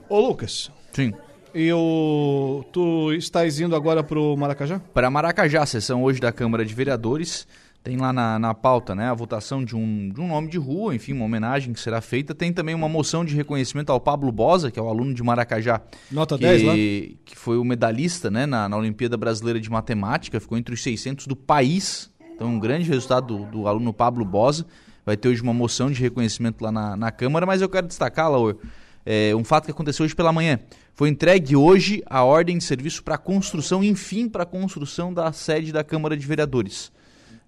Ô, 0.09 0.21
Lucas. 0.21 0.71
Sim. 0.93 1.15
E 1.55 1.73
o, 1.73 2.65
tu 2.71 3.13
estás 3.15 3.59
indo 3.61 3.75
agora 3.75 4.05
para 4.05 4.19
o 4.21 4.37
Maracajá? 4.37 4.79
Para 4.93 5.11
Maracajá, 5.11 5.65
sessão 5.65 6.05
hoje 6.05 6.21
da 6.21 6.31
Câmara 6.31 6.67
de 6.67 6.75
Vereadores. 6.75 7.49
Tem 7.87 7.97
lá 7.97 8.13
na, 8.13 8.37
na 8.37 8.53
pauta 8.53 8.97
né, 8.97 9.09
a 9.09 9.15
votação 9.15 9.65
de 9.65 9.77
um, 9.77 10.09
de 10.09 10.21
um 10.21 10.27
nome 10.27 10.49
de 10.49 10.59
rua, 10.59 10.93
enfim, 10.93 11.13
uma 11.13 11.25
homenagem 11.25 11.73
que 11.73 11.79
será 11.79 12.01
feita. 12.01 12.35
Tem 12.35 12.53
também 12.53 12.75
uma 12.75 12.89
moção 12.89 13.25
de 13.25 13.33
reconhecimento 13.37 13.93
ao 13.93 14.01
Pablo 14.01 14.33
Bosa, 14.33 14.73
que 14.73 14.79
é 14.81 14.83
o 14.83 14.89
aluno 14.89 15.15
de 15.15 15.23
Maracajá. 15.23 15.81
Nota 16.11 16.37
que, 16.37 16.43
10 16.43 16.63
lá? 16.65 16.75
Que 16.75 17.37
foi 17.37 17.57
o 17.57 17.63
medalhista 17.63 18.29
né, 18.29 18.45
na, 18.45 18.69
na 18.69 18.77
Olimpíada 18.77 19.17
Brasileira 19.17 19.61
de 19.61 19.71
Matemática, 19.71 20.41
ficou 20.41 20.59
entre 20.59 20.75
os 20.75 20.83
600 20.83 21.29
do 21.29 21.37
país. 21.37 22.11
Então, 22.35 22.49
um 22.49 22.59
grande 22.59 22.91
resultado 22.91 23.39
do, 23.39 23.45
do 23.45 23.69
aluno 23.69 23.93
Pablo 23.93 24.25
Bosa. 24.25 24.67
Vai 25.05 25.17
ter 25.17 25.29
hoje 25.29 25.41
uma 25.41 25.55
moção 25.55 25.89
de 25.89 26.03
reconhecimento 26.03 26.65
lá 26.65 26.73
na, 26.73 26.97
na 26.97 27.13
Câmara, 27.13 27.47
mas 27.47 27.63
eu 27.63 27.69
quero 27.69 27.87
destacar, 27.87 28.29
Laura, 28.29 28.57
é, 29.05 29.33
um 29.37 29.45
fato 29.45 29.67
que 29.67 29.71
aconteceu 29.71 30.05
hoje 30.05 30.17
pela 30.17 30.33
manhã. 30.33 30.59
Foi 30.93 31.09
entregue 31.09 31.55
hoje 31.55 32.03
a 32.07 32.25
ordem 32.25 32.59
de 32.59 32.65
serviço 32.65 33.05
para 33.05 33.17
construção, 33.17 33.85
enfim, 33.85 34.29
para 34.29 34.43
a 34.43 34.47
construção 34.47 35.15
da 35.15 35.31
sede 35.31 35.71
da 35.71 35.85
Câmara 35.85 36.17
de 36.17 36.27
Vereadores 36.27 36.96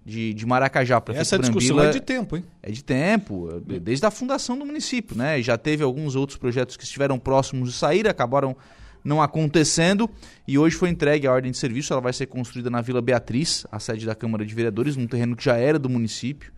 de, 0.05 0.33
de 0.33 0.45
Maracajá. 0.45 1.01
Essa 1.09 1.37
discussão 1.37 1.75
Brambila, 1.75 1.89
é 1.89 1.93
de 1.93 2.01
tempo, 2.01 2.37
hein? 2.37 2.43
É 2.63 2.71
de 2.71 2.83
tempo, 2.83 3.61
desde 3.81 4.05
a 4.05 4.11
fundação 4.11 4.57
do 4.57 4.65
município, 4.65 5.15
né? 5.15 5.41
Já 5.41 5.57
teve 5.57 5.83
alguns 5.83 6.15
outros 6.15 6.37
projetos 6.37 6.75
que 6.75 6.83
estiveram 6.83 7.19
próximos 7.19 7.69
de 7.69 7.75
sair, 7.75 8.07
acabaram 8.07 8.55
não 9.03 9.21
acontecendo 9.21 10.09
e 10.47 10.57
hoje 10.57 10.75
foi 10.75 10.89
entregue 10.89 11.25
a 11.25 11.31
ordem 11.31 11.51
de 11.51 11.57
serviço. 11.57 11.93
Ela 11.93 12.01
vai 12.01 12.13
ser 12.13 12.25
construída 12.25 12.69
na 12.69 12.81
Vila 12.81 13.01
Beatriz, 13.01 13.65
a 13.71 13.79
sede 13.79 14.05
da 14.05 14.15
Câmara 14.15 14.45
de 14.45 14.53
Vereadores, 14.53 14.97
num 14.97 15.07
terreno 15.07 15.35
que 15.35 15.43
já 15.43 15.55
era 15.55 15.79
do 15.79 15.89
município. 15.89 16.51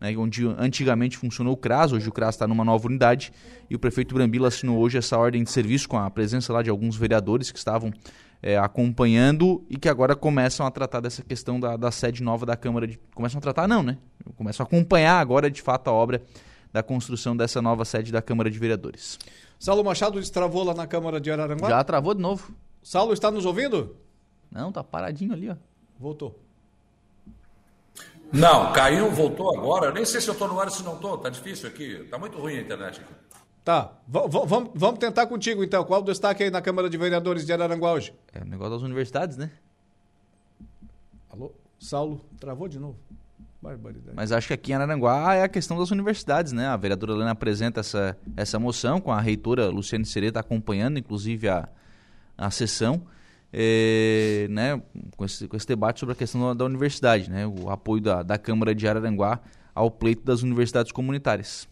Né, 0.00 0.14
onde 0.16 0.44
antigamente 0.58 1.16
funcionou 1.16 1.54
o 1.54 1.56
CRAS, 1.56 1.92
hoje 1.92 2.08
o 2.08 2.12
CRAS 2.12 2.34
está 2.34 2.48
numa 2.48 2.64
nova 2.64 2.88
unidade, 2.88 3.32
e 3.70 3.76
o 3.76 3.78
prefeito 3.78 4.12
Brambila 4.12 4.48
assinou 4.48 4.78
hoje 4.78 4.98
essa 4.98 5.16
ordem 5.16 5.44
de 5.44 5.50
serviço 5.50 5.88
com 5.88 5.96
a 5.96 6.10
presença 6.10 6.52
lá 6.52 6.62
de 6.62 6.68
alguns 6.68 6.96
vereadores 6.96 7.52
que 7.52 7.58
estavam 7.58 7.92
é, 8.44 8.58
acompanhando 8.58 9.64
e 9.70 9.78
que 9.78 9.88
agora 9.88 10.14
começam 10.14 10.66
a 10.66 10.70
tratar 10.70 11.00
dessa 11.00 11.22
questão 11.22 11.58
da, 11.58 11.78
da 11.78 11.90
sede 11.90 12.22
nova 12.22 12.44
da 12.44 12.54
Câmara. 12.54 12.86
De, 12.86 13.00
começam 13.14 13.38
a 13.38 13.40
tratar, 13.40 13.66
não, 13.66 13.82
né? 13.82 13.96
Começam 14.36 14.62
a 14.62 14.66
acompanhar 14.66 15.18
agora, 15.18 15.50
de 15.50 15.62
fato, 15.62 15.88
a 15.88 15.94
obra 15.94 16.22
da 16.70 16.82
construção 16.82 17.34
dessa 17.34 17.62
nova 17.62 17.86
sede 17.86 18.12
da 18.12 18.20
Câmara 18.20 18.50
de 18.50 18.58
Vereadores. 18.58 19.18
Saulo 19.58 19.82
Machado 19.82 20.20
destravou 20.20 20.62
lá 20.62 20.74
na 20.74 20.86
Câmara 20.86 21.18
de 21.18 21.30
Araranguá? 21.30 21.70
Já 21.70 21.82
travou 21.84 22.12
de 22.12 22.20
novo. 22.20 22.54
Saulo, 22.82 23.14
está 23.14 23.30
nos 23.30 23.46
ouvindo? 23.46 23.96
Não, 24.52 24.70
tá 24.70 24.84
paradinho 24.84 25.32
ali, 25.32 25.48
ó. 25.48 25.56
Voltou. 25.98 26.38
Não, 28.30 28.74
caiu, 28.74 29.10
voltou 29.10 29.56
agora. 29.56 29.86
Eu 29.86 29.94
nem 29.94 30.04
sei 30.04 30.20
se 30.20 30.28
eu 30.28 30.32
estou 30.32 30.48
no 30.48 30.60
ar 30.60 30.66
ou 30.66 30.70
se 30.70 30.82
não 30.82 30.96
estou. 30.96 31.16
Tá 31.16 31.30
difícil 31.30 31.66
aqui. 31.66 32.06
Tá 32.10 32.18
muito 32.18 32.36
ruim 32.36 32.58
a 32.58 32.60
internet 32.60 33.00
aqui. 33.00 33.14
Tá, 33.64 33.96
vamos, 34.06 34.98
tentar 34.98 35.26
contigo 35.26 35.64
então. 35.64 35.82
Qual 35.84 36.02
o 36.02 36.04
destaque 36.04 36.42
aí 36.42 36.50
na 36.50 36.60
Câmara 36.60 36.90
de 36.90 36.98
Vereadores 36.98 37.46
de 37.46 37.52
Araranguá 37.52 37.92
hoje? 37.92 38.12
É 38.30 38.42
o 38.42 38.44
negócio 38.44 38.74
das 38.74 38.82
universidades, 38.82 39.38
né? 39.38 39.50
Alô? 41.30 41.50
Saulo, 41.78 42.20
travou 42.38 42.68
de 42.68 42.78
novo. 42.78 42.98
Barbaridade. 43.62 44.14
Mas 44.14 44.32
acho 44.32 44.48
que 44.48 44.52
aqui 44.52 44.72
em 44.72 44.74
Araranguá 44.74 45.34
é 45.34 45.44
a 45.44 45.48
questão 45.48 45.78
das 45.78 45.90
universidades, 45.90 46.52
né? 46.52 46.66
A 46.66 46.76
vereadora 46.76 47.12
Helena 47.12 47.30
apresenta 47.30 47.80
essa, 47.80 48.14
essa 48.36 48.58
moção 48.58 49.00
com 49.00 49.10
a 49.10 49.18
reitora 49.18 49.70
Luciane 49.70 50.04
Sereta 50.04 50.40
acompanhando, 50.40 50.98
inclusive, 50.98 51.48
a, 51.48 51.66
a 52.36 52.50
sessão. 52.50 53.06
É, 53.50 54.46
né, 54.50 54.82
com, 55.16 55.24
esse, 55.24 55.46
com 55.46 55.56
esse 55.56 55.66
debate 55.66 56.00
sobre 56.00 56.12
a 56.12 56.16
questão 56.16 56.48
da, 56.48 56.54
da 56.54 56.64
universidade, 56.64 57.30
né, 57.30 57.46
o 57.46 57.70
apoio 57.70 58.02
da, 58.02 58.20
da 58.20 58.36
Câmara 58.36 58.74
de 58.74 58.86
Araranguá 58.86 59.40
ao 59.72 59.92
pleito 59.92 60.24
das 60.24 60.42
universidades 60.42 60.90
comunitárias. 60.90 61.68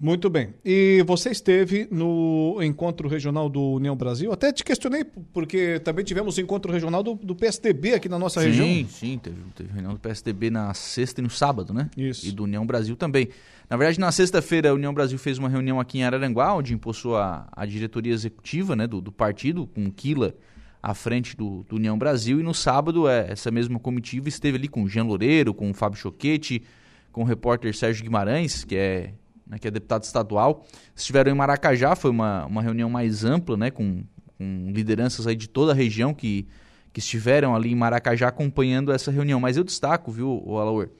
Muito 0.00 0.30
bem. 0.30 0.54
E 0.64 1.02
você 1.06 1.30
esteve 1.30 1.88
no 1.90 2.58
encontro 2.62 3.08
regional 3.08 3.48
do 3.48 3.72
União 3.72 3.96
Brasil? 3.96 4.30
Até 4.30 4.52
te 4.52 4.62
questionei, 4.62 5.04
porque 5.04 5.80
também 5.80 6.04
tivemos 6.04 6.36
o 6.36 6.40
encontro 6.40 6.72
regional 6.72 7.02
do, 7.02 7.14
do 7.14 7.34
PSDB 7.34 7.94
aqui 7.94 8.08
na 8.08 8.18
nossa 8.18 8.40
sim, 8.40 8.46
região. 8.46 8.66
Sim, 8.66 8.86
sim, 8.88 9.18
teve, 9.18 9.36
teve 9.56 9.72
reunião 9.72 9.94
do 9.94 9.98
PSDB 9.98 10.50
na 10.50 10.72
sexta 10.72 11.20
e 11.20 11.24
no 11.24 11.30
sábado, 11.30 11.74
né? 11.74 11.90
Isso. 11.96 12.28
E 12.28 12.30
do 12.30 12.44
União 12.44 12.64
Brasil 12.64 12.94
também. 12.94 13.28
Na 13.68 13.76
verdade, 13.76 13.98
na 13.98 14.12
sexta-feira, 14.12 14.70
a 14.70 14.74
União 14.74 14.94
Brasil 14.94 15.18
fez 15.18 15.36
uma 15.36 15.48
reunião 15.48 15.80
aqui 15.80 15.98
em 15.98 16.04
Araranguá, 16.04 16.54
onde 16.54 16.72
impulsou 16.72 17.16
a, 17.16 17.48
a 17.50 17.66
diretoria 17.66 18.12
executiva 18.12 18.76
né, 18.76 18.86
do, 18.86 19.00
do 19.00 19.10
partido, 19.10 19.66
com 19.66 19.90
Quila 19.90 20.32
à 20.80 20.94
frente 20.94 21.36
do, 21.36 21.64
do, 21.68 21.74
União 21.74 21.98
Brasil. 21.98 22.38
E 22.38 22.42
no 22.44 22.54
sábado, 22.54 23.08
é, 23.08 23.32
essa 23.32 23.50
mesma 23.50 23.80
comitiva 23.80 24.28
esteve 24.28 24.56
ali 24.56 24.68
com 24.68 24.84
o 24.84 24.88
Jean 24.88 25.04
Loureiro, 25.04 25.52
com 25.52 25.68
o 25.68 25.74
Fábio 25.74 25.98
Choquete, 25.98 26.62
com 27.10 27.22
o 27.22 27.24
repórter 27.24 27.76
Sérgio 27.76 28.04
Guimarães, 28.04 28.64
que 28.64 28.76
é 28.76 29.12
né, 29.48 29.58
que 29.58 29.66
é 29.66 29.70
deputado 29.70 30.02
estadual. 30.02 30.64
Estiveram 30.94 31.32
em 31.32 31.34
Maracajá, 31.34 31.96
foi 31.96 32.10
uma, 32.10 32.44
uma 32.46 32.62
reunião 32.62 32.90
mais 32.90 33.24
ampla, 33.24 33.56
né, 33.56 33.70
com, 33.70 34.04
com 34.36 34.70
lideranças 34.70 35.26
aí 35.26 35.34
de 35.34 35.48
toda 35.48 35.72
a 35.72 35.74
região 35.74 36.12
que, 36.12 36.46
que 36.92 37.00
estiveram 37.00 37.56
ali 37.56 37.72
em 37.72 37.74
Maracajá 37.74 38.28
acompanhando 38.28 38.92
essa 38.92 39.10
reunião. 39.10 39.40
Mas 39.40 39.56
eu 39.56 39.64
destaco, 39.64 40.12
viu, 40.12 40.42
Alaor, 40.58 40.90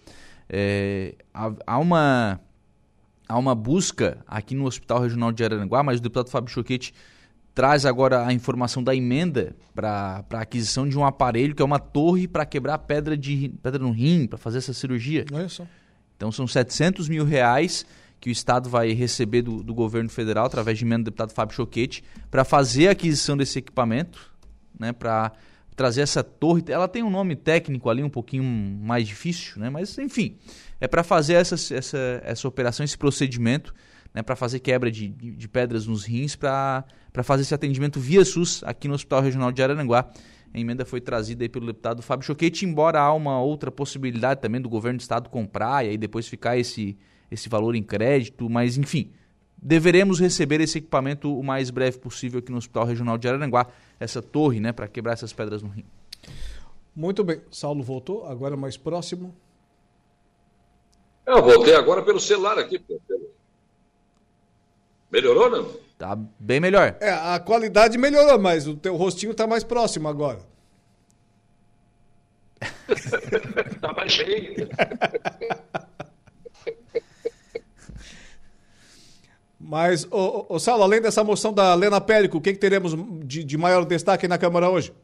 é, 0.49 1.15
há, 1.33 1.53
há, 1.67 1.79
uma, 1.79 2.41
há 3.29 3.39
uma 3.39 3.55
busca 3.55 4.19
aqui 4.27 4.55
no 4.55 4.65
Hospital 4.65 5.03
Regional 5.03 5.31
de 5.31 5.45
Araranguá, 5.45 5.83
mas 5.83 6.01
o 6.01 6.03
deputado 6.03 6.31
Fábio 6.31 6.51
Choquete 6.51 6.95
traz 7.55 7.85
agora 7.85 8.25
a 8.25 8.33
informação 8.33 8.85
da 8.85 8.95
emenda 8.95 9.57
para 9.75 10.25
a 10.31 10.41
aquisição 10.41 10.89
de 10.89 10.97
um 10.97 11.05
aparelho 11.05 11.57
que 11.57 11.61
é 11.61 11.65
uma 11.65 11.81
torre 11.81 12.29
para 12.29 12.47
quebrar 12.47 12.79
pedra, 12.79 13.17
de, 13.17 13.53
pedra 13.61 13.83
no 13.83 13.91
rim, 13.91 14.29
para 14.29 14.39
fazer 14.39 14.59
essa 14.59 14.73
cirurgia. 14.73 15.25
Olha 15.33 15.49
só. 15.49 15.67
Então 16.17 16.31
são 16.31 16.47
700 16.47 17.09
mil 17.09 17.25
reais 17.25 17.85
que 18.21 18.29
o 18.29 18.33
Estado 18.33 18.69
vai 18.69 18.93
receber 18.93 19.43
do, 19.43 19.63
do 19.63 19.75
governo 19.75 20.09
federal, 20.11 20.47
através 20.47 20.79
de 20.79 20.85
emenda 20.85 21.05
do 21.05 21.05
deputado 21.07 21.33
Fábio 21.33 21.55
Choquete, 21.55 22.03
para 22.31 22.45
fazer 22.45 22.89
a 22.89 22.93
aquisição 22.93 23.37
desse 23.37 23.59
equipamento, 23.59 24.33
né, 24.79 24.93
para 24.93 25.33
trazer 25.77 26.01
essa 26.01 26.25
torre. 26.25 26.65
Ela 26.69 26.89
tem 26.89 27.03
um 27.03 27.11
nome 27.11 27.37
técnico 27.37 27.89
ali 27.89 28.03
um 28.03 28.11
pouquinho 28.11 28.43
mais 28.45 29.07
difícil, 29.07 29.61
né, 29.61 29.71
mas 29.71 29.97
enfim, 29.99 30.37
é 30.81 30.89
para 30.89 31.05
fazer 31.05 31.35
essa, 31.35 31.55
essa, 31.75 32.23
essa 32.25 32.49
operação, 32.49 32.85
esse 32.85 32.99
procedimento, 32.99 33.73
né, 34.13 34.23
para 34.23 34.35
fazer 34.35 34.59
quebra 34.59 34.91
de, 34.91 35.09
de, 35.09 35.49
pedras 35.49 35.87
nos 35.87 36.05
rins, 36.05 36.35
para 36.35 36.85
fazer 37.23 37.43
esse 37.43 37.55
atendimento 37.55 38.01
via 38.01 38.25
SUS 38.25 38.63
aqui 38.65 38.89
no 38.89 38.95
Hospital 38.95 39.23
Regional 39.23 39.53
de 39.53 39.63
Araranguá. 39.63 40.11
A 40.53 40.59
emenda 40.59 40.85
foi 40.85 41.01
trazida 41.01 41.45
aí 41.45 41.49
pelo 41.49 41.67
deputado 41.67 42.03
Fábio 42.03 42.27
Choquete, 42.27 42.65
embora 42.65 43.01
há 43.01 43.13
uma 43.13 43.41
outra 43.41 43.71
possibilidade 43.71 44.41
também 44.41 44.61
do 44.61 44.69
governo 44.69 44.97
do 44.97 45.03
estado 45.03 45.29
comprar 45.29 45.85
e 45.85 45.91
aí 45.91 45.99
depois 45.99 46.27
ficar 46.27 46.57
esse, 46.57 46.97
esse 47.31 47.49
valor 47.49 47.75
em 47.75 47.83
crédito, 47.83 48.49
mas 48.49 48.77
enfim, 48.79 49.13
deveremos 49.57 50.21
receber 50.21 50.61
esse 50.61 50.79
equipamento 50.79 51.37
o 51.37 51.43
mais 51.43 51.71
breve 51.71 51.99
possível 51.99 52.39
aqui 52.39 52.51
no 52.51 52.59
Hospital 52.59 52.85
Regional 52.85 53.19
de 53.19 53.29
Araranguá, 53.29 53.67
essa 53.99 54.23
torre, 54.23 54.61
né, 54.61 54.73
para 54.73 54.89
quebrar 54.89 55.13
essas 55.13 55.33
pedras 55.33 55.63
no 55.63 55.69
rim. 55.69 55.85
Muito 56.95 57.23
bem, 57.23 57.41
Saulo 57.51 57.83
voltou, 57.83 58.27
agora 58.27 58.57
mais 58.57 58.77
próximo. 58.77 59.35
Eu 61.27 61.43
voltei 61.43 61.75
agora 61.75 62.03
pelo 62.03 62.19
celular 62.19 62.59
aqui. 62.59 62.83
Melhorou, 65.11 65.51
não? 65.51 65.71
Tá 65.99 66.17
bem 66.39 66.61
melhor. 66.61 66.97
É, 67.01 67.11
a 67.11 67.39
qualidade 67.41 67.99
melhorou, 67.99 68.39
mas 68.39 68.67
o 68.67 68.77
teu 68.77 68.97
rostinho 68.97 69.35
tá 69.35 69.47
mais 69.47 69.65
próximo 69.65 70.09
agora. 70.09 70.41
tá 73.81 73.93
mais 73.93 74.13
cheio. 74.13 74.69
Mas, 79.69 80.09
ô, 80.11 80.47
ô, 80.49 80.59
Saulo, 80.59 80.83
além 80.83 80.99
dessa 80.99 81.23
moção 81.23 81.53
da 81.53 81.75
Lena 81.75 82.01
Périco, 82.01 82.39
o 82.39 82.41
que, 82.41 82.55
que 82.55 82.59
teremos 82.59 82.95
de, 83.27 83.45
de 83.45 83.59
maior 83.59 83.85
destaque 83.85 84.27
na 84.27 84.39
Câmara 84.39 84.71
hoje? 84.71 84.95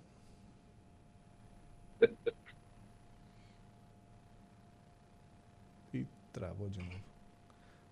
Ih, 5.92 6.06
travou 6.32 6.70
de 6.70 6.78
novo. 6.78 6.92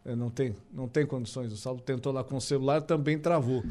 É, 0.07 0.17
não, 0.17 0.31
tem, 0.31 0.57
não 0.73 0.89
tem 0.89 1.05
condições. 1.05 1.53
O 1.53 1.59
Saulo 1.59 1.79
tentou 1.79 2.11
lá 2.11 2.25
com 2.25 2.39
o 2.39 2.41
celular, 2.41 2.81
também 2.81 3.19
travou. 3.19 3.63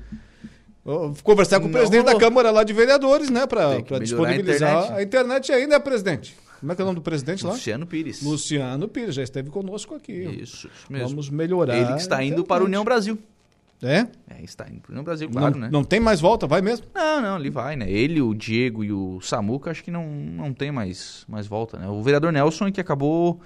Vou 0.86 1.16
conversar 1.24 1.60
com 1.60 1.66
o 1.66 1.70
não 1.70 1.80
presidente 1.80 2.06
da 2.06 2.16
Câmara 2.20 2.52
lá 2.52 2.64
de 2.64 2.72
Vereadores, 2.72 3.32
né? 3.32 3.48
Para 3.48 3.80
disponibilizar 3.98 4.70
a 4.70 4.78
internet. 4.78 5.00
a 5.00 5.04
internet 5.04 5.52
aí, 5.52 5.66
né, 5.66 5.80
presidente? 5.80 6.38
Como 6.62 6.72
é 6.72 6.76
que 6.76 6.82
é 6.82 6.84
o 6.84 6.86
nome 6.86 7.00
do 7.00 7.02
presidente 7.02 7.44
lá? 7.44 7.54
Luciano 7.54 7.88
Pires. 7.88 8.22
Luciano 8.22 8.88
Pires, 8.88 9.16
já 9.16 9.24
esteve 9.24 9.50
conosco 9.50 9.96
aqui. 9.96 10.14
Isso, 10.14 10.70
isso 10.74 10.92
mesmo. 10.92 11.10
Vamos 11.10 11.30
melhorar. 11.30 11.76
Ele 11.76 11.94
que 11.94 12.02
está 12.02 12.24
indo 12.24 12.46
para 12.46 12.62
a 12.62 12.66
União 12.66 12.84
Brasil. 12.86 13.18
É? 13.82 14.06
É, 14.30 14.44
está 14.44 14.70
indo 14.70 14.80
para 14.80 14.92
a 14.92 14.94
União 14.94 15.04
Brasil, 15.04 15.28
claro, 15.28 15.56
não, 15.56 15.62
né? 15.62 15.70
Não 15.72 15.84
tem 15.84 16.00
mais 16.00 16.22
volta, 16.22 16.46
vai 16.46 16.62
mesmo? 16.62 16.86
Não, 16.94 17.20
não, 17.20 17.40
ele 17.40 17.50
vai, 17.50 17.76
né? 17.76 17.90
Ele, 17.92 18.22
o 18.22 18.32
Diego 18.36 18.84
e 18.84 18.92
o 18.92 19.20
Samuca, 19.22 19.72
acho 19.72 19.84
que 19.84 19.90
não, 19.90 20.06
não 20.08 20.54
tem 20.54 20.72
mais, 20.72 21.26
mais 21.28 21.48
volta, 21.48 21.80
né? 21.80 21.88
O 21.88 22.00
vereador 22.04 22.32
Nelson 22.32 22.68
é 22.68 22.72
que 22.72 22.80
acabou 22.80 23.42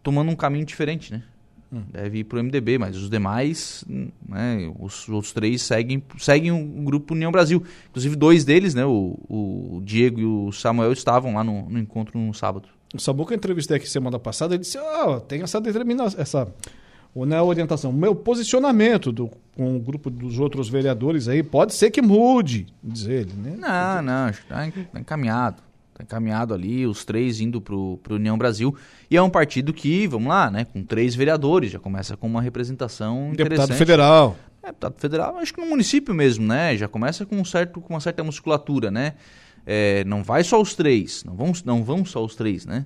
tomando 0.00 0.30
um 0.30 0.36
caminho 0.36 0.64
diferente, 0.64 1.12
né? 1.12 1.24
Hum. 1.72 1.82
Deve 1.92 2.18
ir 2.18 2.24
para 2.24 2.40
o 2.40 2.42
MDB, 2.42 2.78
mas 2.78 2.96
os 2.96 3.08
demais, 3.08 3.84
né, 4.28 4.72
os 4.78 5.08
outros 5.08 5.32
três 5.32 5.62
seguem, 5.62 6.02
seguem 6.18 6.50
o 6.50 6.82
grupo 6.82 7.14
União 7.14 7.30
Brasil. 7.30 7.62
Inclusive 7.90 8.16
dois 8.16 8.44
deles, 8.44 8.74
né, 8.74 8.84
o, 8.84 9.18
o 9.28 9.80
Diego 9.84 10.20
e 10.20 10.24
o 10.24 10.50
Samuel 10.52 10.92
estavam 10.92 11.34
lá 11.34 11.44
no, 11.44 11.68
no 11.70 11.78
encontro 11.78 12.18
no 12.18 12.34
sábado. 12.34 12.68
O 12.92 12.98
Samuca 12.98 13.32
eu 13.32 13.36
entrevistei 13.36 13.76
aqui 13.76 13.88
semana 13.88 14.18
passada, 14.18 14.54
ele 14.54 14.62
disse, 14.62 14.78
oh, 14.78 15.20
tem 15.20 15.42
essa 15.42 15.60
determinação, 15.60 16.20
essa 16.20 16.52
ou 17.14 17.26
na 17.26 17.42
orientação, 17.42 17.90
o 17.90 17.94
meu 17.94 18.14
posicionamento 18.14 19.10
do, 19.10 19.28
com 19.56 19.76
o 19.76 19.80
grupo 19.80 20.10
dos 20.10 20.38
outros 20.38 20.68
vereadores 20.68 21.26
aí 21.26 21.42
pode 21.42 21.74
ser 21.74 21.90
que 21.90 22.00
mude, 22.00 22.66
diz 22.82 23.06
ele, 23.06 23.32
né? 23.32 23.56
Não, 23.58 24.02
não, 24.02 24.30
está 24.30 24.66
encaminhado. 24.94 25.62
Encaminhado 26.02 26.54
ali, 26.54 26.86
os 26.86 27.04
três 27.04 27.40
indo 27.40 27.60
para 27.60 27.74
o 27.74 28.00
União 28.10 28.36
Brasil. 28.36 28.74
E 29.10 29.16
é 29.16 29.22
um 29.22 29.30
partido 29.30 29.72
que, 29.72 30.06
vamos 30.06 30.28
lá, 30.28 30.50
né, 30.50 30.64
com 30.64 30.84
três 30.84 31.14
vereadores, 31.14 31.70
já 31.70 31.78
começa 31.78 32.16
com 32.16 32.26
uma 32.26 32.42
representação 32.42 33.32
Deputado 33.34 33.74
federal. 33.74 34.36
É, 34.62 34.66
deputado 34.68 34.94
federal, 34.98 35.38
acho 35.38 35.54
que 35.54 35.60
no 35.60 35.66
município 35.66 36.14
mesmo, 36.14 36.46
né? 36.46 36.76
Já 36.76 36.86
começa 36.86 37.24
com, 37.24 37.36
um 37.36 37.44
certo, 37.44 37.80
com 37.80 37.94
uma 37.94 38.00
certa 38.00 38.22
musculatura, 38.22 38.90
né? 38.90 39.14
É, 39.66 40.04
não 40.04 40.22
vai 40.22 40.44
só 40.44 40.60
os 40.60 40.74
três, 40.74 41.24
não 41.24 41.34
vão, 41.34 41.52
não 41.64 41.84
vão 41.84 42.04
só 42.04 42.24
os 42.24 42.34
três, 42.34 42.66
né? 42.66 42.84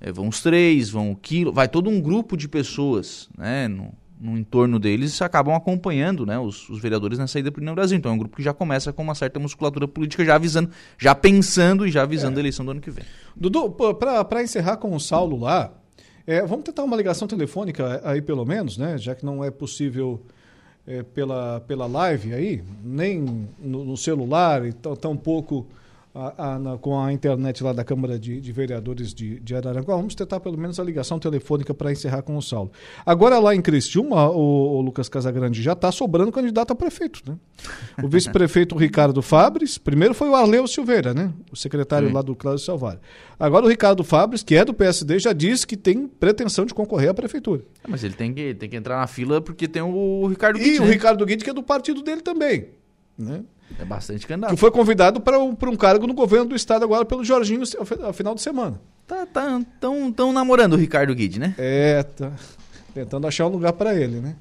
É, 0.00 0.12
vão 0.12 0.28
os 0.28 0.40
três, 0.40 0.90
vão 0.90 1.10
o 1.10 1.16
quilo, 1.16 1.52
vai 1.52 1.68
todo 1.68 1.90
um 1.90 2.00
grupo 2.00 2.36
de 2.36 2.48
pessoas, 2.48 3.28
né? 3.36 3.66
No, 3.66 3.92
no 4.18 4.36
entorno 4.36 4.78
deles 4.78 5.20
acabam 5.20 5.54
acompanhando 5.54 6.24
né, 6.24 6.38
os, 6.38 6.68
os 6.68 6.80
vereadores 6.80 7.18
na 7.18 7.26
saída 7.26 7.52
para 7.52 7.62
o 7.62 7.74
Brasil. 7.74 7.98
Então 7.98 8.10
é 8.10 8.14
um 8.14 8.18
grupo 8.18 8.36
que 8.36 8.42
já 8.42 8.54
começa 8.54 8.92
com 8.92 9.02
uma 9.02 9.14
certa 9.14 9.38
musculatura 9.38 9.86
política, 9.86 10.24
já 10.24 10.34
avisando, 10.34 10.70
já 10.98 11.14
pensando 11.14 11.86
e 11.86 11.90
já 11.90 12.02
avisando 12.02 12.36
é. 12.36 12.38
a 12.38 12.40
eleição 12.40 12.64
do 12.64 12.70
ano 12.70 12.80
que 12.80 12.90
vem. 12.90 13.04
Dudu, 13.34 13.70
para 13.70 14.42
encerrar 14.42 14.78
com 14.78 14.94
o 14.94 15.00
Saulo 15.00 15.38
lá, 15.38 15.72
é, 16.26 16.44
vamos 16.44 16.64
tentar 16.64 16.82
uma 16.82 16.96
ligação 16.96 17.28
telefônica 17.28 18.00
aí 18.04 18.22
pelo 18.22 18.44
menos, 18.44 18.78
né? 18.78 18.98
Já 18.98 19.14
que 19.14 19.24
não 19.24 19.44
é 19.44 19.50
possível 19.50 20.22
é, 20.86 21.02
pela, 21.02 21.60
pela 21.60 21.86
live 21.86 22.32
aí, 22.32 22.64
nem 22.82 23.48
no, 23.58 23.84
no 23.84 23.96
celular 23.96 24.64
e 24.64 24.72
tampouco. 24.72 25.16
pouco 25.16 25.66
a, 26.16 26.54
a, 26.54 26.58
na, 26.58 26.78
com 26.78 26.98
a 26.98 27.12
internet 27.12 27.62
lá 27.62 27.74
da 27.74 27.84
Câmara 27.84 28.18
de, 28.18 28.40
de 28.40 28.52
Vereadores 28.52 29.12
de, 29.12 29.38
de, 29.38 29.54
Araranguá. 29.54 29.96
Vamos 29.96 30.14
tentar 30.14 30.40
pelo 30.40 30.56
menos 30.56 30.80
a 30.80 30.84
ligação 30.84 31.18
telefônica 31.18 31.74
para 31.74 31.92
encerrar 31.92 32.22
com 32.22 32.36
o 32.36 32.42
Saulo. 32.42 32.72
Agora 33.04 33.38
lá 33.38 33.54
em 33.54 33.60
Criciúma, 33.60 34.30
o, 34.30 34.78
o 34.78 34.80
Lucas 34.80 35.10
Casagrande 35.10 35.62
já 35.62 35.74
está 35.74 35.92
sobrando 35.92 36.32
candidato 36.32 36.72
a 36.72 36.74
prefeito. 36.74 37.20
Né? 37.26 37.36
O 38.02 38.08
vice-prefeito 38.08 38.74
Ricardo 38.78 39.20
Fabres, 39.20 39.76
primeiro 39.76 40.14
foi 40.14 40.30
o 40.30 40.34
Arleu 40.34 40.66
Silveira, 40.66 41.12
né? 41.12 41.32
o 41.52 41.56
secretário 41.56 42.08
Sim. 42.08 42.14
lá 42.14 42.22
do 42.22 42.34
Cláudio 42.34 42.64
Salvário. 42.64 43.00
Agora 43.38 43.66
o 43.66 43.68
Ricardo 43.68 44.02
Fabres, 44.02 44.42
que 44.42 44.54
é 44.54 44.64
do 44.64 44.72
PSD, 44.72 45.18
já 45.18 45.34
disse 45.34 45.66
que 45.66 45.76
tem 45.76 46.08
pretensão 46.08 46.64
de 46.64 46.72
concorrer 46.72 47.10
à 47.10 47.14
prefeitura. 47.14 47.62
É, 47.84 47.88
mas 47.88 48.02
ele 48.02 48.14
tem 48.14 48.32
que, 48.32 48.54
tem 48.54 48.70
que 48.70 48.76
entrar 48.76 48.98
na 48.98 49.06
fila 49.06 49.42
porque 49.42 49.68
tem 49.68 49.82
o 49.82 50.26
Ricardo 50.26 50.58
Guide. 50.58 50.76
E 50.76 50.80
né? 50.80 50.86
o 50.86 50.88
Ricardo 50.88 51.26
Guide, 51.26 51.44
que 51.44 51.50
é 51.50 51.54
do 51.54 51.62
partido 51.62 52.02
dele 52.02 52.22
também. 52.22 52.68
Né? 53.18 53.42
É 53.78 53.84
bastante 53.84 54.26
candidato. 54.26 54.54
Que 54.54 54.60
foi 54.60 54.70
convidado 54.70 55.20
para 55.20 55.38
um, 55.38 55.50
um 55.50 55.76
cargo 55.76 56.06
no 56.06 56.14
governo 56.14 56.46
do 56.46 56.56
estado 56.56 56.84
agora 56.84 57.04
pelo 57.04 57.24
Jorginho 57.24 57.62
ao 58.02 58.12
final 58.12 58.34
de 58.34 58.42
semana. 58.42 58.80
Tá, 59.06 59.26
tá, 59.26 59.60
tão, 59.80 60.10
tão 60.12 60.32
namorando 60.32 60.74
o 60.74 60.76
Ricardo 60.76 61.14
Guide, 61.14 61.38
né? 61.38 61.54
É, 61.58 62.02
tá. 62.02 62.32
Tentando 62.94 63.26
achar 63.26 63.46
um 63.46 63.50
lugar 63.50 63.72
para 63.72 63.94
ele, 63.94 64.20
né? 64.20 64.36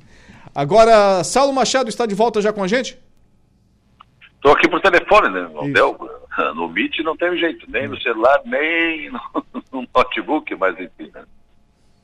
Agora, 0.54 1.24
Saulo 1.24 1.52
Machado 1.52 1.90
está 1.90 2.06
de 2.06 2.16
volta 2.16 2.42
já 2.42 2.54
com 2.54 2.64
a 2.64 2.68
gente? 2.68 2.98
Estou 4.36 4.54
aqui 4.54 4.70
por 4.70 4.80
telefone, 4.80 5.30
né? 5.30 5.50
No, 5.54 5.74
deu, 5.74 5.98
no 6.56 6.70
Meet 6.70 7.00
não 7.00 7.18
tem 7.18 7.38
jeito, 7.38 7.70
nem 7.70 7.88
no 7.88 8.00
celular, 8.00 8.42
nem 8.46 9.10
no, 9.12 9.22
no 9.72 9.88
notebook, 9.94 10.56
mas 10.56 10.80
enfim, 10.80 11.12
né? 11.14 11.26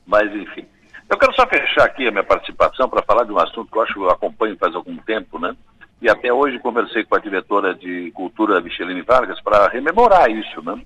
Mas 0.06 0.34
enfim. 0.34 0.66
Eu 1.08 1.16
quero 1.16 1.34
só 1.34 1.46
fechar 1.46 1.84
aqui 1.84 2.06
a 2.06 2.10
minha 2.10 2.24
participação 2.24 2.88
para 2.88 3.02
falar 3.02 3.24
de 3.24 3.32
um 3.32 3.38
assunto 3.38 3.70
que 3.70 3.78
eu 3.78 3.82
acho 3.82 3.94
que 3.94 4.00
eu 4.00 4.10
acompanho 4.10 4.56
faz 4.56 4.74
algum 4.74 4.96
tempo, 4.98 5.38
né? 5.38 5.54
E 6.02 6.10
até 6.10 6.32
hoje 6.32 6.58
conversei 6.58 7.04
com 7.04 7.14
a 7.14 7.20
diretora 7.20 7.76
de 7.76 8.10
Cultura, 8.10 8.60
Micheline 8.60 9.02
Vargas, 9.02 9.40
para 9.40 9.68
rememorar 9.68 10.28
isso, 10.28 10.60
né? 10.60 10.82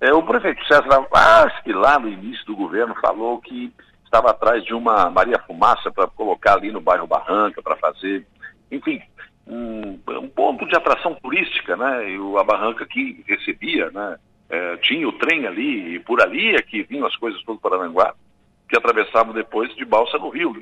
É, 0.00 0.12
o 0.12 0.24
prefeito 0.24 0.66
César 0.66 1.06
Vaz, 1.08 1.52
que 1.60 1.72
lá 1.72 2.00
no 2.00 2.08
início 2.08 2.44
do 2.46 2.56
governo 2.56 2.92
falou 3.00 3.40
que 3.40 3.72
estava 4.04 4.30
atrás 4.30 4.64
de 4.64 4.74
uma 4.74 5.08
Maria 5.08 5.38
Fumaça 5.46 5.88
para 5.92 6.08
colocar 6.08 6.54
ali 6.54 6.72
no 6.72 6.80
bairro 6.80 7.06
Barranca, 7.06 7.62
para 7.62 7.76
fazer, 7.76 8.26
enfim, 8.68 9.00
um, 9.46 10.00
um, 10.08 10.28
ponto 10.28 10.66
de 10.66 10.74
atração 10.74 11.14
turística, 11.14 11.76
né? 11.76 12.10
E 12.10 12.18
o, 12.18 12.36
a 12.36 12.42
Barranca 12.42 12.84
que 12.84 13.24
recebia, 13.28 13.88
né? 13.92 14.18
É, 14.50 14.76
tinha 14.78 15.08
o 15.08 15.12
trem 15.12 15.46
ali, 15.46 15.94
e 15.94 16.00
por 16.00 16.20
ali 16.20 16.56
é 16.56 16.60
que 16.60 16.82
vinham 16.82 17.06
as 17.06 17.14
coisas 17.14 17.40
todas 17.44 17.62
para 17.62 17.76
Aranguá, 17.76 18.14
que 18.68 18.76
atravessavam 18.76 19.32
depois 19.32 19.72
de 19.76 19.84
balsa 19.84 20.18
no 20.18 20.28
Rio. 20.28 20.56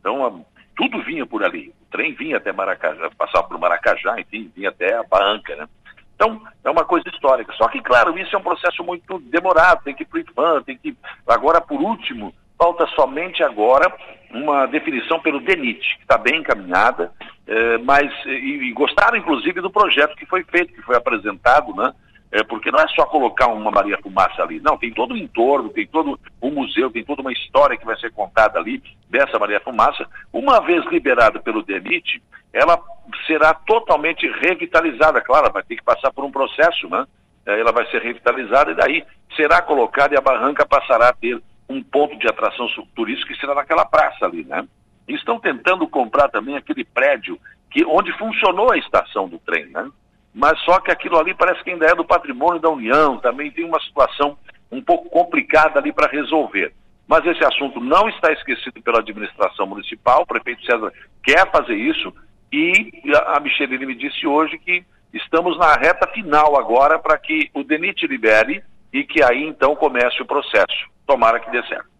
Então, 0.00 0.42
tudo 0.82 1.00
vinha 1.04 1.24
por 1.24 1.44
ali. 1.44 1.68
O 1.68 1.90
trem 1.92 2.12
vinha 2.12 2.38
até 2.38 2.52
Maracajá, 2.52 3.08
passava 3.16 3.46
por 3.46 3.58
Maracajá, 3.58 4.18
enfim, 4.18 4.50
vinha 4.54 4.70
até 4.70 4.94
a 4.94 5.04
Barranca, 5.04 5.54
né? 5.54 5.68
Então, 6.14 6.42
é 6.64 6.70
uma 6.70 6.84
coisa 6.84 7.08
histórica. 7.08 7.52
Só 7.54 7.68
que, 7.68 7.80
claro, 7.80 8.18
isso 8.18 8.34
é 8.34 8.38
um 8.38 8.42
processo 8.42 8.82
muito 8.82 9.20
demorado, 9.20 9.84
tem 9.84 9.94
que 9.94 10.02
ir 10.02 10.06
para 10.06 10.18
o 10.18 10.20
IFAM, 10.20 10.62
tem 10.62 10.76
que. 10.76 10.96
Agora, 11.26 11.60
por 11.60 11.80
último, 11.80 12.34
falta 12.58 12.86
somente 12.94 13.42
agora 13.44 13.92
uma 14.32 14.66
definição 14.66 15.20
pelo 15.20 15.40
DENIT, 15.40 15.96
que 15.96 16.02
está 16.02 16.18
bem 16.18 16.40
encaminhada, 16.40 17.12
eh, 17.46 17.78
mas. 17.78 18.12
E, 18.26 18.68
e 18.68 18.72
gostaram, 18.72 19.16
inclusive, 19.16 19.60
do 19.60 19.70
projeto 19.70 20.16
que 20.16 20.26
foi 20.26 20.44
feito, 20.44 20.72
que 20.72 20.82
foi 20.82 20.96
apresentado, 20.96 21.74
né? 21.74 21.92
É, 22.32 22.42
porque 22.42 22.70
não 22.70 22.80
é 22.80 22.88
só 22.88 23.04
colocar 23.04 23.48
uma 23.48 23.70
Maria 23.70 23.98
Fumaça 24.02 24.42
ali, 24.42 24.58
não, 24.58 24.78
tem 24.78 24.90
todo 24.90 25.12
o 25.12 25.16
entorno, 25.18 25.68
tem 25.68 25.86
todo 25.86 26.18
o 26.40 26.50
museu, 26.50 26.90
tem 26.90 27.04
toda 27.04 27.20
uma 27.20 27.32
história 27.32 27.76
que 27.76 27.84
vai 27.84 27.94
ser 27.98 28.10
contada 28.10 28.58
ali 28.58 28.82
dessa 29.10 29.38
Maria 29.38 29.60
Fumaça. 29.60 30.08
Uma 30.32 30.58
vez 30.60 30.82
liberada 30.86 31.38
pelo 31.40 31.62
DENIT, 31.62 32.22
ela 32.50 32.80
será 33.26 33.52
totalmente 33.52 34.26
revitalizada, 34.26 35.20
claro, 35.20 35.52
vai 35.52 35.62
ter 35.62 35.76
que 35.76 35.84
passar 35.84 36.10
por 36.10 36.24
um 36.24 36.32
processo, 36.32 36.88
né? 36.88 37.06
É, 37.44 37.60
ela 37.60 37.70
vai 37.70 37.84
ser 37.90 38.00
revitalizada 38.00 38.70
e 38.70 38.74
daí 38.74 39.04
será 39.36 39.60
colocada 39.60 40.14
e 40.14 40.16
a 40.18 40.22
barranca 40.22 40.64
passará 40.64 41.10
a 41.10 41.14
ter 41.14 41.38
um 41.68 41.82
ponto 41.82 42.16
de 42.18 42.26
atração 42.26 42.66
turística 42.94 43.34
que 43.34 43.40
será 43.40 43.54
naquela 43.54 43.84
praça 43.84 44.24
ali, 44.24 44.42
né? 44.44 44.66
Estão 45.06 45.38
tentando 45.38 45.86
comprar 45.86 46.28
também 46.28 46.56
aquele 46.56 46.84
prédio 46.84 47.38
que, 47.70 47.84
onde 47.84 48.10
funcionou 48.16 48.72
a 48.72 48.78
estação 48.78 49.28
do 49.28 49.38
trem, 49.38 49.66
né? 49.66 49.90
Mas 50.34 50.58
só 50.60 50.80
que 50.80 50.90
aquilo 50.90 51.18
ali 51.18 51.34
parece 51.34 51.62
que 51.62 51.70
ainda 51.70 51.86
é 51.86 51.94
do 51.94 52.04
patrimônio 52.04 52.60
da 52.60 52.70
União, 52.70 53.18
também 53.18 53.50
tem 53.50 53.64
uma 53.64 53.80
situação 53.80 54.36
um 54.70 54.80
pouco 54.80 55.10
complicada 55.10 55.78
ali 55.78 55.92
para 55.92 56.10
resolver. 56.10 56.72
Mas 57.06 57.26
esse 57.26 57.44
assunto 57.44 57.80
não 57.80 58.08
está 58.08 58.32
esquecido 58.32 58.80
pela 58.80 59.00
administração 59.00 59.66
municipal, 59.66 60.22
o 60.22 60.26
prefeito 60.26 60.64
César 60.64 60.92
quer 61.22 61.50
fazer 61.50 61.74
isso, 61.74 62.12
e 62.50 62.90
a 63.26 63.40
Micheline 63.40 63.84
me 63.84 63.94
disse 63.94 64.26
hoje 64.26 64.58
que 64.58 64.84
estamos 65.12 65.58
na 65.58 65.74
reta 65.74 66.06
final 66.08 66.58
agora 66.58 66.98
para 66.98 67.18
que 67.18 67.50
o 67.54 67.62
DENIT 67.62 68.06
libere 68.06 68.62
e 68.92 69.04
que 69.04 69.22
aí 69.22 69.42
então 69.42 69.76
comece 69.76 70.22
o 70.22 70.26
processo. 70.26 70.90
Tomara 71.06 71.40
que 71.40 71.50
dê 71.50 71.62
certo. 71.66 71.90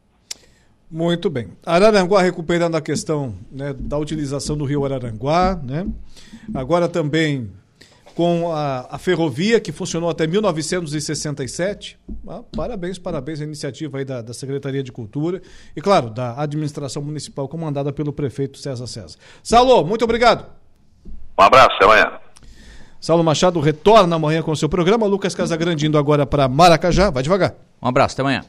Muito 0.91 1.31
bem. 1.31 1.49
Araranguá 1.65 2.21
recuperando 2.21 2.77
a 2.77 2.83
questão 2.83 3.35
né, 3.51 3.75
da 3.79 3.97
utilização 3.97 4.59
do 4.59 4.65
rio 4.67 4.85
Araranguá, 4.85 5.59
né? 5.63 5.87
Agora 6.55 6.87
também 6.87 7.51
com 8.15 8.53
a, 8.53 8.87
a, 8.91 8.99
ferrovia 8.99 9.61
que 9.61 9.73
funcionou 9.73 10.11
até 10.11 10.27
1967. 10.27 11.99
Ah, 12.29 12.43
parabéns, 12.55 12.99
parabéns 12.99 13.41
à 13.41 13.45
iniciativa 13.45 13.99
aí 13.99 14.05
da, 14.05 14.23
da, 14.23 14.35
Secretaria 14.35 14.83
de 14.83 14.93
Cultura 14.93 15.41
e, 15.77 15.81
claro, 15.81 16.11
da 16.11 16.41
administração 16.41 17.03
municipal 17.03 17.49
comandada 17.49 17.93
pelo 17.93 18.13
prefeito 18.13 18.59
César 18.59 18.87
César. 18.87 19.17
Saulo, 19.43 19.85
muito 19.85 20.05
obrigado. 20.05 20.47
Um 21.39 21.43
abraço, 21.43 21.75
até 21.77 21.85
amanhã. 21.85 22.19
Saulo 23.01 23.25
Machado 23.25 23.59
retorna 23.59 24.15
amanhã 24.15 24.43
com 24.43 24.53
o 24.53 24.57
seu 24.57 24.69
programa. 24.69 25.07
Lucas 25.07 25.35
Casagrande 25.35 25.87
indo 25.87 25.99
agora 25.99 26.25
para 26.25 26.47
Maracajá. 26.47 27.11
Vai 27.11 27.23
devagar. 27.23 27.55
Um 27.83 27.89
abraço, 27.89 28.15
até 28.15 28.23
amanhã. 28.23 28.45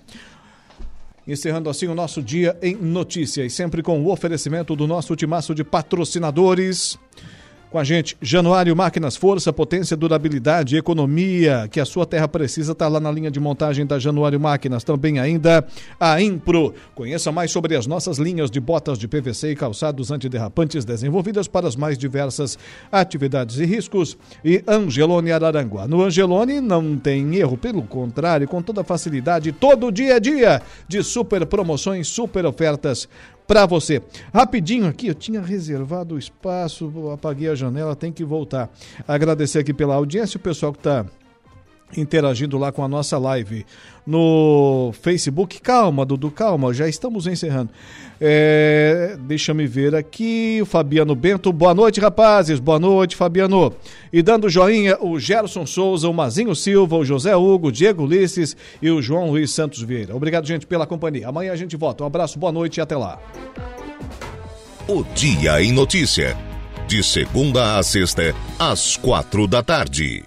Encerrando 1.25 1.69
assim 1.69 1.87
o 1.87 1.95
nosso 1.95 2.21
dia 2.21 2.57
em 2.61 2.75
notícias, 2.75 3.53
sempre 3.53 3.81
com 3.81 4.03
o 4.03 4.11
oferecimento 4.11 4.75
do 4.75 4.85
nosso 4.85 5.15
timaço 5.15 5.55
de 5.55 5.63
patrocinadores. 5.63 6.99
Com 7.73 7.79
a 7.79 7.83
gente, 7.83 8.15
Januário 8.21 8.75
Máquinas 8.75 9.15
Força, 9.15 9.51
potência, 9.51 9.97
durabilidade, 9.97 10.77
economia, 10.77 11.67
que 11.71 11.79
a 11.79 11.85
sua 11.85 12.05
terra 12.05 12.27
precisa, 12.27 12.73
está 12.73 12.87
lá 12.87 12.99
na 12.99 13.11
linha 13.11 13.31
de 13.31 13.39
montagem 13.39 13.83
da 13.83 13.97
Januário 13.97 14.39
Máquinas. 14.39 14.83
Também 14.83 15.17
ainda 15.17 15.65
a 15.99 16.21
Impro. 16.21 16.75
Conheça 16.93 17.31
mais 17.31 17.49
sobre 17.49 17.75
as 17.75 17.87
nossas 17.87 18.19
linhas 18.19 18.51
de 18.51 18.59
botas 18.59 18.99
de 18.99 19.07
PVC 19.07 19.53
e 19.53 19.55
calçados 19.55 20.11
antiderrapantes 20.11 20.85
desenvolvidas 20.85 21.47
para 21.47 21.67
as 21.67 21.75
mais 21.75 21.97
diversas 21.97 22.59
atividades 22.91 23.57
e 23.57 23.65
riscos. 23.65 24.15
E 24.45 24.63
Angelone 24.67 25.31
Araranguá. 25.31 25.87
No 25.87 26.03
Angelone 26.03 26.61
não 26.61 26.95
tem 26.95 27.37
erro, 27.37 27.57
pelo 27.57 27.81
contrário, 27.81 28.47
com 28.47 28.61
toda 28.61 28.83
facilidade, 28.83 29.51
todo 29.51 29.91
dia 29.91 30.17
a 30.17 30.19
dia 30.19 30.61
de 30.87 31.01
super 31.01 31.43
promoções, 31.47 32.07
super 32.07 32.45
ofertas 32.45 33.09
para 33.47 33.65
você. 33.65 34.01
Rapidinho 34.33 34.87
aqui, 34.87 35.07
eu 35.07 35.15
tinha 35.15 35.41
reservado 35.41 36.15
o 36.15 36.19
espaço, 36.19 36.91
apaguei 37.11 37.49
a 37.49 37.55
janela, 37.55 37.95
tem 37.95 38.11
que 38.11 38.23
voltar. 38.23 38.69
Agradecer 39.07 39.59
aqui 39.59 39.73
pela 39.73 39.95
audiência, 39.95 40.37
o 40.37 40.41
pessoal 40.41 40.71
que 40.71 40.79
está 40.79 41.05
interagindo 41.95 42.57
lá 42.57 42.71
com 42.71 42.83
a 42.83 42.87
nossa 42.87 43.17
live 43.17 43.65
no 44.05 44.91
Facebook. 45.01 45.61
Calma, 45.61 46.05
Dudu, 46.05 46.31
calma, 46.31 46.73
já 46.73 46.87
estamos 46.87 47.27
encerrando. 47.27 47.71
É, 48.25 49.17
deixa 49.19 49.53
me 49.53 49.67
ver 49.67 49.93
aqui, 49.93 50.59
o 50.61 50.65
Fabiano 50.65 51.13
Bento. 51.13 51.51
Boa 51.51 51.73
noite, 51.73 51.99
rapazes. 51.99 52.57
Boa 52.57 52.79
noite, 52.79 53.17
Fabiano. 53.17 53.73
E 54.13 54.21
dando 54.21 54.49
joinha, 54.49 54.97
o 55.01 55.19
Gerson 55.19 55.65
Souza, 55.65 56.07
o 56.07 56.13
Mazinho 56.13 56.55
Silva, 56.55 56.95
o 56.95 57.03
José 57.03 57.35
Hugo, 57.35 57.67
o 57.67 57.71
Diego 57.71 58.03
Ulisses 58.03 58.55
e 58.81 58.89
o 58.89 59.01
João 59.01 59.29
Luiz 59.29 59.51
Santos 59.51 59.81
Vieira. 59.81 60.15
Obrigado, 60.15 60.47
gente, 60.47 60.65
pela 60.65 60.87
companhia. 60.87 61.27
Amanhã 61.27 61.51
a 61.51 61.57
gente 61.57 61.75
volta. 61.75 62.05
Um 62.05 62.07
abraço, 62.07 62.39
boa 62.39 62.53
noite 62.53 62.77
e 62.77 62.81
até 62.81 62.95
lá. 62.95 63.19
O 64.87 65.03
Dia 65.13 65.61
em 65.61 65.73
Notícia. 65.73 66.37
De 66.87 67.03
segunda 67.03 67.77
a 67.77 67.83
sexta, 67.83 68.33
às 68.57 68.95
quatro 68.95 69.47
da 69.47 69.61
tarde. 69.61 70.23